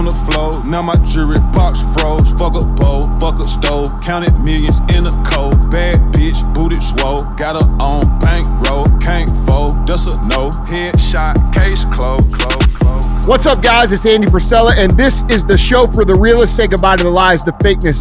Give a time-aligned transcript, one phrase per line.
[0.00, 0.64] on the floor.
[0.64, 2.32] Now my jewelry box froze.
[2.32, 3.88] Fuck a bowl, fuck a stove.
[4.00, 5.70] Counted millions in a cold.
[5.70, 7.20] Bad bitch, booty swole.
[7.36, 8.86] Got her on bankroll.
[8.98, 10.48] Can't fold, that's a no.
[10.72, 12.32] Headshot, case closed.
[12.32, 13.28] Close, close.
[13.28, 13.92] What's up, guys?
[13.92, 16.56] It's Andy Frisella, and this is the show for the realists.
[16.56, 18.00] Say goodbye to the lies, the fakeness,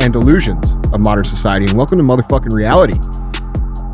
[0.00, 1.66] and delusions of modern society.
[1.66, 2.98] And welcome to motherfucking reality.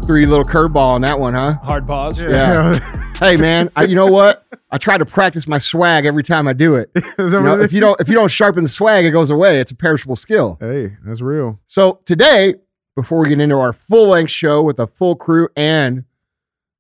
[0.06, 1.54] Three little curveball on that one, huh?
[1.64, 2.20] Hard pause.
[2.20, 2.79] Yeah.
[3.23, 3.70] hey, man.
[3.77, 4.46] I, you know what?
[4.70, 6.91] I try to practice my swag every time I do it.
[7.19, 9.10] Is that You know, it if you don't, if you don't sharpen the swag, it
[9.10, 9.60] goes away.
[9.60, 10.56] It's a perishable skill.
[10.60, 11.61] Hey, that's real.
[11.66, 12.55] So today,
[12.97, 16.05] before we get into our full length show with a full crew and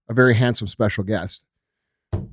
[0.08, 1.44] a very handsome special guest,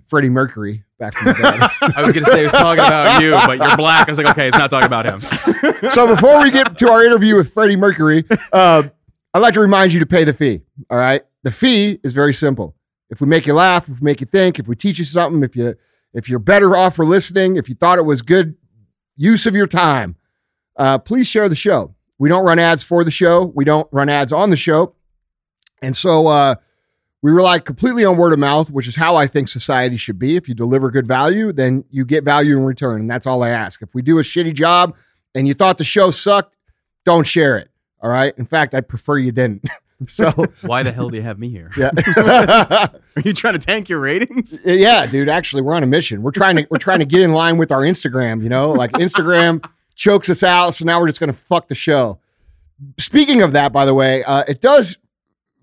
[0.07, 1.93] Freddie Mercury, back from the dead.
[1.95, 4.07] I was gonna say he was talking about you, but you're black.
[4.07, 5.21] I was like, okay, it's not talking about him.
[5.89, 8.83] so before we get to our interview with Freddie Mercury, uh,
[9.33, 10.61] I'd like to remind you to pay the fee.
[10.89, 12.75] All right, the fee is very simple.
[13.09, 15.43] If we make you laugh, if we make you think, if we teach you something,
[15.43, 15.75] if you
[16.13, 18.55] if you're better off for listening, if you thought it was good
[19.15, 20.15] use of your time,
[20.75, 21.95] uh, please share the show.
[22.17, 23.51] We don't run ads for the show.
[23.55, 24.95] We don't run ads on the show,
[25.81, 26.55] and so uh,
[27.21, 30.35] we rely completely on word of mouth, which is how I think society should be.
[30.35, 33.49] If you deliver good value, then you get value in return, and that's all I
[33.49, 33.81] ask.
[33.81, 34.95] If we do a shitty job
[35.35, 36.55] and you thought the show sucked,
[37.05, 37.69] don't share it.
[38.01, 38.33] All right.
[38.37, 39.67] In fact, I'd prefer you didn't.
[40.07, 41.71] so Why the hell do you have me here?
[41.77, 41.89] yeah.
[43.15, 44.63] Are you trying to tank your ratings?
[44.65, 45.29] yeah, dude.
[45.29, 46.21] Actually, we're on a mission.
[46.21, 48.41] We're trying to we're trying to get in line with our Instagram.
[48.41, 51.75] You know, like Instagram chokes us out, so now we're just going to fuck the
[51.75, 52.19] show.
[52.97, 54.97] Speaking of that, by the way, uh, it does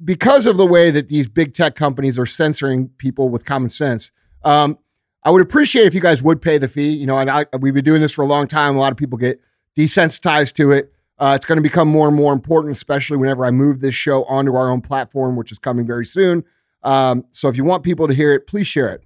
[0.04, 4.12] because of the way that these big tech companies are censoring people with common sense.
[4.44, 4.78] Um,
[5.24, 6.90] I would appreciate if you guys would pay the fee.
[6.90, 8.76] You know, and I, we've been doing this for a long time.
[8.76, 9.40] A lot of people get
[9.76, 10.92] desensitized to it.
[11.18, 14.24] Uh, it's going to become more and more important, especially whenever I move this show
[14.24, 16.44] onto our own platform, which is coming very soon.
[16.82, 19.02] Um, so if you want people to hear it, please share it.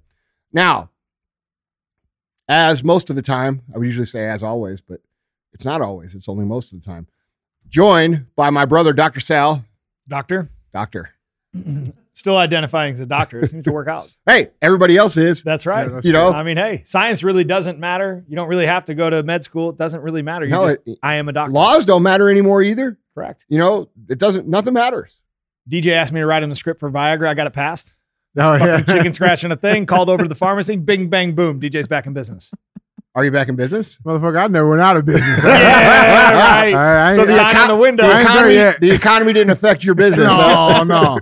[0.51, 0.89] Now,
[2.49, 4.99] as most of the time, I would usually say as always, but
[5.53, 6.15] it's not always.
[6.15, 7.07] It's only most of the time.
[7.69, 9.21] Joined by my brother, Dr.
[9.21, 9.63] Sal.
[10.07, 10.49] Doctor.
[10.73, 11.11] Doctor.
[12.13, 13.39] Still identifying as a doctor.
[13.39, 14.09] It seems to work out.
[14.25, 15.43] Hey, everybody else is.
[15.43, 15.87] That's right.
[15.87, 18.23] Yeah, that's You know, I mean, hey, science really doesn't matter.
[18.27, 19.69] You don't really have to go to med school.
[19.71, 20.45] It doesn't really matter.
[20.45, 21.51] You No, just, it- I am a doctor.
[21.53, 22.97] laws don't matter anymore either.
[23.15, 23.45] Correct.
[23.49, 25.19] You know, it doesn't, nothing matters.
[25.69, 27.27] DJ asked me to write him the script for Viagra.
[27.27, 27.97] I got it passed.
[28.37, 28.77] Oh, yeah.
[28.79, 29.85] Fucking chicken scratching a thing.
[29.85, 30.75] Called over to the pharmacy.
[30.77, 31.59] Bing, bang, boom.
[31.59, 32.53] DJ's back in business.
[33.13, 33.97] Are you back in business?
[34.05, 35.43] Motherfucker, I never went out of business.
[35.43, 36.73] Yeah, right.
[36.73, 38.07] All right, So the sign on the window.
[38.07, 38.79] The economy, yet.
[38.79, 40.31] the economy didn't affect your business.
[40.33, 40.83] huh?
[40.85, 41.19] no, no.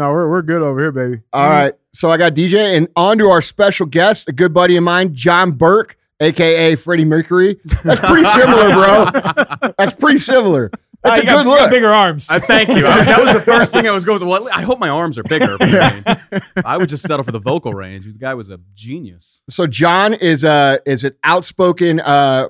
[0.00, 1.20] No, we're, we're good over here, baby.
[1.30, 1.74] All right.
[1.92, 5.14] So I got DJ and on to our special guest, a good buddy of mine,
[5.14, 7.60] John Burke, aka Freddie Mercury.
[7.84, 9.70] That's pretty similar, bro.
[9.78, 10.70] That's pretty similar.
[11.02, 11.70] That's Ah, a got- good you got look.
[11.70, 12.30] Bigger arms.
[12.30, 12.86] I thank you.
[12.86, 14.20] I- that was the first thing I was going.
[14.20, 15.58] To, Well, I hope my arms are bigger.
[15.60, 15.94] I,
[16.32, 18.06] mean, I would just settle for the vocal range.
[18.06, 19.42] This guy was a genius.
[19.50, 22.48] So John is a is an outspoken, uh,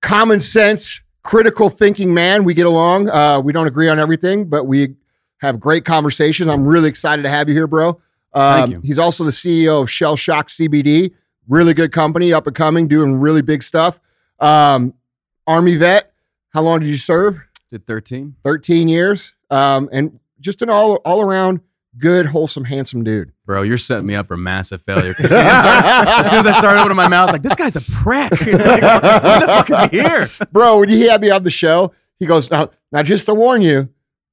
[0.00, 2.44] common sense, critical thinking man.
[2.44, 3.10] We get along.
[3.10, 4.94] Uh, we don't agree on everything, but we
[5.44, 6.48] have great conversations.
[6.48, 8.00] I'm really excited to have you here, bro.
[8.32, 8.80] Um, Thank you.
[8.82, 11.12] He's also the CEO of Shell Shock CBD.
[11.48, 14.00] Really good company, up and coming, doing really big stuff.
[14.40, 14.94] Um,
[15.46, 16.12] Army vet.
[16.52, 17.40] How long did you serve?
[17.70, 18.36] Did 13?
[18.42, 19.34] 13 years.
[19.50, 21.60] Um, and just an all all around
[21.98, 23.32] good, wholesome, handsome dude.
[23.46, 25.14] Bro, you're setting me up for massive failure.
[25.18, 27.54] As soon as, I started, as soon as I started opening my mouth, like this
[27.54, 28.30] guy's a prick.
[28.46, 30.28] like, what the fuck is he here?
[30.50, 33.62] bro, when he had me on the show, he goes, now, now just to warn
[33.62, 33.88] you,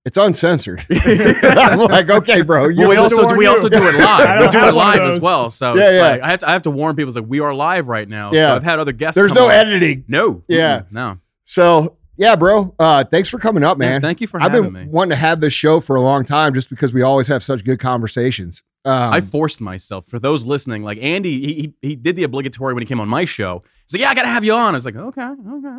[0.05, 0.83] it's uncensored.
[0.91, 2.69] I'm like, okay, bro.
[2.75, 3.49] Well, we also we you.
[3.51, 4.41] also do it live.
[4.41, 5.49] we do it live as well.
[5.49, 6.01] So Yeah, it's yeah.
[6.01, 7.09] like I have to I have to warn people.
[7.09, 8.31] It's like we are live right now.
[8.33, 8.47] Yeah.
[8.47, 9.15] So I've had other guests.
[9.15, 9.51] There's no on.
[9.51, 10.05] editing.
[10.07, 10.43] No.
[10.47, 10.79] Yeah.
[10.79, 10.91] Mm-mm.
[10.91, 11.17] No.
[11.43, 12.73] So yeah, bro.
[12.77, 14.01] Uh, thanks for coming up, Yeah, man.
[14.01, 14.89] thank you for I've having been me.
[14.91, 17.63] wanting to have this show for a long time, just because we always have such
[17.63, 18.61] good conversations.
[18.83, 20.07] Um, I forced myself.
[20.07, 23.07] For those listening, like Andy, he, he he did the obligatory when he came on
[23.07, 23.63] my show.
[23.87, 25.77] He's like, "Yeah, I gotta have you on." I was like, "Okay, okay."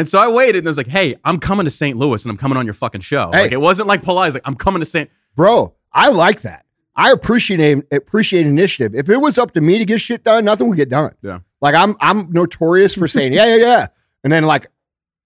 [0.00, 1.94] And so I waited, and I was like, "Hey, I'm coming to St.
[1.98, 3.42] Louis, and I'm coming on your fucking show." Hey.
[3.42, 4.28] Like it wasn't like polite.
[4.28, 5.10] It's like I'm coming to St.
[5.36, 6.64] bro, I like that.
[6.96, 8.94] I appreciate appreciate initiative.
[8.94, 11.12] If it was up to me to get shit done, nothing would get done.
[11.20, 11.40] Yeah.
[11.60, 13.86] Like I'm I'm notorious for saying yeah yeah yeah,
[14.24, 14.68] and then like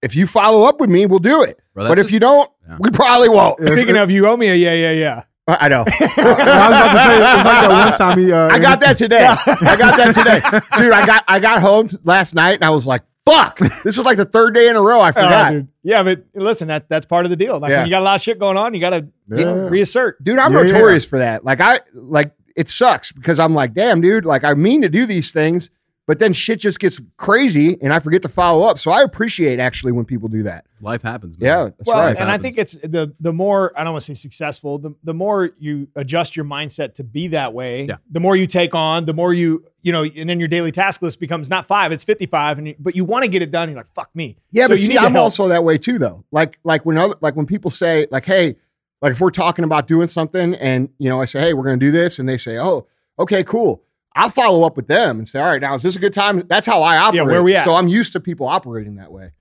[0.01, 1.57] if you follow up with me, we'll do it.
[1.73, 2.77] Bro, but that's if just- you don't, Yeah.
[2.81, 3.65] we probably won't.
[3.65, 5.23] Speaking of, you owe me a yeah, yeah, yeah.
[5.47, 5.85] I I know.
[5.99, 8.31] I was about to say, it's like that one time he.
[8.33, 9.25] Uh, I got that today.
[9.25, 10.41] I got that today,
[10.77, 10.91] dude.
[10.91, 14.05] I got I got home t- last night and I was like, "Fuck!" This is
[14.05, 14.99] like the third day in a row.
[15.01, 15.67] I Oh, forgot, dude.
[15.83, 17.59] Yeah, but listen, that that's part of the deal.
[17.59, 17.77] Like Yeah.
[17.79, 19.67] when you got a lot of shit going on, you got to Yeah.
[19.69, 20.23] reassert.
[20.23, 20.39] dude.
[20.39, 20.63] I'm yeah.
[20.63, 21.43] notorious for that.
[21.45, 24.25] Like I like it sucks because I'm like, damn, dude.
[24.25, 25.69] Like I mean to do these things,
[26.07, 28.77] but then shit just gets crazy and I forget to follow up.
[28.77, 30.65] So I appreciate actually when people do that.
[30.81, 31.39] Life happens.
[31.39, 31.47] Man.
[31.47, 32.15] Yeah, that's well, right.
[32.17, 35.13] and I think it's the the more I don't want to say successful, the the
[35.15, 37.97] more you adjust your mindset to be that way, Yeah.
[38.11, 41.01] the more you take on, the more you you know, and then your daily task
[41.01, 43.51] list becomes not five, it's fifty five, and you, but you want to get it
[43.51, 43.69] done.
[43.69, 44.37] You're like, fuck me.
[44.51, 45.23] Yeah, So but you see, need to I'm help.
[45.23, 46.23] also that way too, though.
[46.31, 48.55] Like, like when other, like when people say, like, hey,
[49.01, 51.79] like if we're talking about doing something, and you know, I say, hey, we're going
[51.79, 52.87] to do this, and they say, oh,
[53.19, 53.81] okay, cool.
[54.15, 56.43] I'll follow up with them and say, all right, now is this a good time?
[56.47, 57.15] That's how I operate.
[57.15, 57.65] Yeah, where we at?
[57.65, 59.31] So I'm used to people operating that way,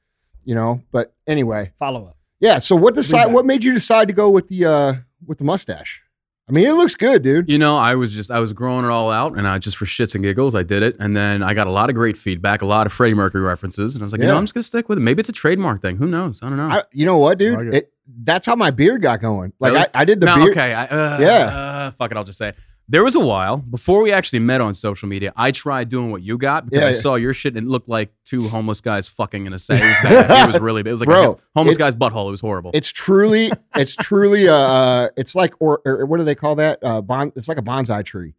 [0.44, 0.82] you know.
[0.90, 2.16] But anyway, follow up.
[2.40, 2.58] yeah.
[2.58, 3.32] So what decide?
[3.32, 4.94] What made you decide to go with the uh
[5.26, 6.02] with the mustache?
[6.46, 7.48] I mean, it looks good, dude.
[7.48, 9.86] You know, I was just I was growing it all out, and I just for
[9.86, 12.60] shits and giggles I did it, and then I got a lot of great feedback,
[12.60, 14.64] a lot of Freddie Mercury references, and I was like, you know, I'm just gonna
[14.64, 15.00] stick with it.
[15.00, 15.96] Maybe it's a trademark thing.
[15.96, 16.42] Who knows?
[16.42, 16.68] I don't know.
[16.68, 17.56] I, you know what, dude?
[17.56, 17.74] Like it.
[17.74, 17.92] It,
[18.24, 19.54] that's how my beard got going.
[19.58, 19.86] Like Really?
[19.94, 20.50] I, I did the no, beard.
[20.50, 20.74] okay.
[20.74, 21.28] I, uh, Yeah.
[21.28, 22.18] Uh, fuck it.
[22.18, 22.56] I'll just say it.
[22.88, 25.32] There was a while before we actually met on social media.
[25.36, 26.98] I tried doing what you got because Yeah, I yeah.
[26.98, 29.80] saw your shit and it looked like two homeless guys fucking in a set.
[29.80, 29.96] It was
[30.28, 30.44] bad.
[30.48, 30.90] it was really bad.
[30.90, 32.28] It was like Bro, a homeless it- guy's butthole.
[32.28, 32.72] It was horrible.
[32.74, 36.78] It's truly, it's truly, uh, uh, it's like, or, or what do they call that?
[36.82, 38.34] Uh, bon, it's like a bonsai tree.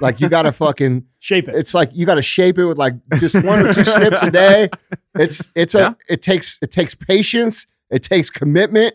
[0.00, 1.54] Like you got to fucking, Shape it.
[1.54, 4.30] it's like you got to shape it with like just one or two snips a
[4.30, 4.68] day.
[5.14, 5.92] It's, it's a, Yeah.
[6.08, 7.66] it takes, it takes patience.
[7.90, 8.94] It takes commitment.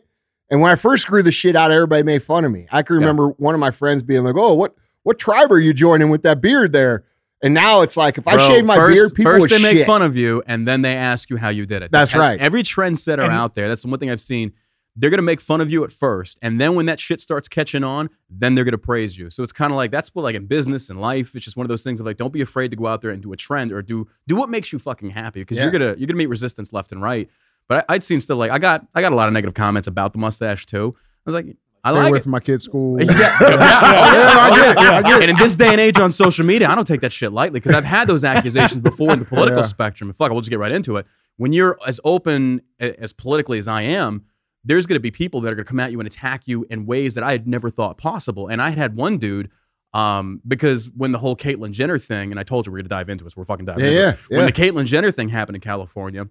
[0.49, 2.67] And when I first grew the shit out, everybody made fun of me.
[2.71, 3.01] I can Yeah.
[3.01, 4.75] remember one of my friends being like, "Oh, what,
[5.05, 7.05] what tribe are you joining with that beard there?"
[7.41, 9.77] And now it's like, if I shave my first, beard, people first would they make
[9.77, 9.85] shit.
[9.87, 11.91] fun of you, and then they ask you how you did it.
[11.91, 12.39] That's how- right.
[12.39, 14.53] Every trendsetter And- out there, that's the one thing I've seen.
[14.97, 17.83] They're gonna make fun of you at first, and then when that shit starts catching
[17.83, 19.29] on, then they're gonna praise you.
[19.29, 21.65] So it's kind of like that's what like in business and life, it's just one
[21.65, 23.35] of those things of like don't be afraid to go out there and do a
[23.37, 26.29] trend or do do what makes you fucking happy because you're gonna you're gonna meet
[26.29, 27.29] resistance left and right.
[27.67, 29.89] But I, I'd seen still like I got I got a lot of negative comments
[29.89, 30.95] about the mustache too.
[30.97, 32.23] I was like, I Stay like away it.
[32.23, 32.97] from my kid's school.
[33.01, 34.77] Yeah, yeah, yeah, Yeah, I get it.
[34.77, 35.21] I get it.
[35.21, 37.59] and in this day and age on social media, I don't take that shit lightly
[37.59, 39.65] because I've had those accusations before in the political Yeah.
[39.67, 40.09] spectrum.
[40.09, 41.05] And fuck, it, we'll just get right into it.
[41.37, 44.25] When you're as open as politically as I am,
[44.63, 46.65] there's going to be people that are going to come at you and attack you
[46.71, 48.47] in ways that I had never thought possible.
[48.47, 49.51] And I had one dude,
[49.93, 52.89] um, because when the whole Caitlyn Jenner thing, and I told you we're going to
[52.89, 54.17] dive into it, so we're fucking diving Yeah, into yeah, it.
[54.31, 54.37] yeah.
[54.37, 56.27] When the Caitlyn Jenner thing happened in California,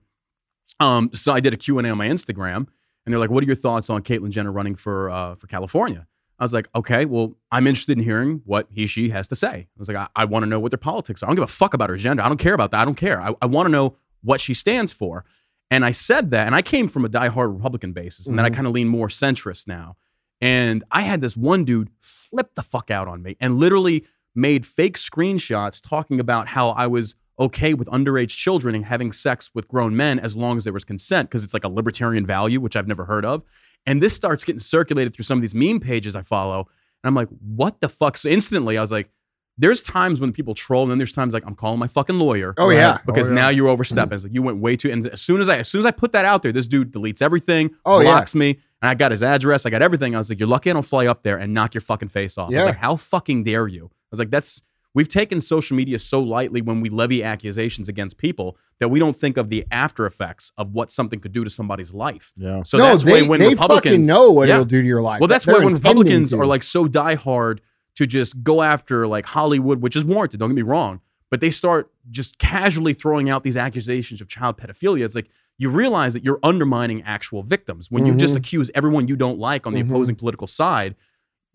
[0.80, 2.66] um, so I did a Q&A on my Instagram,
[3.04, 6.06] and they're like, what are your thoughts on Caitlyn Jenner running for, uh, for California?
[6.38, 9.52] I was like, okay, well, I'm interested in hearing what he, she has to say.
[9.52, 11.26] I was like, I, I want to know what their politics are.
[11.26, 12.22] I don't give a fuck about her gender.
[12.22, 12.80] I don't care about that.
[12.80, 13.20] I don't care.
[13.20, 15.24] I, I want to know what she stands for.
[15.70, 18.50] And I said that, and I came from a diehard Republican basis, and then I
[18.50, 19.96] kind of lean more centrist now.
[20.40, 24.04] And I had this one dude flip the fuck out on me and literally
[24.34, 29.50] made fake screenshots talking about how I was okay with underage children and having sex
[29.54, 32.60] with grown men as long as there was consent because it's like a libertarian value,
[32.60, 33.42] which I've never heard of.
[33.86, 36.60] And this starts getting circulated through some of these meme pages I follow.
[37.02, 38.16] And I'm like, what the fuck?
[38.16, 39.10] So instantly I was like,
[39.56, 42.54] there's times when people troll, and then there's times like I'm calling my fucking lawyer.
[42.58, 42.98] Oh, yeah.
[43.06, 43.40] Because Oh, yeah.
[43.40, 44.06] now you're overstepping.
[44.08, 44.14] Mm-hmm.
[44.14, 44.90] It's like you went way too.
[44.90, 46.92] And as soon as I as soon as I put that out there, this dude
[46.92, 48.10] deletes everything, Oh, yeah.
[48.10, 50.14] blocks me, and I got his address, I got everything.
[50.16, 52.36] I was like, you're lucky I don't fly up there and knock your fucking face
[52.36, 52.50] off.
[52.50, 52.58] I Yeah.
[52.60, 53.84] was like, how fucking dare you?
[53.92, 54.60] I was like, that's
[54.94, 59.16] we've taken social media so lightly when we levy accusations against people that we don't
[59.16, 62.32] think of the after effects of what something could do to somebody's life.
[62.36, 62.62] Yeah.
[62.64, 64.54] So no, that's they, why when they Republicans fucking know what Yeah.
[64.54, 65.20] it'll do to your life.
[65.20, 66.38] well, that's They're why when Republicans to.
[66.40, 67.58] are like so diehard
[67.96, 71.00] to just go after like Hollywood, which is warranted, don't get me wrong,
[71.30, 75.04] but they start just casually throwing out these accusations of child pedophilia.
[75.04, 78.38] It's like you realize that you're undermining actual victims when you just Mhm.
[78.38, 79.88] accuse everyone you don't like on the Mhm.
[79.90, 80.96] opposing political side.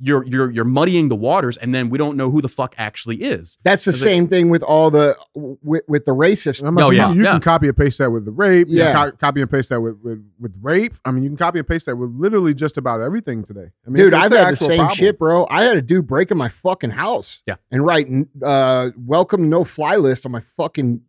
[0.02, 3.18] You're you're you're muddying the waters, and then we don't know who the fuck actually
[3.18, 3.58] is.
[3.64, 6.64] That's the Is it- same thing with all the with, with the racist.
[6.66, 7.32] I'm not Oh, yeah, you, you yeah.
[7.32, 8.68] can copy and paste that with the rape.
[8.70, 8.94] Yeah.
[8.94, 10.94] co- copy and paste that with, with with rape.
[11.04, 13.72] I mean, you can copy and paste that with literally just about everything today.
[13.86, 14.96] I mean, Dude, it's- it's I've had the same problem.
[14.98, 15.46] shit, bro.
[15.50, 17.42] I had a dude break in my fucking house.
[17.46, 17.56] Yeah.
[17.70, 18.08] And write
[18.42, 21.02] uh welcome no fly list on my fucking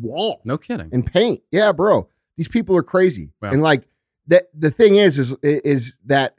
[0.00, 0.90] wall No kidding.
[0.92, 1.40] and paint.
[1.50, 2.08] Yeah, bro.
[2.36, 3.30] These people are crazy.
[3.42, 3.52] Yeah.
[3.52, 3.88] And like
[4.26, 6.34] that the thing is is is that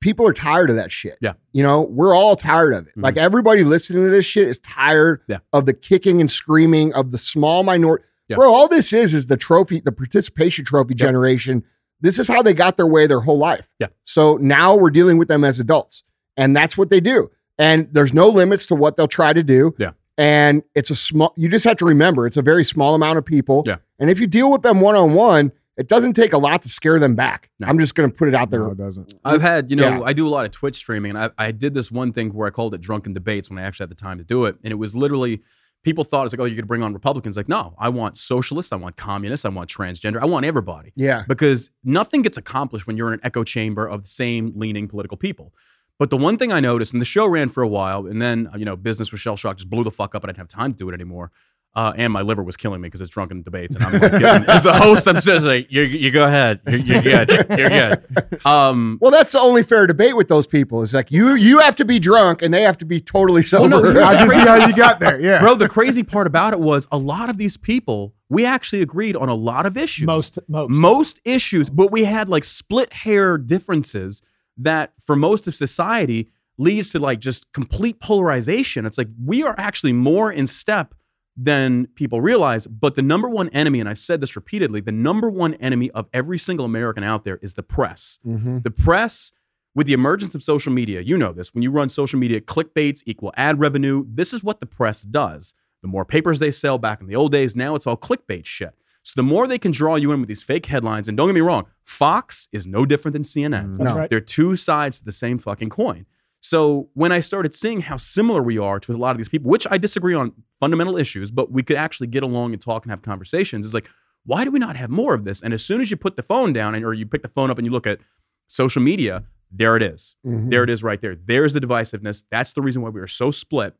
[0.00, 1.18] people are tired of that shit.
[1.20, 1.34] Yeah.
[1.52, 2.96] You know, we're all tired of it.
[2.96, 3.02] Mhm.
[3.02, 5.38] Like everybody listening to this shit is tired Yeah.
[5.52, 8.04] of the kicking and screaming of the small minority.
[8.28, 8.36] Yeah.
[8.36, 11.06] Bro, all this is is the trophy, the participation trophy Yeah.
[11.06, 11.62] generation.
[12.00, 13.68] This is how they got their way their whole life.
[13.78, 13.86] Yeah.
[14.04, 16.02] So now we're dealing with them as adults.
[16.36, 17.30] And that's what they do.
[17.58, 19.74] And there's no limits to what they'll try to do.
[19.78, 19.92] Yeah.
[20.18, 23.24] And it's a small you just have to remember it's a very small amount of
[23.24, 23.62] people.
[23.66, 23.76] Yeah.
[23.98, 26.68] And if you deal with them one on one, it doesn't take a lot to
[26.68, 27.50] scare them back.
[27.60, 27.66] No.
[27.66, 28.60] I'm just gonna put it out there.
[28.60, 29.14] No, it doesn't.
[29.24, 30.00] I've had, you know, Yeah.
[30.02, 32.46] I do a lot of Twitch streaming, and I, I did this one thing where
[32.46, 34.56] I called it drunken debates when I actually had the time to do it.
[34.64, 35.42] And it was literally,
[35.84, 37.36] people thought it's like, oh, you could bring on Republicans.
[37.36, 40.92] Like, no, I want socialists, I want communists, I want transgender, I want everybody.
[40.96, 41.24] Yeah.
[41.28, 45.16] Because nothing gets accomplished when you're in an echo chamber of the same leaning political
[45.16, 45.52] people.
[45.98, 48.50] But the one thing I noticed, and the show ran for a while, and then,
[48.56, 50.48] you know, business with Shell Shock just blew the fuck up, and I didn't have
[50.48, 51.32] time to do it anymore.
[51.76, 54.62] Uh, and my liver was killing me because it's drunken debates, and I'm like, as
[54.62, 58.46] the host, I'm just like, you, you go ahead, you're, you're good, you're good.
[58.46, 60.82] Um, Well, that's the only fair debate with those people.
[60.82, 63.92] It's like you you have to be drunk and they have to be totally sober.
[63.92, 65.20] no, I can see how you got there.
[65.20, 65.40] Yeah.
[65.40, 69.14] bro, the crazy part about it was a lot of these people, we actually agreed
[69.14, 70.06] on a lot of issues.
[70.06, 70.70] Most, most.
[70.70, 74.22] most issues, but we had like split hair differences
[74.56, 78.86] that for most of society leads to like just complete polarization.
[78.86, 80.94] It's like we are actually more in step
[81.36, 82.66] than people realize.
[82.66, 86.06] But the number one enemy, and I've said this repeatedly, the number one enemy of
[86.12, 88.18] every single American out there is the press.
[88.26, 88.62] Mhm.
[88.62, 89.32] The press,
[89.74, 91.54] with the emergence of social media, you know this.
[91.54, 94.06] When you run social media, clickbaits equal ad revenue.
[94.08, 95.54] This is what the press does.
[95.82, 98.74] The more papers they sell back in the old days, now it's all clickbait shit.
[99.02, 101.34] So the more they can draw you in with these fake headlines, and don't get
[101.34, 103.74] me wrong, Fox is no different than CNN.
[103.76, 103.96] That's No.
[104.00, 104.10] right.
[104.10, 106.06] They're two sides to the same fucking coin.
[106.50, 109.50] So when I started seeing how similar we are to a lot of these people,
[109.50, 112.90] which I disagree on fundamental issues, but we could actually get along and talk and
[112.92, 113.88] have conversations, is like,
[114.24, 115.42] why do we not have more of this?
[115.42, 117.50] And as soon as you put the phone down and or you pick the phone
[117.50, 117.98] up and you look at
[118.46, 120.14] social media, there it is.
[120.24, 120.50] Mhm.
[120.50, 121.16] There it is right there.
[121.16, 122.22] There's the divisiveness.
[122.30, 123.74] That's the reason why we are so split.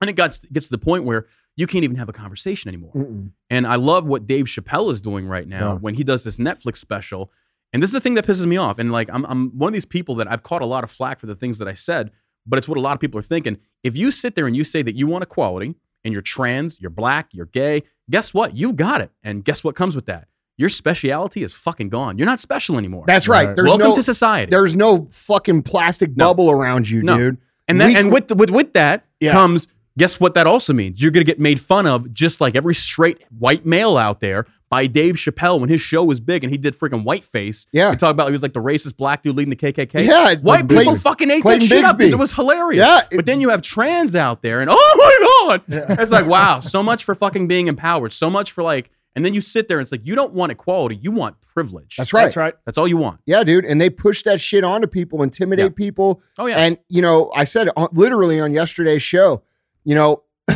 [0.00, 2.92] And it gets, gets to the point where you can't even have a conversation anymore.
[2.94, 3.30] Mm-mm.
[3.50, 5.78] And I love what Dave Chappelle is doing right now Yeah.
[5.78, 7.30] when he does this Netflix special.
[7.72, 8.78] And this is the thing that pisses me off.
[8.78, 11.18] And like, I'm, I'm one of these people that I've caught a lot of flack
[11.18, 12.10] for the things that I said,
[12.46, 13.58] but it's what a lot of people are thinking.
[13.82, 16.90] If you sit there and you say that you want equality and you're trans, you're
[16.90, 18.54] black, you're gay, guess what?
[18.56, 19.10] You've got it.
[19.22, 20.28] And guess what comes with that?
[20.58, 22.16] Your speciality is fucking gone.
[22.16, 23.04] You're not special anymore.
[23.06, 23.48] That's right.
[23.48, 23.56] Right.
[23.56, 24.48] There's Welcome no to society.
[24.50, 26.28] there's no fucking plastic No.
[26.28, 27.18] bubble around you, No.
[27.18, 27.38] dude.
[27.68, 29.32] And that, We- and with, with with that Yeah.
[29.32, 29.68] comes
[29.98, 31.00] guess what that also means?
[31.02, 34.86] You're gonna get made fun of just like every straight white male out there by
[34.88, 37.66] Dave Chappelle when his show was big and he did freaking whiteface.
[37.72, 37.90] Yeah.
[37.90, 40.04] We talk about he was like the racist black dude leading the KKK.
[40.04, 42.84] Yeah, White people Clayton- fucking ate Clayton that shit up because it was hilarious.
[42.86, 46.26] Yeah, it- but then you have trans out there and oh my god, it's like
[46.26, 49.68] wow, so much for fucking being empowered, so much for like, and then you sit
[49.68, 51.96] there and it's like you don't want equality, you want privilege.
[51.96, 52.24] That's right.
[52.24, 52.54] That's right.
[52.66, 53.20] That's all you want.
[53.24, 53.64] Yeah, dude.
[53.64, 55.76] And they push that shit onto people, intimidate Yeah.
[55.76, 56.22] people.
[56.38, 56.56] Oh yeah.
[56.58, 59.42] And you know, I said literally on yesterday's show.
[59.84, 60.22] You know,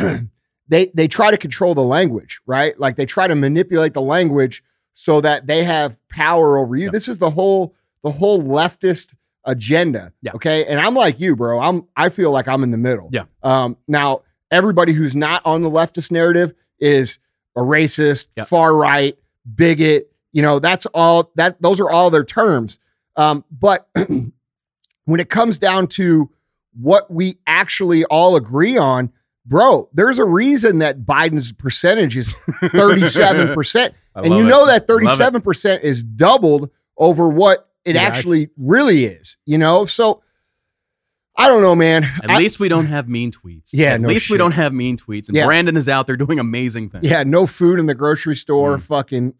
[0.71, 2.77] they they try to control the language, right?
[2.79, 4.63] Like they try to manipulate the language
[4.93, 6.85] so that they have power over you.
[6.85, 6.91] Yeah.
[6.91, 9.13] This is the whole the whole leftist
[9.45, 10.13] agenda.
[10.21, 10.31] Yeah.
[10.33, 10.65] Okay.
[10.65, 11.59] And I'm like you, bro.
[11.59, 13.09] I'm I feel like I'm in the middle.
[13.11, 13.25] Yeah.
[13.43, 13.77] Um.
[13.87, 17.19] Now everybody who's not on the leftist narrative is
[17.55, 18.45] a racist, Yeah.
[18.45, 19.17] far right,
[19.55, 20.09] bigot.
[20.31, 22.79] You know, that's all that those are all their terms.
[23.17, 23.89] Um, but
[25.05, 26.29] when it comes down to
[26.79, 29.11] what we actually all agree on,
[29.45, 32.33] bro, there's a reason that Biden's percentage is
[32.63, 33.93] 37%.
[34.13, 34.49] And love you it.
[34.49, 39.85] know that 37% is doubled over what it Yeah, actually really is, you know?
[39.85, 40.21] So
[41.37, 42.03] I don't know, man.
[42.21, 43.69] At I- least we don't have mean tweets.
[43.71, 45.29] Yeah, At no least we don't have mean tweets.
[45.29, 45.45] And Yeah.
[45.45, 47.05] Brandon is out there doing amazing things.
[47.07, 48.75] yeah, no food in the grocery store.
[48.77, 48.81] Mm.
[48.81, 49.33] Fucking,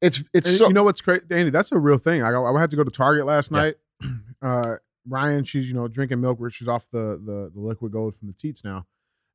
[0.00, 1.50] it's it's And so you know what's crazy, Danny?
[1.50, 2.22] That's a real thing.
[2.22, 3.58] I, I had to go to Target last Yeah.
[3.58, 3.74] night.
[4.40, 8.14] Uh, Ryan, she's you know drinking milk where she's off the the, the liquid gold
[8.16, 8.86] from the teats now,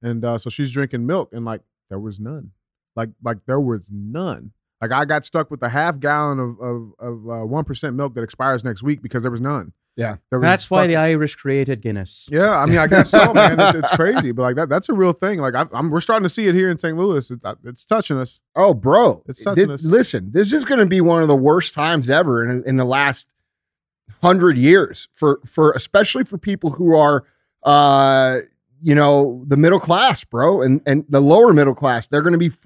[0.06, 2.52] and uh, so she's drinking milk, and like there was none,
[2.96, 4.52] like like there was none.
[4.82, 8.24] Like I got stuck with a half gallon of of of uh, one milk that
[8.24, 9.74] expires next week because there was none.
[9.98, 10.18] Yeah.
[10.30, 12.28] There was fucking- Irish created Guinness.
[12.30, 13.58] Yeah, I mean, I guess so, man.
[13.58, 15.40] It's, it's crazy, but like that—that's a real thing.
[15.40, 16.98] Like I, I'm, we're starting to see it here in St.
[16.98, 17.32] Louis.
[17.32, 18.42] It, it's touching us.
[18.58, 19.24] Oh, bro.
[19.26, 19.90] It's touching This- us.
[19.90, 22.84] listen, this is going to be one of the worst times ever in, in the
[22.86, 23.28] last
[24.22, 27.24] hundred years for for especially for people who are
[27.64, 28.40] uh
[28.86, 32.08] you know the middle class, bro, and and the lower middle class.
[32.08, 32.66] They're going to be f-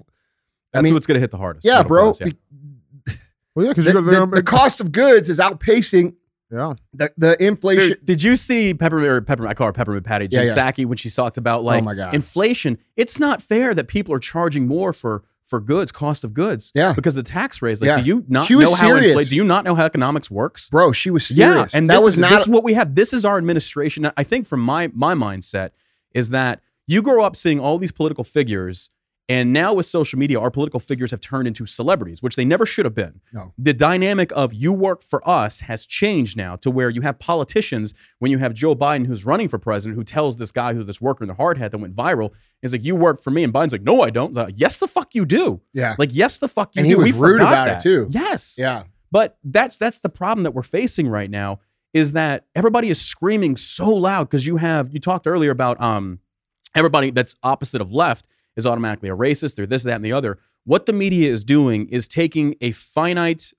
[0.72, 1.66] That's mean- what's going to hit the hardest.
[1.66, 2.12] yeah, bro.
[2.12, 2.26] class, yeah.
[2.26, 3.12] be-
[3.54, 6.14] Well, yeah, because The, you're the- the cost of goods is outpacing
[6.52, 6.74] yeah.
[6.94, 7.88] the the inflation.
[7.88, 9.50] Dude, did you see Peppermint or Peppermint?
[9.50, 10.70] I call her Peppermint Patty Yeah, Jen yeah.
[10.70, 12.14] Psaki when she talked about like oh my god.
[12.14, 12.78] inflation.
[12.96, 16.70] It's not fair that people are charging more for for goods, cost of goods.
[16.76, 16.92] Yeah.
[16.92, 17.80] because the tax raise.
[17.82, 18.00] Like, Yeah.
[18.02, 19.06] do you not She was know how serious.
[19.08, 19.30] inflation?
[19.30, 20.70] Do you not know how economics works?
[20.70, 21.74] bro, she was serious.
[21.74, 22.94] Yeah, and that this was not this is what we have.
[22.94, 24.08] This is our administration.
[24.16, 25.70] I think from my my mindset
[26.14, 28.90] is that you grow up seeing all these political figures,
[29.28, 32.66] and now with social media, our political figures have turned into celebrities, which they never
[32.66, 33.20] should have been.
[33.32, 33.52] No.
[33.56, 37.94] The dynamic of you work for us has changed now to where you have politicians.
[38.18, 41.00] When you have Joe Biden, who's running for president, who tells this guy who this
[41.00, 43.52] worker in the hard hat that went viral, is like, "You work for me," and
[43.52, 45.60] Biden's like, "No, I don't." Like, yes, the fuck you do.
[45.72, 45.94] yeah.
[45.96, 46.88] Like, yes, the fuck you And do.
[46.88, 48.08] he was we rude about it, too.
[48.10, 48.56] Yes.
[48.58, 48.82] Yeah.
[49.12, 51.60] But that's that's the problem that we're facing right now
[51.92, 56.20] is that everybody is screaming so loud because you have you talked earlier about um
[56.74, 60.38] everybody that's opposite of left is automatically a racist or this that and the other.
[60.64, 63.52] What the media is doing is taking a finite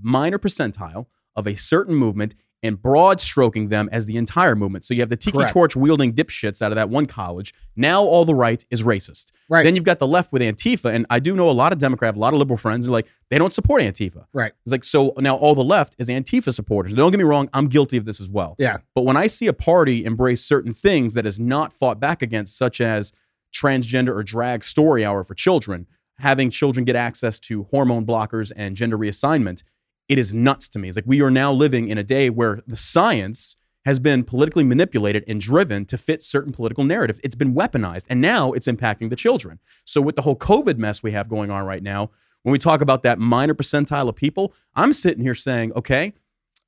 [0.00, 4.84] minor percentile of a certain movement and broad stroking them as the entire movement.
[4.84, 5.52] So you have the tiki Correct.
[5.52, 7.54] torch wielding dipshits out of that one college.
[7.76, 9.32] Now all the right is racist.
[9.48, 9.64] Right.
[9.64, 12.16] Then you've got the left with Antifa, and I do know a lot of Democrat,
[12.16, 14.26] a lot of liberal friends, are like they don't support Antifa.
[14.32, 14.52] Right.
[14.64, 16.94] It's like so now all the left is Antifa supporters.
[16.94, 18.56] Don't get me wrong, I'm guilty of this as well.
[18.58, 18.78] Yeah.
[18.94, 22.56] But when I see a party embrace certain things that is not fought back against,
[22.56, 23.12] such as
[23.54, 25.86] transgender or drag story hour for children,
[26.18, 29.62] having children get access to hormone blockers and gender reassignment,
[30.10, 30.88] it is nuts to me.
[30.88, 34.64] It's like we are now living in a day where the science has been politically
[34.64, 37.20] manipulated and driven to fit certain political narrative.
[37.22, 39.60] It's been weaponized, and now it's impacting the children.
[39.84, 42.10] So, with the whole COVID mess we have going on right now,
[42.42, 46.12] when we talk about that minor percentile of people, I'm sitting here saying, okay,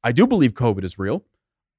[0.05, 1.25] I do believe COVID is real.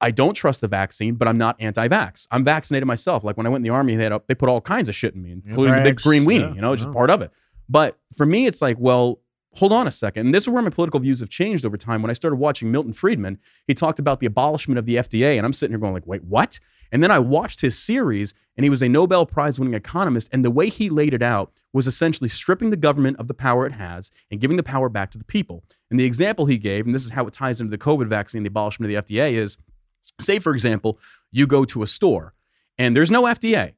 [0.02, 2.28] I don't trust the vaccine, but I'm not anti-vax.
[2.30, 3.24] I'm vaccinated myself.
[3.24, 5.16] Like when I went in the army, they a, they put all kinds of shit
[5.16, 6.42] in me, including the big green weenie.
[6.42, 6.98] yeah, you know, it's just yeah.
[6.98, 7.32] part of it.
[7.70, 9.22] But for me, it's like, well,
[9.56, 10.28] hold on a second.
[10.28, 12.02] And this is where my political views have changed over time.
[12.02, 15.46] When I started watching Milton Friedman, he talked about the abolishment of the FDA, and
[15.46, 16.60] I'm sitting here going like, wait, what?
[16.92, 20.44] And then I watched his series, and he was a Nobel Prize winning economist, and
[20.44, 23.74] the way he laid it out was essentially stripping the government of the power it
[23.74, 25.64] has and giving the power back to the people.
[25.90, 28.44] And the example he gave, and this is how it ties into the COVID vaccine,
[28.44, 29.58] the abolishment of the FDA, is
[30.20, 31.00] say, for example,
[31.32, 32.34] you go to a store
[32.78, 33.74] and there's no FDA,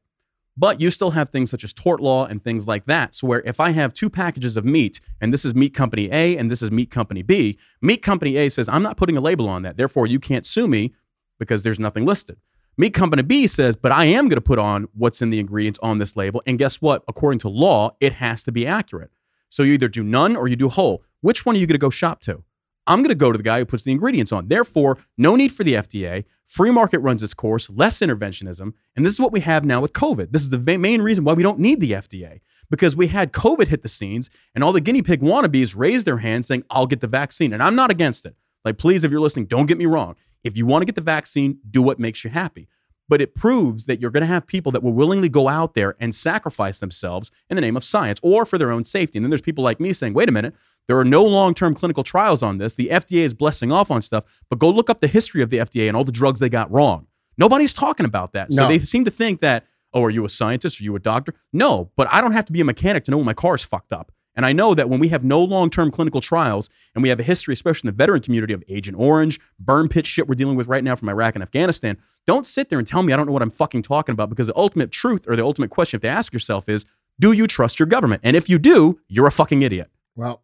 [0.57, 3.13] but you still have things such as tort law and things like that.
[3.13, 6.37] So, where if I have two packages of meat and this is meat company A
[6.37, 9.49] and this is meat company B, meat company A says, I'm not putting a label
[9.49, 9.77] on that.
[9.77, 10.93] Therefore, you can't sue me
[11.39, 12.37] because there's nothing listed.
[12.77, 15.79] Meat company B says, but I am going to put on what's in the ingredients
[15.81, 16.41] on this label.
[16.45, 17.03] And guess what?
[17.07, 19.11] According to law, it has to be accurate.
[19.49, 21.03] So you either do none or you do whole.
[21.21, 22.43] Which one are you going to go shop to?
[22.87, 24.47] I'm going to go to the guy who puts the ingredients on.
[24.47, 26.25] Therefore, no need for the FDA.
[26.45, 28.73] Free market runs its course, less interventionism.
[28.95, 30.31] And this is what we have now with COVID.
[30.31, 33.67] This is the main reason why we don't need the FDA because we had COVID
[33.67, 37.01] hit the scenes and all the guinea pig wannabes raised their hands saying, I'll get
[37.01, 37.53] the vaccine.
[37.53, 38.35] And I'm not against it.
[38.63, 40.15] Like, please, if you're listening, don't get me wrong.
[40.43, 42.67] If you want to get the vaccine, do what makes you happy.
[43.07, 45.95] But it proves that you're going to have people that will willingly go out there
[45.99, 49.19] and sacrifice themselves in the name of science or for their own safety.
[49.19, 50.55] And then there's people like me saying, wait a minute,
[50.87, 52.75] there are no long term clinical trials on this.
[52.75, 55.57] The FDA is blessing off on stuff, but go look up the history of the
[55.57, 57.07] FDA and all the drugs they got wrong.
[57.37, 58.53] Nobody's talking about that.
[58.53, 58.69] So No.
[58.69, 60.79] they seem to think that, oh, are you a scientist?
[60.79, 61.33] Are you a doctor?
[61.51, 63.63] No, but I don't have to be a mechanic to know when my car is
[63.65, 64.11] fucked up.
[64.37, 67.19] And I know that when we have no long term clinical trials and we have
[67.19, 70.57] a history, especially in the veteran community, of Agent Orange, burn pit shit we're dealing
[70.57, 73.25] with right now from Iraq and Afghanistan, don't sit there and tell me I don't
[73.27, 76.05] know what I'm fucking talking about because the ultimate truth or the ultimate question you
[76.05, 76.85] have to ask yourself is
[77.17, 78.21] do you trust your government?
[78.25, 79.89] And if you do, you're a fucking idiot.
[80.17, 80.41] Well,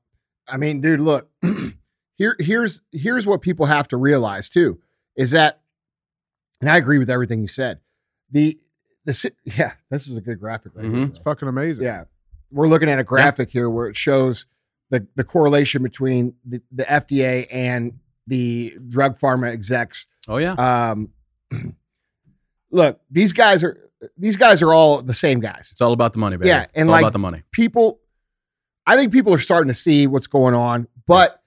[0.52, 1.30] I mean, dude, look,
[2.18, 4.80] here, here's here's what people have to realize too,
[5.16, 5.62] is that,
[6.60, 7.80] and I agree with everything you said.
[8.32, 8.60] The
[9.06, 11.00] the yeah, this is a good graphic right here, Mhm.
[11.00, 11.04] bro.
[11.10, 11.86] It's fucking amazing.
[11.86, 12.04] Yeah,
[12.52, 14.46] we're looking at a graphic here where it shows
[14.90, 20.06] the the correlation between the, the FDA and the drug pharma execs.
[20.28, 20.54] Oh, yeah.
[20.54, 21.10] Um,
[22.72, 23.78] look, these guys are
[24.18, 25.70] these guys are all the same guys.
[25.72, 26.50] It's all about the money, baby.
[26.50, 27.44] Yeah, and it's all like- about the money.
[27.52, 28.00] people
[28.86, 31.42] i think people are starting to see what's going on but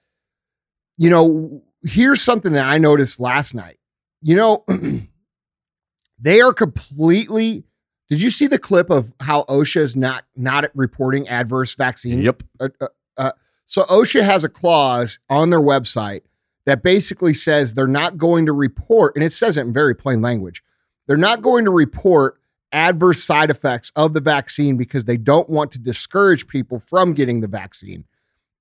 [0.97, 3.79] you know here's something that i noticed last night
[4.21, 4.63] you know
[6.19, 7.63] they are completely
[8.09, 12.43] did you see the clip of how osha is not not reporting adverse vaccine Yep.
[12.59, 13.31] uh, uh, uh,
[13.67, 16.21] so OSHA has a clause on their website
[16.65, 20.21] that basically says they're not going to report, and it says it in very plain
[20.21, 20.63] language.
[21.07, 22.39] They're not going to report
[22.71, 27.41] adverse side effects of the vaccine because they don't want to discourage people from getting
[27.41, 28.05] the vaccine.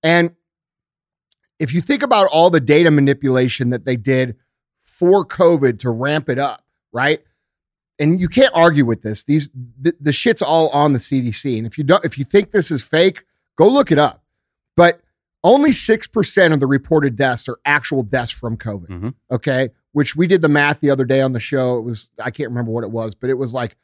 [0.03, 0.35] And
[1.59, 4.37] if you think about all the data manipulation that they did
[4.81, 7.23] for COVID to ramp it up, right?
[7.99, 9.25] And you can't argue with this.
[9.25, 11.57] These the, the shit's all on the CDC.
[11.59, 13.25] And if you don't, if you think this is fake,
[13.57, 14.23] go look it up.
[14.77, 15.01] But
[15.45, 18.89] only 6% of the reported deaths are actual deaths from COVID.
[18.89, 19.15] Mhm.
[19.31, 19.71] Okay.
[19.93, 21.79] Which we did the math the other day on the show.
[21.79, 23.77] It was, I can't remember what it was, but it was like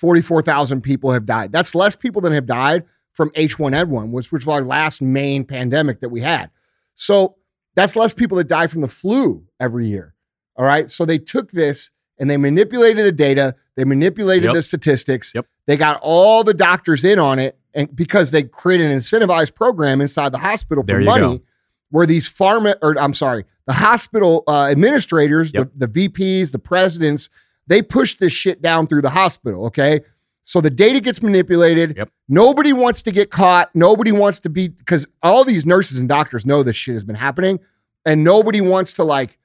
[0.00, 1.52] 44,000 people have died.
[1.52, 6.00] That's less people than have died from H1N1, which, which was our last main pandemic
[6.00, 6.50] that we had.
[6.94, 7.36] So
[7.74, 10.14] that's less people that die from the flu every year.
[10.56, 10.88] All right.
[10.88, 14.54] So they took this and they manipulated the data, they manipulated Yep.
[14.54, 15.32] the statistics.
[15.34, 15.46] Yep.
[15.66, 20.00] They got all the doctors in on it and because they created an incentivized program
[20.00, 21.44] inside the hospital for money go.
[21.90, 25.72] where these pharma or I'm sorry, the hospital uh, administrators, Yep.
[25.76, 27.30] the, the VPs, the presidents,
[27.70, 29.64] they push this shit down through the hospital.
[29.66, 30.00] Okay.
[30.42, 31.96] So the data gets manipulated.
[31.96, 32.10] Yep.
[32.28, 33.70] Nobody wants to get caught.
[33.74, 37.14] Nobody wants to be because all these nurses and doctors know this shit has been
[37.16, 37.60] happening,
[38.04, 39.38] and nobody wants to like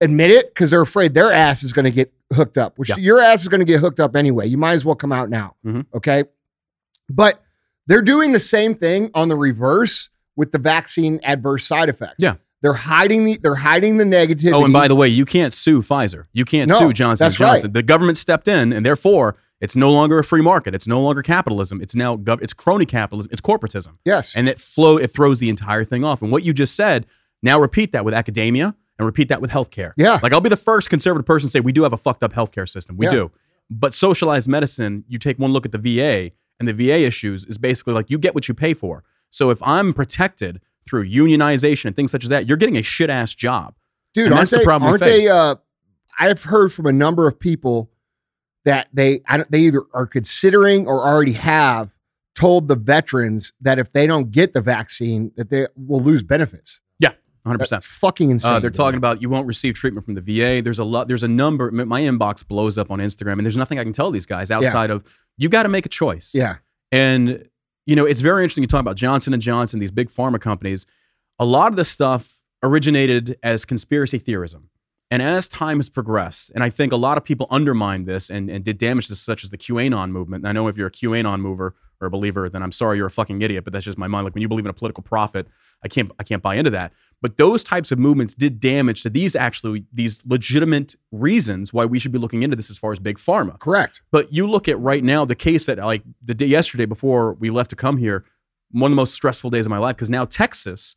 [0.00, 2.78] admit it because they're afraid their ass is going to get hooked up.
[2.78, 2.96] Which Yeah.
[2.98, 4.46] your ass is going to get hooked up anyway.
[4.46, 5.54] You might as well come out now.
[5.64, 5.86] Mhm.
[5.94, 6.24] Okay.
[7.08, 7.42] But
[7.86, 12.16] they're doing the same thing on the reverse with the vaccine adverse side effects.
[12.18, 12.34] Yeah.
[12.66, 14.52] They're hiding the they're hiding the negativity.
[14.54, 16.24] Oh, and by the way, you can't sue Pfizer.
[16.32, 17.46] You can't No, sue Johnson Johnson.
[17.46, 17.72] right.
[17.72, 20.74] The government stepped in, and therefore, it's no longer a free market.
[20.74, 21.80] It's no longer capitalism.
[21.80, 23.30] It's now gov- it's crony capitalism.
[23.32, 26.22] It's corporatism, yes, and it flow it throws the entire thing off.
[26.22, 27.06] And what you just said,
[27.42, 29.92] now repeat that with academia and repeat that with healthcare.
[29.96, 30.18] Yeah.
[30.22, 32.32] like I'll be the first conservative person to say we do have a fucked up
[32.32, 32.96] healthcare system.
[32.96, 33.10] We Yeah.
[33.12, 33.30] do,
[33.70, 37.58] but socialized medicine, you take one look at the VA and the VA issues is
[37.58, 39.04] basically like you get what you pay for.
[39.30, 43.10] So if I'm protected through unionization and things such as that, you're getting a shit
[43.10, 43.74] ass job.
[44.14, 45.20] dude, and aren't that's the problem aren't they?
[45.20, 45.30] face.
[45.30, 45.56] Uh,
[46.18, 47.90] I've heard from a number of people
[48.64, 51.96] that they I don't, they either are considering or already have
[52.34, 56.80] told the veterans that if they don't get the vaccine, that they will lose benefits.
[56.98, 57.10] Yeah,
[57.42, 57.58] 100.
[57.58, 58.52] That's percent fucking insane.
[58.52, 60.62] Uh, they're talking about you won't receive treatment from the VA.
[60.62, 61.08] There's a lot.
[61.08, 61.70] There's a number.
[61.70, 64.90] My inbox blows up on Instagram, and there's nothing I can tell these guys outside
[64.90, 65.04] of
[65.38, 66.34] you got to make a choice.
[66.34, 66.56] Yeah,
[66.92, 67.46] And
[67.86, 68.62] you know, it's very interesting.
[68.62, 70.86] You talk about Johnson and Johnson, these big pharma companies.
[71.38, 74.70] A lot of this stuff originated as conspiracy theorism,
[75.10, 78.50] and as time has progressed, and I think a lot of people undermined this and,
[78.50, 80.42] and did damage to this, such as the QAnon movement.
[80.42, 83.06] And I know if you're a QAnon mover or a believer, then I'm sorry, you're
[83.06, 83.64] a fucking idiot.
[83.64, 84.24] But that's just my mind.
[84.24, 85.46] Like when you believe in a political prophet,
[85.84, 86.92] I can't I can't buy into that.
[87.22, 91.98] But those types of movements did damage to these actually these legitimate reasons why we
[91.98, 93.58] should be looking into this as far as big pharma.
[93.58, 94.02] correct.
[94.10, 97.50] But you look at right now the case that like the day yesterday before we
[97.50, 98.24] left to come here,
[98.70, 100.96] one of the most stressful days of my life because now Texas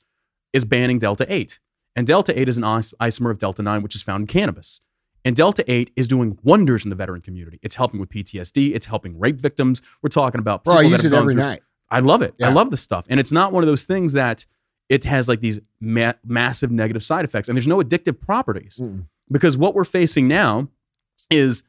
[0.54, 1.60] is banning Delta 8.
[1.96, 4.82] And Delta 8 is an isomer of Delta 9, which is found in cannabis.
[5.26, 7.60] And Delta 8 is doing wonders in the veteran community.
[7.62, 8.74] It's helping with PTSD.
[8.74, 9.82] It's helping rape victims.
[10.02, 11.62] We're talking about people Bro, I use it every through- night.
[11.92, 12.36] I love it.
[12.42, 13.06] I love the stuff.
[13.10, 14.46] And it's not one of those things that
[14.90, 17.50] it has like these ma- massive negative side effects.
[17.50, 19.06] And there's no addictive properties Mm-mm.
[19.32, 20.68] because what we're facing now
[21.32, 21.64] is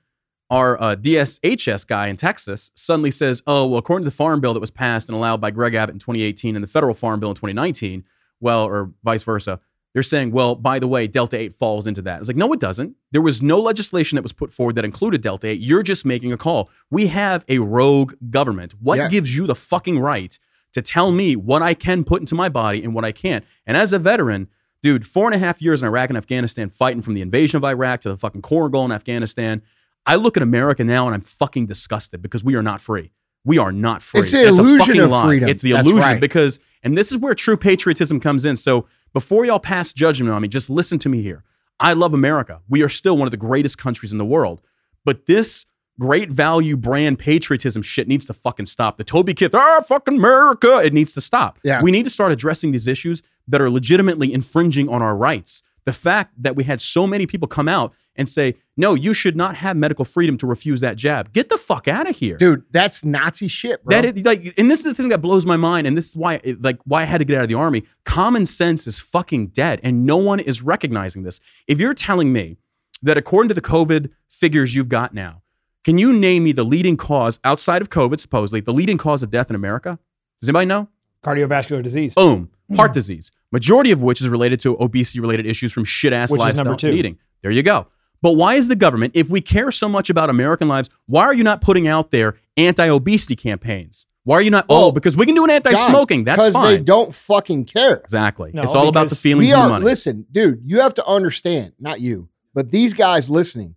[0.51, 4.53] our uh, DSHS guy in Texas suddenly says, oh, well, according to the farm bill
[4.53, 7.31] that was passed and allowed by Greg Abbott in 2018 and the federal farm bill
[7.31, 8.05] in 2019,
[8.41, 9.61] well, or vice versa,
[9.93, 12.21] they're saying, well, by the way, Delta 8 falls into that.
[12.21, 12.95] It's like, no, it doesn't.
[13.11, 15.61] There was no legislation that was put forward that included Delta 8.
[15.61, 16.71] You're just making a call.
[16.91, 18.75] We have a rogue government.
[18.81, 19.09] What Yeah.
[19.09, 20.39] gives you the fucking right
[20.75, 23.45] to tell me what I can put into my body and what I can't?
[23.67, 24.47] And as a veteran,
[24.83, 27.65] dude, four and a half years in Iraq and Afghanistan, fighting from the invasion of
[27.65, 29.61] Iraq to the fucking Korengal in Afghanistan.
[30.07, 33.11] I look at America now and I'm fucking disgusted because we are not free.
[33.45, 34.21] We are not free.
[34.21, 35.25] It's the That's a illusion fucking of lie.
[35.27, 35.49] freedom.
[35.49, 36.21] It's the That's illusion right.
[36.21, 38.55] because, and this is where true patriotism comes in.
[38.57, 41.45] So before y'all pass judgment on me, just listen to me here.
[41.79, 42.61] I love America.
[42.69, 44.61] We are still one of the greatest countries in the world.
[45.05, 45.67] But this
[45.99, 48.97] great value brand patriotism shit needs to fucking stop.
[48.99, 51.59] The Toby Keith, ah, fucking America, it needs to stop.
[51.63, 51.83] Yeah.
[51.83, 55.63] We need to start addressing these issues that are legitimately infringing on our rights.
[55.85, 59.37] The fact that we had so many people come out and say, no, you should
[59.37, 61.33] not have medical freedom to refuse that jab.
[61.33, 62.37] Get the fuck out of here.
[62.37, 64.01] Dude, that's Nazi shit, bro.
[64.01, 66.17] That is like, and this is the thing that blows my mind, and this is
[66.17, 67.85] why, like, why I had to get out of the army.
[68.05, 71.41] Common sense is fucking dead, and no one is recognizing this.
[71.67, 72.57] If you're telling me
[73.03, 75.43] that according to the COVID figures you've got now,
[75.83, 79.31] can you name me the leading cause outside of COVID, supposedly the leading cause of
[79.31, 79.99] death in America?
[80.41, 80.89] Does anybody know?
[81.25, 82.15] Cardiovascular disease.
[82.15, 86.45] Boom, heart disease, majority of which is related to obesity-related issues from shit-ass Which is
[86.45, 86.89] lifestyle number two.
[86.89, 87.19] and eating.
[87.43, 87.87] There you go.
[88.23, 91.35] But why is the government, if we care so much about American lives, why are
[91.35, 94.05] you not putting out there anti-obesity campaigns?
[94.25, 94.67] Why are you not?
[94.69, 96.25] Oh, well, oh, because we can do an anti-smoking.
[96.25, 97.95] That's because they don't fucking care.
[97.97, 98.51] exactly.
[98.53, 99.85] No, it's all about the because feelings we and are the money.
[99.87, 100.61] listen, dude.
[100.67, 103.77] You have to understand, not you, but these guys listening.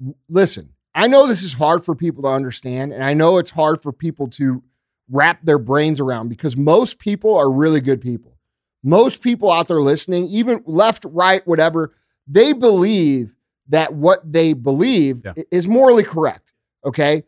[0.00, 3.50] w- Listen, I know this is hard for people to understand, and I know it's
[3.50, 4.62] hard for people to
[5.10, 8.36] wrap their brains around because most people are really good people.
[8.82, 11.92] Most people out there listening, even left, right, whatever,
[12.26, 13.34] they believe
[13.68, 15.32] that what they believe Yeah.
[15.50, 16.52] is morally correct.
[16.84, 17.24] Okay.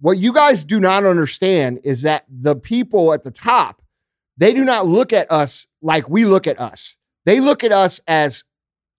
[0.00, 3.82] What you guys do not understand is that the people at the top,
[4.36, 6.96] they do not look at us like we look at us.
[7.24, 8.44] They look at us as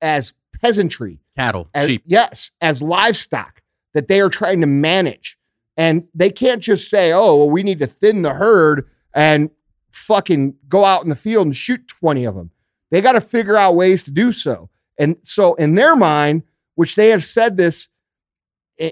[0.01, 2.03] as peasantry, Cattle, as, sheep.
[2.05, 3.61] yes, as livestock
[3.93, 5.37] that they are trying to manage.
[5.77, 9.49] And they can't just say, "Oh, well, we need to thin the herd and
[9.91, 12.51] fucking go out in the field and shoot 20 of them."
[12.91, 14.69] They got to figure out ways to do so.
[14.97, 16.43] And so in their mind,
[16.75, 17.89] which they have said this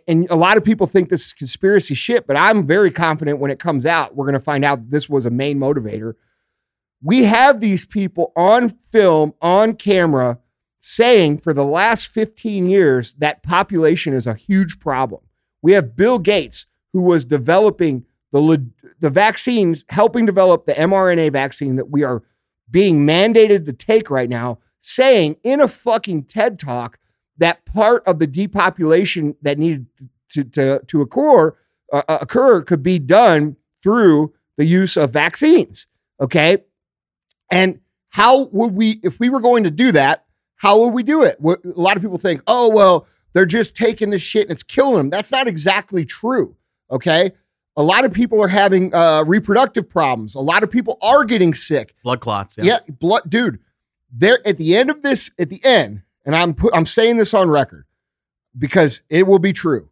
[0.07, 3.51] and a lot of people think this is conspiracy shit, but I'm very confident when
[3.51, 6.13] it comes out, we're going to find out this was a main motivator.
[7.01, 10.39] We have these people on film, on camera,
[10.79, 15.21] saying for the last 15 years that population is a huge problem.
[15.61, 18.65] We have Bill Gates, who was developing the,
[18.99, 22.23] the vaccines, helping develop the mRNA vaccine that we are
[22.69, 26.97] being mandated to take right now, saying in a fucking TED talk
[27.37, 29.87] that part of the depopulation that needed
[30.29, 31.55] to, to, to occur,
[31.91, 35.87] uh, occur could be done through the use of vaccines.
[36.19, 36.57] Okay.
[37.51, 37.79] And
[38.09, 40.25] how would we, if we were going to do that,
[40.55, 41.37] how would we do it?
[41.43, 44.97] A lot of people think, oh, well, they're just taking this shit and it's killing
[44.97, 45.09] them.
[45.09, 46.55] That's not exactly true.
[46.93, 47.31] Okay.
[47.75, 50.35] A lot of people are having uh, reproductive problems.
[50.35, 51.95] A lot of people are getting sick.
[52.03, 52.57] Blood clots.
[52.57, 52.65] Yeah.
[52.65, 53.59] Yeah, blood, dude.
[54.15, 57.33] There at the end of this, at the end, and I'm put, I'm saying this
[57.33, 57.85] on record
[58.57, 59.89] because it will be true.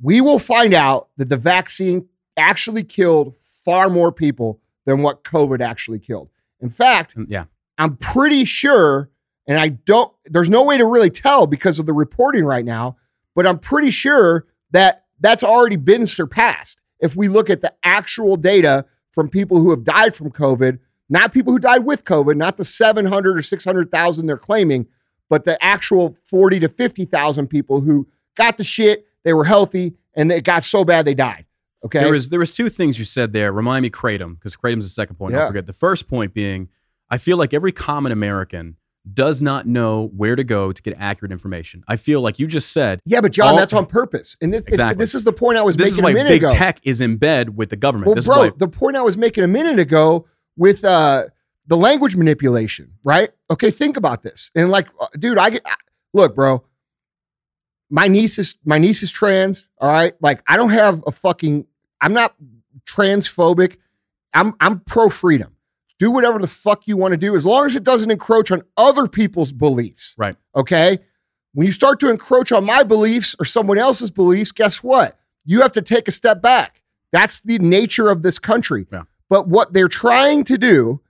[0.00, 5.60] We will find out that the vaccine actually killed far more people than what COVID
[5.60, 6.30] actually killed.
[6.60, 7.44] In fact, Mm, Yeah.
[7.78, 9.10] I'm pretty sure,
[9.46, 12.96] and I don't, there's no way to really tell because of the reporting right now,
[13.34, 16.80] but I'm pretty sure that that's already been surpassed.
[17.00, 21.32] If we look at the actual data from people who have died from COVID, not
[21.32, 24.86] people who died with COVID, not the 700 or 600,000 they're claiming,
[25.28, 30.30] but the actual 40 to 50,000 people who got the shit, they were healthy, and
[30.30, 31.46] it got so bad they died.
[31.84, 32.00] Okay.
[32.00, 33.52] There was there was two things you said there.
[33.52, 35.32] Remind me kratom because kratom's the second point.
[35.32, 35.40] Yeah.
[35.40, 36.68] Don't forget the first point being,
[37.10, 38.76] I feel like every common American
[39.12, 41.82] does not know where to go to get accurate information.
[41.88, 44.36] I feel like you just said yeah, but John, all- that's on purpose.
[44.40, 45.02] And this, Exactly.
[45.02, 46.54] this is the point I was this is making why a minute big ago.
[46.54, 48.06] tech is in bed with the government.
[48.06, 51.24] Well, this bro, is why the point I was making a minute ago with uh,
[51.66, 53.30] the language manipulation, right?
[53.50, 54.50] Okay, think about this.
[54.54, 55.66] And like, uh, dude, I get
[56.12, 56.64] look, bro.
[57.90, 59.68] My niece is my niece is trans.
[59.78, 61.66] All right, like I don't have a fucking.
[62.00, 62.34] I'm not
[62.86, 63.76] transphobic.
[64.32, 65.51] I'm I'm pro freedom.
[66.02, 68.62] Do whatever the fuck you want to do, as long as it doesn't encroach on
[68.76, 70.16] other people's beliefs.
[70.18, 70.34] Right.
[70.56, 70.98] Okay.
[71.54, 75.16] When you start to encroach on my beliefs or someone else's beliefs, guess what?
[75.44, 76.82] You have to take a step back.
[77.12, 78.88] That's the nature of this country.
[78.90, 79.04] Yeah.
[79.30, 81.00] But what they're trying to do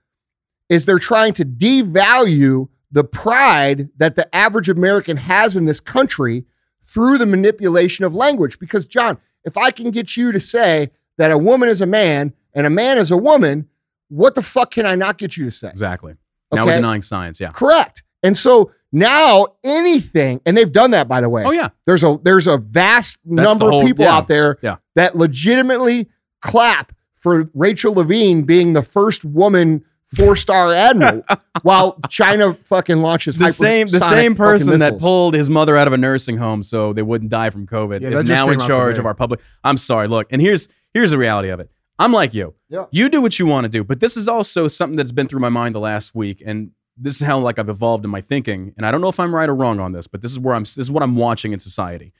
[0.69, 6.45] is they're trying to devalue the pride that the average American has in this country
[6.85, 8.59] through the manipulation of language.
[8.59, 12.33] Because, John, if I can get you to say that a woman is a man
[12.53, 13.69] and a man is a woman,
[14.13, 15.69] what the fuck can I not get you to say?
[15.69, 16.13] exactly.
[16.51, 17.39] Now we're denying science.
[17.41, 17.49] Yeah.
[17.49, 18.03] Correct.
[18.21, 21.43] And so now anything, and they've done that by the way.
[21.45, 21.69] Oh yeah.
[21.87, 24.15] There's a there's a vast That's number whole- of people yeah.
[24.15, 24.75] out there Yeah.
[24.95, 26.09] that legitimately
[26.41, 29.83] clap for Rachel Levine being the first woman
[30.15, 31.23] four star admiral
[31.63, 35.93] while China fucking launches The same the same person that pulled his mother out of
[35.93, 38.99] a nursing home so they wouldn't die from COVID Yeah, is now in charge today.
[38.99, 39.39] of our public.
[39.63, 40.07] I'm sorry.
[40.07, 41.71] Look, and here's here's the reality of it.
[42.03, 42.53] I'm like you.
[42.69, 42.85] Yeah.
[42.91, 45.39] You do what you want to do, but this is also something that's been through
[45.39, 48.73] my mind the last week, and this is how like I've evolved in my thinking.
[48.77, 50.53] And I don't know if I'm right or wrong on this, but this is where
[50.55, 50.63] I'm.
[50.63, 52.13] This is what I'm watching in society.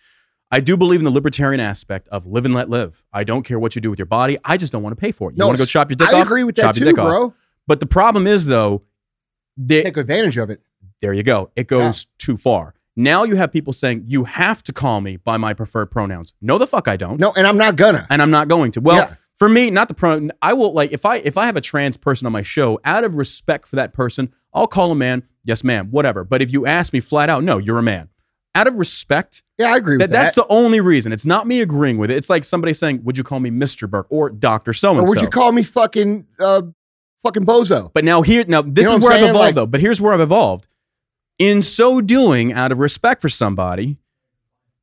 [0.52, 3.04] I do believe in the libertarian aspect of live and let live.
[3.12, 4.38] I don't care what you do with your body.
[4.46, 5.34] I just don't want to pay for it.
[5.34, 6.19] You No, want to go chop your dick I off?
[6.19, 7.08] I agree with that too, dick off.
[7.08, 7.34] bro.
[7.67, 8.84] But the problem is though,
[9.58, 10.62] they, Take advantage of it.
[11.02, 11.50] there you go.
[11.56, 12.74] It goes too far.
[12.96, 16.34] Now you have people saying you have to call me by my preferred pronouns.
[16.41, 18.06] No, the fuck I don't, No, and I'm not gonna.
[18.12, 18.82] and I'm not going to.
[18.82, 19.15] Well, Yeah.
[19.43, 20.32] For me, not the pronoun.
[20.41, 23.03] I will like if I if I have a trans person on my show, out
[23.03, 25.23] of respect for that person, I'll call a man.
[25.43, 25.89] Yes, ma'am.
[25.91, 26.23] Whatever.
[26.23, 28.08] But if you ask me flat out, no, you're a man.
[28.56, 30.23] Out of respect, Yeah, I agree with that, that.
[30.25, 31.12] that's the only reason.
[31.12, 32.15] It's not me agreeing with it.
[32.17, 33.89] It's like somebody saying, "Would you call me Mr.
[33.89, 34.99] Burke or Doctor So and so?
[34.99, 36.62] or and would you call me fucking uh
[37.23, 37.91] fucking bozo?
[37.93, 39.29] But now here, now this You know is what where I'm I've saying?
[39.32, 39.65] evolved Like- though.
[39.65, 40.67] But here's where I've evolved.
[41.39, 43.97] In so doing, out of respect for somebody,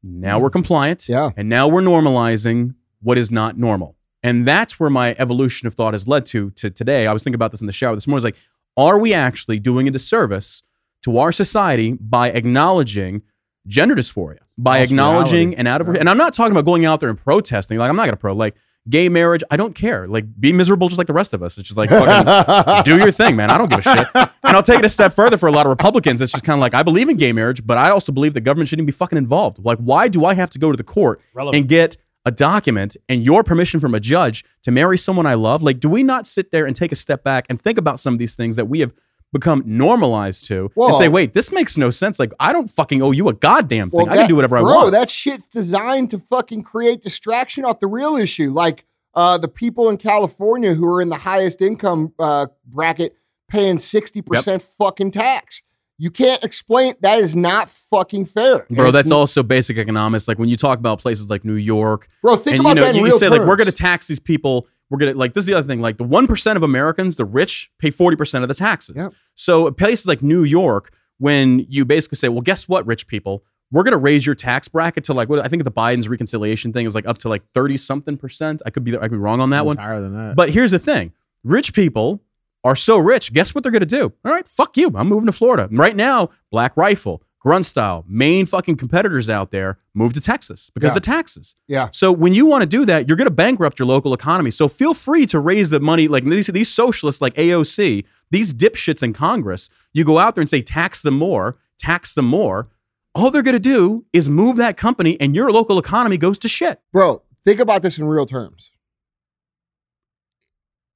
[0.02, 1.08] now we're compliant.
[1.08, 1.30] Yeah.
[1.36, 3.96] And now we're normalizing what is not normal.
[4.22, 7.06] And that's where my evolution of thought has led to to today.
[7.06, 8.16] I was thinking about this in the shower this morning.
[8.16, 8.36] I was like,
[8.76, 10.62] are we actually doing a disservice
[11.04, 13.22] to our society by acknowledging
[13.66, 14.40] gender dysphoria?
[14.58, 17.78] By acknowledging and out of and I'm not talking about going out there and protesting.
[17.78, 18.54] Like I'm not gonna pro like
[18.88, 19.42] gay marriage.
[19.50, 20.06] I don't care.
[20.06, 21.56] Like be miserable just like the rest of us.
[21.56, 23.50] It's just like fucking do your thing, man.
[23.50, 24.06] I don't give a shit.
[24.14, 26.20] And I'll take it a step further for a lot of Republicans.
[26.20, 28.40] It's just kind of like I believe in gay marriage, but I also believe the
[28.40, 29.64] government shouldn't be fucking involved.
[29.64, 31.60] Like, why do I have to go to the court Relevant.
[31.60, 35.62] and get a document and your permission from a judge to marry someone I love?
[35.62, 38.14] Like, do we not sit there and take a step back and think about some
[38.14, 38.92] of these things that we have
[39.32, 42.18] become normalized to and say, wait, this makes no sense.
[42.18, 44.06] Like, I don't fucking owe you a goddamn thing.
[44.06, 44.80] Well, I can do whatever I want.
[44.80, 48.50] bro, that shit's designed to fucking create distraction off the real issue.
[48.50, 53.16] Like uh, the people in California who are in the highest income uh, bracket
[53.48, 55.62] paying 60% fucking tax.
[56.00, 58.64] You can't explain that is not fucking fair.
[58.70, 60.28] Bro, it's that's also basic economics.
[60.28, 62.82] Like when you talk about places like New York, Bro, think and about you know,
[62.84, 64.66] that in you real say like we're going to tax these people.
[64.88, 65.82] We're going to like this is the other thing.
[65.82, 68.96] Like the one percent of Americans, the rich, pay forty percent of the taxes.
[68.98, 69.14] Yep.
[69.34, 73.82] So places like New York, when you basically say, well, guess what, rich people, we're
[73.82, 76.86] going to raise your tax bracket to like what I think the Biden's reconciliation thing
[76.86, 78.62] is like up to like thirty something percent.
[78.64, 79.76] I could be I could be wrong on that It's one.
[79.76, 80.34] higher than that.
[80.34, 81.12] But here's the thing:
[81.44, 82.22] rich people
[82.64, 83.32] are so rich.
[83.32, 84.12] Guess what they're going to do?
[84.24, 84.90] All right, fuck you.
[84.94, 86.28] I'm moving to Florida right now.
[86.50, 90.90] Black Rifle, Grunt style, main fucking competitors out there move to Texas because Yeah.
[90.90, 91.56] of the taxes.
[91.68, 91.88] Yeah.
[91.92, 94.50] So when you want to do that, you're going to bankrupt your local economy.
[94.50, 96.06] So feel free to raise the money.
[96.06, 100.50] Like these, these socialists, like AOC, these dipshits in Congress, you go out there and
[100.50, 102.68] say tax them more, tax them more.
[103.14, 106.48] All they're going to do is move that company, and your local economy goes to
[106.48, 106.80] shit.
[106.92, 108.70] Bro, think about this in real terms.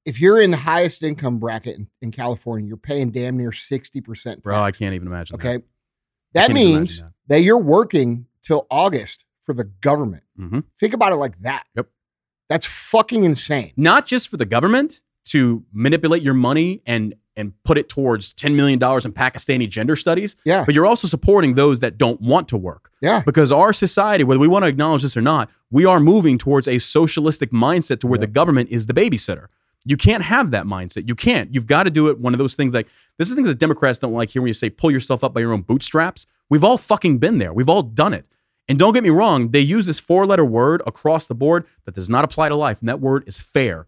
[0.05, 4.43] If you're in the highest income bracket in, in California, you're paying damn near 60%.
[4.43, 5.35] Bro, I can't even imagine.
[5.35, 5.55] Okay.
[5.55, 5.59] I
[6.33, 10.23] That means imagine that you're working till August for the government.
[10.37, 10.43] that.
[10.51, 10.63] Mhm.
[10.79, 11.63] Think about it like that.
[11.75, 11.87] Yep.
[12.49, 13.71] That's fucking insane.
[13.75, 18.55] Not just for the government to manipulate your money and and put it towards $10
[18.55, 20.63] million in Pakistani gender studies, Yeah.
[20.63, 22.91] but you're also supporting those that don't want to work.
[23.01, 23.23] Yeah.
[23.25, 26.65] because our society, whether we want to acknowledge this or not, we are moving towards
[26.65, 29.47] a socialistic mindset to where the government is the babysitter.
[29.85, 31.07] You can't have that mindset.
[31.07, 31.53] You can't.
[31.53, 32.19] You've got to do it.
[32.19, 34.53] One of those things like this is things that Democrats don't like here when you
[34.53, 36.25] say pull yourself up by your own bootstraps.
[36.49, 37.53] We've all fucking been there.
[37.53, 38.25] We've all done it.
[38.67, 41.93] And don't get me wrong, they use this four letter word across the board that
[41.93, 42.79] does not apply to life.
[42.79, 43.87] And that word is fair.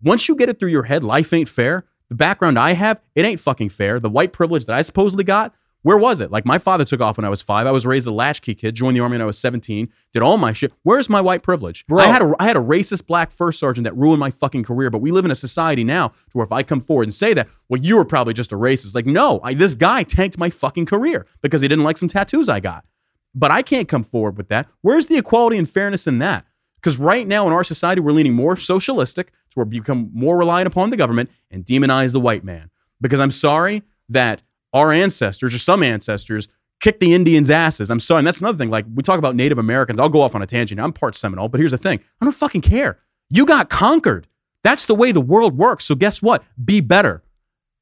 [0.00, 1.84] Once you get it through your head, life ain't fair.
[2.08, 3.98] The background I have, it ain't fucking fair.
[3.98, 5.54] The white privilege that I supposedly got,
[5.86, 6.32] where was it?
[6.32, 7.64] Like my father took off when I was five.
[7.64, 10.36] I was raised a latchkey kid, joined the army when I was 17, did all
[10.36, 10.72] my shit.
[10.82, 11.86] Where's my white privilege?
[11.86, 12.02] Bro.
[12.02, 14.90] I had a I had a racist black first sergeant that ruined my fucking career.
[14.90, 17.34] But we live in a society now to where if I come forward and say
[17.34, 18.96] that, well, you were probably just a racist.
[18.96, 22.48] Like, no, I, this guy tanked my fucking career because he didn't like some tattoos
[22.48, 22.84] I got.
[23.32, 24.66] But I can't come forward with that.
[24.80, 26.46] Where's the equality and fairness in that?
[26.80, 30.36] Because right now in our society, we're leaning more socialistic, to where we become more
[30.36, 32.70] reliant upon the government and demonize the white man.
[33.00, 34.42] Because I'm sorry that
[34.76, 36.48] our ancestors, or some ancestors,
[36.80, 37.90] kicked the Indians' asses.
[37.90, 38.18] I'm sorry.
[38.18, 38.70] And that's another thing.
[38.70, 39.98] Like we talk about Native Americans.
[39.98, 40.80] I'll go off on a tangent.
[40.80, 42.98] I'm part Seminole, but here's the thing I don't fucking care.
[43.30, 44.28] You got conquered.
[44.62, 45.84] That's the way the world works.
[45.84, 46.42] So guess what?
[46.62, 47.22] Be better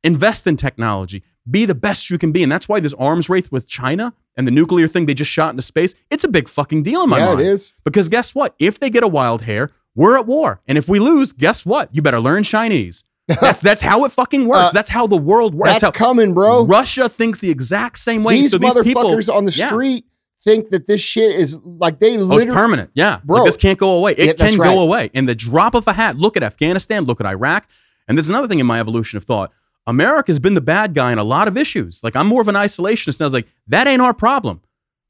[0.04, 2.42] invest in technology, be the best you can be.
[2.44, 5.50] And that's why this arms race with China and the nuclear thing they just shot
[5.50, 7.40] into space, it's a big fucking deal in my yeah, mind.
[7.40, 7.72] it is.
[7.82, 8.54] Because guess what?
[8.58, 10.60] If they get a wild hair, we're at war.
[10.68, 11.92] And if we lose, guess what?
[11.92, 13.04] You better learn Chinese.
[13.28, 14.68] That's that's how it fucking works.
[14.68, 15.68] Uh, that's how the world works.
[15.70, 16.64] That's That's, how coming, bro.
[16.66, 18.34] Russia thinks the exact same way.
[18.40, 19.66] these so these people motherfuckers on the Yeah.
[19.68, 20.04] street
[20.44, 22.90] think that this shit is like they Oh, it's permanent.
[22.94, 23.20] Yeah.
[23.24, 23.38] Bro.
[23.38, 24.12] Like, this can't go away.
[24.12, 24.74] It Yeah, can right.
[24.74, 25.10] go away.
[25.14, 27.66] In the drop of a hat, look at Afghanistan, look at Iraq.
[28.06, 29.50] And there's another thing in my evolution of thought.
[29.86, 32.02] America's been the bad guy in a lot of issues.
[32.04, 33.16] Like I'm more of an isolationist.
[33.20, 34.60] And I was like, that ain't our problem.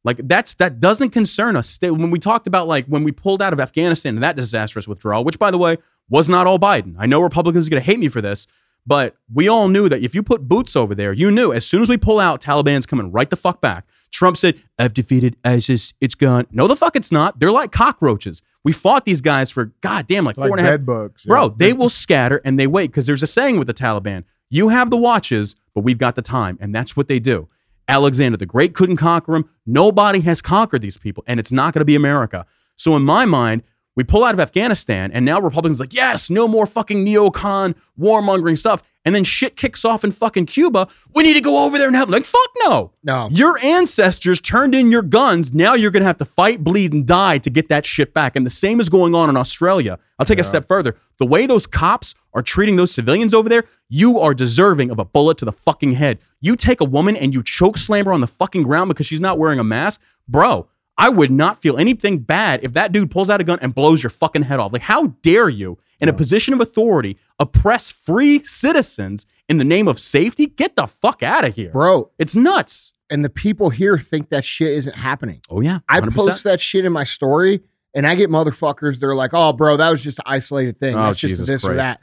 [0.04, 1.78] Like that's that doesn't concern us.
[1.80, 5.24] When we talked about like when we pulled out of Afghanistan and that disastrous withdrawal,
[5.24, 6.94] which by the way was not all Biden.
[6.98, 8.46] I know Republicans are going to hate me for this,
[8.86, 11.80] but we all knew that if you put boots over there, you knew as soon
[11.80, 13.86] as we pull out, Taliban's coming right the fuck back.
[14.12, 15.94] Trump said, I've defeated ISIS.
[16.00, 16.46] It's gone.
[16.50, 17.40] No, the fuck it's not.
[17.40, 18.42] They're like cockroaches.
[18.62, 21.24] We fought these guys for goddamn like, Like four and a half bugs.
[21.24, 21.54] Bro, yeah.
[21.56, 24.90] they will scatter and they wait because there's a saying with the Taliban you have
[24.90, 26.58] the watches, but we've got the time.
[26.60, 27.48] And that's what they do.
[27.88, 29.48] Alexander the Great couldn't conquer them.
[29.66, 32.46] Nobody has conquered these people, and it's not going to be America.
[32.76, 33.62] So, in my mind,
[33.96, 38.58] we pull out of Afghanistan, and now Republicans like, yes, no more fucking neocon warmongering
[38.58, 38.82] stuff.
[39.04, 40.88] And then shit kicks off in fucking Cuba.
[41.14, 42.08] We need to go over there and help.
[42.08, 42.92] Like, fuck no.
[43.02, 43.28] No.
[43.30, 45.52] Your ancestors turned in your guns.
[45.52, 48.34] Now you're going to have to fight, bleed, and die to get that shit back.
[48.34, 49.98] And the same is going on in Australia.
[50.18, 50.96] I'll take a step further.
[51.18, 55.04] The way those cops are treating those civilians over there, you are deserving of a
[55.04, 56.18] bullet to the fucking head.
[56.40, 59.20] You take a woman and you choke slam her on the fucking ground because she's
[59.20, 60.00] not wearing a mask.
[60.26, 63.74] Bro, I would not feel anything bad if that dude pulls out a gun and
[63.74, 64.72] blows your fucking head off.
[64.72, 69.88] Like, how dare you, in a position of authority, oppress free citizens in the name
[69.88, 70.46] of safety?
[70.46, 71.70] Get the fuck out of here.
[71.72, 72.94] Bro, It's nuts.
[73.10, 75.40] and the people here think that shit isn't happening.
[75.50, 76.14] Oh yeah, I 100%.
[76.14, 77.60] post that shit in my story
[77.92, 80.94] and I get motherfuckers, they're like, oh, bro, that was just an isolated thing.
[80.96, 82.00] Oh, That's just Jesus this or that.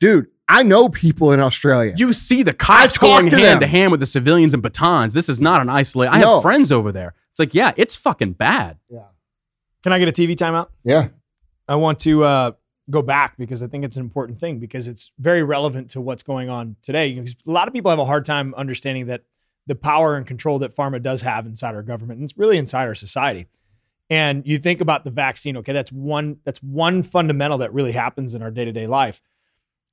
[0.00, 1.94] Dude, I know people in Australia.
[1.96, 3.60] You see the cops going to hand them.
[3.60, 5.14] to hand with the civilians and batons.
[5.14, 6.12] This is not an isolated.
[6.12, 6.34] I No.
[6.34, 7.14] have friends over there.
[7.32, 8.78] It's like, yeah, it's fucking bad.
[8.88, 9.06] Yeah.
[9.82, 10.68] Can I get a TV timeout?
[10.84, 11.08] yeah.
[11.68, 12.52] I want to uh,
[12.90, 16.22] go back because I think it's an important thing because it's very relevant to what's
[16.22, 17.14] going on today.
[17.14, 19.22] Because a lot of people have a hard time understanding that
[19.66, 22.86] the power and control that pharma does have inside our government, and it's really inside
[22.86, 23.46] our society.
[24.10, 28.34] And you think about the vaccine, okay, that's one that's one fundamental that really happens
[28.34, 29.22] in our day to day life.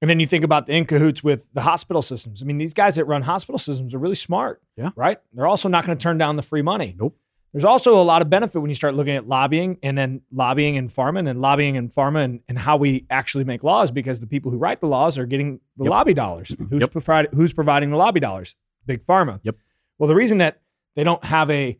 [0.02, 2.42] And then you think about the in cahoots with the hospital systems.
[2.42, 4.62] I mean, these guys that run hospital systems are really smart.
[4.76, 4.90] Yeah.
[4.96, 5.20] Right.
[5.34, 6.96] They're also not going to turn down the free money.
[6.98, 7.18] Nope.
[7.54, 10.76] There's also a lot of benefit when you start looking at lobbying and then lobbying
[10.76, 14.20] in pharma and then lobbying in pharma and, and how we actually make laws because
[14.20, 15.90] the people who write the laws are getting the Yep.
[15.92, 16.50] lobby dollars.
[16.50, 16.66] Mm-hmm.
[16.66, 16.92] Who's, Yep.
[16.92, 18.56] providing, who's providing the lobby dollars?
[18.86, 19.40] Big pharma.
[19.44, 19.56] Yep.
[19.98, 20.62] Well, the reason that
[20.96, 21.80] they don't have a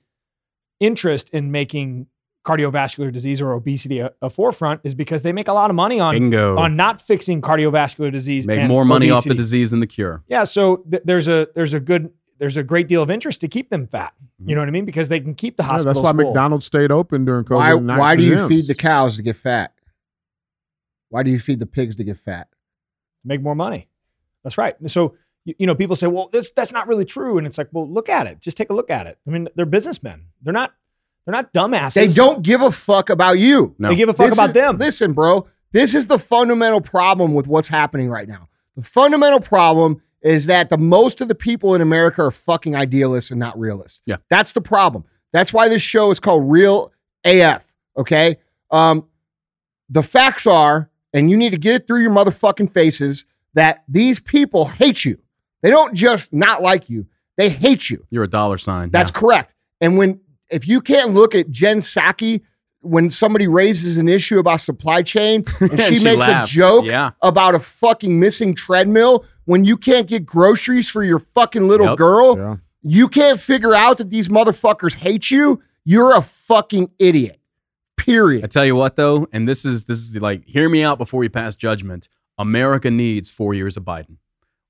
[0.80, 2.08] interest in making
[2.46, 6.00] cardiovascular disease or obesity a, a forefront is because they make a lot of money
[6.00, 6.58] on Bingo.
[6.58, 8.48] on not fixing cardiovascular disease.
[8.48, 10.24] Make more money off the disease than the cure.
[10.28, 12.10] Yeah, so th- there's a there's a good
[12.40, 14.14] there's a great deal of interest to keep them fat.
[14.20, 14.54] You mm-hmm.
[14.56, 14.86] know what I mean?
[14.86, 16.32] Because they can keep the Yeah, hospitals that's why full.
[16.32, 17.86] McDonald's stayed open during COVID.
[17.86, 19.74] Why, why do you feed the cows to get fat?
[21.10, 22.48] Why do you feed the pigs to get fat?
[23.24, 23.88] make more money.
[24.44, 24.76] That's right.
[24.88, 25.16] So
[25.46, 27.90] you, you know, people say, "Well, this that's not really true," and it's like, "Well,
[27.90, 28.42] look at it.
[28.42, 30.26] Just take a look at it." I mean, they're businessmen.
[30.42, 30.74] They're not.
[31.26, 31.94] They're not dumbasses.
[31.94, 33.76] They don't give a fuck about you.
[33.78, 33.90] No.
[33.90, 34.78] They give a fuck This about is- them.
[34.78, 38.50] Listen, bro, this is the fundamental problem with what's happening right now.
[38.76, 43.32] The fundamental problem is that the most of the people in America are fucking idealists
[43.32, 44.02] and not realists.
[44.06, 44.18] Yeah.
[44.30, 45.06] That's the problem.
[45.32, 46.92] That's why this show is called Real
[47.24, 47.74] AF.
[47.98, 48.38] Okay.
[48.72, 49.08] Um,
[49.90, 54.20] the facts are, and you need to get it through your motherfucking faces, that these
[54.20, 55.18] people hate you.
[55.62, 57.08] They don't just not like you,
[57.38, 58.06] they hate you.
[58.10, 58.92] You're a dollar sign.
[58.92, 59.20] That's Yeah.
[59.20, 59.56] correct.
[59.82, 60.20] And when
[60.52, 62.42] if you can't look at Jen Psaki
[62.82, 66.52] when somebody raises an issue about supply chain and she, she makes laughs.
[66.52, 67.12] a joke Yeah.
[67.22, 71.98] about a fucking missing treadmill when you can't get groceries for your fucking little Yep.
[71.98, 72.56] girl, Yeah.
[72.84, 77.40] you can't figure out that these motherfuckers hate you, you're a fucking idiot.
[77.98, 78.44] Period.
[78.44, 81.24] I tell you what though, and this is this is like hear me out before
[81.24, 82.08] you pass judgment.
[82.38, 84.18] America needs four years of Biden.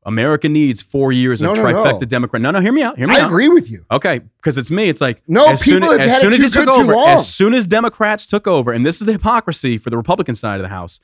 [0.06, 2.08] America needs four years No, of no, trifecta no.
[2.08, 2.42] Democrat.
[2.42, 2.98] No, no, hear me out.
[2.98, 3.28] Hear me I out.
[3.28, 3.86] agree with you.
[3.92, 4.88] Okay, because it's me.
[4.88, 6.66] It's like No, as soon, people have as, had soon it as too he took
[6.68, 7.10] good too over, long.
[7.10, 10.56] as soon as Democrats took over, and this is the hypocrisy for the Republican side
[10.56, 11.00] of the House.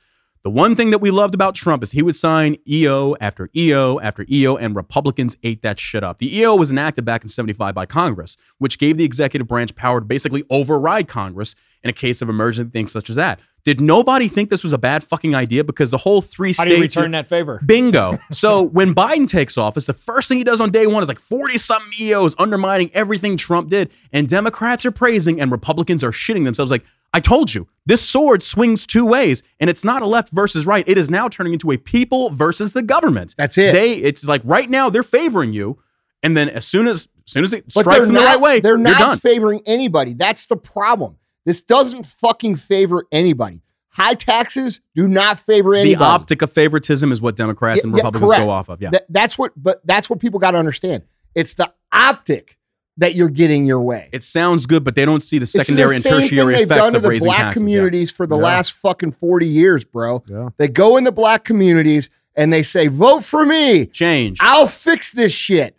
[0.46, 3.98] The one thing that we loved about Trump is he would sign EO after EO
[3.98, 6.18] after EO, and Republicans ate that shit up.
[6.18, 9.98] The EO was enacted back in 75 by Congress, which gave the executive branch power
[9.98, 13.40] to basically override Congress in a case of emergency things such as that.
[13.64, 15.64] Did nobody think this was a bad fucking idea?
[15.64, 17.60] Because the whole three How do you return that favor?
[17.66, 18.12] Bingo.
[18.30, 21.18] So when Biden takes office, the first thing he does on day one is like
[21.18, 23.90] 40 something EOs undermining everything Trump did.
[24.12, 26.70] And Democrats are praising and Republicans are shitting themselves.
[26.70, 26.84] Like,
[27.14, 30.86] I told you, this sword swings two ways and it's not a left versus right.
[30.88, 33.34] It is now turning into a people versus the government.
[33.38, 33.72] That's it.
[33.72, 35.78] They, it's like right now they're favoring you.
[36.22, 38.76] And then as soon as, as soon as it strikes in the right way, they're
[38.76, 39.18] not done.
[39.18, 40.12] favoring anybody.
[40.14, 41.16] That's the problem.
[41.44, 43.62] This doesn't fucking favor anybody.
[43.90, 45.94] High taxes do not favor anybody.
[45.94, 48.44] the optic of favoritism is what Democrats and Yeah, yeah, Republicans correct.
[48.44, 48.82] go off of.
[48.82, 48.90] Yeah.
[48.90, 51.04] That- that's what, but that's what people got to understand.
[51.34, 52.55] It's the optic
[52.98, 54.08] that you're getting your way.
[54.12, 56.20] it sounds good, but they don't see the This is secondary the and same thing
[56.28, 57.62] tertiary they've effects done to of the raising black taxes.
[57.62, 57.66] Yeah.
[57.66, 58.42] communities for the Yeah.
[58.42, 60.22] last fucking 40 years, bro.
[60.28, 60.48] Yeah.
[60.56, 63.86] They go in the black communities and they say, vote for me.
[63.86, 64.38] Change.
[64.40, 65.76] I'll fix this shit.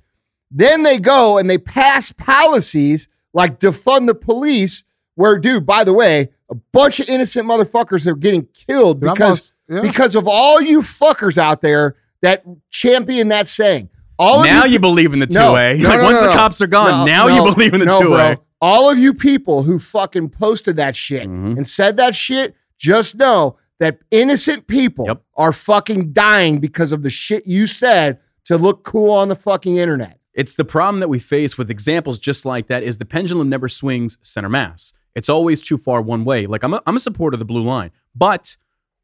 [0.52, 4.84] Then they go and they pass policies like defund the police,
[5.16, 9.54] where, dude, by the way, a bunch of innocent motherfuckers are getting killed because, lost-
[9.70, 9.82] yeah.
[9.82, 13.90] because of all you fuckers out there that champion that saying.
[14.20, 15.78] All now of you, believe in the two No, way.
[15.80, 16.36] no, like no, once no, the no.
[16.36, 18.38] cops are gone, No, now no, you believe in the no, two way.
[18.62, 21.58] All of you people who fucking posted that shit Mhm.
[21.58, 25.22] and said that shit, just know that innocent people Yep.
[25.36, 29.78] are fucking dying because of the shit you said to look cool on the fucking
[29.78, 30.20] internet.
[30.34, 33.68] It's the problem that we face with examples just like that is the pendulum never
[33.68, 34.94] swings center mass.
[35.16, 36.46] It's always too far one way.
[36.48, 38.56] Like I'm a, I'm a supporter of the blue line, but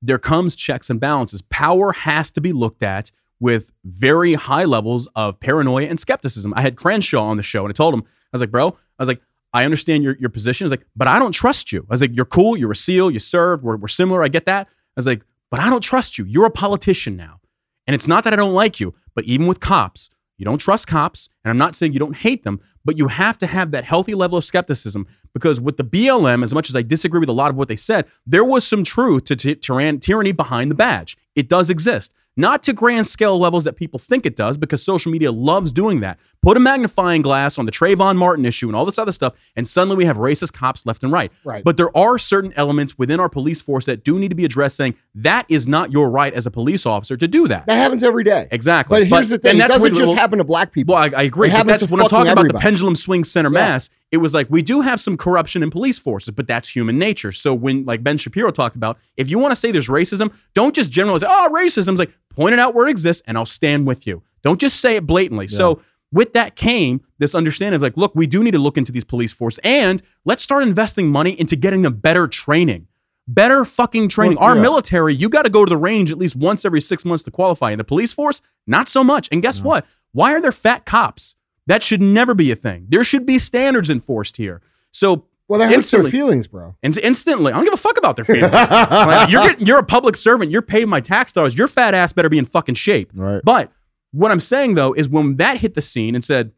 [0.02, 1.42] there comes checks and balances.
[1.44, 3.12] Power has to be looked at
[3.44, 6.54] with very high levels of paranoia and skepticism.
[6.56, 8.74] I had Crenshaw on the show and I told him, I was like, bro, I
[9.00, 9.20] was like,
[9.54, 10.64] I understand your, your position.
[10.64, 11.82] I was like, but I don't trust you.
[11.82, 12.56] I was like, you're cool.
[12.56, 13.12] You're a SEAL.
[13.12, 13.62] You served.
[13.62, 14.24] We're, we're similar.
[14.24, 14.68] I get that.
[14.70, 16.24] I was like, but I don't trust you.
[16.24, 17.42] You're a politician now.
[17.86, 20.88] And it's not that I don't like you, but even with cops, you don't trust
[20.88, 21.28] cops.
[21.44, 24.16] And I'm not saying you don't hate them, but you have to have that healthy
[24.16, 27.52] level of skepticism because with the BLM, as much as I disagree with a lot
[27.52, 31.18] of what they said, there was some truth to tyran- tyranny behind the badge.
[31.36, 32.14] It does exist.
[32.36, 36.00] Not to grand scale levels that people think it does, because social media loves doing
[36.00, 36.18] that.
[36.42, 39.68] Put a magnifying glass on the Trayvon Martin issue and all this other stuff, and
[39.68, 41.32] suddenly we have racist cops left and right.
[41.44, 41.64] Right.
[41.64, 44.78] But there are certain elements within our police force that do need to be addressed,
[44.78, 47.68] saying that is not your right as a police officer to do that.
[47.68, 48.48] That happens every day.
[48.50, 49.02] Exactly.
[49.02, 50.96] But here's the thing: and it doesn't just happen to black people.
[50.96, 51.50] Well, I, I agree.
[51.50, 53.60] It But happens that's to when I'm talking fucking about the pendulum swing center Yeah.
[53.60, 53.90] mass.
[54.14, 57.32] It was like we do have some corruption in police forces, but that's human nature.
[57.32, 60.76] So when, like Ben Shapiro talked about, if you want to say there's racism, don't
[60.76, 61.24] just generalize.
[61.24, 64.22] Oh, racism's like point it out where it exists, and I'll stand with you.
[64.44, 65.48] Don't just say it blatantly.
[65.48, 68.92] So with that came this understanding of like, look, we do need to look into
[68.92, 72.88] these police force, and let's start investing money into getting them better training.
[73.28, 74.38] Better fucking training.
[74.38, 74.62] Well, Our yeah.
[74.62, 77.32] military, you got to go to the range at least once every six months to
[77.32, 77.72] qualify.
[77.72, 79.28] In the police force, not so much.
[79.32, 79.88] And guess what?
[80.12, 81.36] Why are there fat cops?
[81.68, 82.88] That should never be a thing.
[82.90, 84.62] There should be standards enforced here.
[84.92, 86.76] So well, that hurts their feelings, bro.
[86.82, 88.52] and instantly, I don't give a fuck about their feelings.
[88.70, 90.52] Like, you're getting, you're a public servant.
[90.52, 91.58] You're paid my tax dollars.
[91.58, 93.12] Your fat ass better be in fucking shape.
[93.14, 93.42] Right.
[93.44, 93.72] But
[94.12, 96.52] what I'm saying though is when that hit the scene and said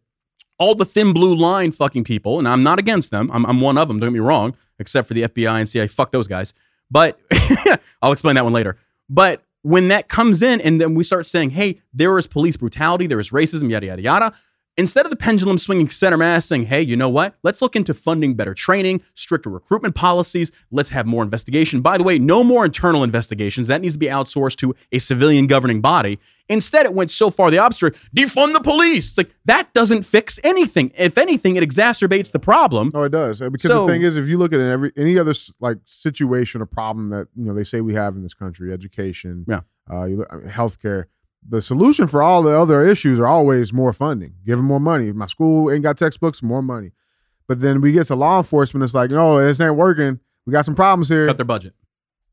[0.57, 3.29] all the thin blue line fucking people, and I'm not against them.
[3.33, 3.99] I'm, I'm one of them.
[3.99, 4.55] Don't get me wrong.
[4.77, 5.87] Except for the FBI and CIA.
[5.87, 6.53] Fuck those guys.
[6.91, 7.19] But
[8.01, 8.77] I'll explain that one later.
[9.09, 13.07] But when that comes in, and then we start saying, "Hey, there is police brutality.
[13.07, 13.69] There is racism.
[13.69, 14.33] Yada yada yada."
[14.77, 17.35] Instead of the pendulum swinging center mass saying, hey, you know what?
[17.43, 20.51] Let's look into funding better training, stricter recruitment policies.
[20.69, 21.79] Let's have more investigation.
[21.79, 23.69] By the way, no more internal investigations.
[23.69, 26.19] That needs to be outsourced to a civilian governing body.
[26.49, 29.07] Instead, it went so far the opposite defund the police.
[29.09, 30.91] It's like that doesn't fix anything.
[30.97, 32.91] If anything, it exacerbates the problem.
[32.93, 33.39] No, it does.
[33.39, 36.65] Because So- the thing is, if you look at every any other like situation or
[36.65, 39.61] problem that you know they say we have in this country, education, Yeah.
[39.91, 41.05] uh, you look, I mean, healthcare,
[41.47, 45.11] the solution for all the other issues are always more funding, give them more money.
[45.11, 46.91] My school ain't got textbooks, more money.
[47.47, 50.19] But then we get to law enforcement, it's like, no, this ain't working.
[50.47, 51.27] We got some problems here.
[51.27, 51.73] Cut their budget.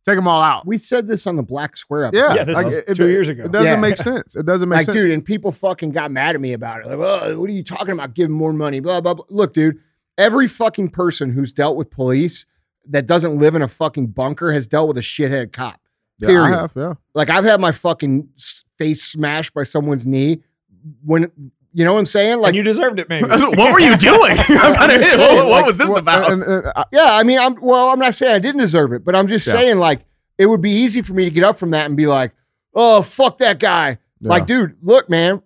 [0.04, 0.66] Take them all out.
[0.66, 2.28] We said this on the Black Square episode.
[2.30, 3.44] Yeah, Yeah, this is it- two it- years ago.
[3.44, 3.76] It doesn't Yeah.
[3.78, 4.34] make sense.
[4.34, 4.96] It doesn't make like, sense.
[4.96, 6.86] dude, and people fucking got mad at me about it.
[6.86, 8.14] Like, oh, what are you talking about?
[8.14, 9.24] Giving more money, blah, blah, blah.
[9.28, 9.78] Look, dude,
[10.18, 12.46] every fucking person who's dealt with police
[12.88, 15.80] that doesn't live in a fucking bunker has dealt with a shithead cop.
[16.18, 16.44] Yeah, Period.
[16.56, 16.94] I have, yeah.
[17.14, 20.42] Like, I've had my fucking s- face smashed by someone's knee
[21.04, 21.30] when,
[21.72, 22.40] you know what I'm saying?
[22.40, 23.26] Like, and you deserved it, maybe.
[23.28, 24.36] what were you doing?
[24.38, 26.32] I'm kinda- saying, what, what like, was this Well, about?
[26.32, 29.04] and- and, uh, yeah, I mean, I'm, well, I'm not saying I didn't deserve it,
[29.04, 29.52] but I'm just Yeah.
[29.54, 30.00] saying, like,
[30.38, 32.32] it would be easy for me to get up from that and be like,
[32.74, 33.98] oh, fuck that guy.
[34.20, 34.28] yeah.
[34.30, 35.42] Like, dude, look, man,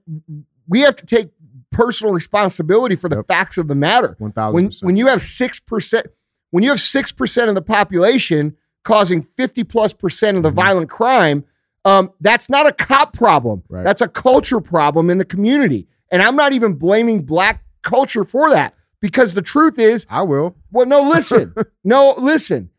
[0.68, 1.30] we have to take
[1.72, 3.26] personal responsibility for the Yep.
[3.28, 4.16] facts of the matter.
[4.18, 6.06] one thousand When when you have six percent,
[6.50, 10.54] when you have six percent of the population causing fifty plus percent of the Mhm.
[10.54, 11.44] violent crime,
[11.86, 13.62] um, that's not a cop problem.
[13.68, 13.84] Right.
[13.84, 15.86] That's a culture problem in the community.
[16.10, 20.56] And I'm not even blaming black culture for that because the truth is, I will.
[20.70, 22.70] well, no, listen, no, listen.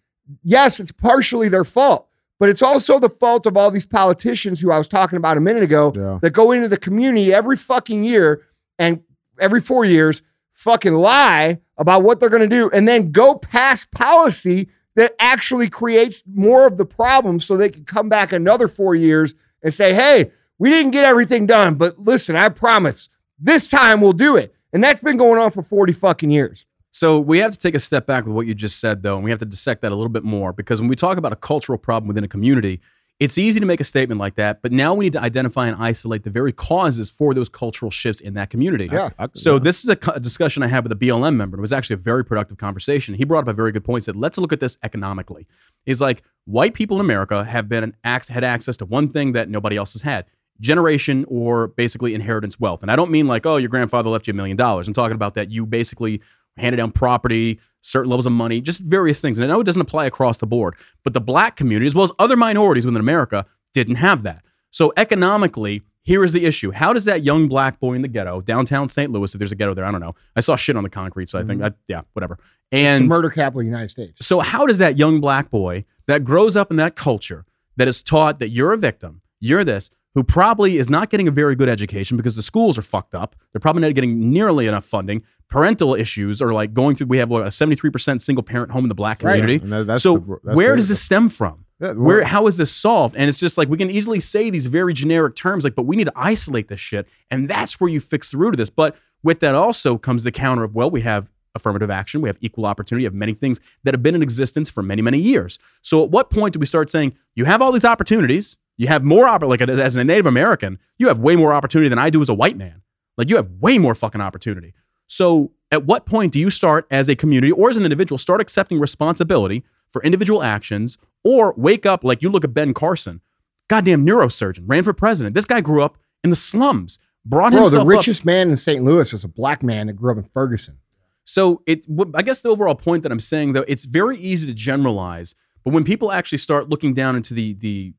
[0.44, 2.08] Yes, it's partially their fault,
[2.40, 5.42] but it's also the fault of all these politicians who I was talking about a
[5.42, 6.20] minute ago Yeah.
[6.22, 8.42] that go into the community every fucking year
[8.78, 9.02] and
[9.40, 10.22] every four years
[10.54, 14.68] fucking lie about what they're going to do and then go past policy
[14.98, 19.36] that actually creates more of the problem so they can come back another four years
[19.62, 24.12] and say, hey, we didn't get everything done, but listen, I promise this time we'll
[24.12, 24.56] do it.
[24.74, 26.66] And that's been going on for 40 fucking years.
[26.90, 29.24] So we have to take a step back with what you just said, though, and
[29.24, 31.38] we have to dissect that a little bit more because when we talk about a
[31.38, 32.82] cultural problem within a community,
[33.20, 35.76] it's easy to make a statement like that, but now we need to identify and
[35.82, 38.88] isolate the very causes for those cultural shifts in that community.
[38.92, 39.10] Yeah.
[39.18, 39.60] I could- So yeah.
[39.60, 41.58] this is a, a discussion I had with a BLM member.
[41.58, 43.16] It was actually a very productive conversation.
[43.16, 44.04] He brought up a very good point.
[44.04, 45.48] He said, "Let's look at this economically."
[45.86, 49.50] He's like, white people in America have been ac- had access to one thing that
[49.50, 50.26] nobody else has had:
[50.60, 52.82] generation or basically inheritance wealth.
[52.84, 54.88] And I don't mean like, oh, your grandfather left you a million dollars.
[54.88, 56.22] I'm talking about that you basically
[56.58, 59.40] handed down property, certain levels of money, just various things.
[59.40, 62.06] And I know it doesn't apply across the board, but the black community, as well
[62.06, 64.44] as other minorities within America, didn't have that.
[64.72, 66.72] So economically, here is the issue.
[66.72, 69.12] How does that young black boy in the ghetto, downtown St.
[69.12, 70.16] Louis, if there's a ghetto there, I don't know.
[70.36, 71.74] I saw shit on the concrete, so I think, mm-hmm.
[71.74, 72.38] I, yeah, whatever.
[72.72, 74.26] It's the And murder capital of the United States.
[74.26, 77.46] so, how does that young black boy that grows up in that culture,
[77.76, 81.32] that is taught that you're a victim, you're this, who probably is not getting a
[81.32, 84.84] very good education because the schools are fucked up, they're probably not getting nearly enough
[84.84, 88.84] funding, parental issues are like going through, we have what, a 73% single parent home
[88.84, 89.60] in the black community.
[89.64, 91.66] And that- so, the- where does this stem from?
[91.80, 93.16] Yeah, well, Where how is this solved?
[93.16, 95.96] And it's just like we can easily say these very generic terms, like, but we
[95.96, 98.72] need to isolate this shit, and that's where you fix the root of this.
[98.72, 102.40] But with that also comes the counter of well, we have affirmative action, we have
[102.42, 105.60] equal opportunity, we have many things that have been in existence for many many years.
[105.84, 109.04] So at what point do we start saying you have all these opportunities, you have
[109.04, 112.30] more like as a Native American, you have way more opportunity than I do as
[112.30, 112.82] a white man.
[113.18, 114.74] Like you have way more fucking opportunity.
[115.08, 118.40] So at what point do you start as a community or as an individual start
[118.40, 123.22] accepting responsibility for individual actions or wake up like you look at Ben Carson,
[123.68, 125.34] goddamn neurosurgeon, ran for president.
[125.34, 127.98] This guy grew up in the slums, brought Bro, himself the up.
[127.98, 128.84] richest man in St.
[128.84, 130.78] Louis is a black man that grew up in Ferguson.
[131.24, 134.54] So it, I guess the overall point that I'm saying though, it's very easy to
[134.54, 137.94] generalize, but when people actually start looking down into the the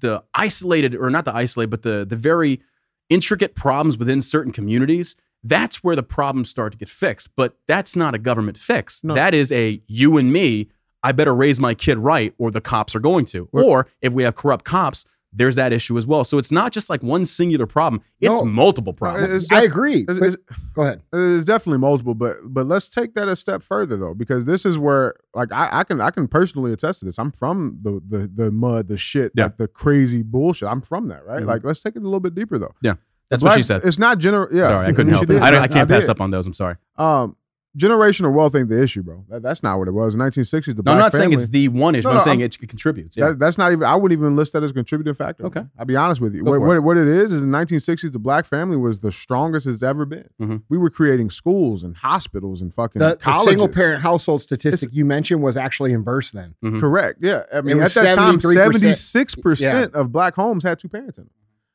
[0.00, 2.60] the isolated or not the isolated, but the the very
[3.08, 5.14] intricate problems within certain communities,
[5.44, 7.30] that's where the problems start to get fixed.
[7.36, 9.04] But that's not a government fix.
[9.04, 9.14] No.
[9.14, 10.68] That is a you and me.
[11.02, 13.48] I better raise my kid right, or the cops are going to.
[13.52, 15.04] Well- or if we have corrupt cops,
[15.36, 16.24] there's that issue as well.
[16.24, 18.46] So it's not just like one singular problem; it's No.
[18.46, 19.44] multiple problems.
[19.44, 20.00] it's I agree.
[20.08, 20.36] it's- it's-
[20.74, 21.02] go ahead.
[21.12, 24.78] It's definitely multiple, but but let's take that a step further though, because this is
[24.78, 27.18] where like I, I can I can personally attest to this.
[27.18, 29.44] I'm from the the the mud, the shit, Yeah.
[29.44, 30.68] like the crazy bullshit.
[30.68, 31.42] I'm from that, right?
[31.42, 31.46] Mhm.
[31.46, 32.74] Like let's take it a little bit deeper though.
[32.82, 32.94] Yeah.
[33.28, 33.80] That's The what she said.
[33.84, 34.48] It's not general.
[34.52, 35.32] Yeah, Sorry, I couldn't She help it.
[35.32, 35.42] did.
[35.42, 36.10] I, don't, I can't pass did.
[36.10, 36.46] up on those.
[36.46, 36.76] I'm sorry.
[36.96, 37.34] Um,
[37.76, 39.24] generational wealth ain't the issue, bro.
[39.28, 40.14] That, that's not what it was.
[40.14, 42.08] In 1960s, the No, black I'm not saying it's the one issue.
[42.08, 43.16] No, I'm saying I'm- it contributes.
[43.16, 43.28] Yeah.
[43.28, 43.84] That, that's not even.
[43.84, 45.44] I wouldn't even list that as a contributing factor.
[45.46, 45.64] Okay.
[45.78, 46.42] I'll be honest with you.
[46.42, 49.12] Go What, for what, what it is is in 1960s, the black family was the
[49.12, 50.28] strongest it's ever been.
[50.40, 50.62] Mhm.
[50.68, 55.04] We were creating schools and hospitals and fucking The, the single parent household statistic you
[55.04, 56.54] mentioned was actually inverse then.
[56.64, 56.80] Mhm.
[56.80, 57.18] Correct.
[57.22, 57.42] Yeah.
[57.52, 58.94] I mean, at that time, 73%.
[58.94, 61.30] 76% of black homes had two parents in them.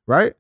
[0.08, 0.34] Right?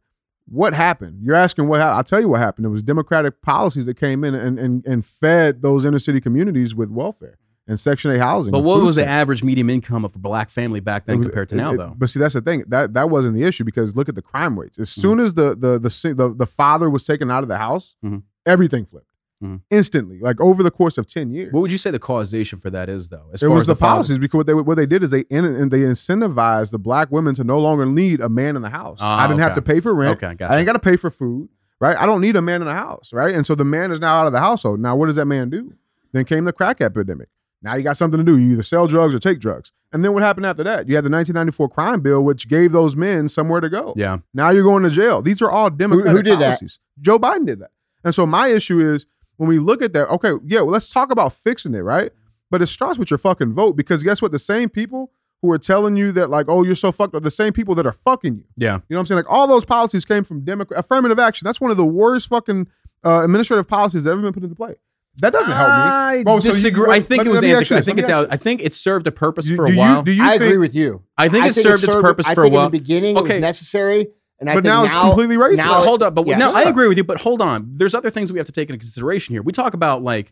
[0.52, 1.20] What happened?
[1.24, 1.97] You're asking what happened.
[1.97, 2.66] I'll tell you what happened.
[2.66, 6.76] It was Democratic policies that came in and, and, and fed those inner city communities
[6.76, 7.38] with welfare
[7.68, 8.52] and Section 8 housing.
[8.52, 11.49] But what was the average medium income of a black family back then was- compared
[11.49, 11.93] to it- now, it- though?
[11.97, 12.66] But see, that's the thing.
[12.68, 14.78] That that wasn't the issue because look at the crime rates.
[14.78, 15.02] As Mm-hmm.
[15.02, 18.24] soon as the the the the, the father was taken out of the house, Mhm.
[18.45, 19.11] everything flipped
[19.42, 19.62] Mhm.
[19.72, 20.20] instantly.
[20.22, 21.52] Like over the course of ten years.
[21.52, 23.26] What would you say the causation for that is, though?
[23.34, 25.10] As it far was as the, father- policies because what they what they did is
[25.10, 28.62] they in, and they incentivized the black women to no longer need a man in
[28.62, 29.00] the house.
[29.02, 30.22] Ah, I didn't have to pay for rent.
[30.24, 30.54] Okay, gotcha.
[30.54, 31.50] I ain't got to pay for food.
[31.80, 31.98] Right.
[31.98, 33.12] I don't need a man in the house.
[33.12, 33.34] Right.
[33.34, 34.80] And so the man is now out of the household.
[34.80, 35.74] Now what does that man do?
[36.14, 37.30] Then came the crack epidemic.
[37.64, 38.38] Now you got something to do.
[38.38, 39.72] You either sell drugs or take drugs.
[39.92, 40.88] And then what happened after that?
[40.88, 43.94] You had the 1994 crime bill, which gave those men somewhere to go.
[43.98, 44.18] Yeah.
[44.34, 45.22] Now you're going to jail.
[45.24, 46.46] These are all Democratic did that?
[46.60, 46.80] policies.
[47.00, 47.72] Joe Biden did that.
[48.04, 49.08] And so my issue is
[49.42, 52.12] when we look at that, okay, yeah, well, let's talk about fixing it, right?
[52.52, 54.32] But it starts with your fucking vote because guess what?
[54.32, 55.12] The same people
[55.42, 57.88] who are telling you that, like, oh, you're so fucked are the same people that
[57.88, 58.44] are fucking you.
[58.56, 58.76] Yeah.
[58.76, 59.16] You know what I'm saying?
[59.18, 61.44] Like all those policies came from Democrat affirmative action.
[61.46, 62.68] That's one of the worst fucking
[63.04, 64.76] uh, administrative policies that ever been put into play.
[65.18, 65.74] That doesn't help me.
[65.74, 66.92] I Bro, so you- disagree.
[66.92, 67.76] I think let it was let anti.
[67.76, 68.28] I think it's out.
[68.32, 69.98] I think it served a purpose Do, for a do while.
[69.98, 71.02] you, do you I think, agree with you.
[71.18, 72.68] I think it served its purpose I for a while.
[72.68, 73.34] in the beginning it Okay.
[73.36, 74.08] was necessary,
[74.42, 75.58] and I But think now it's completely racist.
[75.58, 76.38] Now, Now, hold up, but yes.
[76.39, 77.04] no, I agree with you.
[77.06, 79.42] But hold on, there's other things we have to take into consideration here.
[79.42, 80.32] We talk about like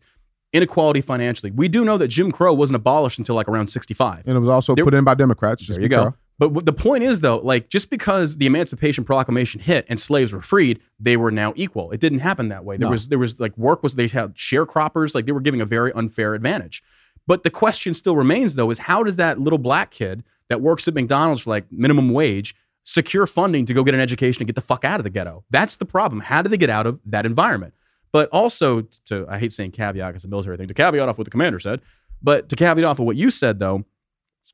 [0.52, 1.52] inequality financially.
[1.52, 4.24] We do know that Jim Crow wasn't abolished until like around 65.
[4.26, 5.64] and it was also There- put in by Democrats.
[5.64, 6.02] Just There you go.
[6.02, 6.14] clear.
[6.40, 10.32] But what the point is, though, like just because the Emancipation Proclamation hit and slaves
[10.34, 11.92] were freed, they were now equal.
[11.92, 12.78] It didn't happen that way.
[12.78, 12.92] There No.
[12.92, 15.92] was there was like work was they had sharecroppers, like they were giving a very
[15.94, 16.82] unfair advantage.
[17.28, 20.88] But the question still remains, though, is how does that little black kid that works
[20.88, 22.56] at McDonald's for like minimum wage
[22.90, 25.44] secure funding to go get an education and get the fuck out of the ghetto?
[25.50, 26.22] That's the problem.
[26.22, 27.74] How do they get out of that environment?
[28.12, 30.68] But also, to I hate saying caveat because a military thing.
[30.68, 31.82] To caveat off what the commander said,
[32.22, 33.86] but to caveat off of what you said, though,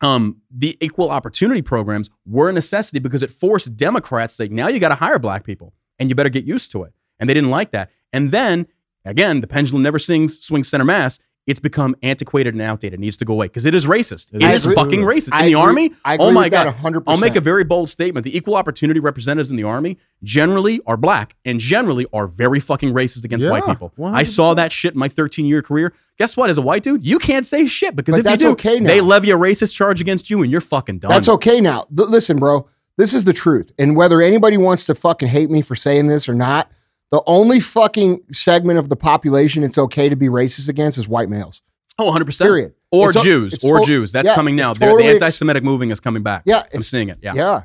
[0.02, 4.68] um, the equal opportunity programs were a necessity because it forced Democrats to say, now
[4.68, 6.94] you got to hire black people and you better get used to it.
[7.20, 7.92] And they didn't like that.
[8.12, 8.68] And then
[9.06, 11.20] again, the pendulum never swings, swings center mass.
[11.48, 13.00] It's become antiquated and outdated.
[13.00, 14.34] It needs to go away because it is racist.
[14.34, 14.66] It It is.
[14.66, 15.30] is fucking racist.
[15.32, 16.94] I In the agree- army, I oh agree oh my with that God.
[16.94, 17.04] 100%.
[17.06, 18.24] I'll make a very bold statement.
[18.24, 22.94] The equal opportunity representatives in the army generally are black and generally are very fucking
[22.94, 23.94] racist against Yeah, white people.
[23.98, 24.16] 100%.
[24.16, 25.94] I saw that shit in my 13 year career.
[26.18, 26.50] Guess what?
[26.50, 28.80] As a white dude, you can't say shit because But if that's you do, okay
[28.80, 28.88] now.
[28.88, 31.10] they levy a racist charge against you and you're fucking done.
[31.10, 31.86] That's okay now.
[31.96, 32.68] Th- listen, bro,
[32.98, 33.72] this is the truth.
[33.78, 36.72] And whether anybody wants to fucking hate me for saying this or not,
[37.16, 41.30] the only fucking segment of the population it's okay to be racist against is white
[41.30, 41.62] males.
[41.98, 42.42] Oh, 100%.
[42.42, 42.74] Period.
[42.92, 43.54] Or It's Jews.
[43.54, 44.12] it's or to- Jews.
[44.12, 44.74] That's yeah, coming now.
[44.74, 46.44] Totally the anti Semitic moving is coming back.
[46.46, 47.20] Yeah, I'm seeing it.
[47.22, 47.34] Yeah.
[47.34, 47.62] Yeah.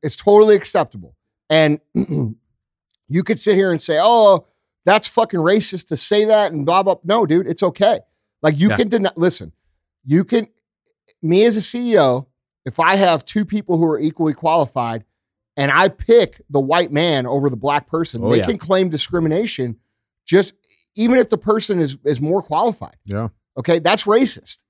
[0.00, 1.16] It's totally acceptable.
[1.50, 1.80] And
[3.08, 4.46] you could sit here and say, oh,
[4.84, 6.96] that's fucking racist to say that and blah, blah.
[7.02, 7.98] No, dude, it's okay.
[8.42, 8.76] Like you Yeah.
[8.76, 9.50] can deny, listen,
[10.04, 10.46] you can,
[11.20, 12.26] me as a CEO,
[12.64, 15.04] if I have two people who are equally qualified
[15.56, 18.46] and I pick the white man over the black person, Oh, they yeah.
[18.46, 19.76] can claim discrimination
[20.26, 20.54] just
[20.94, 22.96] even if the person is is more qualified.
[23.06, 23.28] Yeah.
[23.56, 23.78] Okay.
[23.78, 24.61] That's racist.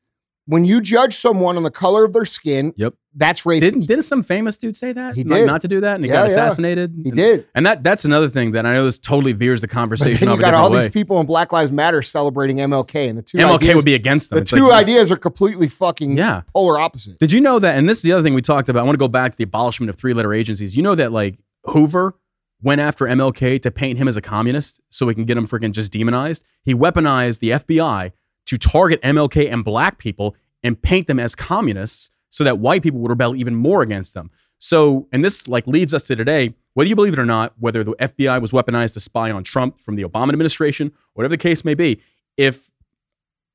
[0.46, 2.94] When you judge someone on the color of their skin, Yep.
[3.14, 3.60] that's racist.
[3.60, 5.14] Didn't, didn't some famous dude say that?
[5.14, 5.46] He Like, did.
[5.46, 6.30] not to do that and he Yeah, got yeah.
[6.32, 6.92] assassinated?
[7.00, 7.46] he And- did.
[7.54, 10.36] And that that's another thing that I know this totally veers the But conversation then
[10.36, 10.80] you got all way.
[10.80, 13.94] these people in Black Lives Matter celebrating MLK, and the two MLK ideas, would be
[13.94, 14.38] against them.
[14.38, 16.42] the It's two like- ideas are completely fucking Yeah.
[16.52, 17.20] polar opposite.
[17.20, 17.76] Did you know that?
[17.78, 18.80] And this is the other thing we talked about.
[18.80, 20.76] I want to go back to the abolishment of three letter agencies.
[20.76, 22.16] You know that like Hoover
[22.60, 25.70] went after MLK to paint him as a communist so we can get him freaking
[25.72, 26.44] just demonized.
[26.64, 28.12] He weaponized the FBI
[28.46, 33.00] to target MLK and black people and paint them as communists so that white people
[33.00, 34.30] would rebel even more against them.
[34.58, 37.82] So, and this like leads us to today, whether you believe it or not, whether
[37.82, 41.64] the FBI was weaponized to spy on Trump from the Obama administration, whatever the case
[41.64, 42.00] may be,
[42.36, 42.70] if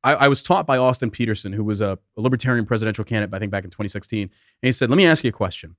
[0.03, 3.39] I, I was taught by Austin Petersen, who was a, a libertarian presidential candidate, I
[3.39, 4.21] think back in 2016.
[4.23, 4.31] And
[4.61, 5.75] he said, Let me ask you a question.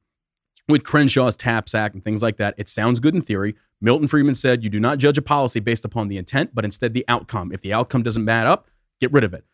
[0.69, 3.55] With Crenshaw's TAPS Act and things like that, it sounds good in theory.
[3.81, 6.95] Milton Friedman said, You do not judge a policy based upon the intent, but instead
[6.95, 7.53] the outcome.
[7.53, 8.69] If the outcome doesn't add up,
[9.01, 9.45] get rid of it.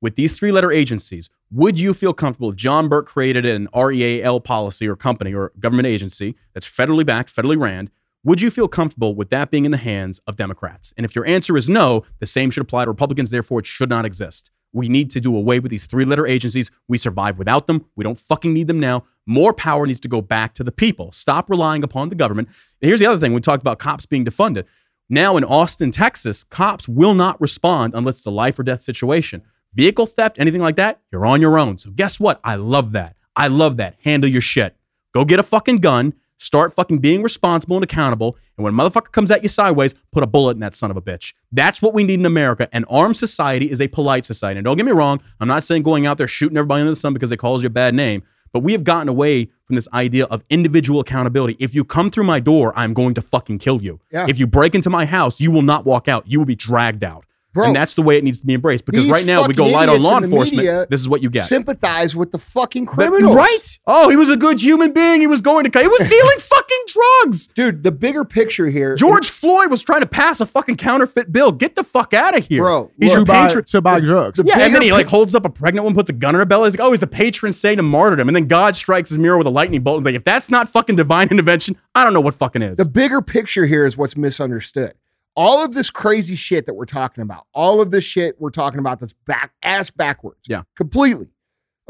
[0.00, 4.40] With these three letter agencies, would you feel comfortable if John Burke created an REAL
[4.40, 7.88] policy or company or government agency that's federally backed, federally ran?
[8.22, 10.92] Would you feel comfortable with that being in the hands of Democrats?
[10.96, 13.88] And if your answer is no, the same should apply to Republicans, therefore it should
[13.88, 14.50] not exist.
[14.74, 16.70] We need to do away with these three letter agencies.
[16.88, 17.84] We survive without them.
[17.94, 19.04] We don't fucking need them now.
[19.24, 21.12] More power needs to go back to the people.
[21.12, 22.48] Stop relying upon the government.
[22.80, 24.64] Here's the other thing we talked about cops being defunded.
[25.08, 29.42] Now in Austin, Texas, cops will not respond unless it's a life or death situation.
[29.74, 31.78] Vehicle theft, anything like that, you're on your own.
[31.78, 32.40] So guess what?
[32.44, 33.16] I love that.
[33.36, 33.96] I love that.
[34.04, 34.76] Handle your shit.
[35.12, 36.14] Go get a fucking gun.
[36.38, 38.36] Start fucking being responsible and accountable.
[38.56, 40.96] And when a motherfucker comes at you sideways, put a bullet in that son of
[40.96, 41.32] a bitch.
[41.52, 42.68] That's what we need in America.
[42.72, 44.58] An armed society is a polite society.
[44.58, 46.96] And don't get me wrong, I'm not saying going out there shooting everybody under the
[46.96, 48.22] sun because it calls you a bad name.
[48.54, 51.56] But we have gotten away from this idea of individual accountability.
[51.58, 53.98] If you come through my door, I'm going to fucking kill you.
[54.12, 54.26] Yeah.
[54.28, 56.28] If you break into my house, you will not walk out.
[56.28, 57.24] You will be dragged out.
[57.54, 58.84] Bro, and that's the way it needs to be embraced.
[58.84, 60.58] Because right now we go light on law enforcement.
[60.58, 61.44] media This is what you get.
[61.44, 63.34] sympathize with the fucking But- criminals.
[63.36, 63.78] right?
[63.86, 65.20] Oh, he was a good human being.
[65.20, 65.80] He was going to.
[65.80, 66.78] He was dealing fucking
[67.22, 67.46] drugs.
[67.46, 68.96] Dude, the bigger picture here.
[68.96, 71.52] George Floyd was trying to pass a fucking counterfeit bill.
[71.52, 73.64] Get the fuck out of here, Bro, He's look, your to buy, patron.
[73.64, 74.38] to buy drugs.
[74.38, 76.40] The Yeah, and then he like holds up a pregnant one, puts a gun in
[76.40, 76.66] her belly.
[76.66, 79.38] He's like, "Oh, he's the patron saint of martyrdom." And then God strikes his mirror
[79.38, 79.98] with a lightning bolt.
[79.98, 82.78] And like, if that's not fucking divine intervention, I don't know what fucking is.
[82.78, 84.94] The bigger picture here is what's misunderstood.
[85.36, 88.78] All of this crazy shit that we're talking about, all of this shit we're talking
[88.78, 90.40] about that's back ass backwards.
[90.48, 90.62] Yeah.
[90.76, 91.28] Completely.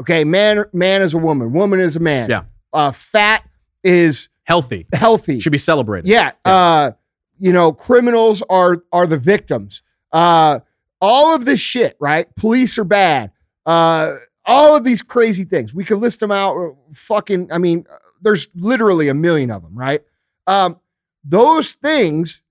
[0.01, 0.23] Okay.
[0.23, 1.53] Man, man is a woman.
[1.53, 2.29] Woman is a man.
[2.29, 2.43] Yeah.
[2.73, 3.47] Uh, fat
[3.83, 5.39] is Healthy healthy.
[5.39, 6.07] should be celebrated.
[6.07, 6.31] Yeah.
[6.43, 6.91] Uh,
[7.39, 9.81] you know, criminals are are the victims.
[10.11, 10.59] Uh,
[11.01, 12.33] all of this shit, right?
[12.35, 13.31] Police are bad.
[13.65, 14.11] Uh,
[14.45, 15.73] all of these crazy things.
[15.73, 16.55] We could list them out.
[16.57, 20.01] uh, Fucking, I mean, uh, there's literally a million of them, right?
[20.47, 20.79] Um,
[21.23, 22.43] those things,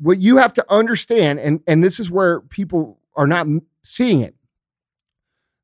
[0.00, 3.46] what you have to understand, and and this is where people are not
[3.84, 4.34] seeing it.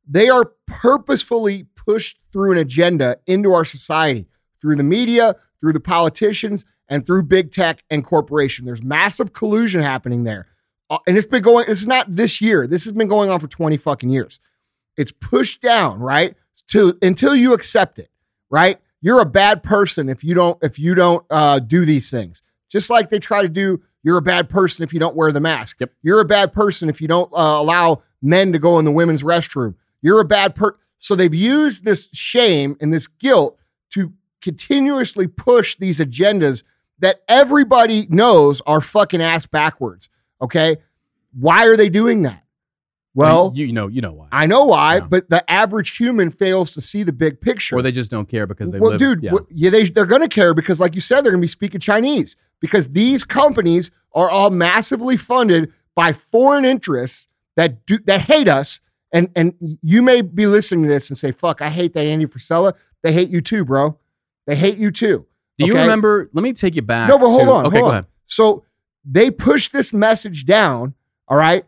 [0.09, 4.28] They are purposefully pushed through an agenda into our society
[4.61, 8.64] through the media, through the politicians, and through big tech and corporation.
[8.64, 10.47] There's massive collusion happening there.
[10.89, 12.66] Uh, and it's been going, this is not this year.
[12.66, 14.39] This has been going on for 20 fucking years.
[14.97, 16.34] It's pushed down, right?
[16.68, 18.11] To until you accept it,
[18.51, 18.80] right?
[19.01, 22.43] You're a bad person if you don't if you don't uh, do these things.
[22.68, 25.41] Just like they try to do, you're a bad person if you don't wear the
[25.41, 25.81] mask.
[25.81, 25.91] Yep.
[26.01, 29.25] You're a bad person if you don't uh, allow men to go in the women's
[29.25, 29.75] restroom.
[30.01, 30.79] You're a bad person.
[30.99, 33.59] So they've used this shame and this guilt
[33.95, 36.63] to continuously push these agendas
[37.01, 40.09] that everybody knows are fucking ass backwards.
[40.41, 40.77] Okay.
[41.33, 42.45] Why are they doing that?
[43.13, 46.73] Well, you, you know, you know why, I know why, but the average human fails
[46.73, 47.75] to see the big picture.
[47.75, 48.99] or they just don't care because they well, live.
[49.01, 49.33] dude, yeah.
[49.51, 51.81] yeah, they, they're going to care because, like you said, they're going to be speaking
[51.81, 58.49] Chinese because these companies are all massively funded by foreign interests that do that hate
[58.49, 58.81] us.
[59.13, 62.27] And and you may be listening to this and say, "Fuck, I hate that Andy
[62.27, 63.99] Frisella." They hate you too, bro.
[64.47, 65.27] They hate you too.
[65.59, 66.29] Do you remember?
[66.33, 67.09] Let me take you back.
[67.09, 67.67] No, but hold to- on.
[67.67, 67.93] Okay, hold go on.
[67.95, 68.07] ahead.
[68.27, 68.65] So
[69.05, 70.95] they push this message down.
[71.29, 71.65] All right.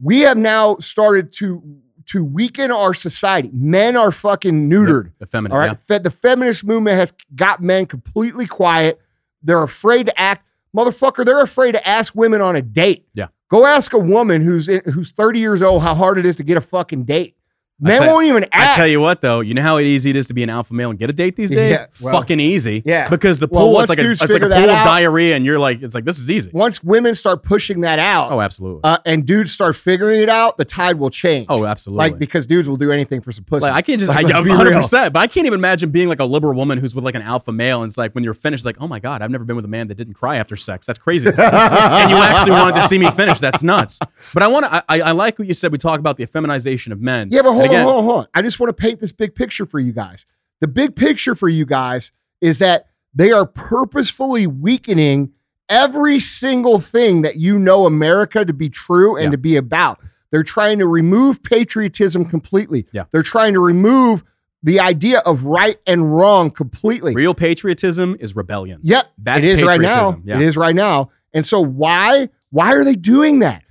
[0.00, 1.62] We have now started to
[2.06, 3.50] to weaken our society.
[3.52, 5.12] Men are fucking neutered.
[5.18, 5.52] The feminine.
[5.52, 5.76] All right.
[5.88, 9.00] Fe- the feminist movement has got men completely quiet.
[9.48, 10.46] They're afraid to act.
[10.76, 13.06] Motherfucker, they're afraid to ask women on a date.
[13.14, 13.28] Yeah.
[13.48, 16.44] Go ask a woman who's in, who's 30 years old how hard it is to
[16.44, 17.34] get a fucking date.
[17.80, 18.72] Men won't even ask.
[18.72, 20.74] I tell you what, though, you know how easy it is to be an alpha
[20.74, 21.78] male and get a date these days?
[21.78, 22.82] Yeah, well, Fucking easy.
[22.84, 23.08] yeah.
[23.08, 25.44] Because the pool, once it's like a, it's like a pool of out- diarrhea, and
[25.46, 26.50] you're like, it's like this is easy.
[26.52, 28.80] Once women start pushing that out, Oh, absolutely.
[28.82, 31.46] uh, and dudes start figuring it out, the tide will change.
[31.48, 31.98] oh, absolutely.
[32.10, 33.66] like because dudes will do anything for some pussy.
[33.66, 34.80] Like I can't just Like, I, let's be 100, real.
[34.80, 37.22] percent but I can't even imagine being like a liberal woman who's with like an
[37.22, 39.56] alpha male, and it's like when you're finished, like, oh my god, I've never been
[39.56, 40.84] with a man that didn't cry after sex.
[40.86, 41.28] That's crazy.
[41.36, 43.38] and you actually wanted to see me finish.
[43.38, 44.00] That's nuts.
[44.34, 44.84] But I want to.
[44.88, 45.70] I, I like what you said.
[45.70, 47.28] We talk about the feminization of men.
[47.30, 48.26] Yeah, but again, hold on, hold on.
[48.34, 50.26] I just want to paint this big picture for you guys.
[50.60, 55.32] The big picture for you guys is that they are purposefully weakening
[55.68, 59.30] every single thing that you know America to be true and Yeah.
[59.32, 60.00] to be about.
[60.30, 62.86] They're trying to remove patriotism completely.
[62.92, 63.04] Yeah.
[63.12, 64.24] They're trying to remove
[64.62, 67.14] the idea of right and wrong completely.
[67.14, 68.80] Real patriotism is rebellion.
[68.82, 70.20] Yep, That's it is right now.
[70.24, 70.36] yeah.
[70.36, 71.10] It is right now.
[71.32, 73.62] And so why why are they doing that?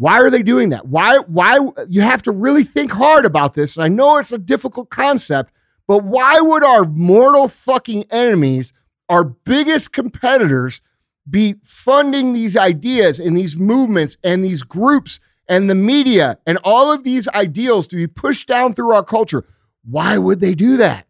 [0.00, 0.86] Why are they doing that?
[0.86, 3.76] Why why you have to really think hard about this.
[3.76, 5.52] And I know it's a difficult concept,
[5.86, 8.72] but why would our mortal fucking enemies,
[9.10, 10.80] our biggest competitors
[11.28, 16.90] be funding these ideas and these movements and these groups and the media and all
[16.90, 19.44] of these ideals to be pushed down through our culture?
[19.84, 21.06] Why would they do that?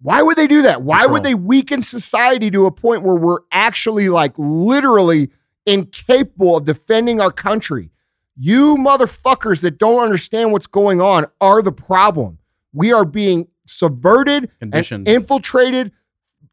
[0.00, 0.80] Why would they do that?
[0.80, 5.28] Why would they weaken society to a point where we're actually like literally
[5.70, 7.90] incapable of defending our country?
[8.36, 12.38] You motherfuckers that don't understand what's going on are the problem.
[12.72, 15.06] We are being subverted Conditioned.
[15.06, 15.92] and infiltrated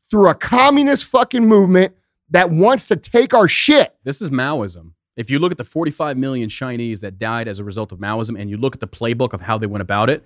[0.09, 1.95] through a communist fucking movement
[2.30, 3.95] that wants to take our shit.
[4.03, 4.91] This is Maoism.
[5.15, 8.39] If you look at the 45 million Chinese that died as a result of Maoism
[8.39, 10.24] and you look at the playbook of how they went about it,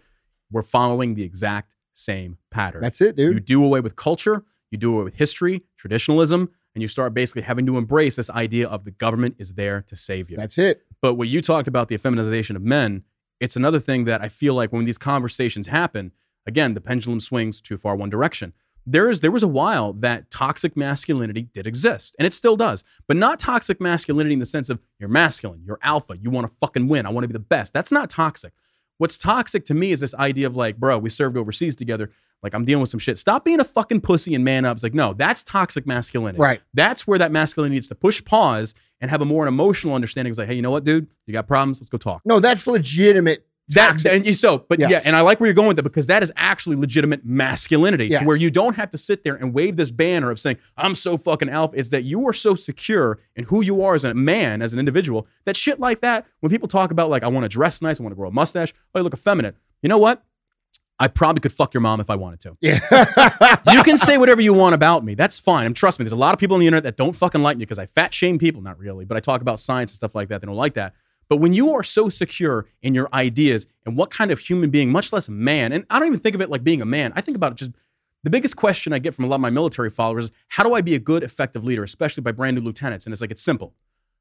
[0.52, 2.82] we're following the exact same pattern.
[2.82, 3.34] That's it, dude.
[3.34, 7.42] You do away with culture, you do away with history, traditionalism, and you start basically
[7.42, 10.38] having to embrace this idea of the government is there to save you.
[10.38, 10.84] That's it.
[11.02, 13.04] But what you talked about, the effeminization of men,
[13.40, 16.12] it's another thing that I feel like when these conversations happen,
[16.46, 18.54] again, the pendulum swings too far one direction.
[18.86, 22.84] There is there was a while that toxic masculinity did exist, and it still does,
[23.08, 26.56] but not toxic masculinity in the sense of you're masculine, you're alpha, you want to
[26.60, 27.74] fucking win, I want to be the best.
[27.74, 28.54] That's not toxic.
[29.02, 32.12] What's toxic to me is this idea of like, bro, we served overseas together.
[32.44, 33.18] Like I'm dealing with some shit.
[33.18, 34.76] Stop being a fucking pussy and man up.
[34.76, 36.40] It's like, no, that's toxic masculinity.
[36.40, 36.62] Right.
[36.76, 40.30] That's where that masculinity needs to push pause and have a more emotional understanding.
[40.30, 41.08] It's like, hey, you know what, dude?
[41.26, 41.82] You got problems?
[41.82, 42.22] Let's go talk.
[42.26, 43.48] No, that's legitimate.
[43.76, 44.92] That and you so, but Yes.
[44.92, 48.08] yeah, and I like where you're going with that because that is actually legitimate masculinity
[48.08, 48.22] Yes.
[48.22, 50.96] to where you don't have to sit there and wave this banner of saying I'm
[50.96, 51.78] so fucking alpha.
[51.78, 54.80] It's that you are so secure in who you are as a man, as an
[54.80, 56.26] individual, that shit like that.
[56.40, 58.32] When people talk about like I want to dress nice, I want to grow a
[58.32, 59.56] mustache, oh, you look effeminate.
[59.82, 60.24] You know what?
[61.00, 62.58] I probably could fuck your mom if I wanted to.
[62.62, 63.58] yeah.
[63.74, 65.16] You can say whatever you want about me.
[65.16, 65.66] That's fine.
[65.66, 67.58] And trust me, there's a lot of people on the internet that don't fucking like
[67.58, 68.62] me because I fat shame people.
[68.62, 70.42] Not really, but I talk about science and stuff like that.
[70.42, 70.94] They don't like that.
[71.32, 74.92] But when you are so secure in your ideas and what kind of human being,
[74.92, 77.14] much less man, and I don't even think of it like being a man.
[77.16, 77.72] I think about it just
[78.26, 80.74] the biggest question I get from a lot of my military followers is how do
[80.74, 83.06] I be a good, effective leader, especially by brand new lieutenants?
[83.06, 83.74] And it's like, it's simple.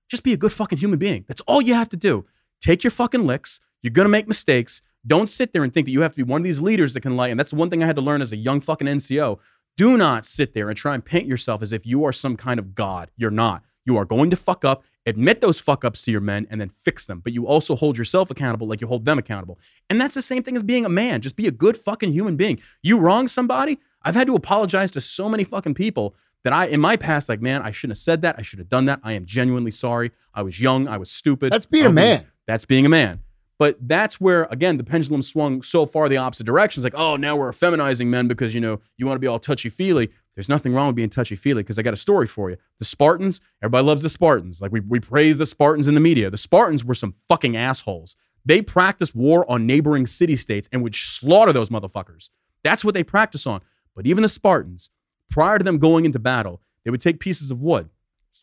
[0.08, 1.24] Just be a good fucking human being.
[1.26, 2.26] That's all you have to do.
[2.60, 3.58] Take your fucking licks.
[3.82, 4.80] You're gonna make mistakes.
[5.04, 7.00] Don't sit there and think that you have to be one of these leaders that
[7.00, 7.26] can lie.
[7.26, 9.40] And that's one thing I had to learn as a young fucking NCO.
[9.76, 12.60] Do not sit there and try and paint yourself as if you are some kind
[12.60, 13.10] of god.
[13.16, 13.64] You're not.
[13.86, 16.68] You are going to fuck up, admit those fuck ups to your men, and then
[16.68, 17.20] fix them.
[17.20, 19.58] But you also hold yourself accountable like you hold them accountable.
[19.88, 21.20] And that's the same thing as being a man.
[21.20, 22.60] Just be a good fucking human being.
[22.82, 23.78] You wrong somebody.
[24.02, 26.14] I've had to apologize to so many fucking people
[26.44, 28.36] that I, in my past, like, man, I shouldn't have said that.
[28.38, 29.00] I should have done that.
[29.02, 30.10] I am genuinely sorry.
[30.32, 30.88] I was young.
[30.88, 31.52] I was stupid.
[31.52, 32.26] That's being a man.
[32.46, 33.20] That's being a man.
[33.60, 36.80] But that's where, again, the pendulum swung so far the opposite direction.
[36.80, 39.38] It's like, oh, now we're feminizing men because, you know, you want to be all
[39.38, 40.08] touchy feely.
[40.34, 42.56] There's nothing wrong with being touchy feely because I got a story for you.
[42.78, 44.62] The Spartans, everybody loves the Spartans.
[44.62, 46.30] Like, we, we praise the Spartans in the media.
[46.30, 48.16] The Spartans were some fucking assholes.
[48.46, 52.30] They practiced war on neighboring city states and would slaughter those motherfuckers.
[52.64, 53.60] That's what they practice on.
[53.94, 54.88] But even the Spartans,
[55.28, 57.90] prior to them going into battle, they would take pieces of wood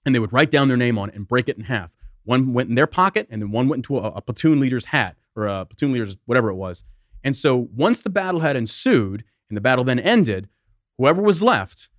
[0.06, 1.97] and they would write down their name on it and break it in half.
[2.28, 5.16] One went in their pocket, and then one went into a, a platoon leader's hat
[5.34, 6.84] or a platoon leader's whatever it was.
[7.24, 10.50] And so once the battle had ensued and the battle then ended,
[10.98, 11.90] whoever was left,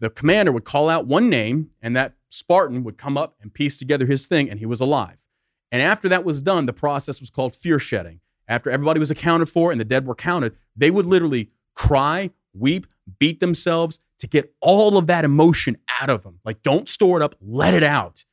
[0.00, 3.76] the commander would call out one name, and that Spartan would come up and piece
[3.76, 5.24] together his thing, and he was alive.
[5.70, 8.18] And after that was done, the process was called fear shedding.
[8.48, 12.88] After everybody was accounted for and the dead were counted, they would literally cry, weep,
[13.20, 16.40] beat themselves to get all of that emotion out of them.
[16.44, 18.24] Like, don't store it up, let it out.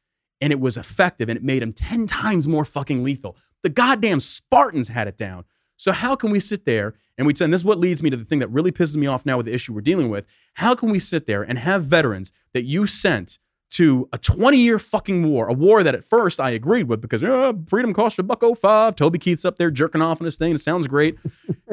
[0.44, 3.38] And it was effective and it made them 10 times more fucking lethal.
[3.62, 5.46] The goddamn Spartans had it down.
[5.78, 8.18] So, how can we sit there and we, and this is what leads me to
[8.18, 10.26] the thing that really pisses me off now with the issue we're dealing with.
[10.56, 13.40] How can we sit there and have veterans that you sent
[13.72, 17.24] to a 20 year fucking war, a war that at first I agreed with because
[17.24, 18.96] uh, freedom cost a buck 05.
[18.96, 20.54] Toby Keith's up there jerking off on this thing.
[20.54, 21.18] It sounds great.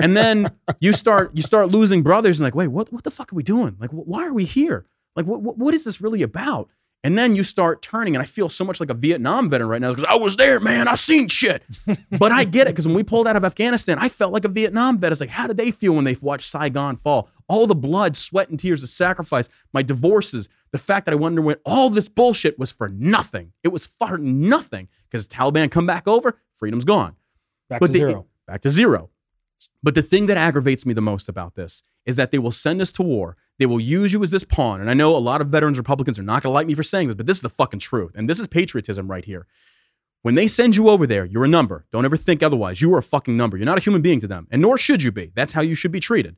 [0.00, 0.50] And then
[0.80, 3.42] you start you start losing brothers and like, wait, what, what the fuck are we
[3.42, 3.76] doing?
[3.78, 4.86] Like, wh- why are we here?
[5.14, 6.70] Like, what, what is this really about?
[7.02, 9.80] And then you start turning, and I feel so much like a Vietnam veteran right
[9.80, 10.86] now because I was there, man.
[10.86, 11.62] I seen shit.
[12.18, 14.48] but I get it because when we pulled out of Afghanistan, I felt like a
[14.48, 15.10] Vietnam vet.
[15.10, 17.30] It's like, how did they feel when they watched Saigon fall?
[17.48, 21.40] All the blood, sweat, and tears of sacrifice, my divorces, the fact that I wonder
[21.40, 23.52] when all this bullshit was for nothing.
[23.64, 27.16] It was for nothing because Taliban come back over, freedom's gone
[27.70, 28.26] Back but to the- zero.
[28.46, 29.08] back to zero.
[29.82, 32.80] But the thing that aggravates me the most about this is that they will send
[32.80, 33.36] us to war.
[33.58, 34.80] They will use you as this pawn.
[34.80, 36.82] And I know a lot of veterans Republicans are not going to like me for
[36.82, 38.12] saying this, but this is the fucking truth.
[38.14, 39.46] And this is patriotism right here.
[40.22, 41.86] When they send you over there, you're a number.
[41.92, 42.82] Don't ever think otherwise.
[42.82, 43.56] You are a fucking number.
[43.56, 45.32] You're not a human being to them, and nor should you be.
[45.34, 46.36] That's how you should be treated.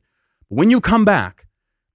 [0.49, 1.47] But when you come back,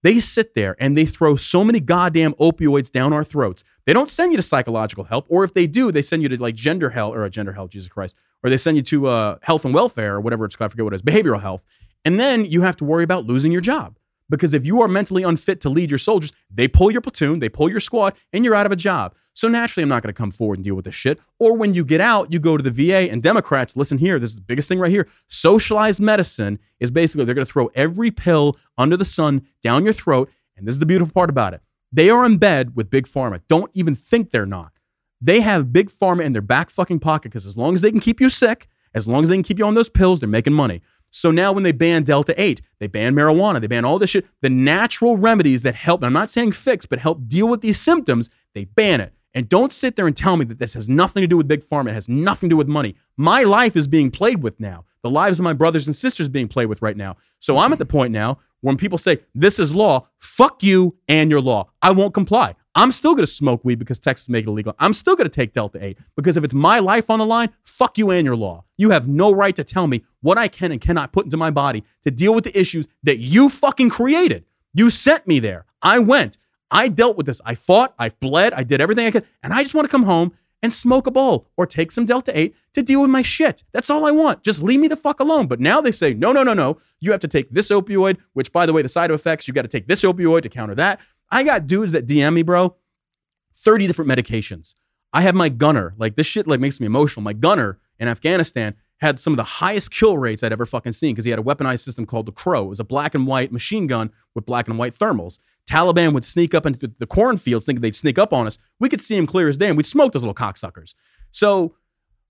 [0.03, 3.65] they sit there and they throw so many goddamn opioids down our throats.
[3.87, 6.41] They don't send you to psychological help, or if they do, they send you to
[6.41, 9.39] like gender hell or a gender health, Jesus Christ, or they send you to uh,
[9.43, 10.71] health and welfare or whatever it's called.
[10.71, 11.65] I forget what it is, behavioral health.
[12.05, 13.99] And then you have to worry about losing your job.
[14.31, 17.49] Because if you are mentally unfit to lead your soldiers, they pull your platoon, they
[17.49, 19.15] pull your squad, and you're out of a job.
[19.33, 21.19] So naturally, I'm not going to come forward and deal with this shit.
[21.39, 24.31] Or when you get out, you go to the VA and Democrats, listen here, this
[24.31, 25.09] is the biggest thing right here.
[25.29, 29.95] Socialized medicine is basically they're going to throw every pill under the sun down your
[29.95, 30.31] throat.
[30.57, 31.63] And this is the beautiful part about it.
[31.91, 33.41] They are in bed with Big Pharma.
[33.49, 34.73] Don't even think they're not.
[35.21, 38.01] They have Big Pharma in their back fucking pocket because as long as they can
[38.01, 40.53] keep you sick, as long as they can keep you on those pills, they're making
[40.53, 40.83] money.
[41.11, 44.27] So now when they ban Delta 8, they ban marijuana, they ban all this shit,
[44.43, 47.81] the natural remedies that help, and I'm not saying fix, but help deal with these
[47.81, 49.15] symptoms, they ban it.
[49.35, 51.61] And don't sit there and tell me that this has nothing to do with Big
[51.61, 51.91] Pharma.
[51.91, 52.97] It has nothing to do with money.
[53.17, 54.85] My life is being played with now.
[55.03, 57.17] The lives of my brothers and sisters being played with right now.
[57.39, 61.31] So I'm at the point now when people say this is law, fuck you and
[61.31, 61.71] your law.
[61.83, 62.55] I won't comply.
[62.79, 64.73] I'm still going to smoke weed because Texas made it illegal.
[64.79, 67.49] I'm still going to take Delta 8 because if it's my life on the line,
[67.65, 68.63] fuck you and your law.
[68.77, 71.51] You have no right to tell me what I can and cannot put into my
[71.51, 74.45] body to deal with the issues that you fucking created.
[74.75, 75.65] You sent me there.
[75.83, 76.39] I went.
[76.71, 77.41] I dealt with this.
[77.45, 77.97] I fought.
[77.99, 78.53] I bled.
[78.53, 79.27] I did everything I could.
[79.43, 82.37] And I just want to come home and smoke a bowl or take some Delta
[82.39, 83.65] 8 to deal with my shit.
[83.73, 84.45] That's all I want.
[84.45, 85.49] Just leave me the fuck alone.
[85.49, 86.79] But now they say, no, no, no, no.
[87.01, 89.63] You have to take this opioid, which, by the way, the side effects, you got
[89.63, 91.01] to take this opioid to counter that.
[91.31, 92.77] I got dudes that DM me, bro,
[93.55, 94.75] 30 different medications.
[95.13, 95.95] I have my gunner.
[95.97, 97.23] Like, this shit like makes me emotional.
[97.23, 101.15] My gunner in Afghanistan had some of the highest kill rates I'd ever fucking seen
[101.15, 102.65] because he had a weaponized system called the Crow.
[102.65, 105.39] It was a black and white machine gun with black and white thermals.
[105.71, 108.59] Taliban would sneak up into the cornfields thinking they'd sneak up on us.
[108.81, 110.95] We could see him clear as day and we'd smoke those little cocksuckers.
[111.31, 111.77] So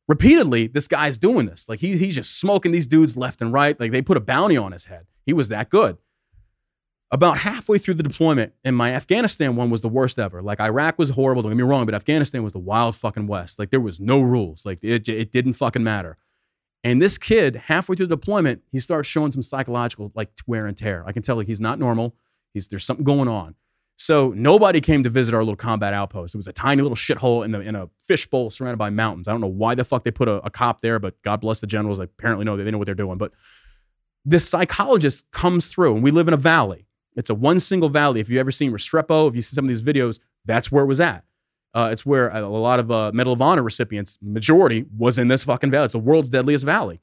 [0.09, 1.69] repeatedly, this guy's doing this.
[1.69, 3.79] Like he, he's just smoking these dudes left and right.
[3.79, 5.07] Like they put a bounty on his head.
[5.25, 5.97] He was that good.
[7.11, 10.43] About halfway through the deployment, and my Afghanistan one was the worst ever.
[10.43, 13.59] Like Iraq was horrible, don't get me wrong, but Afghanistan was the wild fucking West.
[13.59, 14.67] Like there was no rules.
[14.67, 16.19] Like it, it didn't fucking matter.
[16.85, 20.77] And this kid, halfway through the deployment, he starts showing some psychological like wear and
[20.77, 21.03] tear.
[21.07, 22.15] I can tell like he's not normal.
[22.53, 23.55] He's there's something going on.
[23.97, 26.35] So nobody came to visit our little combat outpost.
[26.35, 29.27] It was a tiny little shithole in the in a fishbowl surrounded by mountains.
[29.27, 31.61] I don't know why the fuck they put a, a cop there, but God bless
[31.61, 31.99] the generals.
[31.99, 33.19] They apparently know they know what they're doing.
[33.19, 33.33] But
[34.25, 36.87] this psychologist comes through, and we live in a valley.
[37.17, 38.21] It's a one single valley.
[38.21, 40.87] If you've ever seen Restrepo, if you see some of these videos, that's where it
[40.87, 41.25] was at.
[41.75, 45.45] Uh, it's where a lot of uh, Medal of Honor recipients, majority, was in this
[45.45, 45.85] fucking valley.
[45.85, 47.01] It's the world's deadliest valley.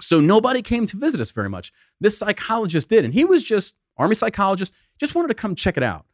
[0.00, 1.72] So nobody came to visit us very much.
[2.00, 5.82] This psychologist did, and he was just army psychologist, just wanted to come check it
[5.82, 6.04] out.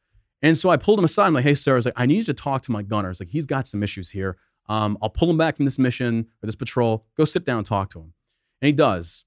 [0.41, 1.27] And so I pulled him aside.
[1.27, 3.11] I'm like, hey, sir, I was like, I need you to talk to my gunner.
[3.11, 4.37] It's like, he's got some issues here.
[4.69, 7.05] Um, I'll pull him back from this mission or this patrol.
[7.17, 8.15] Go sit down and talk to him.
[8.61, 9.25] And he does.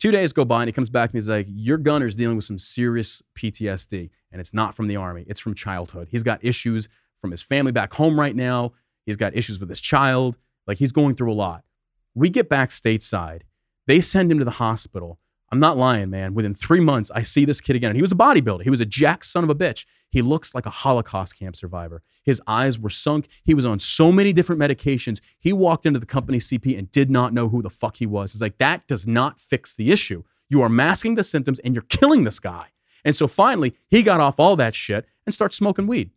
[0.00, 1.18] Two days go by and he comes back to me.
[1.18, 5.24] He's like, Your gunner's dealing with some serious PTSD, and it's not from the army,
[5.28, 6.08] it's from childhood.
[6.10, 6.88] He's got issues
[7.18, 8.72] from his family back home right now.
[9.04, 10.38] He's got issues with his child.
[10.66, 11.64] Like, he's going through a lot.
[12.14, 13.42] We get back stateside.
[13.86, 15.18] They send him to the hospital.
[15.52, 16.34] I'm not lying, man.
[16.34, 17.90] Within three months, I see this kid again.
[17.90, 18.62] And he was a bodybuilder.
[18.62, 19.84] He was a jack son of a bitch.
[20.08, 22.02] He looks like a Holocaust camp survivor.
[22.22, 23.26] His eyes were sunk.
[23.42, 25.20] He was on so many different medications.
[25.40, 28.32] He walked into the company CP and did not know who the fuck he was.
[28.32, 30.22] It's like, that does not fix the issue.
[30.48, 32.68] You are masking the symptoms and you're killing this guy.
[33.04, 36.10] And so finally, he got off all that shit and starts smoking weed.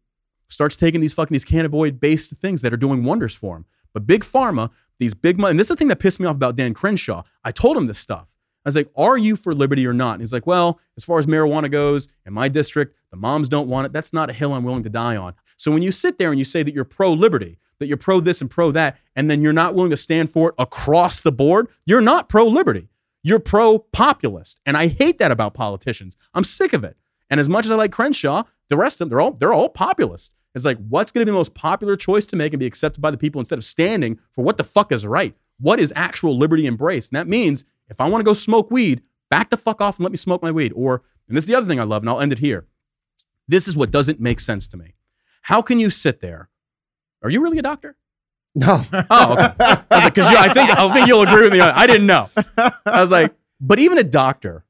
[0.47, 3.65] Starts taking these fucking these cannabinoid based things that are doing wonders for him.
[3.93, 4.69] But big pharma,
[4.99, 7.23] these big money, and this is the thing that pissed me off about Dan Crenshaw.
[7.43, 8.27] I told him this stuff.
[8.66, 10.14] I was like, Are you for liberty or not?
[10.14, 13.68] And he's like, Well, as far as marijuana goes, in my district, the moms don't
[13.68, 13.93] want it.
[13.93, 15.34] That's not a hill I'm willing to die on.
[15.57, 18.20] So when you sit there and you say that you're pro liberty, that you're pro
[18.20, 21.32] this and pro that, and then you're not willing to stand for it across the
[21.32, 22.89] board, you're not pro liberty.
[23.24, 24.59] You're pro populist.
[24.66, 26.18] And I hate that about politicians.
[26.34, 26.97] I'm sick of it.
[27.30, 29.70] And as much as I like Crenshaw, the rest of them, they're all, they're all
[29.70, 30.36] populist.
[30.55, 33.01] It's like, what's going to be the most popular choice to make and be accepted
[33.01, 35.36] by the people instead of standing for what the fuck is right?
[35.59, 37.11] What is actual liberty embraced?
[37.11, 40.04] And that means if I want to go smoke weed, back the fuck off and
[40.04, 40.74] let me smoke my weed.
[40.76, 42.66] Or, and this is the other thing I love, and I'll end it here.
[43.48, 44.96] This is what doesn't make sense to me.
[45.44, 46.50] How can you sit there?
[47.22, 47.98] Are you really a doctor?
[48.56, 48.82] No.
[49.10, 49.54] Oh, okay.
[49.60, 51.60] I was like, because I think I think you'll agree with me.
[51.60, 52.30] I didn't know.
[52.58, 54.64] I was like, but even a doctor.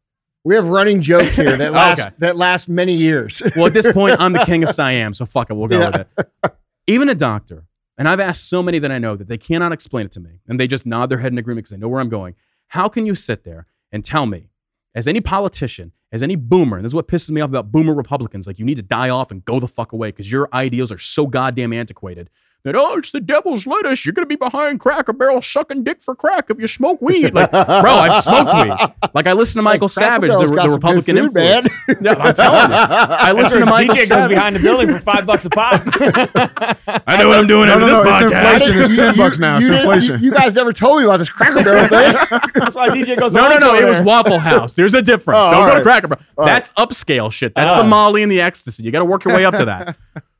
[0.46, 2.10] We have running jokes here that last Okay.
[2.20, 3.42] that last many years.
[3.56, 5.90] Well, at this point, I'm the king of Siam, so fuck it, we'll go Yeah.
[5.90, 6.08] with
[6.44, 6.56] it.
[6.88, 7.66] Even a doctor,
[7.98, 10.40] and I've asked so many that I know that they cannot explain it to me,
[10.48, 12.36] and they just nod their head in agreement because they know where I'm going.
[12.74, 14.50] How can you sit there and tell me,
[14.96, 17.94] as any politician, as any boomer, and this is what pisses me off about boomer
[17.94, 20.92] Republicans, like you need to die off and go the fuck away because your ideals
[20.92, 22.32] are so goddamn antiquated.
[22.64, 24.06] That oh, it's the devil's lettuce.
[24.06, 27.34] You're gonna be behind Cracker Barrel sucking dick for crack if you smoke weed.
[27.36, 29.10] Like, bro, I've smoked weed.
[29.14, 31.70] Like I listen to Michael Savage, the, Cracker Barrel's got the Republican food, influence.
[31.90, 31.98] man.
[32.02, 32.78] Yeah, I'm telling you.
[32.78, 34.30] I listen to Michael DJ goes Savage.
[34.30, 35.82] behind the building for five bucks a pop.
[37.06, 38.54] I know what I'm doing No, after no, this no, it's podcast.
[38.54, 38.92] inflation.
[38.92, 39.58] It's 10 bucks now.
[39.58, 40.20] You, didn't- inflation.
[40.24, 42.40] you- you guys never told me about this Cracker Barrel thing.
[42.56, 43.34] That's why DJ goes.
[43.34, 43.74] No, no, no.
[43.76, 44.00] It was.
[44.02, 44.74] Waffle House.
[44.74, 45.48] There's a difference.
[45.48, 45.82] Oh, Don't all go to.
[45.84, 46.24] Cracker Barrel.
[46.38, 47.54] All That's upscale shit.
[47.56, 47.88] That's the Oh.
[47.88, 48.84] Molly and the ecstasy.
[48.84, 49.98] You got to work your way up to that.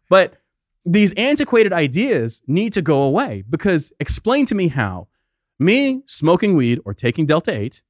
[0.10, 0.36] But
[0.86, 5.08] these antiquated ideas need to go away because explain to me how
[5.60, 7.82] me smoking weed or taking Delta 8,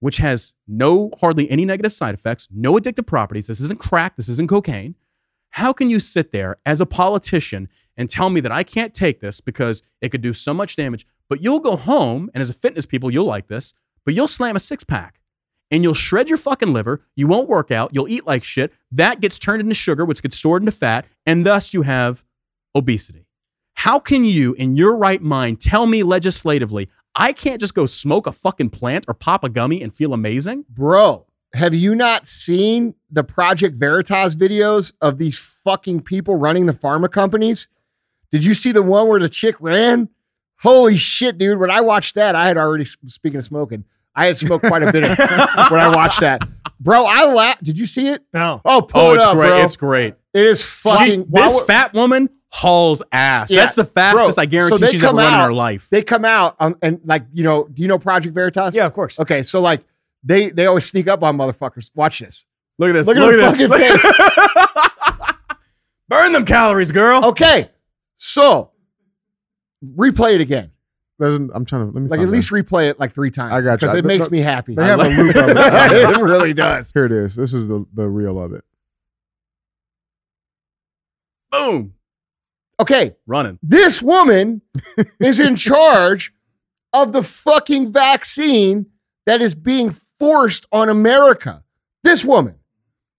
[0.00, 4.28] which has no hardly any negative side effects, no addictive properties, this isn't crack, this
[4.28, 4.96] isn't cocaine.
[5.54, 9.20] How can you sit there as a politician and tell me that I can't take
[9.20, 12.54] this because it could do so much damage, but you'll go home and as a
[12.54, 15.19] fitness people, you'll like this, but you'll slam a six pack
[15.70, 17.02] and you'll shred your fucking liver.
[17.16, 17.90] You won't work out.
[17.92, 18.72] You'll eat like shit.
[18.90, 22.24] That gets turned into sugar, which gets stored into fat, and thus you have
[22.74, 23.26] obesity.
[23.74, 28.26] How can you, in your right mind, tell me legislatively, I can't just go smoke
[28.26, 30.64] a fucking plant or pop a gummy and feel amazing?
[30.68, 36.72] Bro, have you not seen the Project Veritas videos of these fucking people running the
[36.72, 37.68] pharma companies?
[38.30, 40.08] Did you see the one where the chick ran?
[40.60, 41.58] Holy shit, dude.
[41.58, 43.84] When I watched that, I had already, speaking of smoking,
[44.20, 45.18] I had smoked quite a bit of,
[45.70, 46.46] when I watched that.
[46.78, 47.64] Bro, I laughed.
[47.64, 48.22] Did you see it?
[48.34, 48.60] No.
[48.64, 49.48] Oh, pull Oh, it it's up, great.
[49.48, 49.64] bro.
[49.64, 50.14] It's great.
[50.34, 51.26] it is She- fucking.
[51.30, 53.50] this while- fat woman hauls ass.
[53.50, 53.60] Yeah.
[53.60, 55.88] That's the fastest Bro, I guarantee so she's ever come run in her life.
[55.88, 58.74] They come out um, and like you know, do you know Project Veritas?
[58.74, 59.20] Yeah, of course.
[59.20, 59.82] Okay, so like
[60.24, 61.90] they they always sneak up on motherfuckers.
[61.94, 62.46] Watch this.
[62.78, 63.06] Look at this.
[63.06, 64.06] Look at her fucking face.
[66.08, 67.24] Burn them calories, girl.
[67.26, 67.70] Okay,
[68.16, 68.72] so
[69.84, 70.72] replay it again.
[71.20, 73.52] Doesn't I'm trying to let me Like at least replay it like three times.
[73.52, 73.76] I got you.
[73.76, 74.74] because it the- makes the- me happy.
[74.74, 75.56] They have like- a loop of it.
[76.16, 76.90] it really does.
[76.92, 77.36] Here it is.
[77.36, 78.64] This is the the reel of it.
[81.52, 81.94] Boom.
[82.78, 83.58] Okay, Running.
[83.62, 84.62] this woman
[85.20, 86.32] is in charge
[86.94, 88.86] of the fucking vaccine
[89.26, 91.62] that is being forced on America.
[92.02, 92.54] This woman,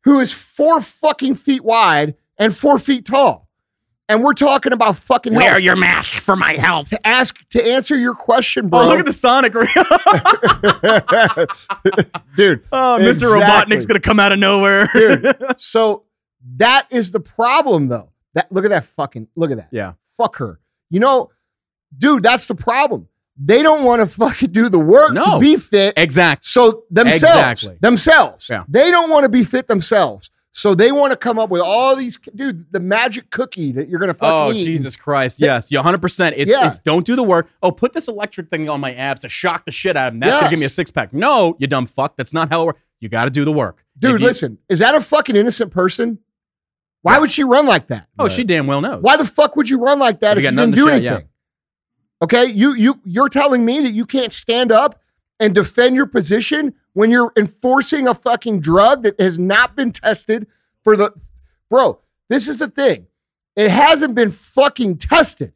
[0.03, 3.47] who is four fucking feet wide and four feet tall.
[4.11, 5.61] And we're talking about fucking health.
[5.61, 6.89] your mask for my health.
[6.89, 8.81] to ask to answer your question, bro.
[8.81, 9.67] Oh, look at the Sonic reel.
[12.35, 12.61] dude.
[12.73, 13.07] oh, Mr.
[13.07, 13.39] Exactly.
[13.41, 14.89] Robotnik's gonna come out of nowhere.
[14.93, 15.33] Dude.
[15.57, 16.03] So
[16.57, 18.11] that is the problem, though.
[18.33, 19.69] That look at that fucking look at that.
[19.71, 19.93] Yeah.
[20.17, 20.59] Fuck her.
[20.89, 21.31] You know,
[21.97, 23.07] dude, that's the problem.
[23.37, 25.93] They don't want to fucking do the work to be fit.
[25.95, 26.41] Exactly.
[26.43, 27.77] So themselves, Exactly.
[27.79, 28.65] themselves, Yeah.
[28.67, 30.29] they don't want to be fit themselves.
[30.53, 33.99] So they want to come up with all these, dude, the magic cookie that you're
[34.01, 34.65] gonna fucking Oh eat.
[34.65, 35.39] Jesus Christ!
[35.39, 36.01] Yes, you 100.
[36.01, 36.67] percent It's Yeah.
[36.67, 37.47] it's don't do the work.
[37.63, 40.19] Oh, put this electric thing on my abs to shock the shit out of them.
[40.19, 40.73] That's gonna give me a Yes.
[40.73, 41.13] six pack.
[41.13, 42.17] No, you dumb fuck.
[42.17, 42.81] That's not how it works.
[42.99, 46.19] You got to do the work, Dude, you- listen, is that a fucking innocent person?
[47.01, 48.07] Why would she run like that?
[48.19, 49.01] Oh, she damn well knows.
[49.01, 50.91] Why the fuck would you run like that You if got you nothing didn't to
[50.99, 51.29] do share, anything?
[52.23, 54.99] Okay, you you you're telling me that you can't stand up
[55.39, 60.47] and defend your position when you're enforcing a fucking drug that has not been tested
[60.83, 61.11] for the
[61.69, 61.99] bro.
[62.29, 63.07] This is the thing;
[63.55, 65.53] it hasn't been fucking tested.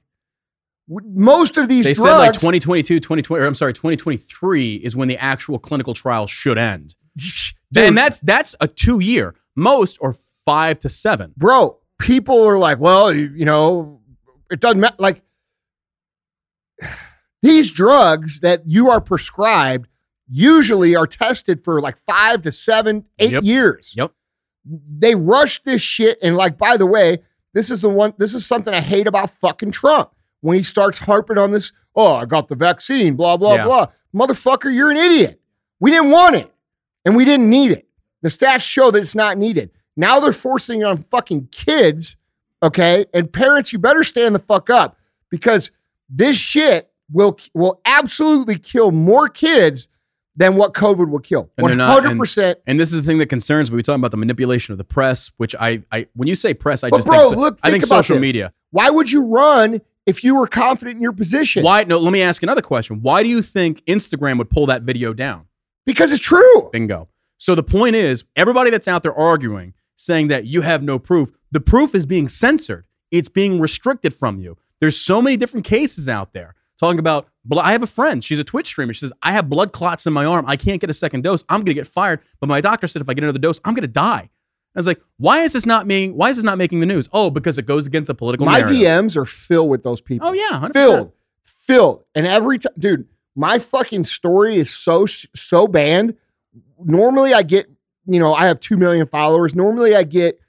[0.87, 5.07] Most of these They drugs, said like 2022, 2020, or I'm sorry, 2023 is when
[5.07, 6.95] the actual clinical trial should end.
[7.73, 9.35] Dude, and that's that's a two year.
[9.55, 10.13] Most or
[10.45, 11.33] five to seven.
[11.35, 13.99] bro, people are like, well, you, you know,
[14.51, 14.95] it doesn't matter.
[14.99, 15.21] Like
[17.41, 19.89] these drugs that you are prescribed
[20.29, 23.43] usually are tested for like five to seven, eight Yep.
[23.43, 23.93] years.
[23.95, 24.11] Yep.
[24.65, 26.17] They rush this shit.
[26.21, 27.19] And like, by the way,
[27.53, 30.11] this is the one, this is something I hate about fucking Trump
[30.41, 31.71] when he starts harping on this.
[31.95, 33.65] Oh, I got the vaccine, blah, blah, Yeah.
[33.65, 33.87] blah.
[34.13, 35.39] Motherfucker, you're an idiot.
[35.79, 36.51] We didn't want it
[37.05, 37.87] and we didn't need it.
[38.21, 39.69] The stats show that it's not needed.
[39.95, 42.17] Now they're forcing on fucking kids,
[42.63, 43.05] okay?
[43.13, 44.97] And parents, you better stand the fuck up
[45.29, 45.71] because
[46.09, 49.87] this shit will will absolutely kill more kids
[50.35, 51.49] than what COVID will kill.
[51.57, 52.59] One hundred percent.
[52.67, 53.75] And this is the thing that concerns me.
[53.77, 56.83] We talking about the manipulation of the press, which I, I when you say press,
[56.83, 58.27] I But just bro, think, so- look, I think think about social this.
[58.27, 58.53] media.
[58.71, 61.63] Why would you run if you were confident in your position?
[61.63, 61.83] Why?
[61.83, 63.01] No, let me ask another question.
[63.01, 65.45] Why do you think Instagram would pull that video down?
[65.85, 66.69] Because it's true.
[66.71, 67.07] Bingo.
[67.37, 71.31] So the point is, everybody that's out there arguing, saying that you have no proof,
[71.51, 72.85] the proof is being censored.
[73.11, 74.57] It's being restricted from you.
[74.81, 77.27] There's so many different cases out there talking about.
[77.57, 78.23] I have a friend.
[78.23, 78.93] She's a Twitch streamer.
[78.93, 80.45] She says, "I have blood clots in my arm.
[80.47, 81.43] I can't get a second dose.
[81.49, 83.87] I'm gonna get fired." But my doctor said if I get another dose, I'm gonna
[83.87, 84.29] die.
[84.75, 86.17] I was like, "Why is this not being?
[86.17, 88.59] Why is this not making the news?" Oh, because it goes against the political My
[88.59, 88.77] narrative.
[88.77, 90.27] DMs are filled with those people.
[90.27, 90.73] Oh yeah, 100%.
[90.73, 91.11] filled,
[91.43, 93.05] filled, and every time, dude,
[93.35, 96.15] my fucking story is so so banned.
[96.83, 97.67] Normally, I get,
[98.05, 99.55] you know, I have two million followers.
[99.55, 100.39] Normally, I get,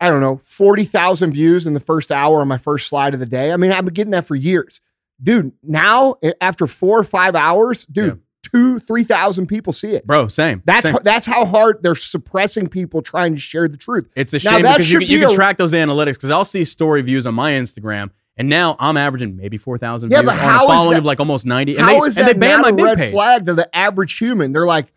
[0.00, 3.20] I don't know, forty thousand views in the first hour on my first slide of
[3.20, 3.52] the day.
[3.52, 4.80] I mean, I've been getting that for years,
[5.22, 5.52] dude.
[5.62, 8.20] Now, eh, after four or five hours, dude,
[8.52, 10.06] two, three thousand people see it.
[10.06, 10.28] bro.
[10.28, 10.62] Same.
[10.64, 10.92] That's same.
[10.94, 14.08] how, that's how hard they're suppressing people trying to share the truth.
[14.16, 16.64] It's a shame that because you, you can a- track those analytics because I'll see
[16.64, 20.42] story views on my Instagram, and now I'm averaging maybe four thousand Yeah, views but
[20.42, 21.76] on a following that- of like almost ninety.
[21.76, 23.12] And How they, is and they banned my a big red page.
[23.12, 24.52] flag to the average human?
[24.52, 24.92] They're like,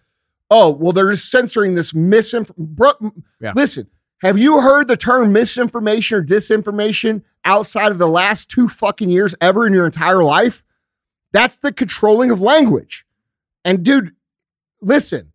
[0.50, 2.76] oh, well, they're just censoring this misinformation.
[2.76, 2.94] Bro,
[3.42, 3.54] Yeah.
[3.56, 3.88] Listen,
[4.22, 9.34] have you heard the term misinformation or disinformation outside of the last two fucking years
[9.42, 10.64] ever in your entire life?
[11.32, 13.06] That's the controlling of language.
[13.66, 14.16] And dude,
[14.82, 15.34] listen,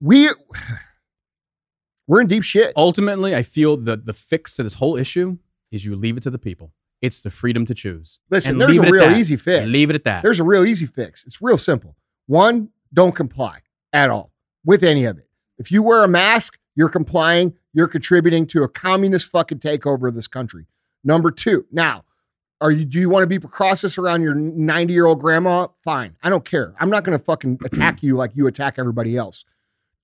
[0.00, 0.30] we
[2.06, 2.72] we're in deep shit.
[2.76, 5.38] Ultimately, I feel the the fix to this whole issue
[5.72, 6.72] is you leave it to the people.
[7.00, 8.20] It's the freedom to choose.
[8.30, 9.62] Listen, and there's a real easy fix.
[9.62, 10.22] And leave it at that.
[10.22, 11.26] There's a real easy fix.
[11.26, 11.96] It's real simple.
[12.26, 13.60] One, don't comply
[13.92, 14.32] at all
[14.64, 15.28] with any of it.
[15.58, 20.14] If you wear a mask, you're complying, you're contributing to a communist fucking takeover of
[20.14, 20.66] this country.
[21.02, 22.04] Number two, now,
[22.60, 25.66] are you do you want to be precautious around your 90 year old grandma?
[25.82, 26.16] Fine.
[26.22, 26.74] I don't care.
[26.78, 29.44] I'm not gonna fucking attack you like you attack everybody else.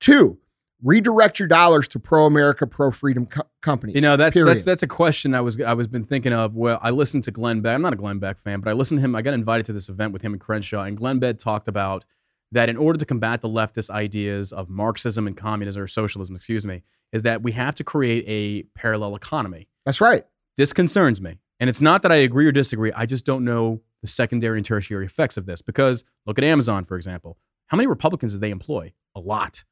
[0.01, 0.39] Two,
[0.83, 3.95] redirect your dollars to pro America, pro freedom co- companies.
[3.95, 4.51] You know, that's Period.
[4.51, 6.57] that's that's a question I was I was been thinking of.
[6.57, 7.77] Well, I listened to Glenn Beck.
[7.77, 9.15] I'm not a Glenn Beck fan, but I listened to him.
[9.15, 12.05] I got invited to this event with him and Crenshaw, and Glenn Beck talked about
[12.55, 16.65] that in order to combat the leftist ideas of Marxism and communism or socialism, excuse
[16.65, 19.69] me, is that we have to create a parallel economy.
[19.85, 20.25] That's right.
[20.57, 21.41] This concerns me.
[21.59, 22.93] And it's not that I agree or disagree.
[22.93, 26.85] I just don't know the secondary and tertiary effects of this because look at Amazon,
[26.85, 27.39] for example.
[27.67, 28.93] How many Republicans do they employ?
[29.17, 29.65] A lot.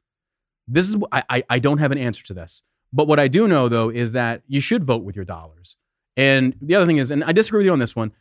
[0.66, 2.62] This is I, I, I don't have an answer to this.
[2.92, 5.76] But what I do know though is that you should vote with your dollars.
[6.16, 8.12] And the other thing is, and I disagree with you on this one.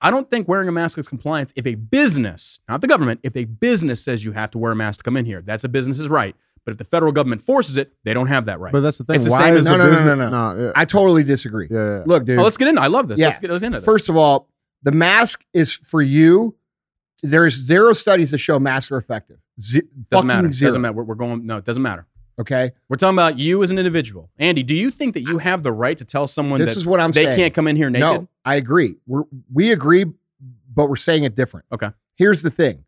[0.00, 3.36] I don't think wearing a mask is compliance if a business, not the government, if
[3.36, 5.42] a business says you have to wear a mask to come in here.
[5.42, 6.36] That's a business's right.
[6.64, 8.72] But if the federal government forces it, they don't have that right.
[8.72, 9.16] But that's the thing.
[9.16, 10.30] It's the Why same is as- No, the no, no, business?
[10.30, 10.64] no, no.
[10.66, 10.72] yeah.
[10.76, 11.66] I totally disagree.
[11.70, 12.02] yeah, yeah.
[12.06, 12.38] Look, dude.
[12.38, 12.80] oh, let's get into.
[12.82, 13.18] I love this.
[13.18, 13.26] Yeah.
[13.28, 13.84] Let's get let's get into this.
[13.86, 14.48] First of all,
[14.82, 16.54] the mask is for you.
[17.22, 19.38] There's zero studies that show masks are effective.
[19.60, 20.52] Ze- doesn't fucking matter.
[20.52, 20.68] Zero.
[20.68, 20.92] Doesn't matter.
[20.94, 21.44] We're, we're going.
[21.46, 22.06] No, it doesn't matter.
[22.40, 22.70] Okay.
[22.88, 24.30] We're talking about you as an individual.
[24.38, 26.86] Andy, do you think that you have the right to tell someone This that is
[26.86, 27.36] what I'm they saying.
[27.36, 28.02] can't come in here naked?
[28.02, 28.96] No, I agree.
[29.06, 30.06] We're, we agree,
[30.74, 31.66] but we're saying it different.
[31.70, 31.90] Okay.
[32.16, 32.86] Here's the thing.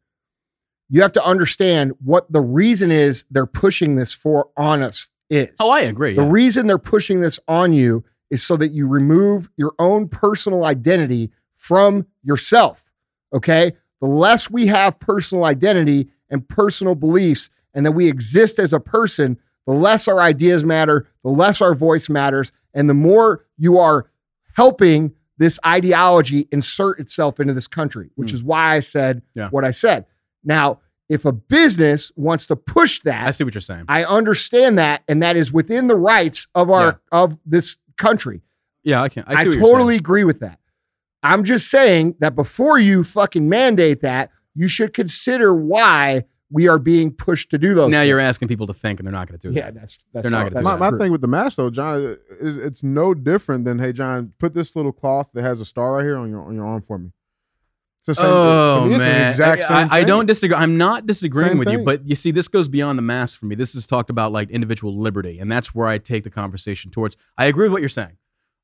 [0.88, 5.54] You have to understand what the reason is they're pushing this for on us is.
[5.60, 6.14] Oh, I agree.
[6.14, 6.30] The yeah.
[6.30, 11.30] reason they're pushing this on you is so that you remove your own personal identity
[11.54, 12.90] from yourself.
[13.34, 13.74] Okay.
[14.00, 18.80] The less we have personal identity and personal beliefs, and that we exist as a
[18.80, 23.76] person, the less our ideas matter, the less our voice matters, and the more you
[23.76, 24.10] are
[24.56, 28.34] helping this ideology insert itself into this country, which Mm.
[28.34, 29.48] is why I said Yeah.
[29.48, 30.04] what I said.
[30.44, 33.86] Now, if a business wants to push that, I see what you're saying.
[33.88, 38.42] I understand that, and that is within the rights of our of this country.
[38.84, 39.24] yeah, I can.
[39.26, 40.58] I I, totally agree with that.
[41.22, 46.78] I'm just saying that before you fucking mandate that, you should consider why we are
[46.78, 47.90] being pushed to do those.
[47.90, 48.08] Now things.
[48.08, 49.56] you're asking people to think, and they're not going to do it.
[49.56, 49.74] Yeah, that.
[49.80, 50.92] that's that's They're not all- gonna do my, that.
[50.92, 54.54] my thing with the mask though, John, is it's no different than hey John, put
[54.54, 56.98] this little cloth that has a star right here on your on your arm for
[56.98, 57.12] me.
[58.00, 58.26] It's the same.
[58.26, 60.06] Oh to me, it's the oh, man, exact I, same I, I thing.
[60.06, 60.56] don't disagree.
[60.56, 63.44] I'm not disagreeing Same with you, but you see, this goes beyond the mask for
[63.44, 63.54] me.
[63.54, 67.16] This is talked about like individual liberty, and that's where I take the conversation towards.
[67.36, 68.16] I agree with what you're saying.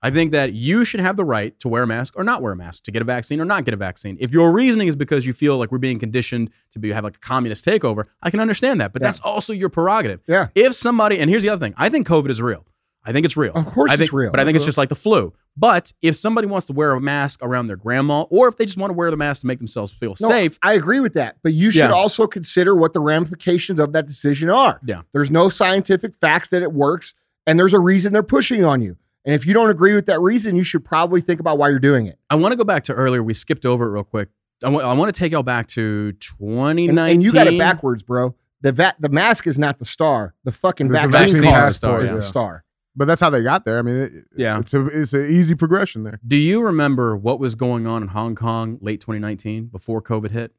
[0.06, 2.52] I think that you should have the right to wear a mask or not wear
[2.52, 4.16] a mask, to get a vaccine or not get a vaccine.
[4.20, 7.16] If your reasoning is because you feel like we're being conditioned to be have like
[7.16, 9.08] a communist takeover, I can understand that, but Yeah.
[9.08, 10.20] that's also your prerogative.
[10.28, 10.46] Yeah.
[10.54, 12.64] If somebody, and here's the other thing, I think COVID is real.
[13.04, 13.52] I think it's real.
[13.52, 14.30] Of course I it's real.
[14.30, 14.68] But I think it's uh-huh.
[14.68, 15.32] just like the flu.
[15.56, 18.78] But if somebody wants to wear a mask around their grandma, or if they just
[18.78, 21.38] want to wear the mask to make themselves feel No, safe, I agree with that,
[21.42, 21.90] but you should Yeah.
[21.90, 24.80] also consider what the ramifications of that decision are.
[24.84, 25.02] Yeah.
[25.12, 27.14] There's no scientific facts that it works,
[27.44, 28.96] and there's a reason they're pushing on you.
[29.26, 31.80] And if you don't agree with that reason, you should probably think about why you're
[31.80, 32.18] doing it.
[32.30, 33.22] I want to go back to earlier.
[33.22, 34.28] We skipped over it real quick.
[34.64, 36.88] I want, I want to take y'all back to 2019.
[36.90, 38.34] And, and you got it backwards, bro.
[38.62, 40.34] The va- the mask is not the star.
[40.44, 42.16] The fucking There's a vaccine, vaccine passport passport, is yeah.
[42.16, 42.64] the star.
[42.94, 43.78] But that's how they got there.
[43.78, 44.58] I mean, it, Yeah.
[44.60, 46.18] it's a it's an easy progression there.
[46.26, 50.52] Do you remember what was going on in Hong Kong late 2019 before COVID hit?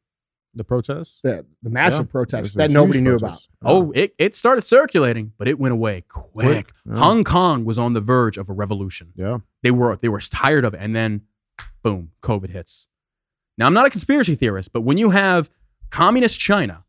[0.57, 1.19] The protests.
[1.23, 2.11] The, the massive Yeah.
[2.11, 3.49] protests that nobody knew protest.
[3.63, 6.31] Oh, it, it started circulating, but it went away quick.
[6.33, 6.97] Quick, yeah.
[6.97, 9.13] Hong Kong was on the verge of a revolution.
[9.15, 9.37] yeah.
[9.63, 11.21] They were they were tired of it, and then
[11.83, 12.87] boom, COVID hits.
[13.57, 15.49] Now I'm not a conspiracy theorist, but when you have
[15.89, 16.83] communist China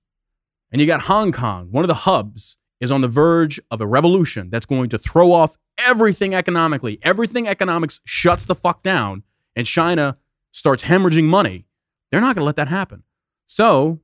[0.72, 3.86] and you got Hong Kong, one of the hubs is on the verge of a
[3.86, 6.98] revolution that's going to throw off everything economically.
[7.02, 9.22] Everything economics shuts the fuck down,
[9.56, 10.16] and China
[10.52, 11.66] starts hemorrhaging money.
[12.10, 13.02] They're not going to let that happen.
[13.48, 13.98] So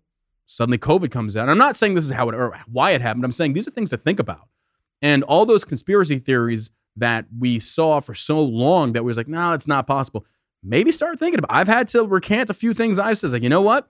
[0.46, 1.48] suddenly COVID comes out.
[1.48, 3.24] I'm not saying this is how it or why it happened.
[3.24, 4.48] I'm saying these are things to think about.
[5.02, 9.28] And all those conspiracy theories that we saw for so long that we was like,
[9.28, 10.24] no, it's not possible.
[10.62, 11.54] Maybe start thinking about.
[11.54, 13.32] I've had to recant a few things I've said.
[13.32, 13.88] Like, you know what?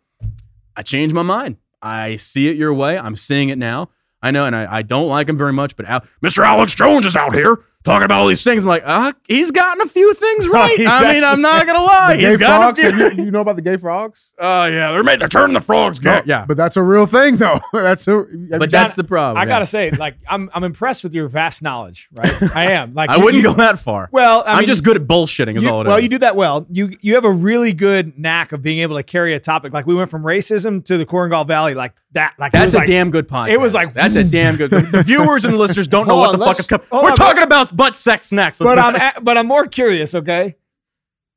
[0.77, 1.57] I changed my mind.
[1.81, 2.99] I see it your way.
[2.99, 3.91] I'm seeing it now.
[4.23, 6.45] I know, and I, I don't like him very much, but Al, Mr.
[6.45, 8.65] Alex Jones is out here talking about all these things.
[8.65, 10.77] I'm like, uh, he's gotten a few things right.
[10.77, 12.15] He's I mean, I'm not gonna lie.
[12.17, 12.79] The He's gay got frogs.
[12.79, 13.05] a few.
[13.19, 14.33] you, you know about the gay frogs?
[14.39, 15.21] Oh yeah, they're made.
[15.21, 16.23] They're turning the frogs gay.
[16.27, 17.61] yeah, But that's a real thing, though.
[17.73, 18.25] that's a.
[18.59, 19.37] but that's the problem.
[19.39, 19.47] I yeah.
[19.47, 22.57] gotta say, like, I'm I'm impressed with your vast knowledge, right?
[22.57, 22.95] I am.
[22.95, 24.09] Like, I you- wouldn't you- go that far.
[24.13, 25.57] Well, I I'm mean, just good at bullshitting.
[25.57, 25.89] Is you- all it is.
[25.89, 26.67] well, you do that well.
[26.71, 29.73] You you have a really good knack of being able to carry a topic.
[29.73, 32.35] Like we went from racism to the Korengal Valley, like that.
[32.39, 33.51] Like That's a like- damn good podcast.
[33.51, 34.71] it was like- that's a damn good.
[34.71, 36.87] The viewers and the listeners don't know what the fuck is coming.
[36.93, 38.59] We're talking about butt sex next.
[38.61, 39.17] But I'm back.
[39.19, 40.15] a- but I'm more curious.
[40.15, 40.57] Okay,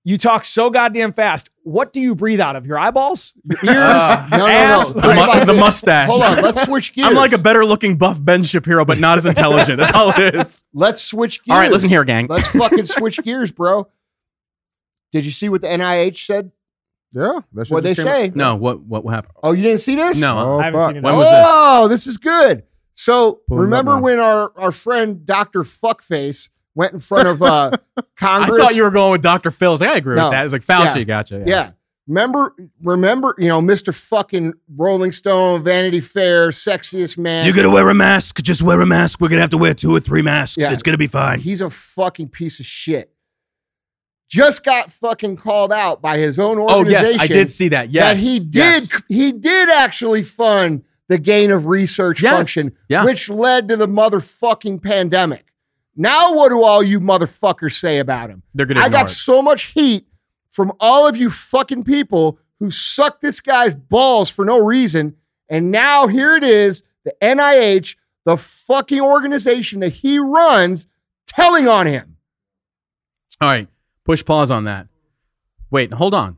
[0.04, 1.50] you talk so goddamn fast.
[1.64, 4.52] What do you breathe out of your eyeballs, your ears, Uh, no, no, no.
[4.54, 4.94] ass?
[4.94, 5.02] the,
[5.40, 6.08] mu- the mustache.
[6.10, 7.08] Hold on, let's switch gears.
[7.10, 9.78] I'm like a better looking buff Ben Shapiro, but not as intelligent.
[9.78, 10.64] That's all it is.
[10.74, 11.54] Let's switch gears.
[11.54, 12.28] All right, listen here, gang.
[12.28, 13.88] Let's fucking switch gears, bro.
[15.12, 16.52] Did you see what the NIH said?
[17.14, 17.40] yeah.
[17.70, 18.28] What they say?
[18.28, 18.36] out.
[18.36, 19.34] No, what what what happened?
[19.42, 20.20] Oh, you didn't see this?
[20.22, 20.38] No.
[20.38, 20.90] Oh, I haven't fuck.
[20.90, 21.04] seen it.
[21.04, 21.46] When was this?
[21.48, 22.64] oh, this is good.
[22.98, 25.62] So Pull remember when our, our friend Dr.
[25.62, 27.72] Fuckface went in front of uh,
[28.16, 28.60] Congress?
[28.60, 29.52] I thought you were going with Dr.
[29.52, 29.70] Phil.
[29.70, 30.26] I was like, I agree No.
[30.26, 30.44] with that.
[30.46, 31.04] It's like Fauci, Yeah.
[31.04, 31.44] gotcha.
[31.46, 31.72] Yeah.
[32.08, 33.94] Remember, remember, you know, Mr.
[33.94, 37.46] fucking Rolling Stone, Vanity Fair, sexiest man.
[37.46, 38.42] You're gonna wear a mask.
[38.42, 39.20] Just wear a mask.
[39.22, 40.58] We're gonna have to wear two or three masks.
[40.64, 40.72] Yeah.
[40.74, 41.40] It's gonna be fine.
[41.40, 43.12] He's a fucking piece of shit.
[44.30, 46.76] just got fucking called out by his own organization.
[46.76, 47.20] Oh organization.
[47.20, 47.90] yes, I did see that.
[47.92, 48.52] Yes, that he did
[48.92, 49.04] yes.
[49.10, 52.34] he did actually fund the gain of research Yes.
[52.34, 53.06] function, Yeah.
[53.06, 55.54] which led to the motherfucking pandemic.
[55.96, 58.44] Now, what do all you motherfuckers say about him?
[58.54, 59.14] They're gonna I got it.
[59.14, 60.08] so much heat
[60.52, 65.16] from all of you fucking people who suck this guy's balls for no reason.
[65.50, 70.88] And now here it is, the NIH, the fucking organization that he runs,
[71.26, 72.18] telling on him.
[73.40, 73.68] All right,
[74.04, 74.88] push pause on that.
[75.72, 76.38] Wait, hold on.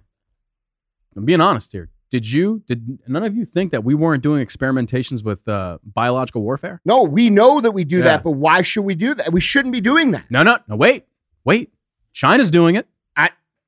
[1.16, 1.90] I'm being honest here.
[2.12, 2.64] Did you?
[2.68, 6.82] Did none of you think that we weren't doing experimentations with uh, biological warfare?
[6.84, 8.04] No, we know that we do Yeah.
[8.06, 9.32] that, but why should we do that?
[9.32, 10.26] We shouldn't be doing that.
[10.30, 10.76] No, no, no.
[10.76, 11.06] Wait,
[11.46, 11.72] wait.
[12.12, 12.88] China's doing it,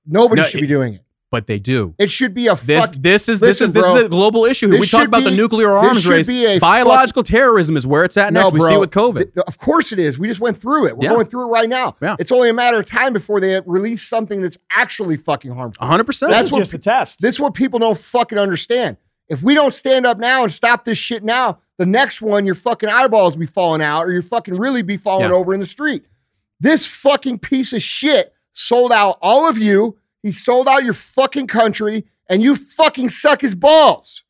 [0.03, 1.05] Nobody No, should it- be doing it.
[1.31, 1.95] But they do.
[1.97, 2.95] It should be a This fuck.
[2.95, 3.97] this is Listen, this is this bro.
[3.97, 4.67] is a global issue.
[4.67, 6.27] This we talk should about the be- nuclear this arms should race.
[6.27, 8.51] be a Biological terrorism is where it's at next.
[8.51, 9.33] we see with COVID.
[9.33, 10.19] th- of course it is.
[10.19, 10.97] We just went through it.
[10.97, 11.13] We're Yeah.
[11.13, 11.95] going through it right now.
[12.01, 12.17] Yeah.
[12.19, 15.79] It's only a matter of time before they release something that's actually fucking harmful.
[15.81, 16.03] 100.
[16.03, 17.21] percent That's what just a test.
[17.21, 18.97] This is what people don't fucking understand.
[19.29, 22.55] If we don't stand up now and stop this shit now, the next one, your
[22.55, 25.35] fucking eyeballs be falling out or you fucking really be falling Yeah.
[25.37, 26.03] over in the street.
[26.59, 29.95] This fucking piece of shit sold out all of you.
[30.23, 34.23] He sold out your fucking country and you fucking suck his balls.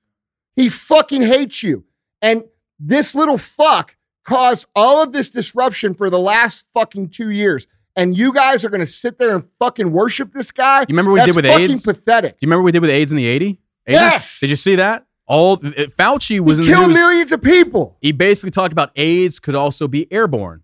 [0.56, 1.86] He fucking hates you.
[2.22, 2.44] And
[2.80, 7.68] this little fuck caused all of this disruption for the last fucking two years.
[7.96, 10.82] And you guys are going to sit there and fucking worship this guy?
[10.82, 11.86] You remember what we That's did with fucking AIDS?
[11.86, 12.40] pathetic.
[12.40, 13.50] Do you remember what we did with AIDS in the 80s?
[13.52, 13.58] 80s?
[13.88, 14.40] Yes.
[14.40, 15.06] Did you see that?
[15.28, 16.98] All Fauci was he in the killed news.
[16.98, 17.98] millions of people.
[18.02, 20.64] He basically talked about AIDS could also be airborne.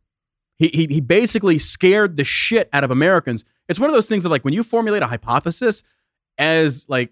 [0.60, 3.46] He, he, he basically scared the shit out of Americans.
[3.70, 5.84] It's one of those things that like when you formulate a hypothesis
[6.38, 7.12] as like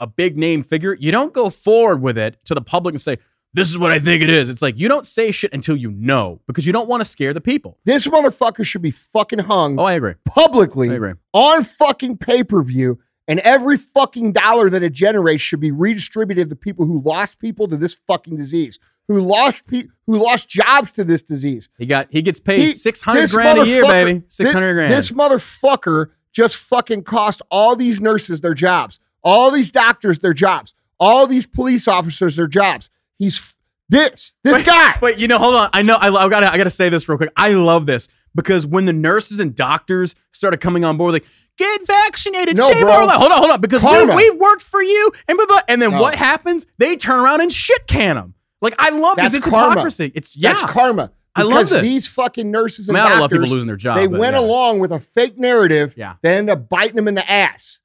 [0.00, 3.18] a big name figure, you don't go forward with it to the public and say,
[3.54, 4.50] this is what I think it is.
[4.50, 7.32] It's like you don't say shit until you know because you don't want to scare
[7.32, 7.78] the people.
[7.84, 10.14] This motherfucker should be fucking hung Oh, I agree.
[10.26, 11.14] publicly I agree.
[11.32, 12.98] on fucking pay per view.
[13.28, 17.66] And every fucking dollar that it generates should be redistributed to people who lost people
[17.68, 18.78] to this fucking disease,
[19.08, 21.68] who lost pe- who lost jobs to this disease.
[21.78, 24.22] He got he gets paid six hundred grand a year, baby.
[24.28, 24.92] Six hundred grand.
[24.92, 30.74] This motherfucker just fucking cost all these nurses their jobs, all these doctors their jobs,
[31.00, 32.90] all these police officers their jobs.
[33.18, 33.54] He's
[33.88, 34.98] this this guy.
[35.00, 35.70] Wait, you know, hold on.
[35.72, 35.94] I know.
[35.94, 36.52] I, I gotta.
[36.52, 37.30] I gotta say this real quick.
[37.36, 41.24] I love this because when the nurses and doctors started coming on board, like
[41.56, 42.92] get vaccinated, No, save bro.
[42.92, 43.16] our life.
[43.16, 43.60] Hold on, hold on.
[43.60, 46.00] Because we, we've worked for you, and blah, blah, and then No.
[46.00, 46.66] what happens?
[46.78, 48.34] They turn around and shit can them.
[48.62, 49.38] Like I love That's this.
[49.38, 49.70] It's karma.
[49.70, 50.12] hypocrisy.
[50.14, 50.54] It's yeah.
[50.54, 51.12] That's karma.
[51.34, 51.82] I love this.
[51.82, 53.96] these fucking nurses I and mean, I love people losing their job.
[53.98, 54.40] they went yeah.
[54.40, 56.14] along with a fake narrative Yeah.
[56.22, 57.80] They end up biting them in the ass.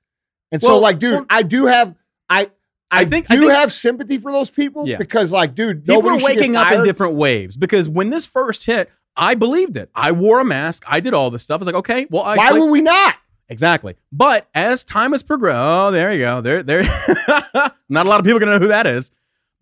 [0.54, 1.94] And so, like, dude, well- I do have,
[2.30, 2.44] I,
[2.90, 4.98] I, I think- I do think- have sympathy for those people Yeah.
[4.98, 8.90] because, like, dude, People are waking up in different waves because when this first hit,
[9.18, 9.90] I believed it.
[9.94, 10.84] I wore a mask.
[10.88, 11.60] I did all this stuff.
[11.60, 13.18] I was like, okay, well, I Why were we not?
[13.50, 13.96] Exactly.
[14.14, 16.40] But as time has progressed, oh, there you go.
[16.40, 16.84] There, there.
[17.90, 19.12] Not a lot of people are gonna know who that is.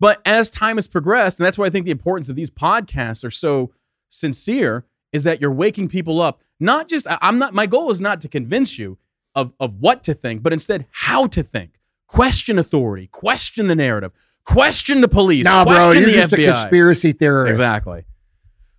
[0.00, 3.22] But as time has progressed, and that's why I think the importance of these podcasts
[3.24, 3.72] are so
[4.08, 6.40] sincere, is that you're waking people up.
[6.58, 7.54] Not just I'm not.
[7.54, 8.98] My goal is not to convince you
[9.34, 11.78] of of what to think, but instead how to think.
[12.08, 13.06] Question authority.
[13.06, 14.12] Question the narrative.
[14.44, 15.44] Question the police.
[15.44, 16.48] Nah, bro, question you're the just FBI.
[16.48, 17.50] a conspiracy theorist.
[17.50, 18.04] Exactly.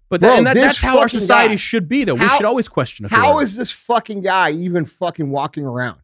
[0.09, 2.15] But Bro, that, and that, that's how our society guy- should be, though.
[2.15, 3.25] we How- should always question authority.
[3.25, 6.01] How is this fucking guy even fucking walking around?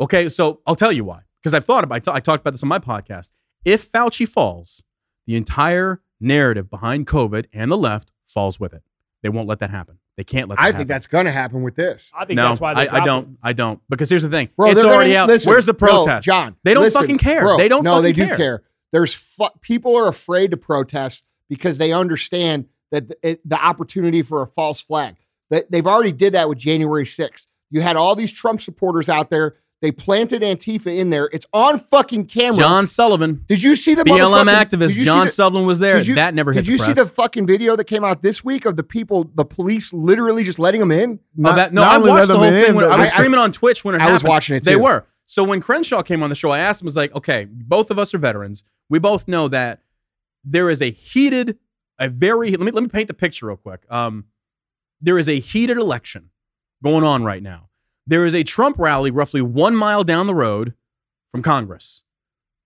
[0.00, 1.22] Okay, so I'll tell you why.
[1.42, 3.30] Because I've thought about I ta- I talked about this on my podcast.
[3.64, 4.84] If Fauci falls,
[5.26, 8.82] the entire narrative behind COVID and the left falls with it.
[9.22, 9.98] They won't let that happen.
[10.16, 10.64] They can't let that happen.
[10.64, 10.78] I happen.
[10.80, 12.12] think that's going to happen with this.
[12.14, 13.28] I think no, that's why they I, I don't.
[13.32, 13.36] it.
[13.42, 13.80] I don't.
[13.88, 14.48] Because here's the thing.
[14.56, 15.28] Bro, it's already gonna- out.
[15.28, 16.24] listen, Where's the no, protest?
[16.24, 17.42] John, They don't listen, fucking care.
[17.42, 18.36] bro, they don't No, fucking they do care.
[18.36, 18.62] care.
[18.92, 24.22] There's fu- people are afraid to protest because they understand that the, it, the opportunity
[24.22, 25.16] for a false flag.
[25.50, 27.46] That they've already did that with January 6th.
[27.70, 29.56] You had all these Trump supporters out there.
[29.80, 31.28] They planted Antifa in there.
[31.32, 32.56] It's on fucking camera.
[32.58, 35.78] John Sullivan, did you see the BLM activist, did you see John the- Sullivan was
[35.78, 36.00] there.
[36.00, 38.44] you- that never hit Did you the see the fucking video that came out this
[38.44, 41.20] week of the people, the police literally just letting them in?
[41.20, 42.74] Oh, Not- that, no, I watched the whole in, thing.
[42.74, 45.06] When, I was I- screaming on Twitch when it I was watching it They were.
[45.26, 47.98] So when Crenshaw came on the show, I asked him, was like, okay, both of
[47.98, 48.64] us are veterans.
[48.88, 49.82] We both know that
[50.42, 51.56] there is a heated,
[52.00, 53.82] a very, let me, let me paint the picture real quick.
[53.90, 54.24] Um,
[55.00, 56.30] there is a heated election
[56.82, 57.67] going on right now.
[58.08, 60.72] There is a Trump rally roughly one mile down the road
[61.30, 62.04] from Congress.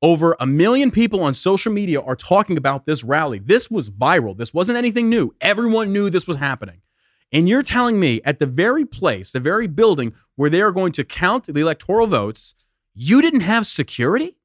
[0.00, 3.40] Over a million people on social media are talking about this rally.
[3.40, 4.38] This was viral.
[4.38, 5.34] This wasn't anything new.
[5.40, 6.82] Everyone knew this was happening.
[7.32, 10.92] And you're telling me at the very place, the very building where they are going
[10.92, 12.54] to count the electoral votes,
[12.94, 14.36] you didn't have security?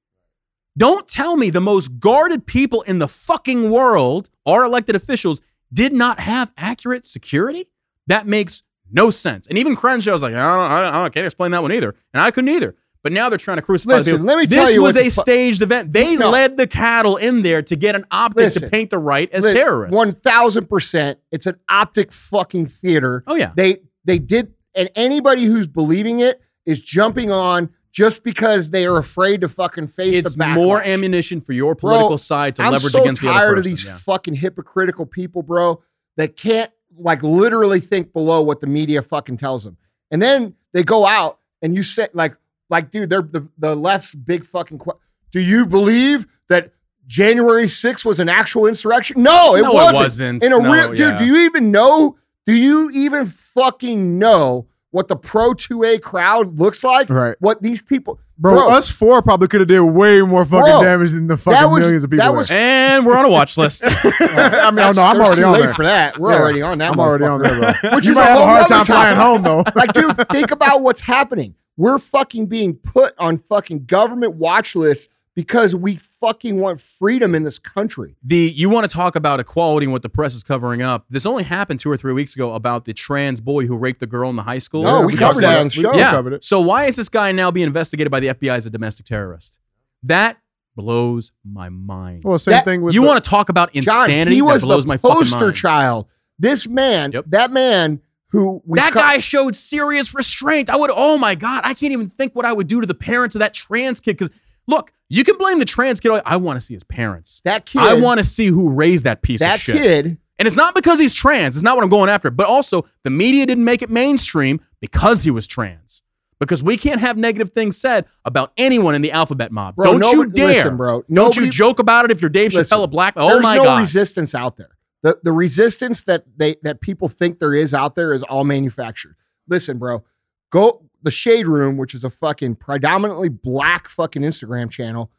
[0.75, 5.41] Don't tell me the most guarded people in the fucking world, our elected officials,
[5.71, 7.69] did not have accurate security?
[8.07, 9.47] That makes no sense.
[9.47, 12.21] And even Crenshaw's like, I don't, I, don't, I can't explain that one either, and
[12.21, 12.75] I couldn't either.
[13.03, 14.25] But now they're trying to crucify Listen, people.
[14.25, 15.93] let me this tell you was a fu- staged event.
[15.93, 16.29] They No.
[16.29, 18.63] led the cattle in there to get an optic Listen.
[18.63, 19.95] to paint the right as Li- terrorists.
[19.95, 21.19] One thousand percent.
[21.31, 23.23] It's an optic fucking theater.
[23.27, 28.71] oh yeah, They they did, and anybody who's believing it is jumping on just because
[28.71, 30.55] they are afraid to fucking face it's the backlash.
[30.55, 33.57] more ammunition for your Bro, political side to I'm leverage so against the other tired
[33.59, 33.95] of these yeah.
[33.97, 35.81] fucking hypocritical people, bro,
[36.17, 39.77] that can't like literally think below what the media fucking tells them.
[40.11, 42.35] And then they go out and you say like
[42.69, 44.97] like dude, they're the, the left's big fucking que-
[45.31, 46.73] Do you believe that
[47.05, 49.23] January 6th was an actual insurrection?
[49.23, 50.03] No, it No, it wasn't.
[50.03, 50.43] wasn't.
[50.43, 51.17] In a No, real dude, yeah.
[51.17, 52.17] do you even know?
[52.45, 57.09] Do you even fucking know what the pro 2A crowd looks like?
[57.09, 57.35] Right.
[57.39, 58.69] What these people Bro, Bro.
[58.69, 61.83] us four probably could have did way more fucking Bro, damage than the fucking was-
[61.83, 62.23] millions of people.
[62.23, 62.37] that there.
[62.37, 63.83] was- And we're on a watch list.
[63.85, 65.73] I mean, oh, That's- no, I'm already too on late there.
[65.73, 66.19] for that.
[66.19, 66.39] We're Yeah.
[66.39, 66.91] already on that.
[66.93, 67.95] I'm already on there, bro.
[67.95, 69.63] Which you is might a have a hard time flying home though.
[69.75, 71.55] like, dude, think about what's happening.
[71.77, 77.43] We're fucking being put on fucking government watch lists because we fucking want freedom in
[77.43, 78.15] this country.
[78.23, 81.05] the you want to talk about equality and what the press is covering up.
[81.11, 84.07] This only happened two or three weeks ago about the trans boy who raped the
[84.07, 84.81] girl in the high school.
[84.83, 85.59] No, we we covered covered that it.
[85.59, 85.93] on the show.
[85.95, 86.09] yeah.
[86.09, 86.43] covered it.
[86.43, 89.59] So why is this guy now being investigated by the FBI as a domestic terrorist?
[90.01, 90.37] That
[90.75, 92.23] blows my mind.
[92.23, 93.85] Well, same That- thing with you the- want to talk about insanity.
[93.85, 94.35] John, insanity?
[94.35, 95.55] he was that blows the my fucking poster mind.
[95.55, 96.07] child.
[96.39, 97.25] This man, Yep.
[97.29, 100.69] that man who that co- guy showed serious restraint.
[100.71, 102.93] I would, oh my God, I can't even think what I would do to the
[102.95, 104.17] parents of that trans kid.
[104.17, 104.29] Because
[104.67, 106.21] look, you can blame the trans kid.
[106.25, 107.41] I want to see his parents.
[107.45, 109.75] that kid, I want to see who raised that piece that of shit.
[109.75, 110.17] That kid.
[110.39, 111.55] And it's not because he's trans.
[111.55, 112.29] It's not what I'm going after.
[112.29, 116.03] But also, the media didn't make it mainstream because he was trans.
[116.39, 119.75] Because we can't have negative things said about anyone in the alphabet mob.
[119.75, 120.47] Bro, Don't you dare.
[120.47, 121.03] listen, bro.
[121.11, 123.15] Don't you joke about it if you're Dave Listen, Chappelle black.
[123.17, 123.65] Oh my no God.
[123.65, 124.77] There's no resistance out there.
[125.01, 129.15] The the resistance that they that people think there is out there is all manufactured.
[129.47, 130.03] Listen, bro,
[130.51, 135.09] go the Shade Room, which is a fucking predominantly black fucking Instagram channel,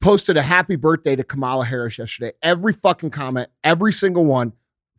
[0.00, 2.30] posted a happy birthday to Kamala Harris yesterday.
[2.42, 4.52] Every fucking comment, every single one,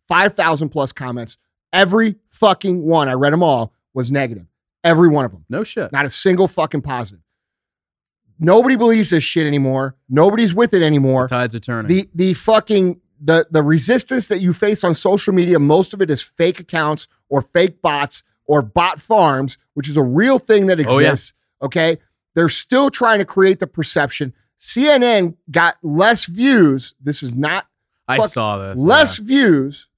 [0.10, 1.38] five thousand plus comments,
[1.72, 3.08] every fucking one.
[3.08, 4.48] I read them all was negative.
[4.84, 5.46] Every one of them.
[5.48, 5.94] no shit.
[5.94, 7.24] Not a single fucking positive.
[8.38, 9.96] Nobody believes this shit anymore.
[10.10, 11.88] Nobody's with it anymore Tides are turning.
[11.88, 16.10] the the fucking the the resistance that you face on social media most of it
[16.10, 20.80] is fake accounts or fake bots or bot farms which is a real thing that
[20.86, 21.08] Oh, yeah.
[21.10, 21.98] exists okay
[22.36, 27.66] they're still trying to create the perception cnn got less views this is not
[28.08, 28.80] I fuck- saw this.
[28.80, 29.26] less yeah.
[29.26, 29.90] views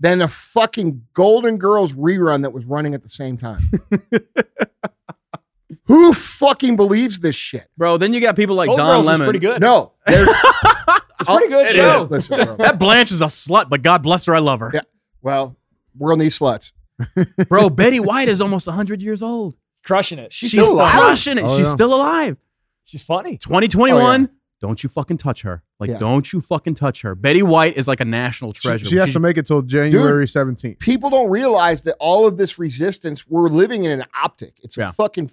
[0.00, 3.60] than a fucking golden girls rerun that was running at the same time
[5.84, 9.10] who fucking believes this shit Bro, then you got people like Old Don Girls is
[9.12, 9.26] Lemon.
[9.26, 9.60] pretty good.
[9.60, 12.02] no it's pretty good It show.
[12.02, 12.10] is.
[12.10, 12.56] listen bro.
[12.56, 14.70] That Blanche is a slut, but God bless her, I love her.
[14.72, 14.80] Yeah.
[15.22, 15.56] well
[15.96, 16.72] world needs sluts
[17.48, 19.54] Bro, Betty White is almost 100 years old.
[19.84, 20.32] Crushing it.
[20.32, 20.92] She's She's, still alive?
[20.92, 21.44] crushing it.
[21.44, 21.72] Oh, She's yeah.
[21.74, 22.36] still alive.
[22.84, 23.36] She's funny.
[23.38, 24.00] 2021.
[24.00, 24.26] Oh, yeah.
[24.60, 25.62] Don't you fucking touch her.
[25.78, 25.98] Like, Yeah.
[25.98, 27.14] don't you fucking touch her.
[27.14, 28.86] Betty White is like a national treasure.
[28.86, 30.80] she has She- to make it till January 17th.
[30.80, 34.54] people don't realize that all of this resistance, we're living in an optic.
[34.62, 35.30] It's a fucking.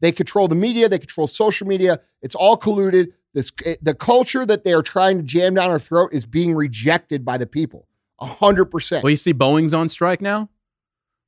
[0.00, 0.88] They control the media.
[0.88, 2.00] They control social media.
[2.20, 3.12] It's all colluded.
[3.32, 6.54] This eh, the culture that they are trying to jam down our throat is being
[6.54, 7.86] rejected by the people.
[8.20, 10.48] A hundred percent well, you see Boeing's on strike now.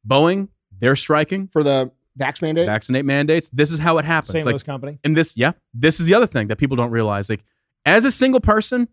[0.07, 1.49] Boeing, they're striking.
[1.49, 2.67] for the vax mandate.
[2.67, 3.49] Vaccinate mandates.
[3.51, 4.33] This is how it happens.
[4.33, 4.47] St.
[4.47, 4.99] Like, company.
[5.05, 7.29] and this, yeah, this is the other thing that people don't realize.
[7.29, 7.45] Like,
[7.85, 8.89] as a single person,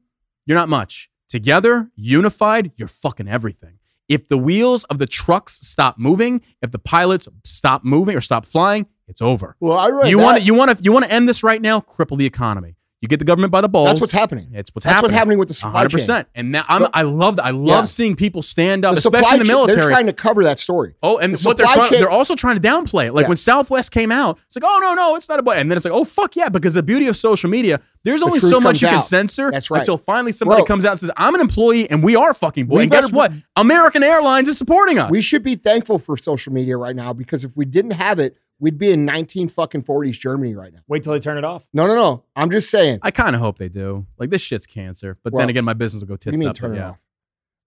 [0.45, 1.10] you're not much.
[1.30, 3.80] Together, unified, you're fucking everything.
[4.10, 8.45] If the wheels of the trucks stop moving, if the pilots stop moving or stop
[8.45, 9.56] flying, it's over.
[9.60, 11.61] Well, I read You want to you want to you want to end this right
[11.61, 11.80] now?
[11.80, 12.76] Cripple the economy.
[13.04, 13.90] You get the government by the balls.
[13.90, 14.52] That's what's happening.
[14.54, 15.12] It's what's That's happening.
[15.12, 15.98] what's happening with the supply hundred chain.
[15.98, 16.28] percent.
[16.36, 17.44] And now I'm, I love that.
[17.44, 17.84] I love Yeah.
[17.84, 19.82] seeing people stand up, The supply especially in the chain- military.
[19.82, 20.96] They're trying to cover that story.
[21.04, 23.14] Oh, and The what they're supply trying, chain- they're also trying to downplay it.
[23.14, 23.28] Like Yeah.
[23.28, 25.44] when Southwest came out, it's like, oh no, no, it's not a.
[25.44, 25.52] Boy.
[25.52, 28.26] And then it's like, oh fuck yeah, because the beauty of social media, there's The
[28.28, 29.04] only truth so much comes you can out.
[29.04, 29.80] censor That's right.
[29.80, 30.68] until finally somebody Bro.
[30.68, 32.78] comes out and says, I'm an employee and we are fucking boy.
[32.78, 33.34] We And guess better- what?
[33.58, 35.12] American Airlines is supporting us.
[35.12, 38.38] We should be thankful for social media right now because if we didn't have it,
[38.60, 40.80] we'd be in 19 fucking 40s Germany right now.
[40.88, 41.68] Wait till they turn it off.
[41.74, 42.24] No, no, no.
[42.36, 43.00] I'm just saying.
[43.02, 44.06] I kind of hope they do.
[44.18, 46.42] Like this shit's cancer, but Well, then again, my business will go What do tits
[46.42, 46.56] you mean up.
[46.56, 46.90] turn but it yeah.
[46.92, 46.98] off?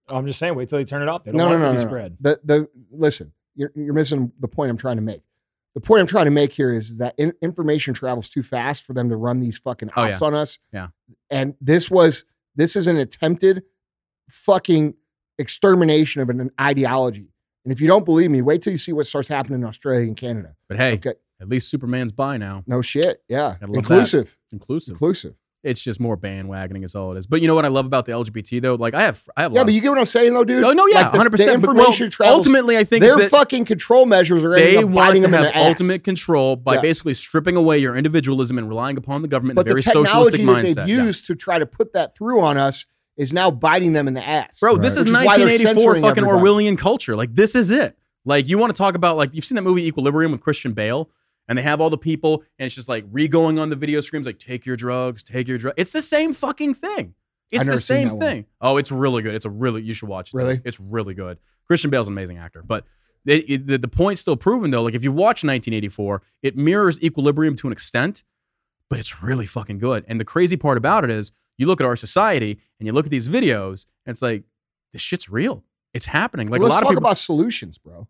[0.09, 1.23] I'm just saying, wait till they turn it off.
[1.23, 1.83] They don't No, no, want no, it to no.
[1.83, 2.17] be spread.
[2.21, 5.21] The the listen, you're you're missing the point I'm trying to make.
[5.75, 8.93] The point I'm trying to make here is that in, information travels too fast for
[8.93, 10.57] them to run these fucking Oh, ops on us.
[10.73, 10.87] Yeah.
[11.29, 12.23] And this was
[12.55, 13.63] this is an attempted
[14.29, 14.95] fucking
[15.37, 17.29] extermination of an ideology.
[17.67, 20.07] And if you don't believe me, wait till you see what starts happening in Australia
[20.07, 20.55] and Canada.
[20.69, 21.15] But hey, Okay.
[21.41, 22.63] at least Superman's bi now.
[22.65, 23.21] No shit.
[23.27, 23.55] Yeah.
[23.59, 24.37] Gotta love Inclusive.
[24.53, 24.93] Inclusive.
[24.93, 25.33] Inclusive.
[25.65, 27.27] It's just more bandwagoning is all it is.
[27.27, 28.75] But you know what I love about the LGBT though?
[28.75, 30.63] Like I have I have Yeah, but you get what I'm saying, though, dude.
[30.63, 31.59] Oh no, yeah, Like, the- hundred percent.
[31.61, 32.37] The But well, information travels.
[32.37, 36.05] ultimately, I think their that fucking control measures are they want to have the ultimate
[36.05, 36.81] control by Yes.
[36.83, 39.81] basically stripping away your individualism and relying upon the government But in a the very
[39.81, 40.87] socialistic technology that mindset.
[40.87, 41.11] they've Yeah.
[41.25, 42.85] to try to put that through on us
[43.17, 44.59] is now biting them in the ass.
[44.59, 46.49] Bro, this is is 1984 censoring fucking everybody.
[46.49, 47.15] Orwellian culture.
[47.15, 47.97] Like this is it.
[48.25, 51.09] Like you want to talk about like you've seen that movie Equilibrium with Christian Bale,
[51.47, 54.25] and they have all the people, and it's just like re-going on the video screens,
[54.25, 55.75] like take your drugs, take your drugs.
[55.77, 57.15] It's the same fucking thing.
[57.51, 58.21] It's the same that one.
[58.21, 58.45] thing.
[58.59, 59.33] Oh, it's really good.
[59.33, 60.37] It's a really you should watch it.
[60.37, 60.61] Really?
[60.63, 61.37] It's really good.
[61.65, 62.85] Christian Bale's an amazing actor, but.
[63.25, 64.83] It, it- the, the point's still proven though.
[64.83, 68.23] Like if you watch 1984, it mirrors Equilibrium to an extent,
[68.89, 70.05] but it's really fucking good.
[70.07, 73.05] And the crazy part about it is you look at our society and you look
[73.05, 74.43] at these videos, and it's like
[74.93, 75.63] this shit's real.
[75.93, 76.47] It's happening.
[76.47, 77.03] Like Well, a let's lot of talk people.
[77.03, 78.07] about solutions, bro.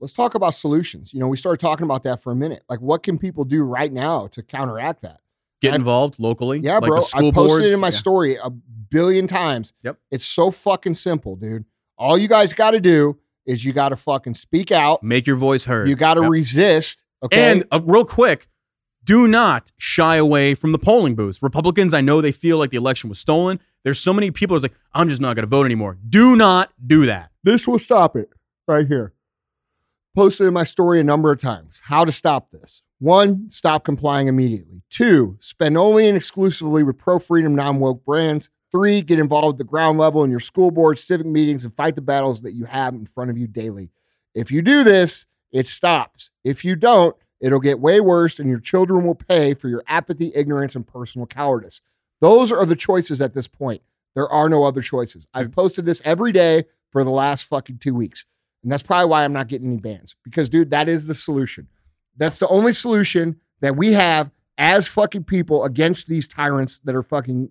[0.00, 1.12] Let's talk about solutions.
[1.12, 2.62] You know, we started talking about that for a minute.
[2.68, 5.20] Like, what can people do right now to counteract that?
[5.60, 6.60] get I- involved locally.
[6.60, 6.98] Yeah, like bro.
[6.98, 7.68] I posted boards.
[7.70, 7.90] it in my Yeah.
[7.90, 9.72] story a billion times.
[9.82, 9.98] Yep.
[10.12, 11.64] It's so fucking simple, dude.
[11.98, 15.02] All you guys got to do is you got to fucking speak out.
[15.02, 15.88] Make your voice heard.
[15.88, 16.30] You got to Yep.
[16.30, 17.02] resist.
[17.24, 17.50] Okay.
[17.50, 18.46] And uh, real quick,
[19.08, 21.42] do not shy away from the polling booths.
[21.42, 23.58] Republicans, I know they feel like the election was stolen.
[23.82, 25.96] There's so many people that's like, I'm just not going to vote anymore.
[26.06, 27.30] Do not do that.
[27.42, 28.28] this will stop it
[28.66, 29.14] right here.
[30.14, 31.80] Posted in my story a number of times.
[31.84, 32.82] How to stop this.
[32.98, 34.82] One, stop complying immediately.
[34.90, 38.50] Two, spend only and exclusively with pro freedom, non woke brands.
[38.70, 41.94] Three, get involved at the ground level in your school board, civic meetings, and fight
[41.94, 43.90] the battles that you have in front of you daily.
[44.34, 46.28] If you do this, it stops.
[46.44, 50.32] If you don't, it'll get way worse, and your children will pay for your apathy,
[50.34, 51.82] ignorance, and personal cowardice.
[52.20, 53.82] Those are the choices at this point.
[54.14, 55.28] There are no other choices.
[55.32, 58.24] I've posted this every day for the last fucking two weeks.
[58.62, 60.16] And that's probably why I'm not getting any bans.
[60.24, 61.68] Because, dude, that is the solution.
[62.16, 67.02] That's the only solution that we have as fucking people against these tyrants that are
[67.02, 67.50] fucking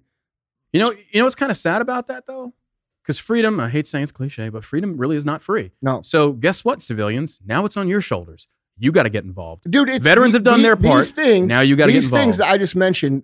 [0.73, 2.53] You know, you know what's kind of sad about that though?
[3.01, 5.71] Because freedom, I hate saying it's cliche, but freedom really is not free.
[5.81, 6.01] no.
[6.01, 7.39] So guess what, civilians?
[7.45, 8.49] Now it's on your shoulders.
[8.79, 9.69] You got to get involved.
[9.69, 11.01] Dude, it's Veterans the- have done the- their part.
[11.01, 12.13] These things, Now you gotta get involved.
[12.13, 13.23] these things that I just mentioned,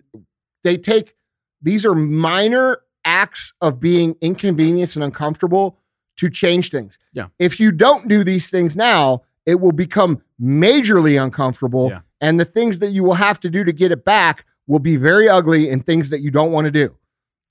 [0.62, 1.14] they take
[1.62, 5.78] these are minor acts of being inconvenienced and uncomfortable
[6.16, 6.98] to change things.
[7.12, 7.26] Yeah.
[7.38, 11.90] If you don't do these things now, it will become majorly uncomfortable.
[11.90, 12.00] Yeah.
[12.20, 14.96] And the things that you will have to do to get it back will be
[14.96, 16.96] very ugly and things that you don't want to do.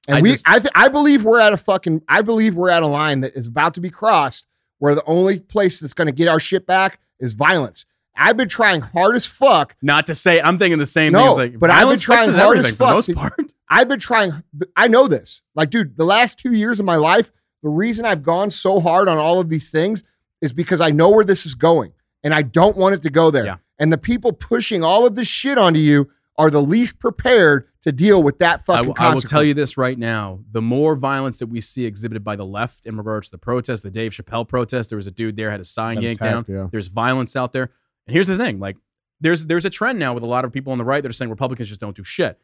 [0.07, 2.71] And I we, just- I, th- I believe we're at a fucking, I believe we're
[2.71, 4.47] at a line that is about to be crossed
[4.79, 7.85] where the only place that's going to get our shit back is violence.
[8.15, 11.51] I've been trying hard as fuck Not to say I'm thinking the same No, thing.
[11.53, 13.53] Like but I've been trying hard as everything for the fuck most part.
[13.69, 14.31] I've been trying.
[14.75, 15.41] I know this.
[15.55, 17.31] Like, dude, the last two years of my life,
[17.63, 20.03] the reason I've gone so hard on all of these things
[20.41, 23.31] is because I know where this is going and I don't want it to go
[23.31, 23.45] there.
[23.45, 23.55] Yeah.
[23.79, 27.91] And the people pushing all of this shit onto you are the least prepared to
[27.91, 30.95] deal with that I fucking will- I will tell you this right now: the more
[30.95, 34.11] violence that we see exhibited by the left in regards to the protest, the Dave
[34.13, 36.55] Chappelle protest, there was a dude there had a sign Got yanked attacked, down.
[36.55, 36.67] yeah.
[36.71, 37.71] There's violence out there,
[38.07, 38.77] and here's the thing: like,
[39.21, 41.13] there's there's a trend now with a lot of people on the right that are
[41.13, 42.39] saying Republicans just don't do shit.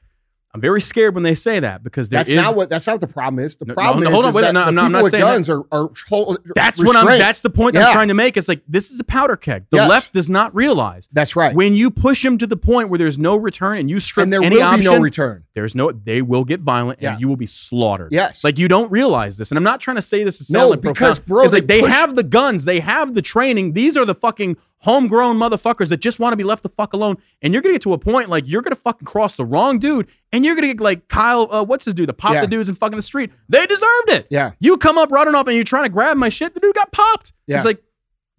[0.52, 2.69] I'm very scared when they say that because there That's is- not what.
[2.72, 3.57] That's not what the problem is.
[3.57, 5.31] The No, problem no, is, hold on, is wait, that I'm not- with saying that.
[5.31, 7.06] guns are are hold, that's what I'm.
[7.19, 7.86] That's the point Yeah.
[7.86, 8.36] I'm trying to make.
[8.36, 9.65] It's like this is a powder keg.
[9.69, 9.90] The Yes.
[9.91, 11.53] left does not realize That's right.
[11.53, 14.34] when you push them to the point where there's no return and you strip and
[14.34, 14.80] there any will option.
[14.80, 15.44] be no return.
[15.53, 15.91] there's no.
[15.91, 17.11] They will get violent Yeah.
[17.11, 18.11] and you will be slaughtered.
[18.11, 18.44] Yes.
[18.44, 21.19] Like you don't realize this, and I'm not trying to say this is No, because,
[21.19, 21.26] profound.
[21.27, 23.73] bro, it's like they they have the guns, they have the training.
[23.73, 27.18] These are the fucking homegrown motherfuckers that just want to be left the fuck alone.
[27.41, 30.07] And you're gonna get to a point like you're gonna fucking cross the wrong dude,
[30.31, 31.47] and you're gonna get like Kyle.
[31.51, 32.10] Uh, what's his dude?
[32.10, 32.41] The pop Yeah.
[32.41, 33.31] the dudes in fucking the street.
[33.49, 34.27] They deserved it.
[34.30, 34.51] Yeah.
[34.60, 36.53] You come up running up and you're trying to grab my shit.
[36.53, 37.34] The dude got popped.
[37.47, 37.57] Yeah.
[37.57, 37.84] It's like,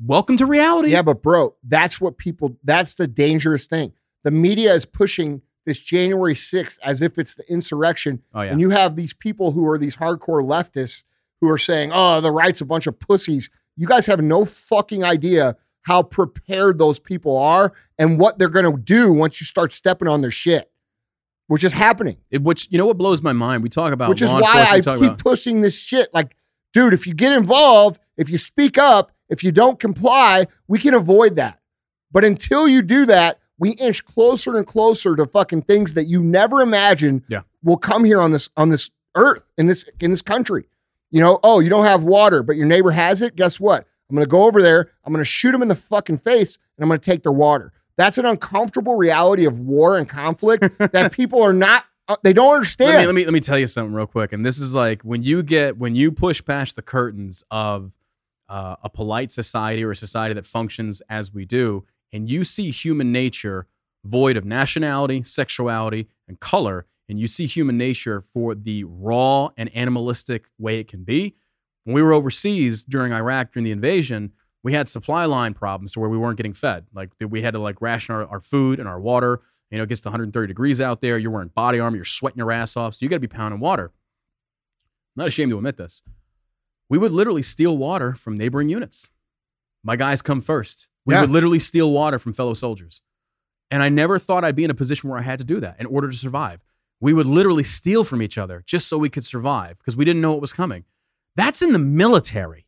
[0.05, 0.91] welcome to reality.
[0.91, 3.93] Yeah, but bro, that's what people, that's the dangerous thing.
[4.25, 8.23] The media is pushing this January 6th as if it's the insurrection.
[8.35, 8.53] Oh yeah.
[8.53, 11.05] And you have these people who are these hardcore leftists
[11.41, 13.51] who are saying, oh, the right's a bunch of pussies.
[13.77, 18.71] You guys have no fucking idea how prepared those people are and what they're going
[18.71, 20.71] to do once you start stepping on their shit,
[21.47, 22.19] which is happening.
[22.31, 23.63] It- which you know what blows my mind?
[23.63, 26.13] We talk about which is why I keep about- pushing this shit.
[26.13, 26.37] Like,
[26.73, 30.95] dude, if you get involved, if you speak up, if you don't comply, we can
[30.95, 31.61] avoid that.
[32.13, 36.23] But until you do that, we inch closer and closer to fucking things that you
[36.23, 37.43] never imagined Yeah.
[37.63, 40.67] will come here on this on this earth in this in this country.
[41.11, 43.35] You know, oh, you don't have water, but your neighbor has it.
[43.37, 43.87] Guess what?
[44.11, 44.91] I'm gonna go over there.
[45.05, 47.73] I'm gonna shoot them in the fucking face, and I'm gonna take their water.
[47.97, 51.85] That's an uncomfortable reality of war and conflict that people are not.
[52.09, 52.91] Uh, they don't understand.
[52.91, 54.33] Let me, let me let me tell you something real quick.
[54.33, 57.97] And this is like when you get when you push past the curtains of
[58.49, 62.71] uh, a polite society or a society that functions as we do, and you see
[62.71, 63.69] human nature
[64.05, 69.75] void of nationality, sexuality, and color, and you see human nature for the raw and
[69.77, 71.35] animalistic way it can be.
[71.85, 74.33] When we were overseas during Iraq during the invasion,
[74.63, 76.87] we had supply line problems to where we weren't getting fed.
[76.93, 79.41] Like we had to like ration our, our food and our water.
[79.71, 81.17] You know, it gets to 130 degrees out there.
[81.17, 81.97] You're wearing body armor.
[81.97, 82.95] You're sweating your ass off.
[82.95, 83.93] So you got to be pounding water.
[85.17, 86.03] I'm not ashamed to admit this.
[86.89, 89.09] We would literally steal water from neighboring units.
[89.83, 90.89] My guys come first.
[91.07, 91.23] We Yeah.
[91.23, 93.01] would literally steal water from fellow soldiers.
[93.71, 95.81] And I never thought I'd be in a position where I had to do that
[95.81, 96.61] in order to survive.
[97.01, 100.21] We would literally steal from each other just so we could survive because we didn't
[100.21, 100.85] know what was coming.
[101.37, 102.67] That's in the military.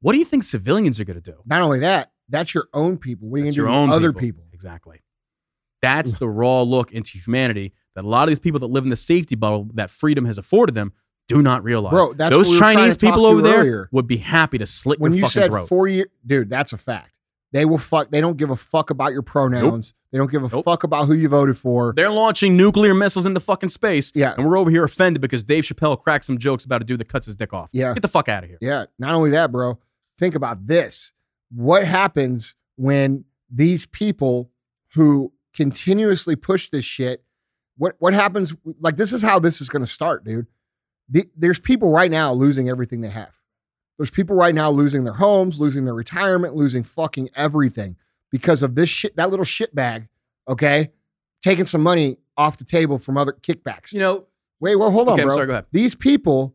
[0.00, 1.38] What do you think civilians are going to do?
[1.46, 3.28] Not only that, that's your own people.
[3.28, 4.20] What are you going to your do with other people.
[4.20, 4.44] people?
[4.52, 5.02] Exactly.
[5.80, 8.90] That's the raw look into humanity that a lot of these people that live in
[8.90, 10.92] the safety bubble that freedom has afforded them
[11.28, 11.90] do not realize.
[11.92, 13.88] Bro, that's Those we Chinese people over there earlier.
[13.92, 15.68] would be happy to slit When your you fucking said throat.
[15.68, 17.10] four year, dude, that's a fact.
[17.52, 18.10] They will fuck.
[18.10, 19.92] They don't give a fuck about your pronouns.
[20.10, 20.64] They don't give a Nope.
[20.64, 21.92] fuck about who you voted for.
[21.94, 24.10] They're launching nuclear missiles into fucking space.
[24.14, 24.34] Yeah.
[24.36, 27.08] And we're over here offended because Dave Chappelle cracked some jokes about a dude that
[27.08, 27.70] cuts his dick off.
[27.72, 27.92] Yeah.
[27.92, 28.58] Get the fuck out of here.
[28.60, 28.86] Yeah.
[28.98, 29.78] Not only that, bro.
[30.18, 31.12] Think about this.
[31.50, 34.50] What happens when these people
[34.94, 37.22] who continuously push this shit?
[37.76, 38.54] What what happens?
[38.80, 40.46] Like this is how this is going to start, dude.
[41.08, 43.38] The, there's people right now losing everything they have.
[44.02, 47.94] There's people right now losing their homes, losing their retirement, losing fucking everything
[48.32, 49.14] because of this shit.
[49.14, 50.08] That little shit bag,
[50.48, 50.90] okay,
[51.40, 53.92] taking some money off the table from other kickbacks.
[53.92, 54.26] You know,
[54.58, 55.32] Wait, well, hold on, Okay, bro.
[55.34, 55.66] sorry, go ahead.
[55.70, 56.52] These people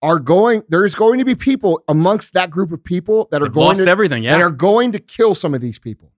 [0.00, 0.62] are going.
[0.70, 3.86] There's going to be people amongst that group of people that are they've going to
[3.86, 4.22] everything.
[4.22, 4.46] that Yeah.
[4.46, 6.12] are going to kill some of these people.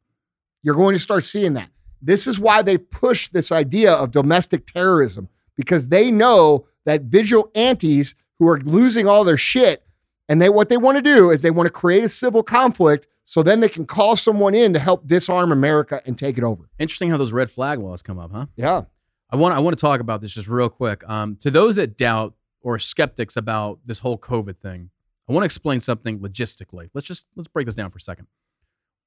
[0.62, 1.70] You're going to start seeing that.
[2.00, 8.14] This is why they push this idea of domestic terrorism because they know that vigilantes
[8.38, 9.82] who are losing all their shit
[10.28, 13.06] and they what they want to do is they want to create a civil conflict
[13.24, 16.70] so then they can call someone in to help disarm America and take it over.
[16.78, 18.46] Interesting how those red flag laws come up, huh?
[18.56, 18.84] Yeah.
[19.30, 21.06] I want I want to talk about this just real quick.
[21.08, 24.90] Um, to those that doubt or skeptics about this whole COVID thing,
[25.28, 26.88] I want to explain something logistically.
[26.94, 28.26] Let's just let's break this down for a second.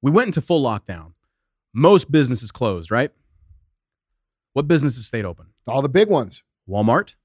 [0.00, 1.12] We went into full lockdown.
[1.74, 3.10] Most businesses closed, right?
[4.52, 5.46] What businesses stayed open?
[5.66, 6.44] All the big ones.
[6.68, 7.16] Walmart,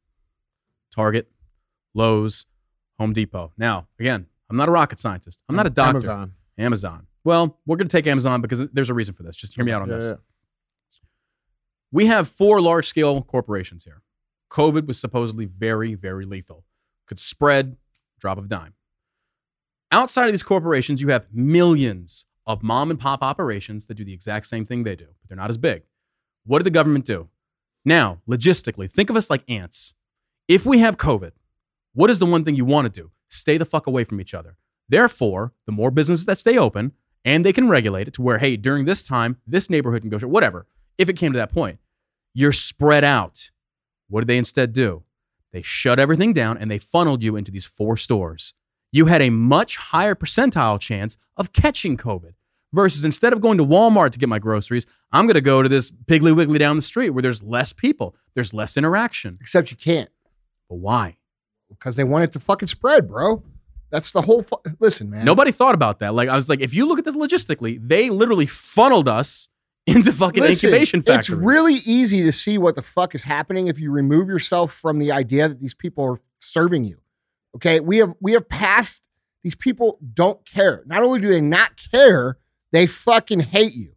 [0.92, 1.30] Target,
[1.94, 2.46] Lowe's,
[3.00, 3.52] Home Depot.
[3.58, 5.44] Now, again, I'm not a rocket scientist.
[5.50, 5.98] I'm not a doctor.
[5.98, 6.34] Amazon.
[6.58, 7.08] Amazon.
[7.24, 9.36] Well, we're going to take Amazon because there's a reason for this.
[9.36, 10.10] Just hear me out on Yeah, this.
[10.12, 10.16] yeah.
[11.92, 14.02] We have four large scale corporations here.
[14.50, 16.64] COVID was supposedly very, very lethal,
[17.06, 17.78] could spread,
[18.20, 18.74] drop of a dime.
[19.92, 24.14] Outside of these corporations, you have millions of mom and pop operations that do the
[24.14, 25.84] exact same thing they do, but they're not as big.
[26.46, 27.30] What did the government do?
[27.86, 29.94] Now, logistically, think of us like ants.
[30.48, 31.32] If we have COVID,
[31.98, 33.10] what is the one thing you want to do?
[33.28, 34.56] Stay the fuck away from each other.
[34.88, 36.92] Therefore, the more businesses that stay open
[37.26, 40.20] and they can regulate it to where, hey, during this time, this neighborhood can go,
[40.28, 40.68] whatever.
[41.00, 41.80] If it came to that point,
[42.36, 43.50] you're spread out.
[44.10, 45.06] What did they instead do?
[45.52, 48.54] They shut everything down and they funneled you into these four stores.
[48.92, 52.34] You had a much higher percentile chance of catching COVID
[52.74, 55.70] versus instead of going to Walmart to get my groceries, I'm going to go to
[55.70, 59.40] this Piggly Wiggly down the street where there's less people, there's less interaction.
[59.42, 60.12] Except you can't
[60.70, 61.18] But why?
[61.70, 63.44] Because they want it to fucking spread, bro.
[63.90, 64.44] That's the whole.
[64.44, 65.24] Fu- Listen, man.
[65.26, 66.14] Nobody thought about that.
[66.14, 69.48] Like I was like, if you look at this logistically, they literally funneled us
[69.88, 71.38] into fucking Listen, incubation factories.
[71.40, 75.00] It's really easy to see what the fuck is happening if you remove yourself from
[75.00, 76.98] the idea that these people are serving you.
[77.56, 79.08] Okay, we have we have passed.
[79.44, 80.84] These people don't care.
[80.88, 82.38] Not only do they not care,
[82.74, 83.94] they fucking hate you.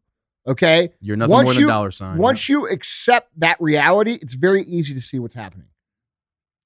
[0.47, 2.16] Okay, You're nothing once more than you- a dollar sign.
[2.18, 5.66] once you accept that reality, it's very easy to see what's happening.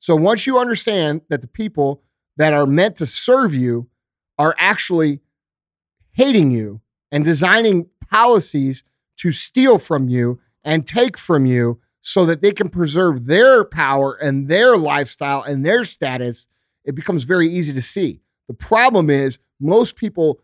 [0.04, 2.02] So once you understand that the people
[2.36, 3.88] that are meant to serve you
[4.36, 5.20] are actually
[6.12, 8.84] hating you and designing policies
[9.16, 14.12] to steal from you and take from you so that they can preserve their power
[14.12, 16.48] and their lifestyle and their status,
[16.84, 18.20] it becomes very easy to see.
[18.46, 20.38] The problem is most people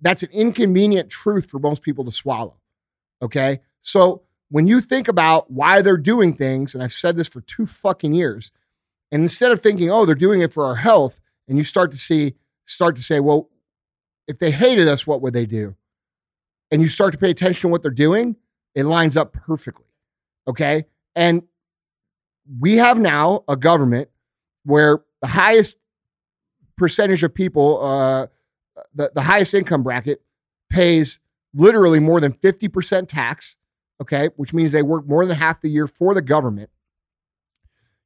[0.00, 2.56] that's an inconvenient truth for most people to swallow.
[3.22, 3.60] Okay?
[3.82, 7.66] So when you think about why they're doing things, and I've said this for two
[7.66, 8.50] fucking years,
[9.12, 11.98] and instead of thinking, oh, they're doing it for our health, and you start to
[11.98, 12.34] see,
[12.66, 13.50] start to say, well,
[14.28, 15.74] if they hated us, what would they do?
[16.70, 18.36] And you start to pay attention to what they're doing,
[18.74, 19.86] it lines up perfectly.
[20.46, 20.84] Okay.
[21.16, 21.42] And
[22.60, 24.08] we have now a government
[24.64, 25.76] where the highest
[26.76, 28.26] percentage of people, uh,
[28.94, 30.22] the, the highest income bracket
[30.70, 31.20] pays
[31.52, 33.56] literally more than 50% tax,
[34.00, 36.70] okay, which means they work more than half the year for the government.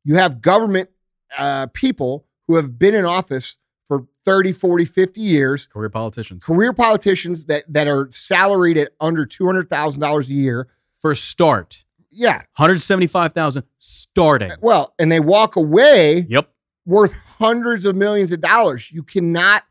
[0.04, 0.90] You have government
[1.38, 3.56] uh, people who have been in office
[3.88, 6.44] for 30, 40, 50 years, career politicians.
[6.44, 10.68] career politicians that, that are salaried at under $200,000 a year.
[10.94, 12.42] For start, Yeah.
[12.56, 14.50] 175,000 starting.
[14.62, 16.50] Well, and they walk away Yep.
[16.86, 18.90] worth hundreds of millions of dollars.
[18.90, 19.64] You cannot,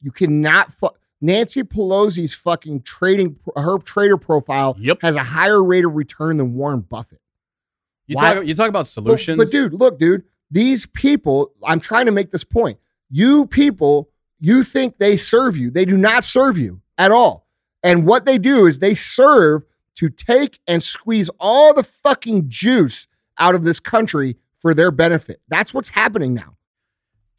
[0.00, 0.72] you cannot.
[0.72, 0.88] Fu-
[1.20, 5.02] Nancy Pelosi's fucking trading, her trader profile Yep.
[5.02, 7.20] has a higher rate of return than Warren Buffett.
[8.06, 9.36] You Why- talk you talk about But- solutions.
[9.38, 12.78] But, dude, look, dude, these people, I'm trying to make this point.
[13.08, 14.08] You people,
[14.38, 15.70] you think they serve you.
[15.70, 17.46] They do not serve you at all.
[17.82, 19.64] And what they do is they serve
[19.96, 23.06] to take and squeeze all the fucking juice
[23.38, 25.40] out of this country for their benefit.
[25.48, 26.56] That's what's happening now.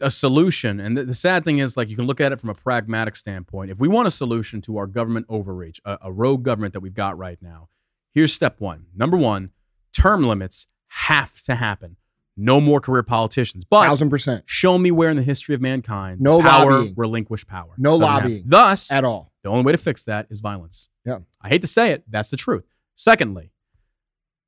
[0.01, 0.79] a solution.
[0.79, 3.15] And the, the sad thing is, like, you can look at it from a pragmatic
[3.15, 3.71] standpoint.
[3.71, 6.93] If we want a solution to our government overreach, a, a rogue government that we've
[6.93, 7.69] got right now,
[8.11, 8.87] here's step one.
[8.95, 9.51] Number one,
[9.93, 11.97] term limits have to happen.
[12.37, 13.65] No more career politicians.
[13.65, 14.43] But Thousand percent.
[14.45, 16.93] show me where in the history of mankind No power lobbying.
[16.97, 17.73] relinquish power.
[17.77, 18.23] No Doesn't happen.
[18.31, 18.43] lobbying.
[18.47, 19.31] Thus, At all.
[19.43, 20.89] the only way to fix that is violence.
[21.05, 21.19] Yeah.
[21.41, 22.63] I hate to say it, that's the truth.
[22.95, 23.51] Secondly,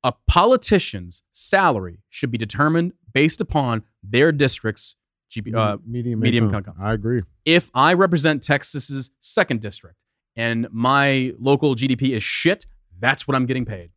[0.02, 4.96] a politician's salary should be determined based upon their district's
[5.32, 6.58] GP, uh, medium medium income.
[6.58, 6.76] income.
[6.78, 7.22] I agree.
[7.44, 9.96] if I represent Texas's second district
[10.36, 12.66] and my local GDP is shit,
[13.00, 13.90] that's what I'm getting paid.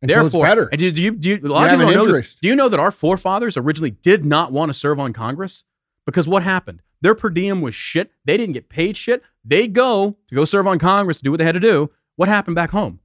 [0.00, 0.68] Until Therefore, better.
[0.70, 2.36] and do, do you, do you, a lot You of people know this.
[2.36, 5.64] Do you know that our forefathers originally did not want to serve on Congress?
[6.06, 6.82] Because what happened?
[7.00, 8.12] Their per diem was shit.
[8.24, 9.22] They didn't get paid shit.
[9.44, 11.90] They go to go serve on Congress, to do what they had to do.
[12.16, 13.00] What happened back home?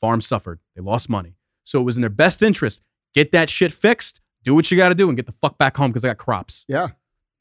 [0.00, 0.60] Farms suffered.
[0.74, 1.36] They lost money.
[1.64, 2.82] So it was in their best interest.
[3.14, 4.20] Get that shit fixed.
[4.42, 6.18] Do what you got to do and get the fuck back home because I got
[6.18, 6.64] crops.
[6.68, 6.88] Yeah.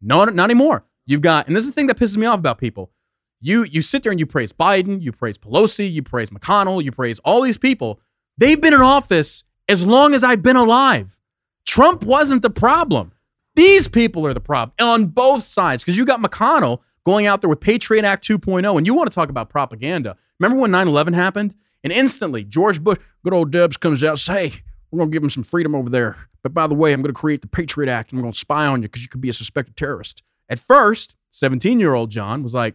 [0.02, 0.85] No, not anymore.
[1.06, 2.91] You've got, and this is the thing that pisses me off about people.
[3.39, 6.91] You you sit there and you praise Biden, you praise Pelosi, you praise McConnell, you
[6.91, 7.99] praise all these people.
[8.41, 11.19] They've been in office as long as I've been alive.
[11.63, 13.11] Trump wasn't the problem.
[13.55, 17.49] These people are the problem on both sides because you got McConnell going out there
[17.51, 20.18] with Patriot Act 2.0, and you want to talk about propaganda.
[20.39, 21.55] Remember when 9 11 happened?
[21.84, 25.15] And instantly, George Bush, good old Debs, comes out and says, Hey, we're going to
[25.15, 26.18] give him some freedom over there.
[26.41, 28.39] But by the way, I'm going to create the Patriot Act and I'm going to
[28.39, 30.23] spy on you because you could be a suspected terrorist.
[30.49, 32.73] At first, 17 year old John was like,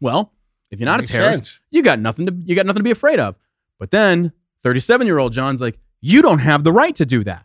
[0.00, 0.32] Well,
[0.72, 1.60] if you're not Makes a terrorist, sense.
[1.70, 3.36] you got nothing to you got nothing to be afraid of.
[3.78, 4.32] But then
[4.62, 7.44] 37 year old John's like, you don't have the right to do that.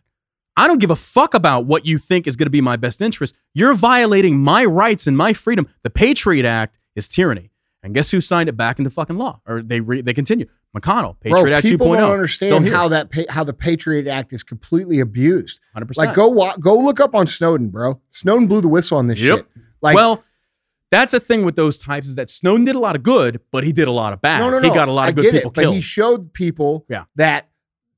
[0.55, 3.01] I don't give a fuck about what you think is going to be my best
[3.01, 3.35] interest.
[3.55, 5.67] You're violating my rights and my freedom.
[5.81, 7.49] The Patriot Act is tyranny.
[7.81, 9.41] And guess who signed it back into fucking law?
[9.47, 10.45] Or they re, they continue.
[10.77, 11.69] McConnell, Patriot Bro, Act 2.0.
[11.69, 12.25] people don't oh.
[12.25, 15.59] Still understand how that pa- how the Patriot Act is completely abused.
[15.75, 15.97] 100%.
[15.97, 17.99] Like go wa- go look up on Snowden, bro.
[18.11, 19.37] Snowden blew the whistle on this Yep.
[19.37, 19.47] shit.
[19.81, 20.23] Like well,
[20.93, 23.63] that's the thing with those types is that Snowden did a lot of good, but
[23.63, 24.39] he did a lot of bad.
[24.39, 24.69] no, no, no.
[24.69, 27.05] He got a lot I of good get people it, But he showed people Yeah.
[27.15, 27.49] that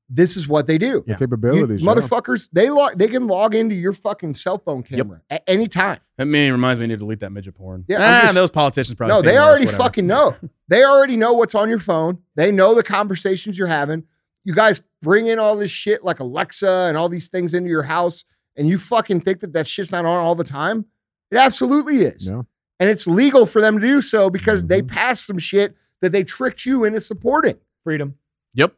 [0.08, 1.02] this is what they do.
[1.06, 1.14] Yeah.
[1.14, 1.82] The capabilities.
[1.82, 1.94] You yeah.
[1.96, 5.98] motherfuckers, they log they can log into your fucking cell phone camera at any time.
[6.16, 7.84] that mean reminds me I need to delete that midget porn.
[7.88, 9.14] Yeah, ah, just- those politicians probably.
[9.16, 9.82] No, they already whatever.
[9.82, 10.34] fucking know.
[10.68, 12.18] They already know what's on your phone.
[12.34, 14.02] They know the conversations you're having.
[14.42, 17.84] You guys bring in all this shit like Alexa and all these things into your
[17.84, 18.24] house,
[18.56, 20.86] and you fucking think that that shit's not on all the time.
[21.30, 22.28] It absolutely is.
[22.30, 22.42] Yeah.
[22.78, 24.94] And it's legal for them to do so because they Mm-hmm.
[24.94, 27.56] passed some shit that they tricked you into supporting.
[27.84, 28.16] Freedom.
[28.54, 28.74] Yep.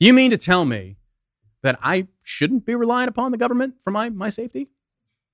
[0.00, 0.96] You mean to tell me
[1.62, 4.68] that I shouldn't be relying upon the government for my my safety?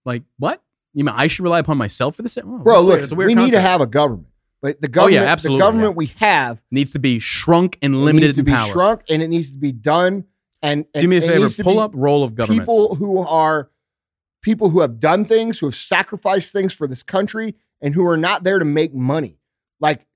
[0.04, 0.62] Like what?
[0.94, 2.36] You mean I should rely upon myself for this?
[2.38, 3.02] Oh, Bro, look, weird.
[3.02, 4.28] It's a weird we need to have a government.
[4.60, 5.96] But the Oh, government, yeah, absolutely, the government yeah.
[5.96, 8.68] we have needs to be shrunk and it limited needs to in be power.
[8.72, 10.24] shrunk and it needs to be done.
[10.64, 11.48] And, and Do me a favor.
[11.64, 12.60] Pull up role of government.
[12.60, 13.70] people who are
[14.42, 18.16] people who have done things, who have sacrificed things for this country, and who are
[18.16, 19.38] not there to make money.
[19.80, 20.06] Like,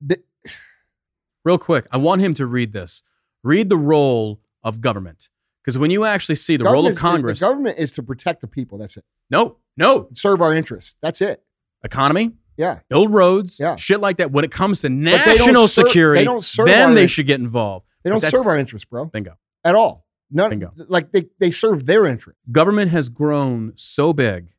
[0.00, 0.22] the,
[1.44, 3.02] Real quick, I want him to read this.
[3.42, 5.28] Read the role of government.
[5.62, 8.46] Because when you actually see the role of Congress, the government is to protect the
[8.46, 8.76] people.
[8.78, 9.04] That's it.
[9.30, 10.96] no, no, Serve our interests.
[11.00, 11.42] That's it.
[11.82, 12.80] economy, Yeah.
[12.88, 13.74] build roads, Yeah.
[13.76, 14.30] shit like that.
[14.30, 17.86] When it comes to they national ser- security, they then they should get involved.
[18.02, 19.38] They don't serve our interests, bro, Bingo.
[19.64, 20.03] at all.
[20.30, 20.50] None.
[20.50, 20.72] Bingo.
[20.88, 22.38] Like they they serve their interest.
[22.50, 24.50] government has grown so big.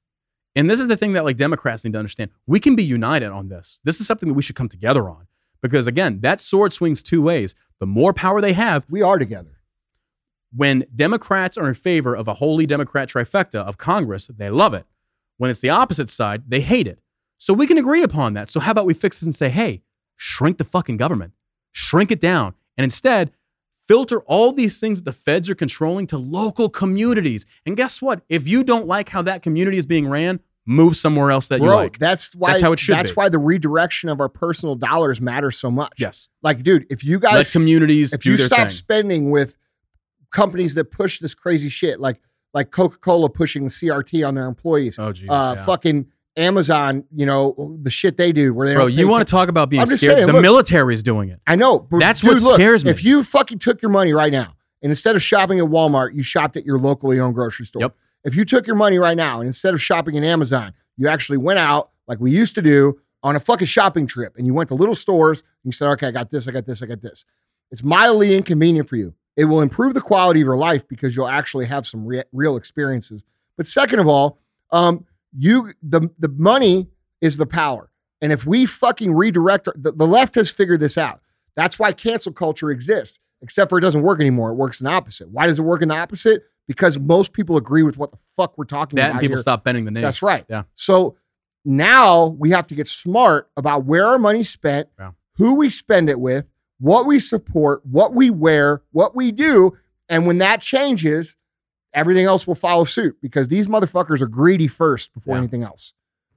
[0.56, 2.32] And this is the thing that like Democrats need to understand.
[2.48, 3.82] We can be united on this.
[3.84, 5.28] This is something that we should come together on.
[5.62, 7.56] Because again, that sword swings two ways.
[7.80, 9.60] The more power they have, We are together.
[10.56, 14.86] when Democrats are in favor of a holy Democrat trifecta of Congress, they love it.
[15.38, 17.00] When it's the opposite side, they hate it.
[17.38, 18.50] So we can agree upon that.
[18.50, 19.82] So how about we fix this and say, hey,
[20.16, 21.34] shrink the fucking government,
[21.74, 23.32] shrink it down, and instead
[23.88, 27.46] filter all these things that the feds are controlling to local communities.
[27.66, 28.22] And guess what?
[28.30, 31.70] If you don't like how that community is being ran, move somewhere else that Bro,
[31.70, 32.00] you like.
[32.00, 33.16] that's why That's how it should That's be.
[33.16, 35.94] why the redirection of our personal dollars matters so much.
[36.00, 36.28] Yes.
[36.42, 38.70] Like, dude, if you guys Let communities if you stop thing.
[38.70, 39.56] spending with
[40.32, 42.20] companies that push this crazy shit, like
[42.54, 45.30] like Coca Cola pushing the CRT on their employees, oh, Jesus.
[45.30, 45.66] uh, yeah.
[45.66, 46.08] fucking
[46.38, 49.70] Amazon, you know, the shit they do where they Bro, you want to talk about
[49.70, 50.18] being I'm just scared?
[50.18, 51.40] saying, the look- military is doing it.
[51.48, 51.88] I know.
[51.92, 52.92] That's dude, what look, scares me.
[52.92, 56.24] If you fucking took your money right now and instead of shopping at Walmart, you
[56.24, 57.84] shopped at your locally owned grocery store.
[57.84, 57.96] Yep.
[58.26, 61.38] If you took your money right now and instead of shopping at Amazon, you actually
[61.38, 64.70] went out like we used to do on a fucking shopping trip and you went
[64.70, 67.02] to little stores and you said, okay, I got this, I got this, I got
[67.02, 67.26] this.
[67.72, 69.14] It's mildly inconvenient for you.
[69.38, 72.56] It will improve the quality of your life because you'll actually have some re- real
[72.58, 73.26] experiences.
[73.58, 74.40] But second of all,
[74.72, 75.06] um,
[75.38, 76.88] you the the money
[77.22, 77.90] is the power.
[78.22, 81.22] And if we fucking redirect, the, the left has figured this out.
[81.56, 84.52] That's why cancel culture exists, except for it doesn't work anymore.
[84.52, 85.30] It works in the opposite.
[85.30, 86.44] Why does it work in the opposite?
[86.68, 89.42] Because most people agree with what the fuck we're talking That about and people here.
[89.42, 90.02] stop bending the knee.
[90.02, 90.46] That's right.
[90.50, 90.64] Yeah.
[90.76, 91.18] So
[91.64, 95.12] now we have to get smart about where our money's spent, Yeah.
[95.38, 96.46] who we spend it with,
[96.80, 99.78] what we support, what we wear, what we do.
[100.10, 101.36] And when that changes,
[101.96, 105.40] everything else will follow suit because these motherfuckers are greedy first before Yeah.
[105.40, 105.94] anything else.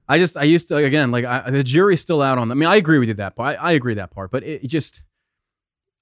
[0.07, 2.55] I just, I used to, again, like I, the jury's still out on that.
[2.55, 3.59] I mean, I agree with you that part.
[3.59, 5.03] I, I agree that part, but it, it just,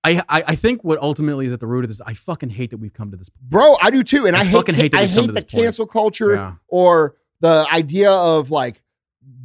[0.03, 2.69] I, I, I think what ultimately is at the root of this, I fucking hate
[2.69, 3.29] that we've come to this.
[3.29, 4.25] Bro, I do too.
[4.25, 5.49] And I I, hate, fucking hate that I we've come hate the point.
[5.63, 6.53] cancel culture Yeah.
[6.69, 8.81] or the idea of like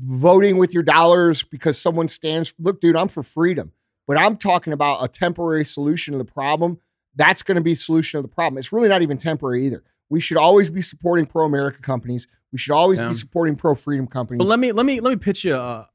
[0.00, 2.54] voting with your dollars because someone stands.
[2.58, 3.72] Look, dude, I'm for freedom,
[4.06, 6.78] but I'm talking about a temporary solution to the problem.
[7.16, 8.58] That's going to be solution of the problem.
[8.58, 9.82] It's really not even temporary either.
[10.12, 12.28] We should always be supporting pro America companies.
[12.52, 13.08] We should always Yeah.
[13.08, 14.40] be supporting pro freedom companies.
[14.40, 15.86] But let me, let me, let me pitch you, uh,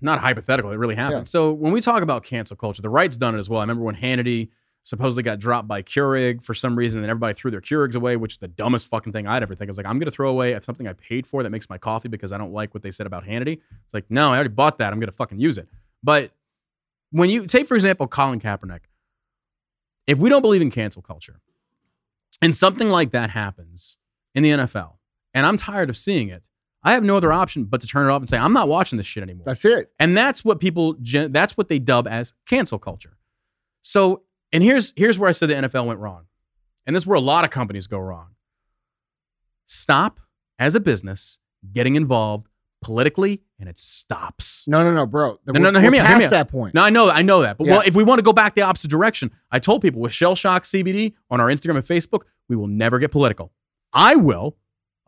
[0.00, 1.20] not hypothetical, it really happened.
[1.20, 1.24] Yeah.
[1.36, 3.60] So when we talk about cancel culture, the right's done it as well.
[3.60, 4.48] I remember when Hannity
[4.82, 8.32] supposedly got dropped by Keurig for some reason, and everybody threw their Keurigs away, which
[8.32, 9.68] is the dumbest fucking thing I'd ever think.
[9.68, 11.78] I was like, I'm going to throw away something I paid for that makes my
[11.78, 13.60] coffee because I don't like what they said about Hannity.
[13.84, 14.92] It's like, no, I already bought that.
[14.92, 15.68] I'm going to fucking use it.
[16.02, 16.32] But
[17.12, 18.80] when you take, for example, Colin Kaepernick,
[20.08, 21.38] if we don't believe in cancel culture
[22.42, 23.96] and something like that happens
[24.34, 24.96] in the NFL,
[25.32, 26.42] and I'm tired of seeing it,
[26.84, 28.96] I have no other option but to turn it off and say, I'm not watching
[28.96, 29.44] this shit anymore.
[29.46, 29.92] That's it.
[30.00, 33.16] And that's what people gen- that's what they dub as cancel culture.
[33.82, 36.24] So, and here's here's where I said the NFL went wrong.
[36.84, 38.34] And this is where a lot of companies go wrong.
[39.66, 40.18] Stop
[40.58, 41.38] as a business
[41.72, 42.48] getting involved
[42.82, 44.66] politically and it stops.
[44.66, 45.38] No, no, no, bro.
[45.46, 46.74] No, no, no, hear me out, hear me that point.
[46.74, 47.58] Now I know I know that.
[47.58, 50.12] But well, if we want to go back the opposite direction, I told people with
[50.12, 52.22] Shell Shock CBD on our Instagram and Facebook,
[52.52, 53.50] we will never get political.
[53.94, 54.56] I will.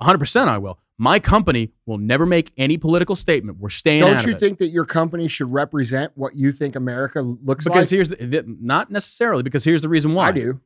[0.00, 0.78] 100% I will.
[0.96, 3.58] My company will never make any political statement.
[3.58, 7.64] We're staying Don't you think that your company should represent what you think America looks
[7.64, 7.74] Because like?
[7.74, 10.28] Because here's the, the- not necessarily because here's the reason why.
[10.28, 10.60] I do.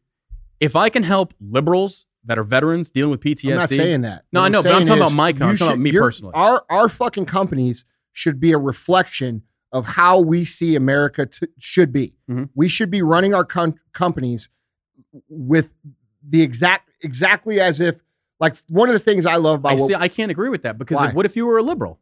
[0.61, 4.25] If I can help liberals that are veterans dealing with PTSD, I'm not saying that.
[4.33, 5.47] No, What I know, but I'm talking about my company.
[5.49, 6.33] I'm you talking about me your- personally.
[6.37, 9.43] Our our fucking companies should be a reflection
[9.73, 12.15] of how we see America to, should be.
[12.31, 12.51] Mhm.
[12.55, 14.49] We should be running our com- companies
[15.29, 15.73] with
[16.29, 18.01] the exact exactly as if
[18.41, 19.95] like one of the things I love about I what, see.
[19.95, 21.11] I can't agree with that because Why?
[21.13, 21.99] what if you were a liberal?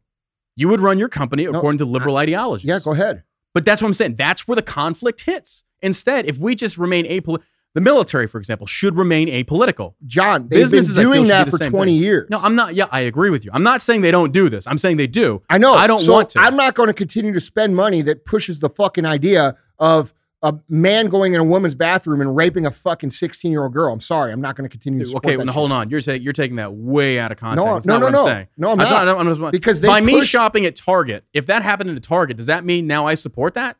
[0.55, 2.65] You would run your company No, according to liberal ideologies.
[2.67, 3.23] yeah, go ahead.
[3.53, 4.15] But that's what I'm saying.
[4.15, 5.63] That's where the conflict hits.
[5.81, 7.41] Instead, if we just remain apolitical,
[7.75, 9.93] the military, for example, should remain apolitical.
[10.07, 12.01] John, they've Businesses, I been doing that for 20 thing.
[12.01, 12.27] years.
[12.31, 12.73] No, I'm not.
[12.73, 13.51] Yeah, I agree with you.
[13.53, 14.65] I'm not saying they don't do this.
[14.65, 15.43] I'm saying they do.
[15.49, 15.73] I know.
[15.73, 16.39] I don't So want to.
[16.39, 20.11] I'm not going to continue to spend money that pushes the fucking idea of
[20.43, 23.91] a man going in a woman's bathroom and raping a fucking 16 year old girl.
[23.91, 24.31] I'm sorry.
[24.31, 25.53] I'm not going to continue to Okay, that well, shit.
[25.53, 25.89] hold on.
[25.89, 27.65] You're saying you're taking that way out of context.
[27.65, 28.19] No, That's no, not no, what no.
[28.19, 28.47] I'm saying.
[28.57, 29.07] No, I'm That's not.
[29.07, 32.63] I'm just- Because by me shopping at Target, if that happened at Target, does that
[32.63, 33.77] mean now I support that?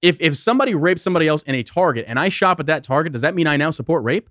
[0.00, 3.12] If if somebody rapes somebody else in a Target and I shop at that Target,
[3.12, 4.30] does that mean I now support rape?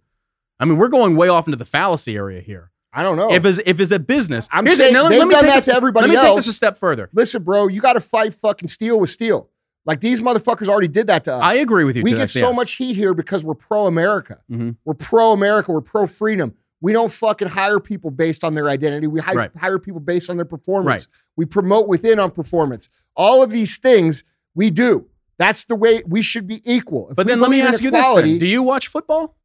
[0.59, 2.71] I mean, we're going way off into the fallacy area here.
[2.93, 3.29] I don't know.
[3.29, 4.93] If it's if it's a business, I'm saying it.
[4.93, 7.09] Now, let me take this, to everybody Let me take this a step further.
[7.13, 9.49] Listen, bro, you got to fight fucking steel with steel.
[9.87, 11.41] Like these motherfuckers already did that to us.
[11.41, 12.03] I agree with you.
[12.03, 12.55] we get that, so yes.
[12.55, 14.41] much heat here because we're pro America.
[14.51, 14.75] Mhm.
[14.85, 15.71] We're pro America.
[15.71, 16.53] We're pro freedom.
[16.81, 19.07] We don't fucking hire people based on their identity.
[19.07, 19.51] We hire, Right.
[19.57, 21.07] hire people based on their performance.
[21.07, 21.21] Right.
[21.37, 22.89] We promote within on performance.
[23.15, 24.23] All of these things
[24.53, 25.07] we do.
[25.39, 27.09] That's the way we should be equal.
[27.09, 28.37] If But then let me ask you this: then.
[28.37, 29.37] Do you watch football?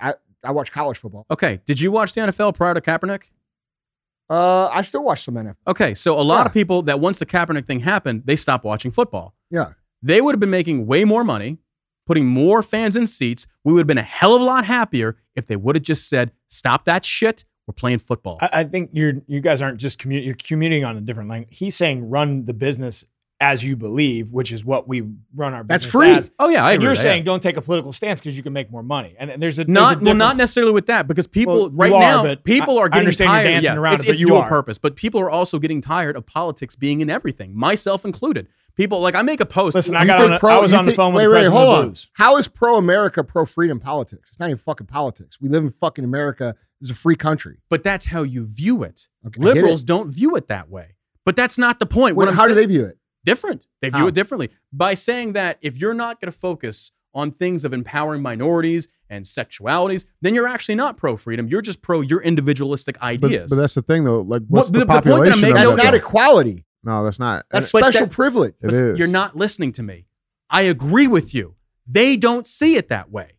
[0.00, 1.26] I, I watch college football.
[1.30, 1.60] Okay.
[1.66, 3.30] Did you watch the NFL prior to Kaepernick?
[4.30, 5.56] Uh, I still watch some NFL.
[5.66, 6.46] Okay, so a lot Yeah.
[6.46, 9.34] of people that once the Kaepernick thing happened, they stopped watching football.
[9.52, 9.74] Yeah.
[10.02, 11.58] They would have been making way more money,
[12.06, 13.46] putting more fans in seats.
[13.62, 16.08] We would have been a hell of a lot happier if they would have just
[16.08, 17.44] said, "Stop that shit.
[17.68, 20.96] We're playing football." I, I think you're you guys aren't just commu- you're commuting on
[20.96, 21.56] a different language.
[21.56, 23.04] He's saying run the business
[23.40, 25.02] as you believe, which is what we
[25.34, 25.82] run our business.
[25.82, 26.10] That's free.
[26.10, 26.30] as.
[26.38, 26.84] Oh yeah, I and agree.
[26.86, 27.24] you're that, saying yeah.
[27.26, 29.14] don't take a political stance because you can make more money.
[29.18, 31.70] And, and there's a there's not a well, not necessarily with that because people Well,
[31.70, 33.44] right are, now but people I- are I getting understand you're tired.
[33.48, 34.48] dancing yeah, around it's, it, but it's you dual are.
[34.48, 38.48] purpose, but people are also getting tired of politics being in everything, myself included.
[38.76, 39.74] People like I make a post.
[39.74, 40.38] Listen, I got think on.
[40.38, 41.84] pro- I was you on the think- phone with wait, the wait, president hold on.
[41.88, 42.10] Blues.
[42.14, 44.30] How is pro America pro freedom politics?
[44.30, 45.38] It's not even fucking politics.
[45.40, 46.54] We live in fucking America.
[46.80, 47.58] It's a free country.
[47.70, 49.08] but that's how you view it.
[49.26, 49.54] Okay, I get it.
[49.60, 50.96] Liberals don't view it that way.
[51.24, 52.16] But that's not the point.
[52.16, 52.98] Wait, What I'm how do they view it?
[53.24, 53.68] different.
[53.80, 54.06] They view How?
[54.08, 58.20] it differently by saying that if you're not going to focus on things of empowering
[58.22, 61.46] minorities and sexualities, then you're actually not pro freedom.
[61.46, 63.50] You're just pro your individualistic ideas.
[63.50, 64.22] but that's the thing though.
[64.22, 66.64] Like, what's the- the, the point that I'm making That's no, not equality.
[66.84, 67.46] No, that's not.
[67.50, 68.54] That's But special that- privilege.
[68.60, 68.98] It But is.
[68.98, 70.06] You're not listening to me.
[70.50, 71.54] I agree with you.
[71.86, 73.32] They don't see it that way.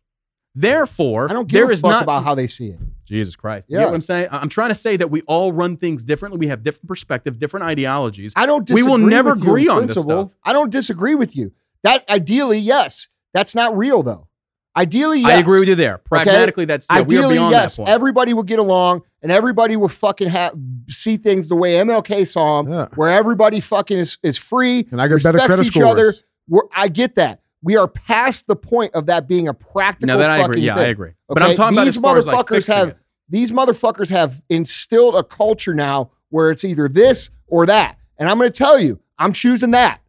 [0.54, 2.78] Therefore, I don't give there a fuck not about how they see it.
[3.04, 3.66] Jesus Christ.
[3.68, 3.86] You Yeah.
[3.86, 4.28] what I'm saying?
[4.30, 6.38] I- I'm trying to say that we all run things differently.
[6.38, 8.32] We have different perspective, different ideologies.
[8.36, 10.30] I don't We will never with agree on this stuff.
[10.44, 11.52] I don't disagree with you.
[11.82, 13.08] That ideally, yes.
[13.32, 14.28] That's not real though.
[14.76, 15.30] Ideally, yes.
[15.30, 15.98] I agree with you there.
[15.98, 17.76] Pragmatically, that's yeah, we are Ideally, beyond yes.
[17.76, 17.88] that point.
[17.94, 20.54] Everybody would get along and everybody would fucking have
[20.88, 22.86] see things the way MLK saw them, Yeah.
[22.96, 26.12] where everybody fucking is, is free, And I get better respects credit each other.
[26.48, 27.40] We're, I get that.
[27.62, 30.62] We are past the point of that being a practical no, that I fucking agree.
[30.66, 30.84] Yeah, thing.
[30.84, 31.12] I agree.
[31.28, 32.98] But I'm talking about These as far as like motherfuckers have it.
[33.28, 37.96] these motherfuckers have instilled a culture now where it's either this or that.
[38.18, 40.00] And I'm going to tell you, I'm choosing that.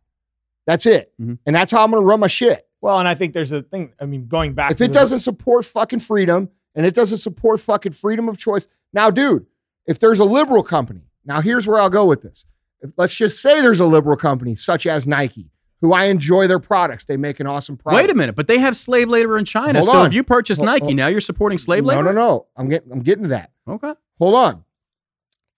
[0.66, 1.14] That's it.
[1.22, 1.38] Mhm.
[1.46, 2.68] And that's how I'm going to run my shit.
[2.86, 3.94] Well, and I think there's a thing.
[4.00, 7.18] I mean, going back If to it the- doesn't support fucking freedom and it doesn't
[7.18, 8.68] support fucking freedom of choice.
[8.94, 9.48] Now, dude,
[9.88, 12.46] if there's a liberal company, now here's where I'll go with this.
[12.82, 15.50] If, let's just say there's a liberal company such as Nike,
[15.82, 17.06] who I enjoy their products.
[17.06, 18.04] They make an awesome product.
[18.04, 19.80] Wait a minute, but they have slave labor in China.
[19.80, 20.06] Hold so on.
[20.06, 22.04] if you purchase Hold- Nike, hold- now you're supporting slave no, labor.
[22.04, 22.46] No, no, no.
[22.56, 23.50] I'm getting I'm getting to that.
[23.68, 23.94] Okay.
[24.20, 24.64] hold on.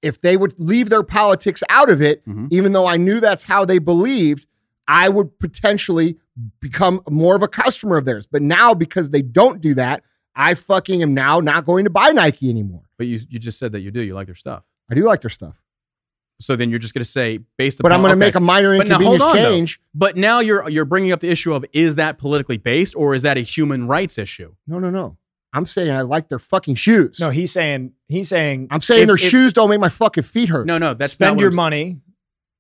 [0.01, 2.47] If they would leave their politics out of it, Mhm.
[2.51, 4.45] even though I knew that's how they believed,
[4.87, 6.17] I would potentially
[6.61, 8.27] become more of a customer of theirs.
[8.27, 10.03] But now, because they don't do that,
[10.35, 12.83] I fucking am now not going to buy Nike anymore.
[12.97, 14.01] But you you just said that you do.
[14.01, 14.63] You like their stuff.
[14.89, 15.55] I do like their stuff,
[16.39, 18.27] So then you're just going to say based but I'm going to okay.
[18.27, 19.49] make a minor But now, inconvenience hold though.
[19.49, 19.79] change.
[19.93, 23.23] But now you're you're bringing up the issue of is that politically based or is
[23.23, 24.55] that a human rights issue?
[24.67, 25.17] No, no, no.
[25.53, 27.19] I'm saying I like their fucking shoes.
[27.19, 30.23] no, he's saying he's saying I'm saying if- their if- shoes don't make my fucking
[30.23, 30.65] feet hurt.
[30.67, 31.97] No, no, that's spend not what your I'm s- money,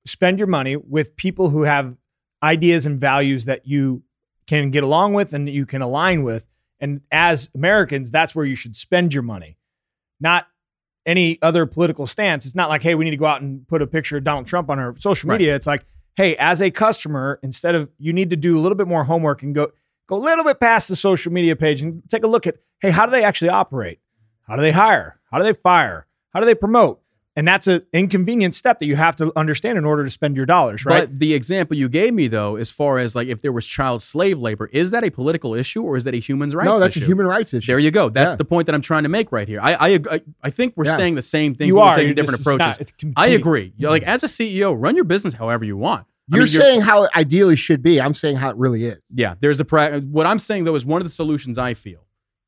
[0.05, 1.95] spend your money with people who have
[2.43, 4.03] ideas and values that you
[4.45, 6.47] can get along with and that you can align with.
[6.79, 9.57] And as Americans, that's where you should spend your money,
[10.19, 10.47] not
[11.05, 12.45] any other political stance.
[12.45, 14.45] It's not like, hey, we need to go out and put a picture of Donald
[14.45, 15.39] Trump on our social Right.
[15.39, 15.55] media.
[15.55, 15.85] It's like,
[16.15, 19.41] hey, as a customer, instead of you need to do a little bit more homework
[19.43, 19.71] and go
[20.07, 22.91] go a little bit past the social media page and take a look at, hey,
[22.91, 23.99] how do they actually operate?
[24.43, 25.19] How do they hire?
[25.31, 26.07] How do they fire?
[26.33, 27.01] How do they promote?
[27.37, 30.47] And that's an inconvenient step that you have to understand in order to spend your
[30.47, 31.01] dollars, right?
[31.07, 34.01] But the example you gave me though, as far as like if there was child
[34.01, 36.73] slave labor, is that a political issue or is that a human rights issue?
[36.73, 37.05] no, that's issue?
[37.05, 37.71] a human rights issue.
[37.71, 38.09] There you go.
[38.09, 38.35] That's Yeah.
[38.37, 39.59] the point that I'm trying to make right here.
[39.61, 40.95] I I I, I think we're Yeah.
[40.97, 41.67] saying the same thing.
[41.67, 42.79] you but we're taking different just- it's approaches.
[43.05, 43.71] not- it's I agree.
[43.77, 46.07] You're like as a CEO, run your business however you want.
[46.33, 48.01] I You're mean, saying how it ideally should be.
[48.01, 48.97] I'm saying how it really is.
[49.13, 51.99] Yeah, there's a pra- what I'm saying though is one of the solutions I feel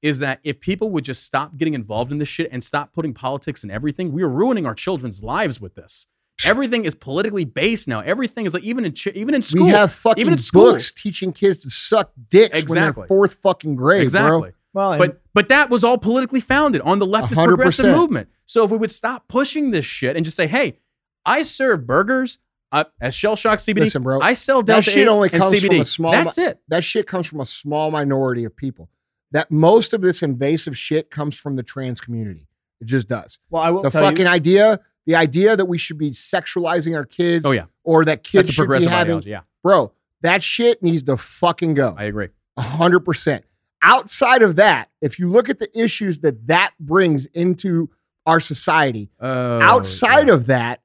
[0.02, 3.14] is that if people would just stop getting involved in this shit and stop putting
[3.14, 6.08] politics in everything, we are ruining our children's lives with this.
[6.46, 8.00] Everything is politically based now.
[8.00, 9.66] Everything is like even in ch- even in school.
[9.66, 10.72] we have fucking even in school.
[10.72, 13.02] books teaching kids to suck dicks when Exactly.
[13.02, 14.40] they're fourth fucking grade, exactly.
[14.40, 14.52] bro.
[14.72, 17.46] Well, But but that was all politically founded on the leftist 100%.
[17.48, 18.30] progressive movement.
[18.46, 20.78] So if we would stop pushing this shit and just say, "Hey,
[21.26, 22.38] I serve burgers
[22.72, 23.80] uh, as Shell Shock CBD.
[23.80, 25.68] Listen, bro, I sell That Delta shit 8 only and comes CBD.
[25.68, 26.12] from a small.
[26.14, 26.60] That's mi- it.
[26.70, 28.90] That shit comes from a small minority of people.
[29.32, 32.48] That most of this invasive shit comes from the trans community.
[32.82, 33.40] It just does.
[33.50, 37.06] well, I will The fucking you, idea, the idea that we should be sexualizing our
[37.06, 39.30] kids, Oh yeah, or that kids that's a should be having, ideology.
[39.32, 39.92] Yeah, bro,
[40.22, 41.94] that shit needs to fucking go.
[41.98, 42.30] I agree.
[42.58, 43.46] A hundred percent.
[43.82, 47.90] Outside of that, if you look at the issues that that brings into
[48.26, 50.82] our society, Uh, outside of that,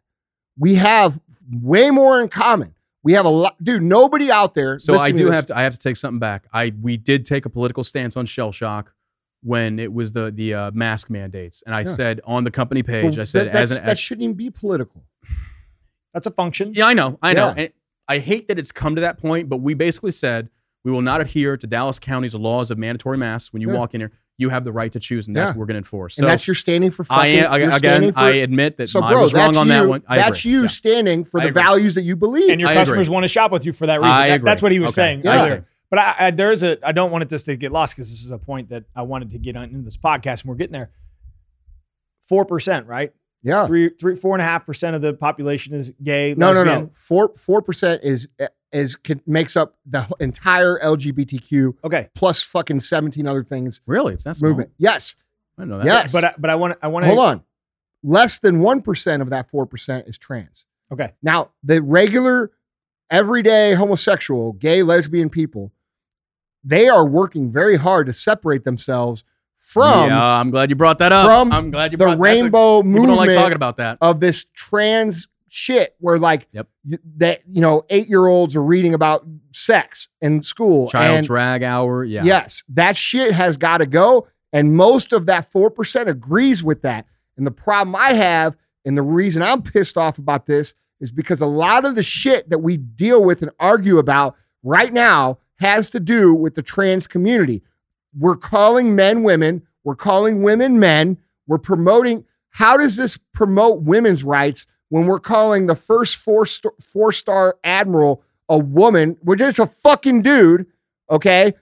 [0.58, 2.74] we have way more in common.
[3.04, 3.82] We have a lot, dude.
[3.82, 4.78] Nobody out there.
[4.78, 5.56] So I do this- have to.
[5.56, 6.46] I have to take something back.
[6.52, 8.92] I we did take a political stance on shell shock
[9.42, 11.86] when it was the the uh, mask mandates, and I Yeah.
[11.86, 14.48] said on the company page, Well, I said that, as an that shouldn't even be
[14.50, 15.04] political.
[16.14, 16.72] that's a function.
[16.74, 17.48] yeah, I know, I know.
[17.48, 17.62] Yeah.
[17.64, 17.72] And
[18.08, 20.48] I hate that it's come to that point, but we basically said
[20.84, 23.52] we will not adhere to Dallas County's laws of mandatory masks.
[23.52, 23.78] When you Yeah.
[23.78, 25.52] walk in here, you have the right to choose, and that's Yeah.
[25.52, 26.16] what we're going to enforce.
[26.16, 27.22] So and that's your standing for fucking.
[27.44, 28.12] I am again.
[28.12, 30.02] for- I admit that so, I was that's wrong on you, that one.
[30.08, 30.52] I that's agree.
[30.52, 30.66] you Yeah.
[30.66, 31.62] standing for I the agree.
[31.62, 32.50] values that you believe.
[32.50, 33.14] and your I customers agree.
[33.14, 34.10] want to shop with you for that reason.
[34.10, 34.46] I That- agree.
[34.46, 34.94] that's what he was Okay.
[35.22, 35.56] saying I earlier.
[35.60, 35.64] see.
[35.90, 36.78] But I, I, there is a.
[36.84, 39.30] I don't want this to get lost because this is a point that I wanted
[39.30, 40.90] to get on into this podcast, and we're getting there.
[42.28, 43.12] Four percent, right?
[43.44, 43.66] Yeah.
[43.66, 46.34] Three, three, four and a half percent of the population is gay.
[46.36, 46.80] No, no, lesbian.
[46.84, 46.90] no.
[46.94, 48.28] Four four percent is
[48.72, 54.14] is can, makes up the entire LGBTQ Okay, plus fucking seventeen other things Really?
[54.14, 54.50] It's that small?
[54.50, 54.70] movement.
[54.78, 55.14] Yes,
[55.58, 55.86] I didn't know that.
[55.86, 56.12] yes.
[56.12, 57.42] but I, but I want I want to hold on.
[58.02, 60.64] Less than one percent of that four percent is trans.
[60.92, 62.50] Okay, Now, the regular,
[63.10, 65.72] everyday homosexual, gay, lesbian people,
[66.62, 69.24] they are working very hard to separate themselves
[69.74, 71.26] from yeah, I'm glad you brought that up.
[71.26, 73.98] from I'm glad you the a- rainbow People movement don't like talking about that.
[74.00, 76.68] of this trans shit where like Yep.
[76.88, 81.26] y- that you know eight year olds are reading about sex in school Child and
[81.26, 82.02] drag hour.
[82.04, 82.22] Yeah.
[82.24, 87.06] yes that shit has got to go and most of that 4% agrees with that
[87.36, 91.40] and the problem i have and the reason i'm pissed off about this is because
[91.40, 94.34] a lot of the shit that we deal with and argue about
[94.64, 97.62] right now has to do with the trans community
[98.18, 99.62] we're calling men women.
[99.82, 101.18] We're calling women men.
[101.46, 106.72] We're promoting how does this promote women's rights when we're calling the first four star,
[106.80, 109.16] four star admiral a woman?
[109.22, 110.66] We're just a fucking dude
[111.10, 111.54] okay?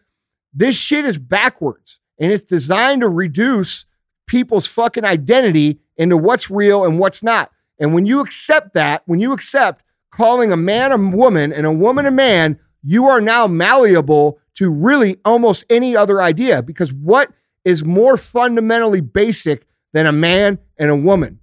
[0.53, 3.87] This shit is backwards and it's designed to reduce
[4.27, 7.51] people's fucking identity into what's real and what's not.
[7.79, 11.73] And when you accept that when you accept calling a man a woman and a
[11.73, 17.31] woman a man you are now malleable to really almost any other idea because what
[17.65, 21.39] is more fundamentally basic than a man and a woman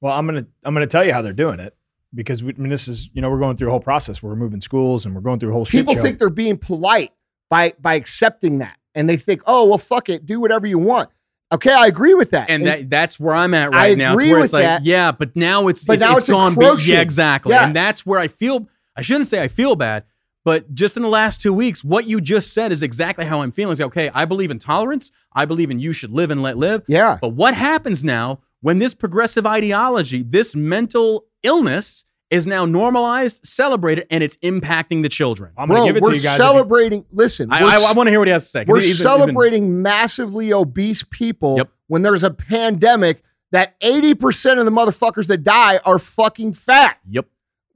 [0.00, 1.76] well I'm gonna I'm gonna tell you how they're doing it
[2.14, 4.30] because we, I mean this is you know we're going through a whole process where
[4.30, 6.02] we're moving schools and we're going through a whole shit people show.
[6.02, 7.12] think they're being polite
[7.50, 11.10] by by accepting that and they think oh well fuck it do whatever you want
[11.52, 14.14] okay i agree with that And that that's where I'm at I right now.
[14.14, 14.84] It's agree where with it's like, that.
[14.84, 16.54] yeah, but now it's But it- now it's it's gone.
[16.54, 16.94] Be, encroaching.
[16.94, 17.50] yeah, exactly.
[17.52, 17.66] Yes.
[17.66, 18.68] And that's where I feel.
[18.96, 20.04] I shouldn't say I feel bad,
[20.44, 23.50] but just in the last two weeks, what you just said is exactly how I'm
[23.50, 23.72] feeling.
[23.72, 25.10] It's like, okay, I believe in tolerance.
[25.32, 26.82] I believe in you should live and let live.
[26.86, 33.46] yeah But what happens now when this progressive ideology, this mental illness, is now normalized,
[33.46, 35.52] celebrated, and it's impacting the children?
[35.56, 36.34] I'm gonna give it we're to you guys.
[36.34, 38.44] if you- celebrating listen I, we're I, s- I want to hear what he has
[38.44, 38.64] to say.
[38.66, 41.70] we're he's- he's been- celebrating massively obese people Yep.
[41.86, 43.22] when there's a pandemic
[43.52, 47.26] that 80% of the motherfuckers that die are fucking fat Yep.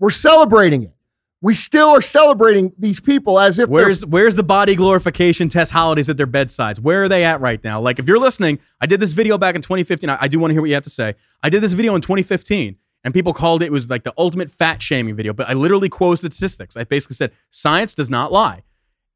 [0.00, 0.94] we're celebrating it
[1.40, 6.08] we still are celebrating these people as if Where's where's the body glorification test holidays
[6.10, 6.80] at their bedsides?
[6.80, 7.80] Where are they at right now?
[7.80, 10.10] Like, if you're listening, I did this video back in 2015.
[10.10, 11.14] I, I do want to hear what you have to say.
[11.42, 14.50] I did this video in 2015, and people called it, it was like the ultimate
[14.50, 15.32] fat shaming video.
[15.32, 16.76] But I literally quoted statistics.
[16.76, 18.62] I basically said science does not lie,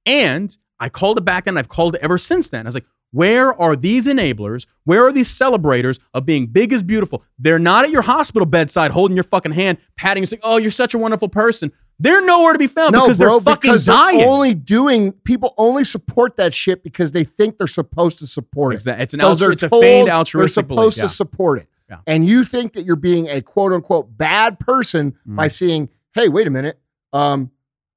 [0.06, 1.58] and I called it back then.
[1.58, 2.66] I've called it ever since then.
[2.66, 4.66] I was like, where are these enablers?
[4.84, 7.22] Where are these celebrators of being big as beautiful?
[7.38, 10.70] They're not at your hospital bedside holding your fucking hand, patting you, saying, "Oh, you're
[10.70, 11.72] such a wonderful person."
[12.02, 15.54] They're nowhere to be found no, because bro, they're fucking because they're only doing people
[15.56, 18.76] only support that shit because they think they're supposed to support it.
[18.76, 19.02] Exactly.
[19.04, 20.94] It's an Because altru- it's a told feigned They're supposed belief.
[20.94, 21.98] to support it, Yeah.
[22.08, 25.36] and you think that you're being a quote unquote bad person Mm.
[25.36, 26.80] by seeing, "Hey, wait a minute,
[27.12, 27.50] um,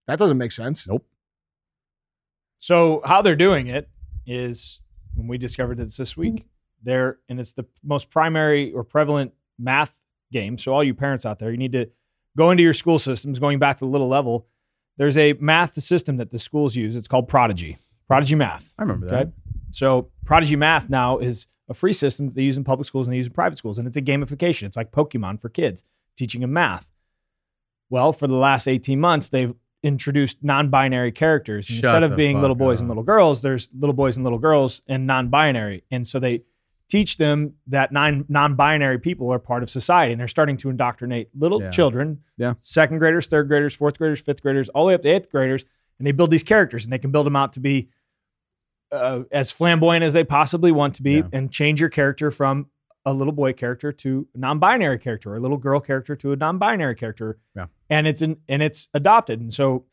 [0.08, 1.04] that doesn't make sense." Nope.
[2.60, 3.90] So how they're doing it
[4.26, 4.82] is
[5.16, 6.46] when we discovered this this week.
[6.84, 10.00] They're and it's the most primary or prevalent math
[10.32, 10.58] game.
[10.60, 11.90] So all you parents out there, you need to
[12.38, 13.40] go into your school systems.
[13.40, 14.48] Going back to the little level,
[14.98, 16.96] there's a math system that the schools use.
[16.96, 17.78] It's called Prodigy.
[18.08, 18.74] Prodigy Math.
[18.78, 19.22] I remember that.
[19.22, 19.32] Okay.
[19.72, 23.14] So Prodigy Math now is a free system that they use in public schools and
[23.14, 24.64] they use in private schools, and it's a gamification.
[24.64, 25.84] It's like Pokemon for kids,
[26.16, 26.90] teaching them math.
[27.90, 29.54] Well, for the last 18 months, they've
[29.84, 31.66] introduced non-binary characters.
[31.66, 32.82] Shut Instead of being little boys up.
[32.82, 35.84] and little girls, there's little boys and little girls and non-binary.
[35.92, 36.42] And so they
[36.88, 41.30] teach them that nine non-binary people are part of society, and they're starting to indoctrinate
[41.38, 41.70] little Yeah.
[41.72, 42.54] children, Yeah.
[42.62, 45.66] second graders, third graders, fourth graders, fifth graders, all the way up to eighth graders,
[45.98, 47.90] and they build these characters, and they can build them out to be
[48.92, 51.28] uh, as flamboyant as they possibly want to be, Yeah.
[51.34, 52.68] and change your character from
[53.04, 56.36] a little boy character to a non-binary character, or a little girl character to a
[56.36, 57.40] non-binary character.
[57.56, 57.66] Yeah.
[57.90, 59.86] and it's in, and it's adopted, and so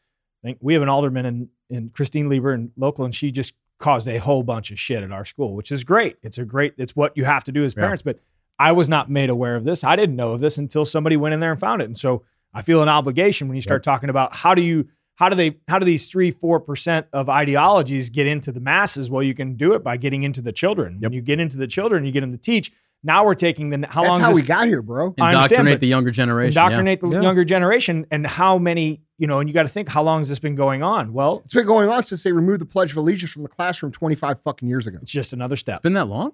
[0.44, 3.54] I think we have an alderman in, in Christine Lieber and local, and she just
[3.82, 6.16] caused a whole bunch of shit at our school, which is great.
[6.22, 7.82] It's a great, it's what you have to do as Yeah.
[7.82, 8.02] parents.
[8.02, 8.18] But
[8.58, 9.84] I was not made aware of this.
[9.84, 11.86] I didn't know of this until somebody went in there and found it.
[11.86, 12.22] And so
[12.54, 15.58] I feel an obligation when you start talking about how do you, how do they,
[15.68, 19.10] how do these three, four percent of ideologies get into the masses?
[19.10, 20.94] Well, you can do it by getting into the children.
[20.94, 21.12] When Yep.
[21.12, 22.72] you get into the children, you get them to teach.
[23.04, 25.08] Now we're taking the, how That's long how is we got here, bro.
[25.18, 26.54] Indoctrinate the younger generation.
[26.54, 26.66] yeah.
[26.66, 27.20] indoctrinate the Yeah.
[27.22, 30.28] younger generation and how many, you know, and you got to think how long has
[30.28, 31.12] this been going on?
[31.12, 33.92] Well, It's been going on since they removed the Pledge of Allegiance from the classroom
[33.92, 34.98] 25 fucking years ago.
[35.00, 35.76] it's just another step.
[35.76, 36.32] It's been that long?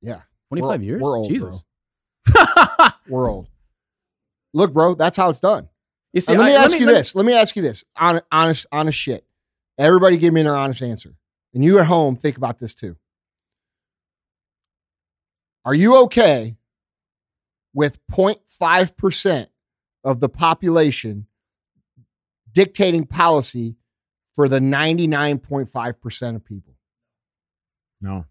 [0.00, 1.02] Yeah, 25 We're- years?
[1.02, 1.66] we're old, Jesus.
[3.10, 3.50] we're old.
[4.54, 5.68] Look, bro, that's how it's done.
[6.14, 7.14] you see, And let me I- ask you let me- this.
[7.14, 7.84] Let me ask you this.
[7.94, 9.26] Hon- honest, honest shit.
[9.76, 11.14] Everybody give me an honest answer.
[11.52, 12.96] And you at home, think about this too.
[15.66, 16.56] Are you okay
[17.74, 19.46] with 0.5%
[20.04, 21.26] of the population
[22.54, 23.76] dictating policy
[24.34, 26.74] for the 99.5% of people.
[28.00, 28.24] No.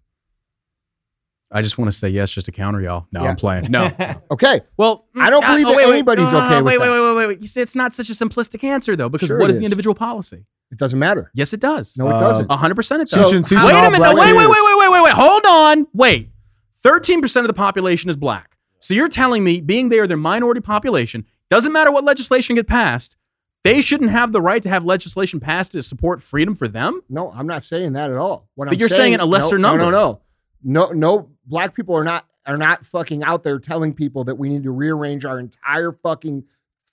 [1.51, 3.05] I just want to say yes, just to counter y'all.
[3.11, 3.29] No, Yeah.
[3.29, 3.69] I'm playing.
[3.69, 3.91] No.
[4.31, 4.61] Okay.
[4.75, 6.87] Well, I don't mm, believe uh, that wait, wait, anybody's uh, okay with wait, wait,
[6.87, 6.91] that.
[6.91, 7.41] wait, wait, wait, wait.
[7.43, 9.65] You say it's not such a simplistic answer though, because Sure what it is the
[9.65, 10.47] individual policy?
[10.71, 11.29] It doesn't matter.
[11.35, 11.95] Yes, it does.
[11.99, 12.49] No, it Uh, doesn't.
[12.51, 13.29] A hundred percent it So does.
[13.29, 13.97] Teaching- teaching wait a minute.
[13.99, 15.13] black No, wait, wait, wait, wait, wait, wait, wait.
[15.13, 15.87] Hold on.
[15.93, 16.31] Wait.
[16.77, 18.57] Thirteen percent of the population is black.
[18.79, 22.65] So you're telling me, being they are their minority population, doesn't matter what legislation get
[22.67, 23.15] passed,
[23.63, 27.01] they shouldn't have the right to have legislation passed to support freedom for them.
[27.09, 28.49] No, I'm not saying that at all.
[28.55, 29.85] What But I'm you're saying a lesser no, number.
[29.85, 30.21] No, no,
[30.63, 31.29] no, no, no.
[31.45, 34.71] Black people are not are not fucking out there telling people that we need to
[34.71, 36.43] rearrange our entire fucking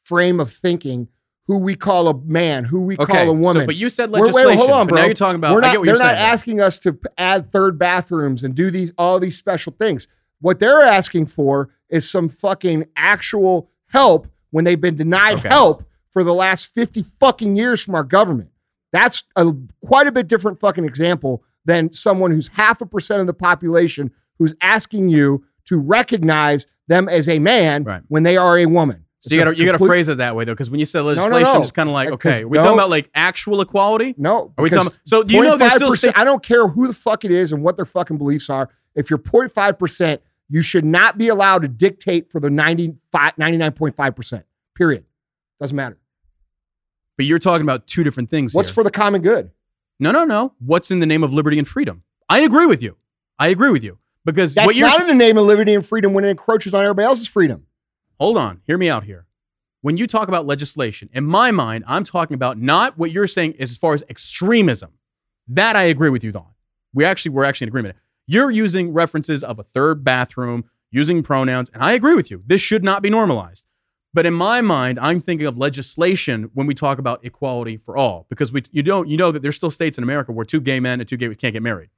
[0.05, 1.09] frame of thinking.
[1.47, 3.07] Who we call a man, who we Okay.
[3.13, 3.63] call a woman.
[3.63, 4.99] So, but you said We're- wait, hold on, but bro.
[5.01, 5.53] now you're talking about.
[5.53, 6.17] We're not, they're you're not saying.
[6.31, 10.07] asking us to add third bathrooms and do these all these special things.
[10.41, 15.49] What they're asking for is some fucking actual help when they've been denied Okay.
[15.49, 18.51] help for the last 50 fucking years from our government.
[18.93, 19.53] That's a
[19.85, 24.11] quite a bit different fucking example than someone who's half a percent of the population
[24.39, 28.03] who's asking you to recognize them as a man Right.
[28.09, 29.05] when they are a woman.
[29.21, 30.71] So you It's a got to you got to phrase it that way though, because
[30.71, 31.61] when you say no, legislation, no.
[31.61, 34.15] it's kind of like uh, okay, are we no- talking about like actual equality?
[34.17, 34.53] No.
[34.57, 34.93] Are we talking?
[35.05, 37.53] So do you know there's still 0.5%, I don't care who the fuck it is
[37.53, 38.71] and what their fucking beliefs are.
[38.97, 40.19] If you're 0.5%,
[40.49, 44.43] you should not be allowed to dictate for the 95, 99.5%.
[44.75, 45.05] Period.
[45.61, 45.99] Doesn't matter.
[47.17, 48.55] but you're talking about two different things.
[48.55, 48.75] What's here.
[48.75, 49.51] for the common good?
[49.99, 50.55] no, no, no.
[50.59, 52.03] What's in the name of liberty and freedom?
[52.29, 52.97] I agree with you.
[53.39, 55.85] I agree with you because That's what you're not in the name of liberty and
[55.85, 57.67] freedom when it encroaches on everybody else's freedom.
[58.19, 59.27] hold on, hear me out here.
[59.83, 63.53] When you talk about legislation, in my mind, I'm talking about not what you're saying
[63.53, 64.93] is as far as extremism.
[65.49, 66.55] That I agree with you on.
[66.93, 67.97] We actually we're actually in agreement.
[68.27, 72.43] You're using references of a third bathroom, using pronouns, and I agree with you.
[72.47, 73.67] This should not be normalized.
[74.13, 78.27] But in my mind, I'm thinking of legislation when we talk about equality for all,
[78.29, 80.81] because we you don't you know that there's still states in America where two gay
[80.81, 81.91] men and two gay can't get married.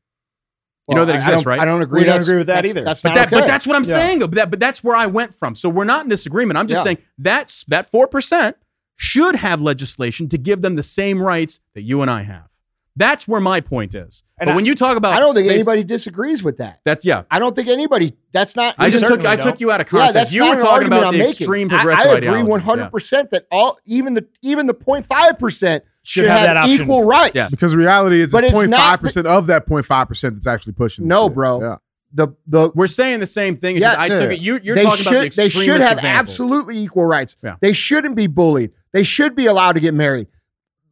[0.88, 1.60] You know that I- I exists, don't- right?
[1.60, 2.00] I don't agree.
[2.00, 2.84] We don't agree with that that's- either.
[2.84, 3.98] That's But not that, but that's what I'm Yeah.
[3.98, 4.18] saying.
[4.18, 5.54] But, that, but that's where I went from.
[5.54, 6.58] So we're not in disagreement.
[6.58, 6.84] I'm just Yeah.
[6.84, 8.56] saying that's that four percent
[8.96, 12.48] should have legislation to give them the same rights that you and I have.
[12.94, 14.22] That's where my point is.
[14.38, 16.80] And but I- when you talk about, I don't think bas- anybody disagrees with that.
[16.84, 18.14] That's yeah, I don't think anybody.
[18.32, 18.74] That's not.
[18.78, 19.46] I just took I don't.
[19.52, 20.14] took you out of context.
[20.14, 21.32] that's you not were talking argument about I'm the making.
[21.32, 25.38] extreme I- progressive I, agree one hundred percent that all even the even the 0.5
[25.38, 26.82] percent should, Should have have, that option.
[26.82, 27.34] equal rights.
[27.34, 27.46] Yeah.
[27.50, 31.26] Because reality is But it's it's not- 0.5% of that 0.5% that's actually pushing No,
[31.28, 31.34] shit.
[31.34, 31.60] bro.
[31.62, 31.76] Yeah.
[32.14, 33.76] The the We're saying the same thing.
[33.76, 34.40] It's Yes, just I took it.
[34.40, 36.18] You, you're they talking should about the they extremist should have example.
[36.20, 37.36] absolutely equal rights.
[37.42, 37.56] Yeah.
[37.62, 38.72] They shouldn't be bullied.
[38.92, 40.26] They should be allowed to get married.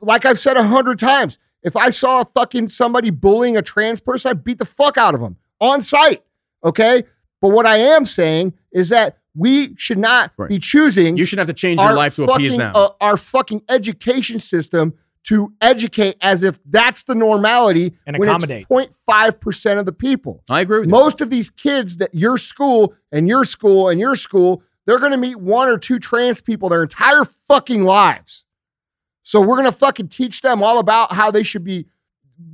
[0.00, 4.00] Like I've said a hundred times, if I saw a fucking somebody bullying a trans
[4.00, 6.22] person, I'd beat the fuck out of them on site.
[6.64, 7.04] Okay,
[7.40, 10.48] but what I am saying is that we should not Right.
[10.50, 12.72] be choosing You should have to change your life to fucking, appease them.
[12.74, 18.66] uh, our fucking education system to educate as if that's the normality And when accommodate.
[18.68, 20.42] 0.5% of the people.
[20.48, 20.90] I agree with you.
[20.90, 25.12] Most of these kids that your school and your school and your school, they're going
[25.12, 28.44] to meet one or two trans people their entire fucking lives.
[29.30, 31.86] So we're going to fucking teach them all about how they should be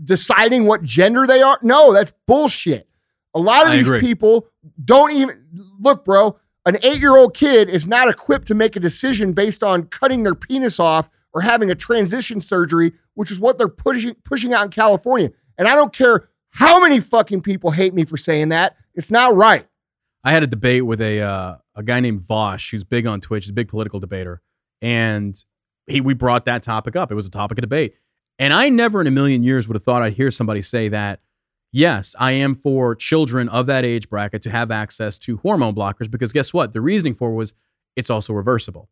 [0.05, 1.59] deciding what gender they are.
[1.63, 2.87] No, that's bullshit.
[3.33, 4.01] A lot of I these agree.
[4.01, 4.49] people
[4.85, 5.47] don't even
[5.81, 6.39] look, bro.
[6.67, 10.23] An eight year old kid is not equipped to make a decision based on cutting
[10.23, 14.67] their penis off or having a transition surgery, which is what they're pushing pushing out
[14.67, 15.31] in California.
[15.57, 18.77] And I don't care how many fucking people hate me for saying that.
[18.95, 19.67] It's not right.
[20.23, 23.45] I had a debate with a uh, a guy named Vaush, who's big on Twitch.
[23.45, 24.43] He's a big political debater,
[24.83, 25.43] and
[25.87, 27.11] he we brought that topic up.
[27.11, 27.95] It was a topic of debate,
[28.39, 31.21] and I never in a million years would have thought I'd hear somebody say that.
[31.73, 36.11] Yes, I am for children of that age bracket to have access to hormone blockers
[36.11, 36.73] because guess what?
[36.73, 37.55] The reasoning for was
[37.97, 38.89] it's also reversible.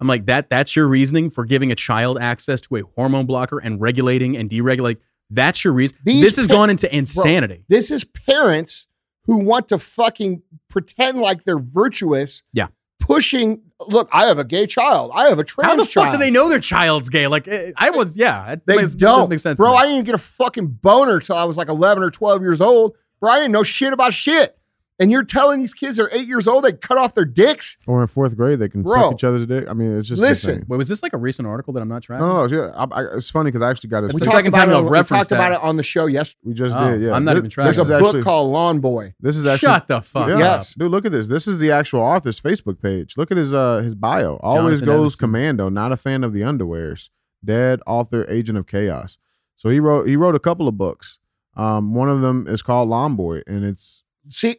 [0.00, 0.50] I'm like that.
[0.50, 4.50] That's your reasoning for giving a child access to a hormone blocker and regulating and
[4.50, 4.98] deregulating.
[5.30, 5.96] That's your reason.
[6.04, 7.64] These this has pa- gone into insanity.
[7.68, 8.88] This is parents
[9.26, 12.42] who want to fucking pretend like they're virtuous.
[12.52, 12.66] Yeah.
[12.98, 15.10] Pushing, look, I have a gay child.
[15.14, 16.06] I have a trans How the child.
[16.06, 17.26] fuck do they know their child's gay?
[17.26, 19.14] Like eh, I was, yeah, They makes- don't.
[19.16, 19.74] doesn't make sense, Bro.
[19.74, 22.96] I didn't get a fucking boner till I was like 11 or 12 years old.
[23.20, 24.56] Bro, I didn't know shit about shit.
[24.98, 27.78] And you're telling these kids they're eight years old, they cut off their dicks?
[27.88, 28.94] Or in fourth grade, they can Bro.
[29.02, 29.66] suck each other's dick.
[29.68, 30.50] I mean, it's just Listen.
[30.50, 30.66] insane.
[30.68, 32.26] Wait, was this like a recent article that I'm not tracking?
[32.26, 32.68] No, no, yeah.
[32.76, 34.10] I, I, it's funny because I actually got it.
[34.10, 35.82] It's the talked second about time it- I've we referenced talked about it on the
[35.82, 36.40] show yesterday.
[36.44, 37.02] We just Oh, did.
[37.02, 39.14] Yeah, I'm not This- even tracking There's This a is book actually, called Lawn Boy.
[39.18, 39.66] This is actually.
[39.66, 40.34] Shut the fuck Yeah.
[40.34, 40.38] up.
[40.40, 40.74] Yes.
[40.74, 41.26] Dude, look at this.
[41.26, 43.16] This is the actual author's Facebook page.
[43.16, 44.36] Look at his uh his bio.
[44.36, 45.18] Always Jonathan goes Evison.
[45.18, 45.68] commando.
[45.70, 47.08] Not a fan of the underwears.
[47.44, 49.18] Dead author, agent of chaos.
[49.56, 51.18] So he wrote he wrote a couple of books.
[51.56, 54.58] Um, one of them is called Lawn Boy, and it's See,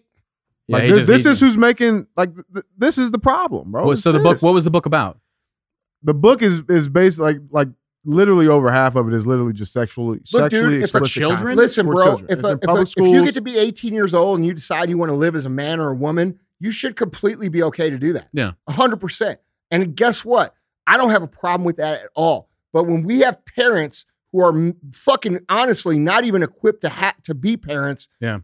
[0.67, 3.71] Yeah, Like this, just- this is who's making like th- th- this is the problem,
[3.71, 3.83] bro.
[3.83, 4.41] Well, It's so the book.
[4.41, 5.19] What was the book about?
[6.05, 7.69] the book is is based like like
[8.05, 11.37] literally over half of it is literally just sexually Look, sexually if a explicit children-
[11.39, 12.27] content Listen, for bro, children.
[12.29, 14.45] if, a, in if, a- public if you get to be 18 years old and
[14.45, 17.47] you decide you want to live as a man or a woman, you should completely
[17.49, 18.27] be okay to do that.
[18.33, 18.51] Yeah.
[18.69, 19.37] 100%.
[19.71, 20.53] And guess what?
[20.85, 22.49] I don't have a problem with that at all.
[22.73, 27.33] But when we have parents who are fucking honestly not even equipped to ha- to
[27.33, 28.39] be parents, Yeah.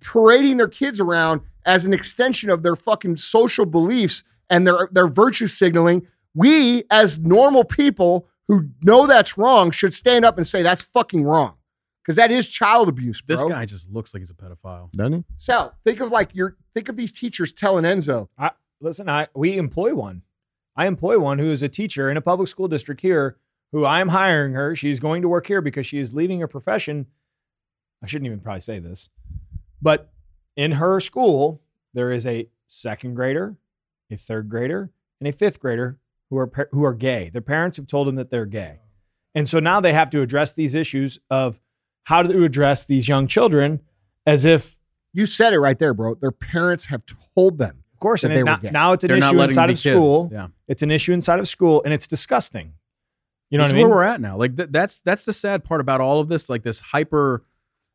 [0.00, 5.08] parading their kids around as an extension of their fucking social beliefs and their their
[5.08, 10.62] virtue signaling, we as normal people who know that's wrong should stand up and say
[10.62, 11.54] that's fucking wrong.
[12.02, 13.36] Because that is child abuse, bro.
[13.36, 14.90] This guy just looks like he's a pedophile.
[14.92, 15.24] doesn't he?
[15.36, 18.28] Sal, think of like your think of these teachers telling Enzo,
[18.80, 20.22] Listen, I we employ one.
[20.76, 23.36] I employ one who is a teacher in a public school district here.
[23.72, 24.76] Who I am hiring her.
[24.76, 27.06] She's going to work here because she is leaving her profession.
[28.02, 29.10] I shouldn't even probably say this,
[29.80, 30.12] but
[30.56, 31.62] in her school
[31.94, 33.56] there is a second grader,
[34.10, 34.90] a third grader,
[35.20, 35.98] and a fifth grader
[36.30, 37.30] who are par- who are gay.
[37.30, 38.80] Their parents have told them that they're gay,
[39.34, 41.60] and so now they have to address these issues of
[42.04, 43.80] how to address these young children
[44.26, 44.78] as if
[45.12, 46.14] you said it right there, bro.
[46.14, 47.02] Their parents have
[47.34, 47.84] told them.
[47.94, 48.70] Of course, that and they it, were now, gay.
[48.70, 50.30] now it's an They're issue inside of school.
[50.32, 50.48] Yeah.
[50.66, 52.74] It's an issue inside of school, and it's disgusting.
[53.52, 53.88] You know this what I is mean?
[53.90, 54.36] where we're at now.
[54.36, 56.48] Like th- that's that's the sad part about all of this.
[56.50, 57.44] Like this hyper,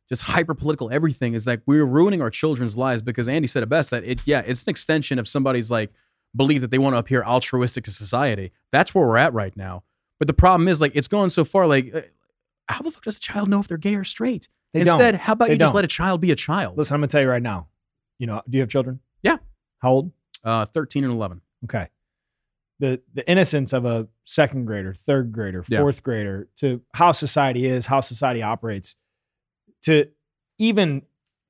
[0.08, 3.68] just hyper political everything is like we're ruining our children's lives because Andy said it
[3.68, 5.92] best that it yeah it's an extension of somebody's like
[6.36, 8.52] belief that they want to appear altruistic to society.
[8.72, 9.82] That's where we're at right now.
[10.18, 11.66] But the problem is like it's going so far.
[11.66, 12.00] Like uh,
[12.68, 14.48] how the fuck does a child know if they're gay or straight?
[14.72, 15.20] They Instead, don't.
[15.22, 15.76] how about They you just don't.
[15.76, 16.76] let a child be a child?
[16.78, 17.66] Listen, I'm gonna tell you right now.
[18.18, 19.00] You know, do you have children?
[19.22, 19.38] Yeah.
[19.78, 20.12] How old?
[20.44, 21.40] Uh, thirteen and eleven.
[21.64, 21.88] Okay.
[22.80, 25.80] The the innocence of a second grader, third grader, Yeah.
[25.80, 28.94] fourth grader to how society is, how society operates,
[29.82, 30.06] to
[30.58, 31.02] even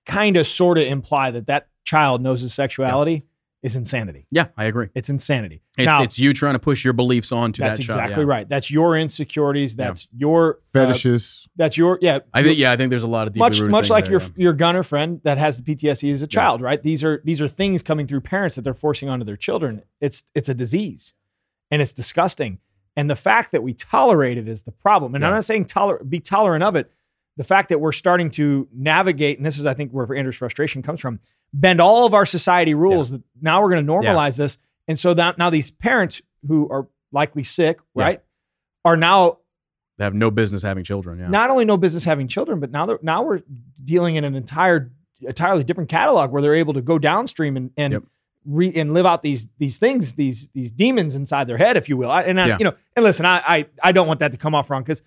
[0.07, 3.25] kind of sort of imply that that child knows his sexuality
[3.63, 4.27] is insanity.
[4.31, 4.89] Yeah, I agree.
[4.95, 5.63] It's insanity.
[5.77, 7.99] It's now, it's you trying to push your beliefs onto that's that child.
[7.99, 8.31] exactly yeah.
[8.31, 8.49] right.
[8.49, 9.77] That's your insecurities.
[9.77, 9.87] Yeah.
[9.87, 11.49] That's your uh, Fetishes.
[11.57, 12.21] that's your yeah.
[12.33, 14.21] I think yeah, I think there's a lot of deeply much much like there, your
[14.21, 14.29] yeah.
[14.37, 16.83] your gunner friend that has the PTSD as a child, right?
[16.83, 19.83] These are these are things coming through parents that they're forcing onto their children.
[20.01, 21.15] It's it's a disease,
[21.71, 22.61] and it's disgusting.
[22.97, 25.15] And the fact that we tolerate it is the problem.
[25.15, 26.91] And I'm not saying toler- be tolerant of it.
[27.39, 30.83] The fact that we're starting to navigate, and this is I think where Andrew's frustration
[30.83, 31.21] comes from,
[31.55, 33.11] bend all of our society rules.
[33.13, 36.89] That now we're going to normalize this, and so that now these parents who are
[37.13, 38.03] likely sick, Yeah.
[38.05, 38.23] right,
[38.85, 39.39] are now
[39.97, 41.19] They have no business having children.
[41.19, 41.29] Yeah.
[41.29, 43.41] not only no business having children, but now they're now we're
[43.83, 44.91] dealing in an entire
[45.21, 48.03] entirely different catalog where they're able to go downstream and and Yep.
[48.47, 51.97] re, and live out these these things these these demons inside their head, if you
[51.97, 52.11] will.
[52.11, 52.57] I, and I, Yeah.
[52.59, 55.03] you know, and listen, I I, I don't want that to come off wrong because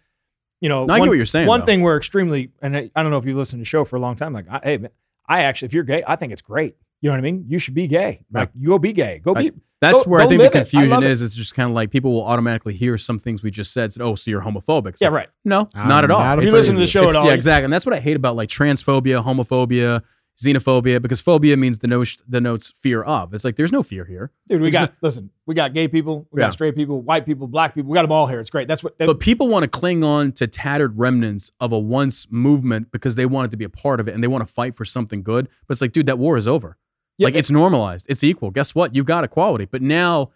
[0.62, 1.66] you know No, I get one, what you're saying, One though.
[1.66, 3.98] thing we're extremely and I, I don't know if you listen to the show for
[3.98, 4.32] a long time.
[4.34, 4.92] Like, I, hey, man,
[5.28, 6.76] I actually, if you're gay, I think it's great.
[7.02, 7.46] You know what I mean?
[7.50, 8.24] You should be gay.
[8.32, 8.42] Right.
[8.42, 9.20] Like, you go be gay.
[9.24, 9.52] Go I- be.
[9.82, 10.50] That's Go- where I think the it.
[10.50, 11.10] I confusion it.
[11.10, 11.24] is.
[11.24, 13.92] It's just kind of like people will automatically hear some things we just said.
[13.92, 15.28] Said, "Oh, so you're homophobic." It's Yeah, like, right.
[15.44, 16.20] No, I'm not at all.
[16.20, 17.64] not If you listen to the show at all, yeah, exactly.
[17.64, 20.04] And that's what I hate about like transphobia, homophobia,
[20.40, 23.34] xenophobia, because phobia means denotes denotes fear of.
[23.34, 24.32] It's like there's no fear here.
[24.50, 25.30] Dude, we There's got listen.
[25.46, 26.28] We got gay people.
[26.32, 26.48] We Yeah.
[26.48, 27.92] got straight people, white people, black people.
[27.92, 28.40] We got them all here.
[28.40, 28.68] It's great.
[28.68, 28.98] That's what.
[28.98, 33.26] But people want to cling on to tattered remnants of a once movement because they
[33.26, 35.22] want it to be a part of it and they want to fight for something
[35.24, 35.48] good.
[35.68, 36.78] But it's like, dude, that war is over.
[37.18, 38.08] Yeah, like it's normalized.
[38.10, 38.52] It's equal.
[38.52, 38.96] Guess what?
[38.96, 39.66] You've got equality.
[39.66, 40.32] But now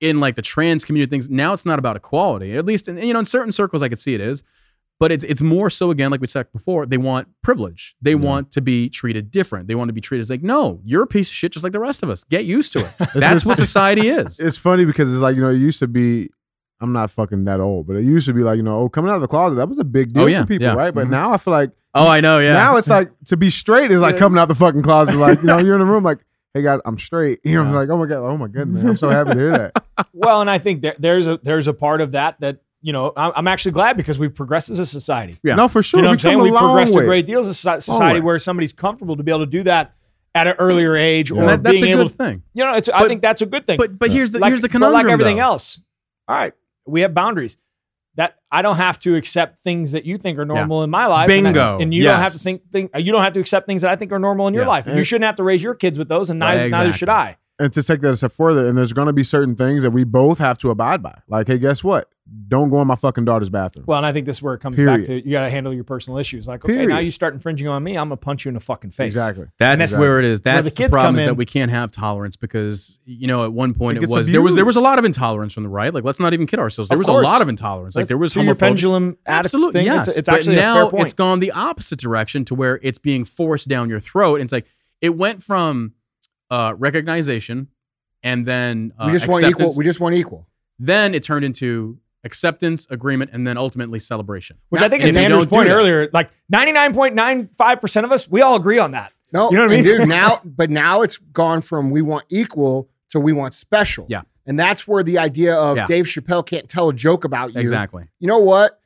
[0.00, 2.56] in like the trans community things, now it's not about equality.
[2.56, 4.42] At least in you know, in certain circles I could see it is.
[5.00, 7.96] But it's it's more so again, like we said before, they want privilege.
[8.02, 9.66] They want to be treated different.
[9.66, 11.72] They want to be treated as like, no, you're a piece of shit just like
[11.72, 12.22] the rest of us.
[12.24, 12.92] Get used to it.
[13.14, 14.38] That's what society is.
[14.40, 16.28] It's funny because it's like you know it used to be.
[16.82, 19.10] I'm not fucking that old, but it used to be like you know, oh, coming
[19.10, 20.74] out of the closet that was a big deal Oh, yeah, for people, yeah.
[20.74, 20.94] right?
[20.94, 21.10] But Mhm.
[21.10, 22.52] now I feel like Oh, I know, yeah.
[22.52, 25.16] now it's like to be straight is like coming out the fucking closet.
[25.16, 26.18] Like you know, you're in the room like,
[26.54, 27.40] hey guys, I'm straight.
[27.44, 29.50] You know, I'm like, oh my god, oh my goodness, I'm so happy to hear
[29.50, 30.06] that.
[30.12, 33.12] well, and I think there, there's a there's a part of that that you know
[33.16, 35.38] I'm, I'm actually glad because we've progressed as a society.
[35.42, 35.54] Yeah.
[35.54, 35.98] No, for sure.
[35.98, 36.38] you know what I'm We've saying?
[36.52, 37.02] We've progressed way.
[37.02, 39.94] a great deal as a society where somebody's comfortable to be able to do that
[40.34, 42.42] at an earlier age or that- that's being a able good to, thing.
[42.54, 43.78] you know, it's I think that's a good thing.
[43.78, 45.04] But but here's the like, here's the but conundrum.
[45.04, 45.42] like everything though.
[45.42, 45.80] else.
[46.28, 46.52] All right,
[46.86, 47.56] we have boundaries.
[48.16, 51.30] That I don't have to accept things that you think are normal in my life.
[51.30, 51.78] and I- Bingo.
[51.78, 53.96] And, you don't have to think, think you don't have to accept things that I
[53.96, 54.68] think are normal in your Yeah.
[54.68, 54.86] life.
[54.88, 57.08] And you shouldn't have to raise your kids with those, and Right, neither, neither should
[57.08, 57.36] I.
[57.60, 57.64] exactly.
[57.64, 59.90] and to take that a step further, and there's going to be certain things that
[59.90, 61.20] we both have to abide by.
[61.28, 62.08] Like, hey, guess what?
[62.46, 63.86] Don't go in my fucking daughter's bathroom.
[63.88, 64.98] Well, and I think this is where it comes Period.
[64.98, 66.46] back to you got to handle your personal issues.
[66.46, 66.88] Like, okay, Period.
[66.90, 69.06] now you start infringing on me, I'm gonna punch you in the fucking face.
[69.14, 69.46] exactly.
[69.58, 70.40] That's that's where it is.
[70.40, 73.74] That's the the, problem is that we can't have tolerance because you know at one
[73.74, 75.68] point It it, gets was there was there was a lot of intolerance from the
[75.68, 75.92] right.
[75.92, 76.88] Like let's not even kid ourselves.
[76.88, 77.26] There Of was course.
[77.26, 77.96] a lot of intolerance.
[77.96, 78.58] Like there was to your homophobia.
[78.60, 79.86] pendulum Absolutely, thing.
[79.86, 80.06] yes.
[80.06, 81.04] It's, it's but actually now a fair point.
[81.06, 84.36] it's gone the opposite direction to where it's being forced down your throat.
[84.36, 84.66] And it's like
[85.00, 85.94] it went from
[86.50, 87.68] uh, recognition,
[88.22, 89.74] and then uh, we just want equal.
[89.76, 90.46] We just want equal.
[90.78, 94.58] then it turned into acceptance, agreement, and then ultimately celebration.
[94.68, 96.10] Which I think is you Andrew's point earlier.
[96.12, 99.12] Like 99.95% of us, we all agree on that.
[99.32, 99.84] No, You know what I mean?
[99.84, 104.06] dude, now, but now it's gone from we want equal to we want special.
[104.08, 104.22] Yeah.
[104.46, 105.86] And that's where the idea of Yeah.
[105.86, 107.60] Dave Chappelle can't tell a joke about you.
[107.60, 108.08] Exactly.
[108.18, 108.80] You know what?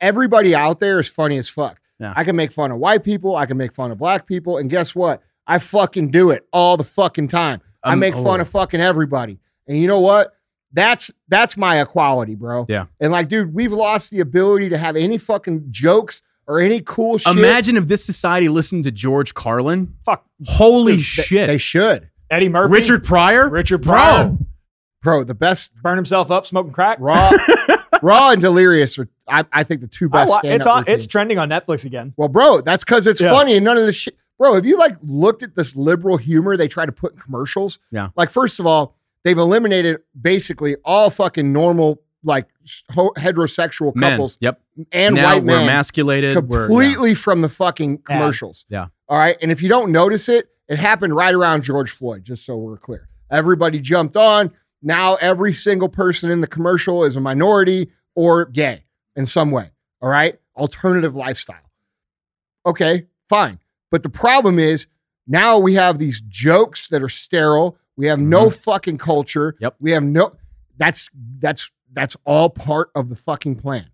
[0.00, 1.80] Everybody out there is funny as fuck.
[2.00, 2.12] Yeah.
[2.16, 3.36] I can make fun of white people.
[3.36, 4.58] I can make fun of black people.
[4.58, 5.22] And guess what?
[5.46, 7.60] I fucking do it all the fucking time.
[7.82, 8.42] I Um, make fun oh.
[8.42, 9.38] of fucking everybody.
[9.68, 10.32] And you know what?
[10.72, 12.66] That's that's my equality, bro.
[12.68, 12.86] Yeah.
[13.00, 17.18] And like, dude, we've lost the ability to have any fucking jokes or any cool
[17.18, 17.36] shit.
[17.36, 19.94] Imagine if this society listened to George Carlin.
[20.04, 20.24] Fuck.
[20.46, 21.46] Holy Dude, shit!
[21.46, 22.10] They should.
[22.30, 22.72] Eddie Murphy.
[22.74, 23.48] Richard Pryor.
[23.48, 23.92] Richard Bro.
[23.94, 24.24] Pryor.
[24.28, 24.38] Bro,
[25.02, 26.98] Bro, the best Burn himself up smoking crack.
[27.00, 27.30] Raw,
[28.02, 30.30] Raw and Delirious are, I, I think, the two best.
[30.30, 30.78] wa- stand-up it's on.
[30.80, 31.04] routines.
[31.04, 32.12] It's trending on Netflix again.
[32.16, 33.30] well, bro, that's because it's Yeah.
[33.30, 34.16] funny and none of the shit.
[34.38, 37.78] Bro, have you like looked at this liberal humor they try to put in commercials?
[37.90, 38.10] Yeah.
[38.16, 38.94] Like, first of all,
[39.24, 42.48] they've eliminated basically all fucking normal, like
[42.92, 44.10] ho- heterosexual Men.
[44.12, 44.60] couples Yep.
[44.92, 46.34] and now white we're men emasculated.
[46.48, 46.66] We're- yeah.
[46.68, 48.66] completely from the fucking commercials.
[48.68, 48.88] Yeah.
[49.08, 49.36] All right.
[49.40, 52.76] And if you don't notice it, it happened right around George Floyd, just so we're
[52.76, 53.08] clear.
[53.30, 54.50] Everybody jumped on.
[54.82, 58.84] Now every single person in the commercial is a minority or gay
[59.14, 59.70] in some way.
[60.02, 60.38] All right.
[60.56, 61.70] Alternative lifestyle.
[62.66, 63.60] Okay, fine.
[63.96, 64.88] But the problem is
[65.26, 67.78] now we have these jokes that are sterile.
[67.96, 69.52] We have no fucking culture.
[69.52, 69.64] Mm-hmm.
[69.64, 69.76] Yep.
[69.80, 70.36] We have no
[70.76, 71.08] that's
[71.38, 73.88] that's that's all part of the fucking plan.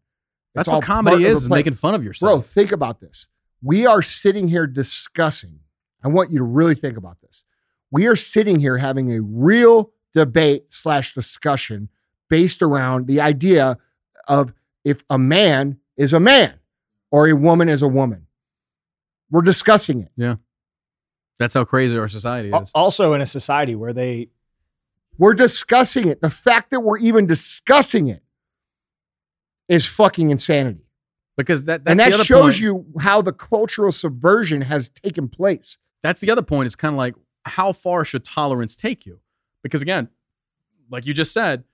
[0.56, 2.32] That's all what comedy is: is making fun of yourself.
[2.32, 3.28] Bro, think about this.
[3.62, 5.60] We are sitting here discussing.
[6.02, 7.44] I want you to really think about this.
[7.92, 11.90] We are sitting here having a real debate slash discussion
[12.28, 13.78] based around the idea
[14.26, 14.52] of
[14.82, 16.58] if a man is a man
[17.12, 18.26] or a woman is a woman.
[19.32, 20.12] We're discussing it.
[20.16, 20.36] Yeah.
[21.38, 22.70] That's how crazy our society is.
[22.74, 24.28] Also, in a society where they
[25.18, 26.20] We're discussing it.
[26.20, 28.22] The fact that we're even discussing it
[29.68, 30.86] is fucking insanity.
[31.36, 32.60] Because that that's and the that other shows point.
[32.60, 35.78] you how the cultural subversion has taken place.
[36.02, 36.66] that's the other point.
[36.66, 37.14] It's kind of like
[37.46, 39.20] how far should tolerance take you?
[39.62, 40.08] Because again,
[40.90, 41.64] like you just said,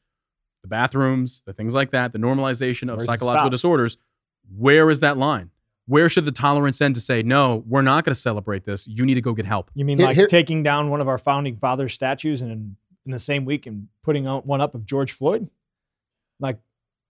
[0.63, 3.97] the bathrooms, the things like that, the normalization of Where's psychological disorders.
[4.57, 5.51] Where is that line?
[5.89, 8.87] Where should the tolerance end to say, no, we're not going to celebrate this.
[8.87, 9.71] You need to go get help.
[9.75, 12.77] you mean Here- like here- taking down one of our founding fathers' statues and in,
[13.07, 15.49] in the same week and putting one up of George Floyd?
[16.41, 16.59] Like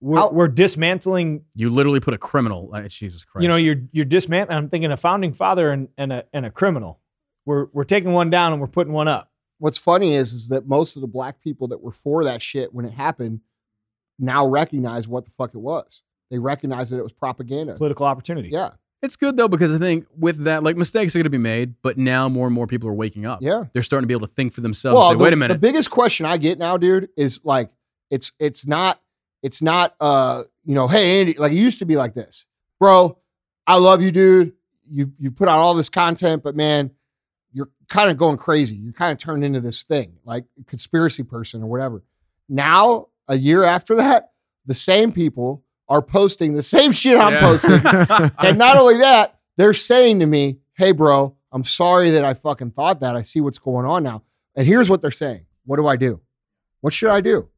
[0.01, 1.43] we're, How- we're dismantling.
[1.55, 2.71] You literally put a criminal.
[2.73, 3.43] uh, Jesus Christ.
[3.43, 4.57] You know, you're you're dismantling.
[4.57, 6.99] I'm thinking a founding father and, and a and a criminal.
[7.45, 9.29] We're we're taking one down and we're putting one up.
[9.57, 12.73] what's funny is is that most of the black people that were for that shit
[12.73, 13.41] when it happened
[14.17, 16.01] now recognize what the fuck it was.
[16.29, 17.75] They recognize that it was propaganda.
[17.75, 18.49] Political opportunity.
[18.49, 21.37] Yeah, It's good though because I think with that, like mistakes are going to be
[21.37, 23.39] made, but now more and more people are waking up.
[23.41, 23.63] yeah.
[23.73, 24.95] They're starting to be able to think for themselves.
[24.97, 25.53] Well, and say, the, wait a minute.
[25.55, 27.71] the biggest question I get now, dude, is like
[28.09, 29.01] it's it's not
[29.41, 32.45] it's not uh you know hey Andy like it used to be like this,
[32.79, 33.17] bro.
[33.65, 34.53] I love you, dude.
[34.89, 36.91] You you put out all this content, but man,
[37.51, 38.75] you're kind of going crazy.
[38.75, 42.03] You're kind of turned into this thing like conspiracy person or whatever.
[42.47, 44.31] Now, a year after that,
[44.65, 47.41] the same people are posting the same shit I'm Yeah.
[47.41, 48.31] posting.
[48.47, 52.71] and not only that, they're saying to me, hey, bro, I'm sorry that I fucking
[52.71, 53.15] thought that.
[53.15, 54.21] I see what's going on now.
[54.55, 56.21] And here's what they're saying What do I do?
[56.81, 57.49] What should I do?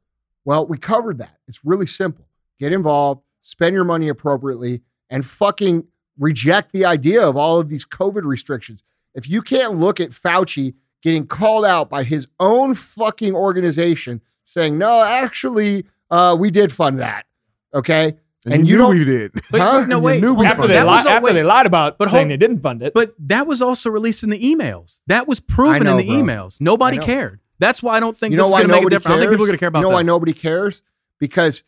[0.46, 1.38] Well, we covered that.
[1.48, 2.26] It's really simple.
[2.60, 5.86] Get involved, spend your money appropriately, and fucking
[6.18, 8.82] reject the idea of all of these COVID restrictions.
[9.14, 14.78] If you can't look at Fauci getting called out by his own fucking organization saying,
[14.78, 17.26] no, actually, uh, we did fund that.
[17.74, 18.16] Okay.
[18.46, 19.32] And, And you, you knew don't- we did.
[19.52, 19.72] But- Huh?
[19.82, 20.22] but no, You wait.
[20.22, 21.34] knew we After they, li- after wait.
[21.34, 22.94] they lied about But saying hold- they didn't fund it.
[22.94, 25.02] But that was also released in the emails.
[25.08, 26.16] That was proven know, in the bro.
[26.16, 26.60] emails.
[26.60, 27.40] Nobody cared.
[27.60, 29.06] That's why I don't think you this know is going to make a nobody difference.
[29.06, 30.08] I don't think people are going to care about You know why this.
[30.08, 30.82] nobody cares?
[31.20, 31.64] Because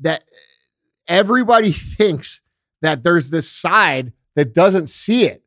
[0.00, 0.24] that
[1.06, 2.40] everybody thinks
[2.80, 5.42] that there's this side that doesn't see it.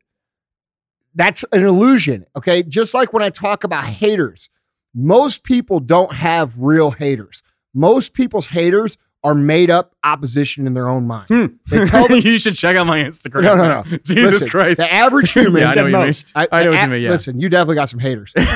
[1.14, 2.26] That's an illusion.
[2.36, 2.62] Okay.
[2.62, 4.50] Just like when I talk about haters,
[4.94, 7.42] most people don't have real haters.
[7.74, 11.26] Most people's haters are made up opposition in their own mind.
[11.28, 11.46] Hmm.
[11.66, 13.42] They tell the you should check out my Instagram.
[13.42, 13.82] no, no, no.
[14.04, 14.76] Jesus Listen, Christ.
[14.78, 16.06] The average human Yeah, I know what you mean.
[16.06, 16.32] most.
[16.36, 17.10] I know what you mean, yeah.
[17.10, 18.32] Listen, you definitely got some haters.
[18.36, 18.46] okay.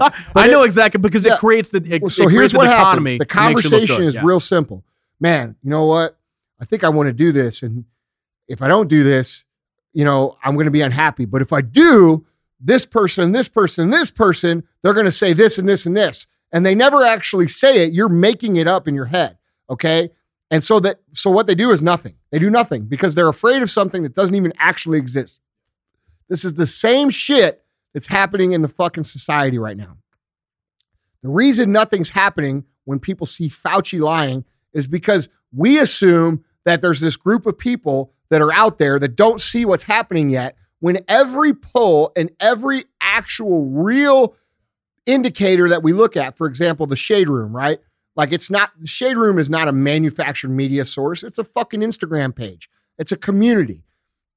[0.00, 0.12] I
[0.46, 1.34] it- know exactly because Yeah.
[1.34, 3.12] it creates the it, Well, so here's what economy.
[3.12, 3.18] happens.
[3.18, 4.22] The conversation is Yeah.
[4.24, 4.84] real simple.
[5.20, 6.18] Man, you know what?
[6.60, 7.62] I think I want to do this.
[7.62, 7.84] And
[8.48, 9.44] if I don't do this,
[9.92, 11.24] you know, I'm going to be unhappy.
[11.26, 12.24] But if I do,
[12.58, 16.26] this person, this person, this person, they're going to say this and this and this.
[16.52, 17.92] And they never actually say it.
[17.92, 19.36] You're making it up in your head.
[19.70, 20.10] Okay.
[20.50, 22.16] And so that, so what they do is nothing.
[22.30, 25.40] They do nothing because they're afraid of something that doesn't even actually exist.
[26.28, 29.96] This is the same shit that's happening in the fucking society right now.
[31.22, 37.00] The reason nothing's happening when people see Fauci lying is because we assume that there's
[37.00, 40.56] this group of people that are out there that don't see what's happening yet.
[40.80, 44.34] When every poll and every actual real
[45.06, 47.78] indicator that we look at, for example, the shade room, right?
[48.16, 51.22] Like it's not the shade room is not a manufactured media source.
[51.22, 52.70] It's a fucking Instagram page.
[52.98, 53.82] It's a community.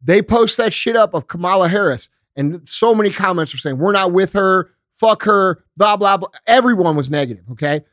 [0.02, 3.92] They post that shit up of Kamala Harris, and so many comments are saying, We're
[3.92, 6.30] not with her, fuck her, blah, blah, blah.
[6.46, 7.50] Everyone was negative.
[7.52, 7.84] Okay.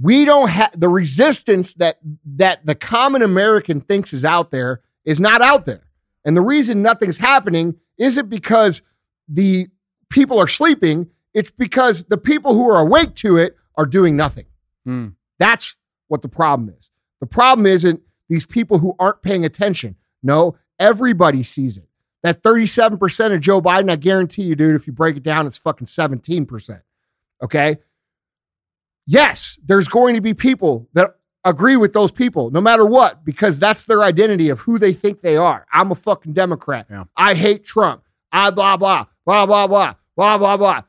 [0.00, 1.98] We don't have the resistance that
[2.36, 5.86] that the common American thinks is out there is not out there.
[6.24, 8.82] And the reason nothing's happening isn't because
[9.28, 9.68] the
[10.10, 14.46] people are sleeping, it's because the people who are awake to it are doing nothing.
[14.86, 15.08] Hmm.
[15.38, 15.76] That's
[16.08, 16.90] what the problem is.
[17.20, 19.96] The problem isn't these people who aren't paying attention.
[20.22, 21.88] No, everybody sees it.
[22.22, 25.58] That 37% of Joe Biden, I guarantee you, dude, if you break it down, it's
[25.58, 26.80] fucking 17%.
[27.42, 27.76] Okay.
[29.06, 33.60] Yes, there's going to be people that agree with those people no matter what, because
[33.60, 35.66] that's their identity of who they think they are.
[35.72, 36.86] I'm a fucking Democrat.
[36.90, 37.04] Yeah.
[37.16, 38.02] I hate Trump.
[38.32, 40.82] I blah, blah, blah, blah, blah, blah, blah, blah.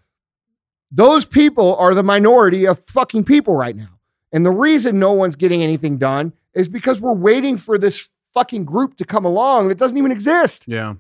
[0.91, 3.99] Those people are the minority of fucking people right now.
[4.31, 8.65] And the reason no one's getting anything done is because we're waiting for this fucking
[8.65, 10.65] group to come along that doesn't even exist.
[10.67, 10.95] Yeah.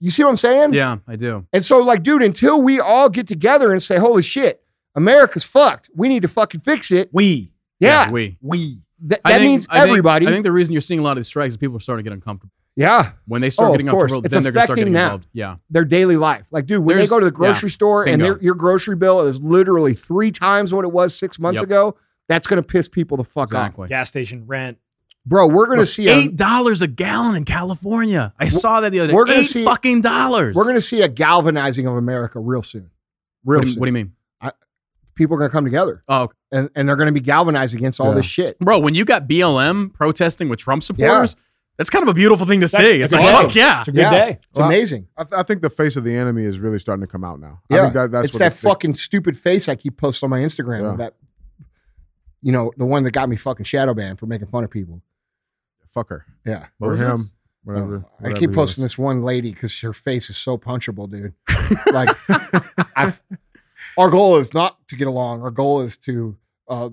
[0.00, 0.72] You see what I'm saying?
[0.72, 1.46] Yeah, I do.
[1.52, 4.62] And so, like, dude, until we all get together and say, holy shit,
[4.94, 5.90] America's fucked.
[5.94, 7.10] We need to fucking fix it.
[7.12, 7.52] We.
[7.80, 8.10] Yeah.
[8.10, 8.38] we.
[8.40, 8.80] We.
[9.06, 10.26] Th- that think- means I think- everybody.
[10.26, 12.04] I think the reason you're seeing a lot of these strikes is people are starting
[12.04, 12.52] to get uncomfortable.
[12.76, 13.12] Yeah.
[13.26, 14.12] When they start Oh, getting of course.
[14.12, 15.04] uncomfortable, It's then they're going to start affecting getting now.
[15.06, 15.28] involved.
[15.32, 15.56] Yeah.
[15.70, 16.46] Their daily life.
[16.50, 18.34] Like, dude, when There's- they go to the grocery yeah, store and bingo.
[18.34, 21.64] their, your grocery bill is literally three times what it was six months Yep.
[21.64, 21.96] ago,
[22.28, 23.74] that's going to piss people the fuck off.
[23.88, 24.78] Gas station rent.
[25.26, 28.32] Bro, we're going to see a, Eight dollars a gallon in California.
[28.38, 29.14] I saw that the other day.
[29.14, 30.56] we're gonna Eight see- fucking dollars.
[30.56, 32.90] we're going to see a galvanizing of America real soon.
[33.44, 33.80] Real What do, you, soon.
[33.80, 34.12] what do you mean?
[35.16, 36.34] People are going to come together Oh, okay.
[36.52, 38.14] and, and they're going to be galvanized against all Yeah.
[38.14, 38.58] this shit.
[38.58, 38.78] bro.
[38.78, 41.36] When you got BLM protesting with Trump supporters,
[41.80, 43.00] that's kind of a beautiful thing to That's- see.
[43.00, 43.46] It's that's like, awesome.
[43.48, 43.78] fuck yeah.
[43.80, 44.10] It's a good Yeah.
[44.10, 44.38] day.
[44.50, 45.08] It's Well, amazing.
[45.16, 47.40] I, th- I think the face of the enemy is really starting to come out
[47.40, 47.62] now.
[47.70, 47.82] I Yeah.
[47.84, 50.40] think that, that's it's what that they- fucking stupid face I keep posting on my
[50.40, 50.82] Instagram.
[50.82, 50.96] Yeah.
[50.96, 51.14] That
[52.42, 55.00] you know, the one that got me fucking shadow banned for making fun of people.
[55.88, 56.66] fuck her Yeah.
[56.80, 57.32] Or was him, this?
[57.64, 58.04] whatever.
[58.22, 58.92] Uh, I keep posting was.
[58.92, 61.32] this one lady because her face is so punchable, dude.
[61.92, 62.08] like,
[62.96, 63.22] I've,
[63.98, 65.42] our goal is not to get along.
[65.42, 66.36] Our goal is to
[66.68, 66.90] uh,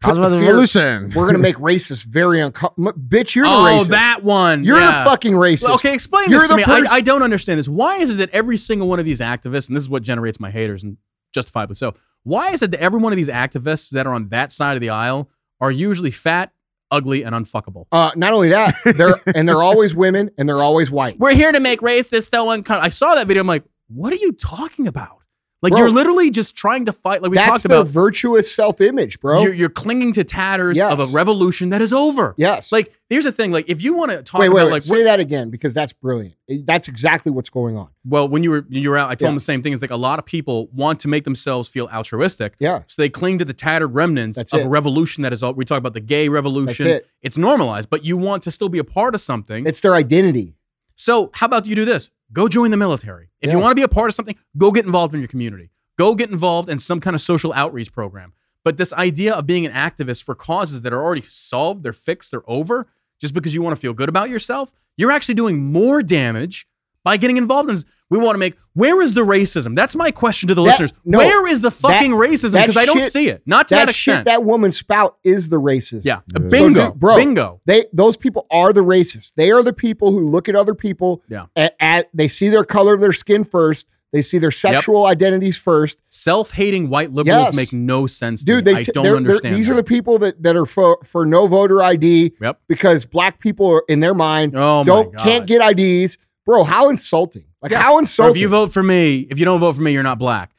[0.00, 1.12] put Positive the fear- revolution.
[1.14, 2.92] We're gonna make racists very uncomfortable.
[2.92, 3.80] Bitch, you're the racist.
[3.80, 4.64] Oh, that one.
[4.64, 5.04] you're yeah.
[5.04, 5.64] the fucking racist.
[5.64, 6.64] Well, Okay, explain You're this to me.
[6.64, 7.68] pers- I, I don't understand this.
[7.68, 10.38] Why is it that every single one of these activists, and this is what generates
[10.40, 10.96] my haters, and
[11.34, 11.94] justifiably so,
[12.24, 14.80] why is it that every one of these activists that are on that side of
[14.80, 16.52] the aisle are usually fat,
[16.90, 17.86] ugly, and unfuckable?
[17.92, 21.18] Uh, not only that, they're and they're always women and they're always white.
[21.18, 22.84] We're here to make racists so uncomfortable.
[22.84, 23.40] I saw that video.
[23.42, 25.18] I'm like, what are you talking about?
[25.66, 27.22] Like Bro, you're literally just trying to fight.
[27.22, 27.88] Like we talked about.
[27.88, 29.42] virtuous self-image, bro.
[29.42, 32.34] You're, you're clinging to tatters of a revolution that is over.
[32.38, 32.70] yes.
[32.70, 33.50] Like here's the thing.
[33.52, 34.70] Like if you want to talk wait, about wait, wait.
[34.72, 36.34] like say that again because that's brilliant.
[36.48, 37.88] That's exactly what's going on.
[38.04, 39.28] well when you were you were out, I told Yeah.
[39.30, 39.72] them the same thing.
[39.72, 42.54] Is like a lot of people want to make themselves feel altruistic.
[42.60, 42.82] Yeah.
[42.86, 44.66] So they cling to the tattered remnants That's of it.
[44.66, 46.86] a revolution that is all we talk about the gay revolution.
[46.86, 47.10] That's it.
[47.22, 49.66] It's normalized, but you want to still be a part of something.
[49.66, 50.54] It's their identity.
[50.94, 52.10] So how about you do this?
[52.32, 53.30] Go join the military.
[53.40, 55.70] If you want to be a part of something, go get involved in your community.
[55.98, 58.32] Go get involved in some kind of social outreach program.
[58.64, 62.32] But this idea of being an activist for causes that are already solved, they're fixed,
[62.32, 62.88] they're over,
[63.20, 66.66] just because you want to feel good about yourself, you're actually doing more damage
[67.06, 67.84] by getting involved in this.
[68.10, 69.74] We want to make where is the racism?
[69.76, 70.92] That's my question to the That- listeners.
[71.04, 72.60] no, where is the fucking that- racism?
[72.60, 73.42] Because I don't shit- see it.
[73.46, 76.04] Not to that, That shit that woman spout is the racist.
[76.04, 76.20] yeah.
[76.32, 76.48] Yeah.
[76.48, 76.80] Bingo.
[76.80, 77.60] So, dude, bro, Bingo.
[77.64, 79.32] They those people are the racists.
[79.36, 81.22] They are the people who look at other people.
[81.28, 81.46] Yeah.
[81.56, 83.86] At, at they see their color of their skin first.
[84.12, 85.98] They see their sexual identities first.
[86.08, 87.56] Self-hating white liberals Yes.
[87.56, 88.72] make no sense to Dude, me.
[88.72, 89.54] they I t- don't they're- they're- understand.
[89.56, 89.72] These that.
[89.72, 92.60] are the people that, that are for, for no voter ID Yep.
[92.68, 96.18] because black people are in their mind Oh don't can't get IDs.
[96.46, 97.44] Bro, how insulting.
[97.60, 98.36] Like how Or insulting.
[98.36, 100.52] if you vote for me, if you don't vote for me, you're not black.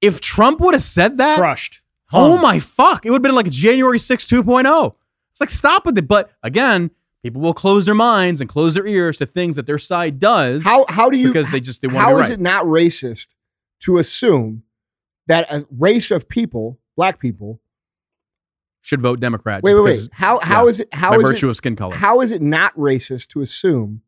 [0.00, 1.82] If Trump would have said that, Crushed.
[2.12, 4.94] oh my fuck, it would have been like January 6 2.0.
[5.32, 6.08] It's like, stop with it.
[6.08, 6.90] But again,
[7.22, 10.64] people will close their minds and close their ears to things that their side does
[10.64, 13.28] how how do you because they just they want How is it not racist
[13.80, 14.62] to assume
[15.26, 17.60] that a race of people, black people,
[18.80, 19.62] Should vote Democrat.
[19.62, 19.90] wait, wait, wait.
[19.90, 21.94] because How how yeah, is it how by is virtue it of skin color.
[21.94, 24.02] how is it not racist to assume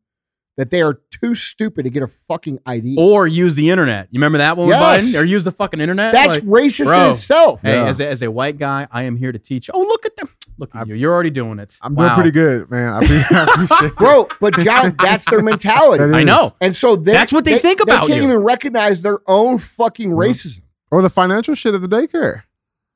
[0.57, 2.95] that they are too stupid to get a fucking ID?
[2.97, 4.07] or use the internet.
[4.11, 5.15] You remember that one with Yes.
[5.15, 5.21] Biden?
[5.21, 6.11] Or use the fucking internet?
[6.11, 7.03] That's Like, racist bro.
[7.05, 7.61] in itself.
[7.61, 7.85] Hey, Yeah.
[7.85, 9.69] as, a, as a white guy, I am here to teach.
[9.73, 10.29] Oh, look at them.
[10.57, 10.95] Look at I- you.
[10.95, 11.77] You're already doing it.
[11.81, 12.03] I'm Wow.
[12.07, 12.93] doing pretty good, man.
[12.93, 13.95] I appreciate, I appreciate it.
[13.95, 14.27] bro.
[14.41, 16.03] But John, that's their mentality.
[16.05, 16.53] That I know.
[16.59, 18.07] And so they, That's what they think about it.
[18.07, 18.29] They can't you.
[18.31, 20.15] even recognize their own fucking Mhm.
[20.17, 20.61] racism.
[20.91, 22.43] Or the financial shit of the daycare.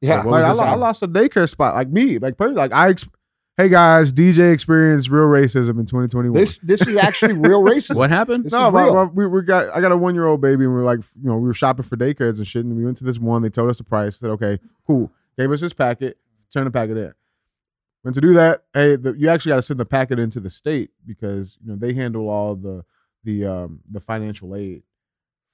[0.02, 0.18] Yeah.
[0.26, 1.74] What like I, I lost a daycare spot.
[1.76, 2.94] Like me, like personally, like I.
[3.58, 6.34] Ex- hey guys, DJ experienced real racism in 2021.
[6.40, 7.96] This this is actually real racism.
[7.96, 8.46] What happened?
[8.46, 8.94] This no, is my- real.
[8.94, 11.00] my- we, we got I got a one year old baby and we are like
[11.22, 13.42] you know we were shopping for daycares and shit and we went to this one
[13.42, 16.18] they told us the price said okay cool gave us this packet
[16.52, 17.14] turn the packet in
[18.04, 20.50] went to do that hey the, you actually got to send the packet into the
[20.50, 22.84] state because you know they handle all the
[23.24, 24.84] the um the financial aid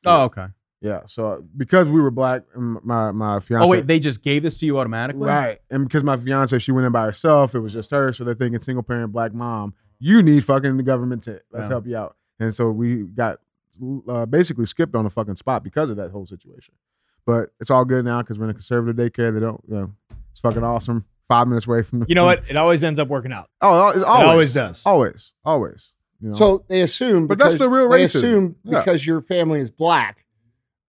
[0.03, 0.47] Oh, okay.
[0.81, 3.87] Yeah so because we were black my my fiance Oh, wait.
[3.87, 5.27] They just gave this to you automatically?
[5.27, 5.59] Right.
[5.69, 8.11] And because my fiance, she went in by herself, it was just her.
[8.13, 11.67] So they're thinking single parent black mom, you need fucking the government to let's Yeah.
[11.69, 12.15] help you out.
[12.39, 13.39] And so we got
[14.09, 16.73] uh, basically skipped on a fucking spot because of that whole situation.
[17.25, 19.31] But it's all good now because we're in a conservative daycare.
[19.33, 19.91] They don't, you know,
[20.31, 21.05] it's fucking awesome.
[21.27, 22.05] Five minutes away from the.
[22.09, 22.43] You know what?
[22.49, 23.49] It always ends up working out.
[23.61, 24.85] Oh, it's It always, always does.
[24.85, 25.93] always, always.
[26.19, 26.33] You know?
[26.33, 28.15] So they assume, But that's the real They racism.
[28.15, 28.79] assume Yeah.
[28.79, 30.20] because your family is black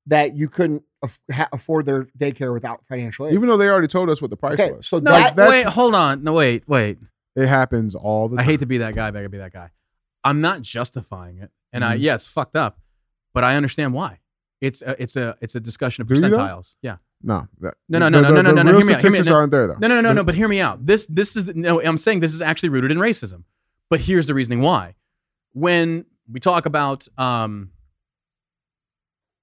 [0.06, 3.34] that you couldn't aff- ha- afford their daycare without financial aid.
[3.34, 5.64] even though they already told us what the price okay, was, so No, that that's-
[5.64, 6.22] wait, hold on.
[6.24, 6.98] No, wait, wait.
[7.36, 8.42] it happens all the time.
[8.42, 9.70] I hate to be that guy, but I gotta be that guy.
[10.24, 12.02] I'm not justifying it, and I Mhm.
[12.02, 12.78] yeah, it's fucked up,
[13.34, 14.18] but I understand why.
[14.60, 16.30] It's a, it's a it's a discussion of Do you though?
[16.30, 16.76] percentiles.
[16.82, 16.96] Yeah.
[17.24, 18.94] no, that, No, no, the- no, no, the- no, no, the no, Real hear me
[18.94, 19.26] out, hear me statistics.
[19.30, 19.36] No.
[19.36, 19.76] aren't there though.
[19.80, 20.24] No, no, no, no, no.
[20.24, 20.84] But hear me out.
[20.86, 21.80] This this is no.
[21.80, 23.44] I'm saying this is actually rooted in racism.
[23.90, 24.94] But here's the reasoning why.
[25.52, 27.70] When we talk about um,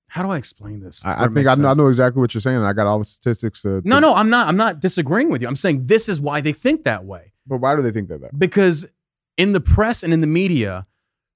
[0.10, 1.06] how do I explain this?
[1.06, 2.58] I, I think I know, I know exactly what you're saying.
[2.62, 3.62] I got all the statistics.
[3.62, 4.48] To, No, to- no, I'm not.
[4.48, 5.48] I'm not disagreeing with you.
[5.48, 7.34] I'm saying this is why they think that way.
[7.48, 8.22] But why do they think that?
[8.22, 8.38] that?
[8.38, 8.86] because
[9.38, 10.86] in the press and in the media,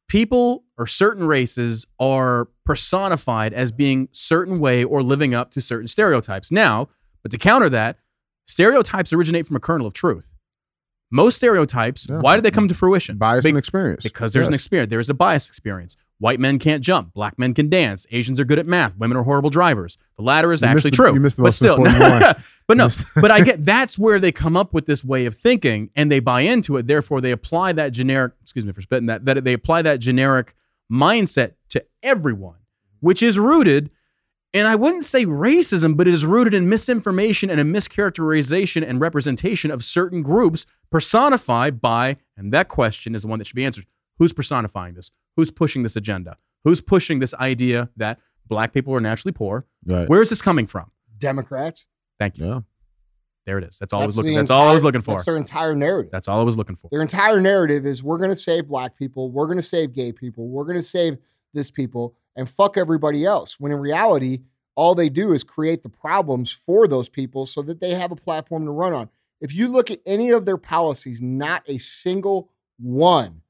[0.07, 5.87] people or certain races are personified as being certain way or living up to certain
[5.87, 6.51] stereotypes.
[6.51, 6.89] Now,
[7.21, 7.97] but to counter that,
[8.47, 10.33] stereotypes originate from a kernel of truth.
[11.11, 12.17] Most stereotypes, Yeah.
[12.19, 13.17] why did they come to fruition?
[13.17, 14.03] Bias Be- and experience.
[14.03, 14.89] because there's an experience.
[14.89, 15.95] There's a bias experience.
[16.23, 17.13] White men can't jump.
[17.13, 18.07] Black men can dance.
[18.09, 18.95] Asians are good at math.
[18.95, 19.97] Women are horrible drivers.
[20.15, 21.13] The latter is You actually the- true.
[21.13, 21.75] you missed the but still,
[22.67, 22.87] but no.
[23.17, 26.21] but I get that's where they come up with this way of thinking, and they
[26.21, 26.87] buy into it.
[26.87, 28.31] Therefore, they apply that generic.
[28.41, 29.25] Excuse me for spitting that.
[29.25, 30.53] That they apply that generic
[30.89, 32.59] mindset to everyone,
[33.01, 33.89] which is rooted.
[34.53, 39.01] And I wouldn't say racism, but it is rooted in misinformation and a mischaracterization and
[39.01, 43.65] representation of certain groups personified by, and that question is the one that should be
[43.65, 43.87] answered.
[44.19, 45.11] Who's personifying this?
[45.35, 46.38] Who's pushing this agenda?
[46.64, 49.65] Who's pushing this idea that black people are naturally poor?
[49.85, 50.07] Right.
[50.07, 50.91] Where is this coming from?
[51.18, 51.88] Democrats.
[52.19, 52.45] Thank you.
[52.45, 52.60] Yeah.
[53.45, 53.77] There it is.
[53.77, 54.38] That's all I was the looking.
[54.38, 55.15] That's all I was looking for.
[55.15, 56.11] That's their entire narrative.
[56.11, 56.88] That's all I was looking for.
[56.91, 60.14] Their entire narrative is we're going to save black people, we're going to save gay
[60.14, 61.18] people, we're going to save
[61.53, 63.60] this people, and fuck everybody else.
[63.60, 64.43] When in reality,
[64.76, 68.15] all they do is create the problems for those people so that they have a
[68.15, 69.10] platform to run on.
[69.41, 72.49] If you look at any of their policies, not a single
[72.80, 73.41] one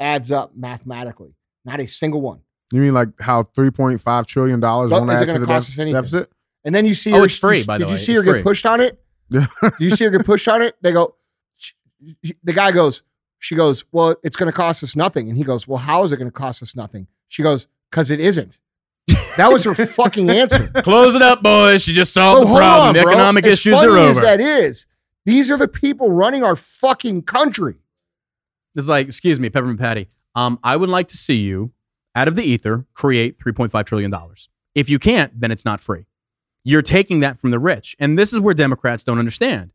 [0.00, 1.34] adds up mathematically.
[1.64, 2.40] Not a single one.
[2.72, 5.76] You mean like how three point five trillion dollars Well, won't add to the cost
[5.76, 6.32] def- us deficit?
[6.64, 7.24] And then you see Oh, her.
[7.26, 7.92] it's free, you- by the Did way.
[7.92, 8.38] you see It's her free.
[8.40, 9.00] get pushed on it?
[9.32, 9.46] Yeah.
[9.62, 10.74] Do you see her get pushed on it?
[10.82, 11.14] They go,
[12.42, 13.02] the guy goes,
[13.38, 15.28] she goes, well, it's going to cost us nothing.
[15.28, 17.06] And he goes, well, how is it going to cost us nothing?
[17.28, 18.58] She goes, because it isn't.
[19.36, 20.68] That was her fucking answer.
[20.82, 21.84] Close it up, boys.
[21.84, 22.88] She just solved Oh, the problem.
[22.88, 23.12] on, the bro.
[23.12, 24.86] economic as issues funny are as that is,
[25.26, 27.76] these are the people running our fucking country.
[28.74, 30.08] It's like, excuse me, Peppermint Patty.
[30.34, 31.72] Um, I would like to see you
[32.14, 34.14] out of the ether create $3.5 trillion.
[34.74, 36.06] If you can't, then it's not free.
[36.64, 37.96] You're taking that from the rich.
[37.98, 39.70] And this is where Democrats don't understand.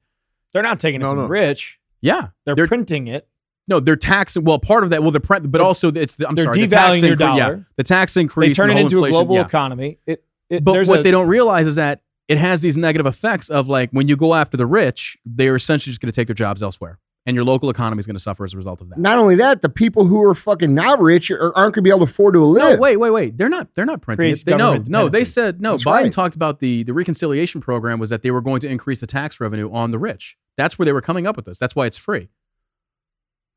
[0.53, 1.23] They're not taking it No, from no.
[1.23, 1.79] the rich.
[2.01, 2.27] Yeah.
[2.45, 3.27] They're, They're- printing it.
[3.67, 4.43] No, they're taxing.
[4.43, 5.01] Well, part of that.
[5.01, 6.27] Well, the pre- but also it's the.
[6.29, 6.61] I'm They're sorry.
[6.61, 7.67] the devaluing tax your incre- Yeah, dollar.
[7.77, 8.49] the tax increase.
[8.55, 9.45] They turn it the into whole a global yeah.
[9.45, 9.97] economy.
[10.05, 13.49] It, it, But what a, they don't realize is that it has these negative effects
[13.49, 16.35] of like when you go after the rich, they're essentially just going to take their
[16.35, 18.99] jobs elsewhere, and your local economy is going to suffer as a result of that.
[18.99, 21.89] Not only that, the people who are fucking not rich are, aren't going to be
[21.89, 22.75] able to afford to live.
[22.75, 23.37] No, wait, wait, wait.
[23.37, 23.73] They're not.
[23.73, 24.45] They're not printing Creates it.
[24.45, 25.09] They, no, no.
[25.09, 25.71] They said no.
[25.71, 26.11] That's Biden right.
[26.11, 29.39] talked about the the reconciliation program was that they were going to increase the tax
[29.39, 30.37] revenue on the rich.
[30.57, 31.57] That's where they were coming up with this.
[31.59, 32.29] That's why it's free.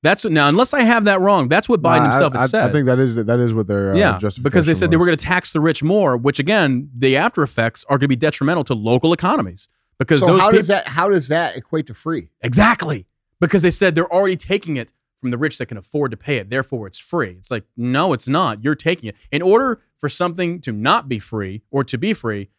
[0.03, 2.51] That's what, now, unless I have that wrong, that's what Biden Nah, himself I, had
[2.51, 2.71] said.
[2.71, 4.97] I think that is that is what their uh, yeah, justification because they said they
[4.97, 8.09] were going to tax the rich more, which again, the after effects are going to
[8.09, 11.57] be detrimental to local economies because So those how people does that how does that
[11.57, 12.31] equate to free?
[12.43, 13.07] exactly
[13.41, 16.37] because they said they're already taking it from the rich that can afford to pay
[16.37, 17.31] it, therefore it's free.
[17.31, 18.63] It's like no, it's not.
[18.63, 22.51] You're taking it in order for something to not be free or to be free.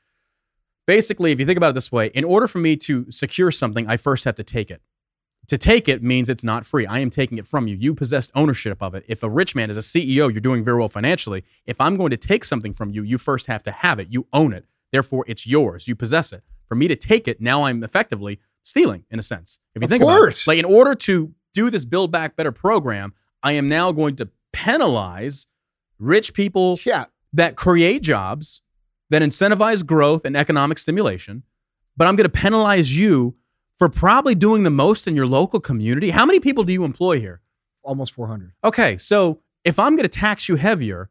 [0.85, 3.88] Basically, if you think about it this way, in order for me to secure something,
[3.88, 4.82] I first have to take it.
[5.48, 6.85] To take it means it's not free.
[6.85, 7.75] I am taking it from you.
[7.75, 9.03] You possessed ownership of it.
[9.08, 11.43] If a rich man is a CEO, you're doing very well financially.
[11.66, 14.09] If I'm going to take something from you, you first have to have it.
[14.11, 14.66] You own it.
[14.91, 15.88] Therefore, it's yours.
[15.88, 16.43] You possess it.
[16.67, 19.60] For me to take it, now I'm effectively stealing in a sense.
[19.76, 20.44] If you Of think course.
[20.44, 23.14] about it, like in order to do this Build Back Better program,
[23.44, 25.48] I am now going to penalize
[25.98, 27.06] rich people Yeah.
[27.34, 28.62] that create jobs,
[29.10, 31.44] that incentivize growth and economic stimulation,
[31.98, 33.36] but I'm going to penalize you
[33.78, 36.10] for probably doing the most in your local community.
[36.12, 37.42] How many people do you employ here?
[37.82, 38.52] Almost 400.
[38.64, 41.10] Okay, so if I'm going to tax you heavier,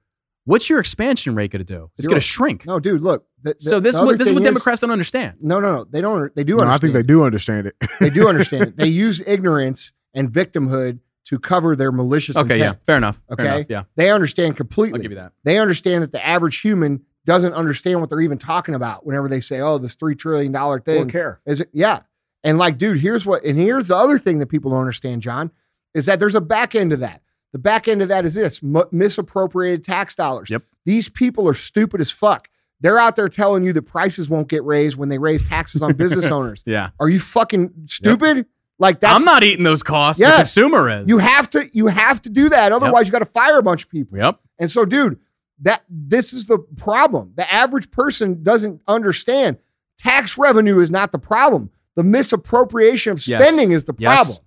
[0.49, 1.91] what's your expansion rate going to do?
[1.99, 2.67] It's going to shrink.
[2.67, 3.27] No, dude, look.
[3.43, 5.36] the- the- so this is what this is what thing Democrats don't understand.
[5.41, 5.85] No, no, no.
[5.85, 6.35] They don't.
[6.35, 6.73] They do No, understand.
[6.73, 7.77] I think they do understand it.
[8.01, 8.77] They do understand it.
[8.77, 13.23] They use ignorance and victimhood to cover their malicious Okay, yeah, fair enough.
[13.36, 13.57] Fair Okay.
[13.57, 14.99] enough, yeah, They understand completely.
[14.99, 15.33] I'll give you that.
[15.44, 19.41] They understand that the average human doesn't understand what they're even talking about whenever they
[19.41, 21.41] say, "Oh, this three trillion dollar thing." care.
[21.44, 21.68] Is it?
[21.75, 22.01] Yeah.
[22.43, 23.44] And like, dude, here's what.
[23.44, 25.51] And here's the other thing that people don't understand, John,
[25.93, 27.20] is that there's a back end to that.
[27.52, 30.51] The back end of that is this: m- misappropriated tax dollars.
[30.51, 30.62] Yep.
[30.85, 32.49] These people are stupid as fuck.
[32.81, 35.94] They're out there telling you that prices won't get raised when they raise taxes on
[35.94, 36.62] business owners.
[36.67, 38.47] Yeah, Are you fucking stupid?
[38.78, 40.23] Like that's I'm not eating those costs.
[40.23, 41.09] The consumer is.
[41.09, 41.68] You have to.
[41.73, 42.70] You have to do that.
[42.73, 44.17] Otherwise, you got to fire a bunch of people.
[44.18, 44.39] Yep.
[44.60, 45.18] And so, dude,
[45.62, 47.33] that this is the problem.
[47.35, 49.59] The average person doesn't understand.
[49.99, 51.70] Tax revenue is not the problem.
[51.97, 53.43] The misappropriation of Yes.
[53.43, 54.39] spending is the Yes.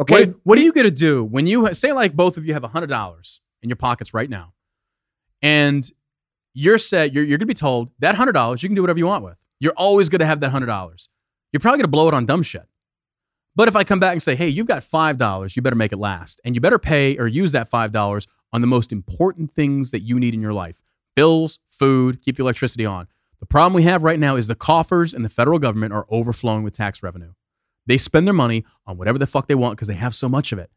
[0.00, 0.26] Okay.
[0.26, 2.62] What, what are you going to do when you say, like, both of you have
[2.62, 4.54] $100 in your pockets right now,
[5.42, 5.88] and
[6.54, 9.06] you're said you're, you're going to be told that $100 you can do whatever you
[9.06, 9.36] want with.
[9.60, 11.08] You're always going to have that $100.
[11.52, 12.66] You're probably going to blow it on dumb shit.
[13.56, 15.98] But if I come back and say, hey, you've got $5, you better make it
[15.98, 16.40] last.
[16.44, 20.18] And you better pay or use that $5 on the most important things that you
[20.18, 20.80] need in your life
[21.16, 23.08] bills, food, keep the electricity on.
[23.40, 26.62] The problem we have right now is the coffers and the federal government are overflowing
[26.62, 27.32] with tax revenue.
[27.86, 30.52] They spend their money on whatever the fuck they want because they have so much
[30.52, 30.70] of it.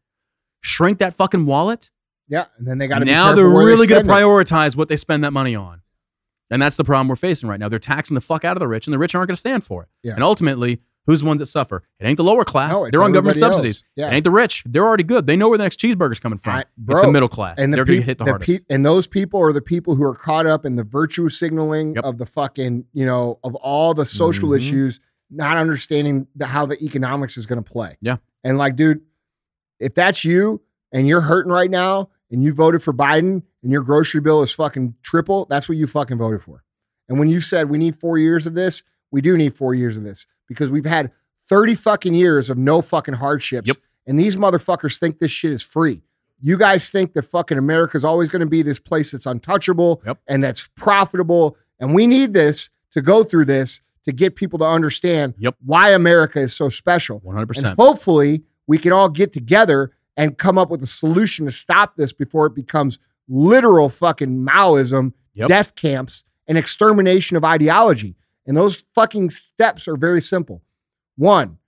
[0.60, 1.90] Shrink that fucking wallet.
[2.28, 2.46] yeah.
[2.58, 5.32] And then they got to Now they're really going to prioritize what they spend that
[5.32, 5.82] money on.
[6.50, 7.68] And that's the problem we're facing right now.
[7.68, 9.64] They're taxing the fuck out of the rich, and the rich aren't going to stand
[9.64, 9.88] for it.
[10.02, 10.14] Yeah.
[10.14, 11.82] And ultimately, who's the ones that suffer?
[11.98, 12.74] It ain't the lower class.
[12.74, 13.54] No, They're on government else.
[13.56, 13.82] subsidies.
[13.96, 14.08] Yeah.
[14.10, 14.62] It ain't the rich.
[14.66, 15.26] They're already good.
[15.26, 16.54] They know where the next cheeseburger's coming from.
[16.54, 17.56] I- it's the middle class.
[17.58, 18.50] And the They're going to hit the, the hardest.
[18.68, 21.94] pe- and those people are the people who are caught up in the virtue signaling
[21.96, 22.04] Yep.
[22.04, 24.56] of the fucking, you know, of all the social Mhm.
[24.58, 25.00] issues,
[25.34, 27.96] not understanding the, how the economics is going to play.
[28.00, 28.16] Yeah.
[28.42, 29.02] And like, dude,
[29.80, 30.60] if that's you
[30.92, 34.52] and you're hurting right now and you voted for Biden and your grocery bill is
[34.52, 36.64] fucking triple, that's what you fucking voted for.
[37.08, 39.96] And when you said we need four years of this, we do need four years
[39.96, 41.10] of this because we've had
[41.48, 43.68] 30 fucking years of no fucking hardships.
[43.68, 43.76] Yep.
[44.06, 46.02] And these motherfuckers think this shit is free.
[46.40, 50.02] You guys think that fucking America is always going to be this place that's untouchable
[50.04, 50.18] Yep.
[50.26, 51.56] and that's profitable.
[51.80, 55.56] And we need this to go through this to get people to understand Yep.
[55.64, 57.20] why America is so special.
[57.20, 57.64] 100%.
[57.64, 61.96] And hopefully we can all get together and come up with a solution to stop
[61.96, 65.48] this before it becomes literal fucking Maoism, Yep.
[65.48, 68.14] death camps, and extermination of ideology.
[68.46, 70.62] And those fucking steps are very simple.
[71.16, 71.58] One,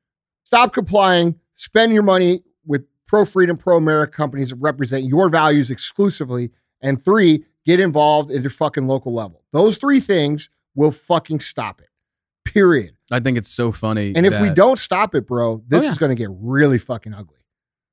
[0.44, 5.70] stop complying, spend your money with pro freedom, pro America companies that represent your values
[5.70, 6.50] exclusively.
[6.82, 9.42] And three, get involved at your fucking local level.
[9.52, 11.85] Those three things will fucking stop it.
[12.46, 12.94] Period.
[13.10, 14.12] I think it's so funny.
[14.16, 15.90] And if we don't stop it, bro, this Oh, yeah.
[15.92, 17.38] is going to get really fucking ugly.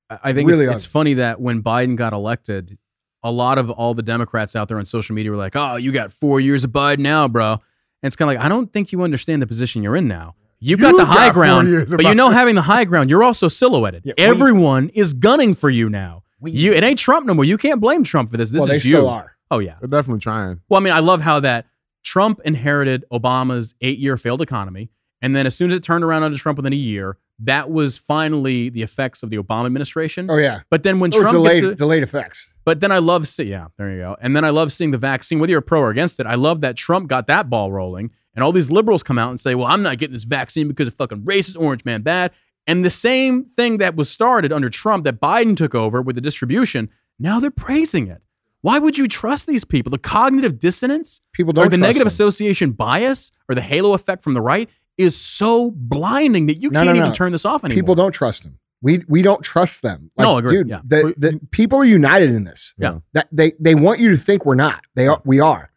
[0.09, 2.77] I- think Really it's, it's funny that when Biden got elected,
[3.23, 5.91] a lot of all the Democrats out there on social media were like, "Oh, you
[5.91, 7.59] got four years of Biden now, bro." And
[8.03, 10.35] it's kind of like, I don't think you understand the position you're in now.
[10.59, 14.03] You've got the high ground, but you know, having the high ground, you're also silhouetted.
[14.05, 16.23] Yeah, we- Everyone is gunning for you now.
[16.45, 17.45] You, it ain't Trump no more.
[17.45, 18.49] You can't blame Trump for this.
[18.49, 18.91] This well, they is you.
[18.97, 19.35] still are.
[19.49, 19.75] Oh yeah.
[19.79, 20.59] They're definitely trying.
[20.67, 21.65] Well, I mean, I love how that
[22.03, 24.89] Trump inherited Obama's eight year failed economy.
[25.21, 27.97] And then as soon as it turned around under Trump within a year, that was
[27.97, 30.29] finally the effects of the Obama administration.
[30.29, 30.59] Oh, yeah.
[30.69, 32.49] But then when Those Trump delayed, the, delayed effects.
[32.65, 34.17] but then I love see yeah, there you go.
[34.21, 36.25] And then I love seeing the vaccine, whether you're pro or against it.
[36.27, 39.39] I love that Trump got that ball rolling, and all these liberals come out and
[39.39, 42.31] say, "Well, I'm not getting this vaccine because of fucking racist orange man bad."
[42.67, 46.21] And the same thing that was started under Trump that Biden took over with the
[46.21, 48.21] distribution, now they're praising it.
[48.63, 49.91] Why would you trust these people?
[49.91, 52.07] The cognitive dissonance People don't or the negative them.
[52.07, 56.79] association bias or the halo effect from the right is so blinding that you No,
[56.79, 57.13] can't no, even no.
[57.13, 57.75] turn this off anymore.
[57.81, 58.57] People don't trust them.
[58.81, 60.09] We we don't trust them.
[60.17, 60.57] No, agree.
[60.57, 60.69] dude.
[60.69, 60.81] Yeah.
[60.85, 62.73] The, the people are united in this.
[62.77, 62.99] Yeah.
[63.13, 64.83] That they they want you to think we're not.
[64.95, 65.21] They are.
[65.25, 65.71] We are.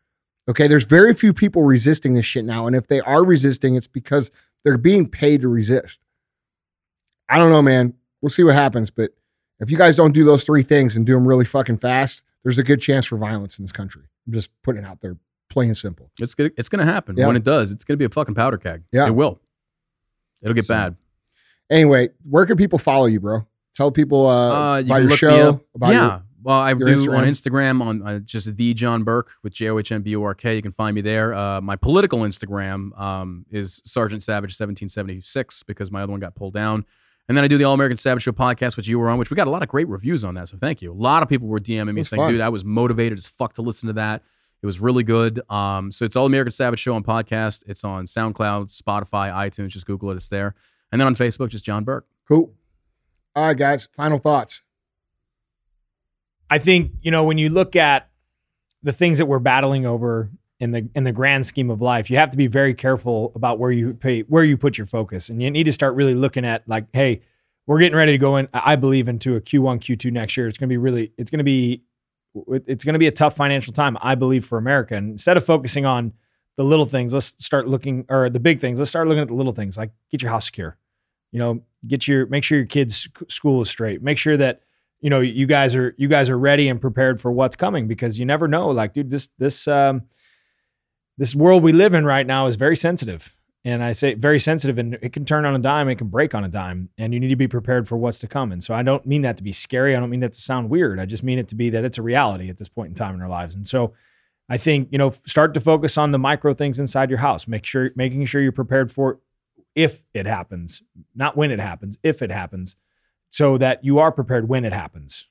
[0.48, 0.66] Okay.
[0.68, 4.30] There's very few people resisting this shit now, and if they are resisting, it's because
[4.64, 6.00] they're being paid to resist.
[7.28, 7.94] I don't know, man.
[8.22, 9.10] We'll see what happens, but
[9.60, 12.58] if you guys don't do those three things and do them really fucking fast, there's
[12.60, 14.02] a good chance for violence in this country.
[14.24, 15.16] I'm just putting it out there,
[15.50, 16.12] plain and simple.
[16.20, 17.16] It's gonna, it's going to happen.
[17.18, 17.26] Yeah.
[17.26, 18.84] When it does, it's going to be a fucking powder keg.
[18.92, 19.08] Yeah.
[19.08, 19.40] It will.
[20.42, 20.96] It'll get So, bad.
[21.68, 23.44] Anyway, where can people follow you, bro?
[23.74, 25.60] Tell people uh, Uh, you about your show.
[25.74, 26.06] About yeah.
[26.06, 27.18] your, Well, I do Instagram?
[27.18, 30.22] on Instagram on uh, just the John Burke with J O H N B O
[30.22, 30.54] R K.
[30.54, 31.34] You can find me there.
[31.34, 36.54] Uh, my political Instagram um, is Sergeant Savage 1776 because my other one got pulled
[36.54, 36.84] down.
[37.28, 39.30] And then I do the All American Savage Show podcast, which you were on, which
[39.30, 40.48] we got a lot of great reviews on that.
[40.48, 40.92] So thank you.
[40.92, 42.30] A lot of people were DMing me saying, fun.
[42.30, 44.22] "Dude, I was motivated as fuck to listen to that.
[44.62, 47.64] It was really good." Um, so it's All American Savage Show on podcast.
[47.66, 49.68] It's on SoundCloud, Spotify, iTunes.
[49.68, 50.16] Just Google it.
[50.16, 50.54] It's there.
[50.92, 52.06] And then on Facebook, just John Burke.
[52.28, 52.52] Cool.
[53.34, 53.88] All right, guys.
[53.96, 54.62] Final thoughts.
[56.48, 58.08] I think you know when you look at
[58.82, 62.16] the things that we're battling over in the in the grand scheme of life, you
[62.16, 65.42] have to be very careful about where you pay where you put your focus, and
[65.42, 67.20] you need to start really looking at like, hey,
[67.66, 68.48] we're getting ready to go in.
[68.54, 70.46] I believe into a Q1, Q2 next year.
[70.46, 71.82] It's going to be really, it's going to be,
[72.46, 73.98] it's going to be a tough financial time.
[74.00, 76.12] I believe for America, and instead of focusing on
[76.56, 78.78] the little things, let's start looking or the big things.
[78.78, 80.78] Let's start looking at the little things, like get your house secure.
[81.32, 84.00] You know, get your make sure your kids' school is straight.
[84.00, 84.62] Make sure that
[85.00, 88.18] you know you guys are you guys are ready and prepared for what's coming because
[88.18, 90.02] you never know like dude this this um
[91.18, 94.78] this world we live in right now is very sensitive and i say very sensitive
[94.78, 97.20] and it can turn on a dime it can break on a dime and you
[97.20, 99.42] need to be prepared for what's to come and so i don't mean that to
[99.42, 101.70] be scary i don't mean that to sound weird i just mean it to be
[101.70, 103.92] that it's a reality at this point in time in our lives and so
[104.48, 107.64] i think you know start to focus on the micro things inside your house make
[107.64, 109.18] sure making sure you're prepared for
[109.74, 110.82] if it happens
[111.14, 112.76] not when it happens if it happens
[113.36, 115.28] so that you are prepared when it happens.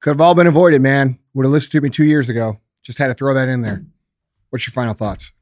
[0.00, 1.18] Could have all been avoided, man.
[1.34, 2.58] Would have listened to me two years ago.
[2.82, 3.84] Just had to throw that in there.
[4.50, 5.32] What's your final thoughts?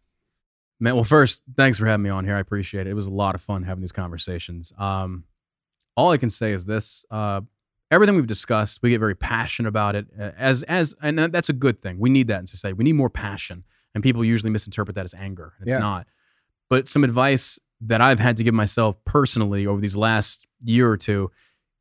[0.80, 2.36] Man, well, first, thanks for having me on here.
[2.36, 2.90] I appreciate it.
[2.90, 4.72] It was a lot of fun having these conversations.
[4.78, 5.24] Um,
[5.96, 7.40] all I can say is this: uh,
[7.90, 10.06] everything we've discussed, we get very passionate about it.
[10.18, 11.98] uh, As as, and that's a good thing.
[11.98, 12.74] We need that in society.
[12.74, 13.64] We need more passion,
[13.94, 15.54] and people usually misinterpret that as anger.
[15.62, 15.78] It's Yeah.
[15.80, 16.06] not.
[16.70, 20.96] But some advice that I've had to give myself personally over these last year or
[20.96, 21.30] two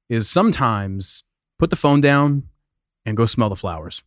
[0.09, 1.23] is sometimes
[1.59, 2.43] put the phone down
[3.05, 4.01] and go smell the flowers.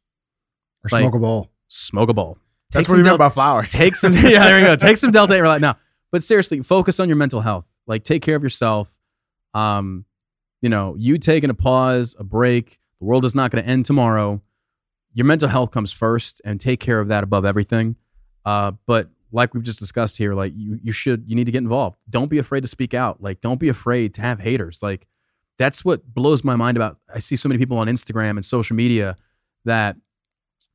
[0.85, 1.51] Or Like- smoke a bowl?
[1.69, 2.39] Smoke a bowl.
[2.73, 3.69] That's Take what some meant Del- by flowers.
[3.71, 4.77] take some yeah there you go.
[4.77, 5.77] Take some delta 8 right now
[6.13, 7.67] but seriously focus on your mental health.
[7.87, 8.99] Like take care of yourself.
[9.55, 10.05] Um
[10.61, 13.87] you know you taking a pause a break the world is not going to end
[13.87, 14.43] tomorrow.
[15.15, 17.97] Your mental health comes first and take care of that above everything.
[18.45, 21.63] Uh but like we've just discussed here like you you should you need to get
[21.63, 21.99] involved.
[22.09, 23.23] Don't be afraid to speak out.
[23.23, 24.83] Like don't be afraid to have haters.
[24.83, 25.07] Like
[25.61, 28.75] that's what blows my mind about i see so many people on instagram and social
[28.75, 29.15] media
[29.67, 29.95] that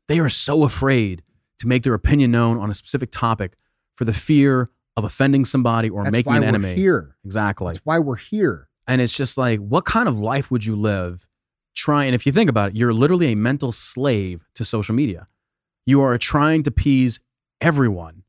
[0.07, 1.23] they are so afraid
[1.59, 3.55] to make their opinion known on a specific topic
[3.95, 6.75] for the fear of offending somebody or That's making why an we're enemy.
[6.75, 7.15] here.
[7.25, 7.67] Exactly.
[7.67, 8.69] That's why we're here.
[8.87, 11.27] And it's just like, what kind of life would you live
[11.75, 12.09] trying?
[12.09, 15.27] And if you think about it, you're literally a mental slave to social media.
[15.85, 17.19] You are trying to please
[17.61, 18.23] everyone.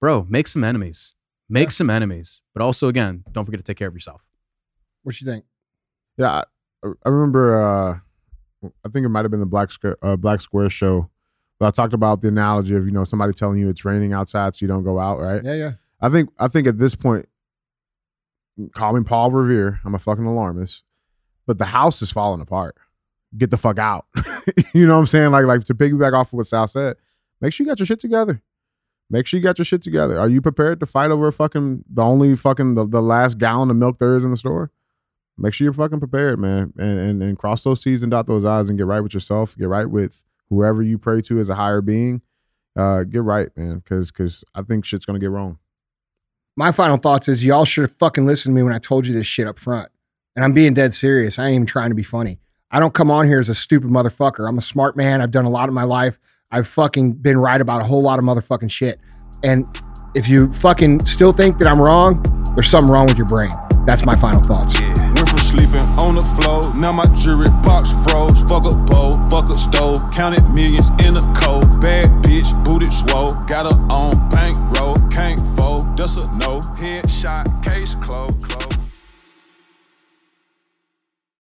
[0.00, 1.14] Bro, make some enemies.
[1.48, 1.72] Make Yeah.
[1.72, 2.42] some enemies.
[2.54, 4.22] But also, again, don't forget to take care of yourself.
[5.02, 5.44] What you think?
[6.16, 6.30] Yeah,
[6.82, 7.60] I, I remember.
[7.60, 7.98] uh
[8.84, 11.10] I think it might have been the Black Square, uh, Black Square show,
[11.64, 14.64] I talked about the analogy of you know somebody telling you it's raining outside, so
[14.64, 15.18] you don't go out.
[15.18, 15.42] Right.
[15.44, 15.72] Yeah, yeah.
[16.00, 17.28] I think I think at this point,
[18.72, 19.80] call me Paul Revere.
[19.84, 20.84] I'm a fucking alarmist,
[21.46, 22.76] but the house is falling apart.
[23.36, 24.06] Get the fuck out.
[24.74, 25.32] you know what I'm saying?
[25.32, 26.96] Like like to piggyback off of what Sal said.
[27.40, 28.42] Make sure you got your shit together.
[29.10, 30.18] Make sure you got your shit together.
[30.18, 33.76] Are you prepared to fight over fucking the only fucking the, the last gallon of
[33.76, 34.70] milk there is in the store?
[35.36, 38.44] Make sure you're fucking prepared, man, and, and and cross those T's and dot those
[38.44, 39.56] I's and get right with yourself.
[39.58, 42.22] Get right with whoever you pray to as a higher being.
[42.76, 45.58] Uh, get right, man, because because I think shit's gonna get wrong.
[46.56, 49.14] My final thoughts is y'all should have fucking listened to me when I told you
[49.14, 49.90] this shit up front.
[50.36, 51.38] And I'm being dead serious.
[51.38, 52.40] I ain't even trying to be funny.
[52.70, 54.48] I don't come on here as a stupid motherfucker.
[54.48, 55.20] I'm a smart man.
[55.20, 56.18] I've done a lot in my life.
[56.50, 59.00] I've fucking been right about a whole lot of motherfucking shit.
[59.42, 59.66] And
[60.14, 62.22] if you fucking still think that I'm wrong,
[62.54, 63.50] there's something wrong with your brain.
[63.86, 64.74] That's my final thoughts.
[64.80, 64.93] Went from
[65.54, 68.42] sleeping on the floor, now my jewelry box froze.
[68.42, 71.80] Fuck a bowl, fuck a stove, counted millions in a cold.
[71.80, 76.60] Bad bitch, booted swole, got her on bankroll, can't fold, that's a no.
[76.76, 77.08] Head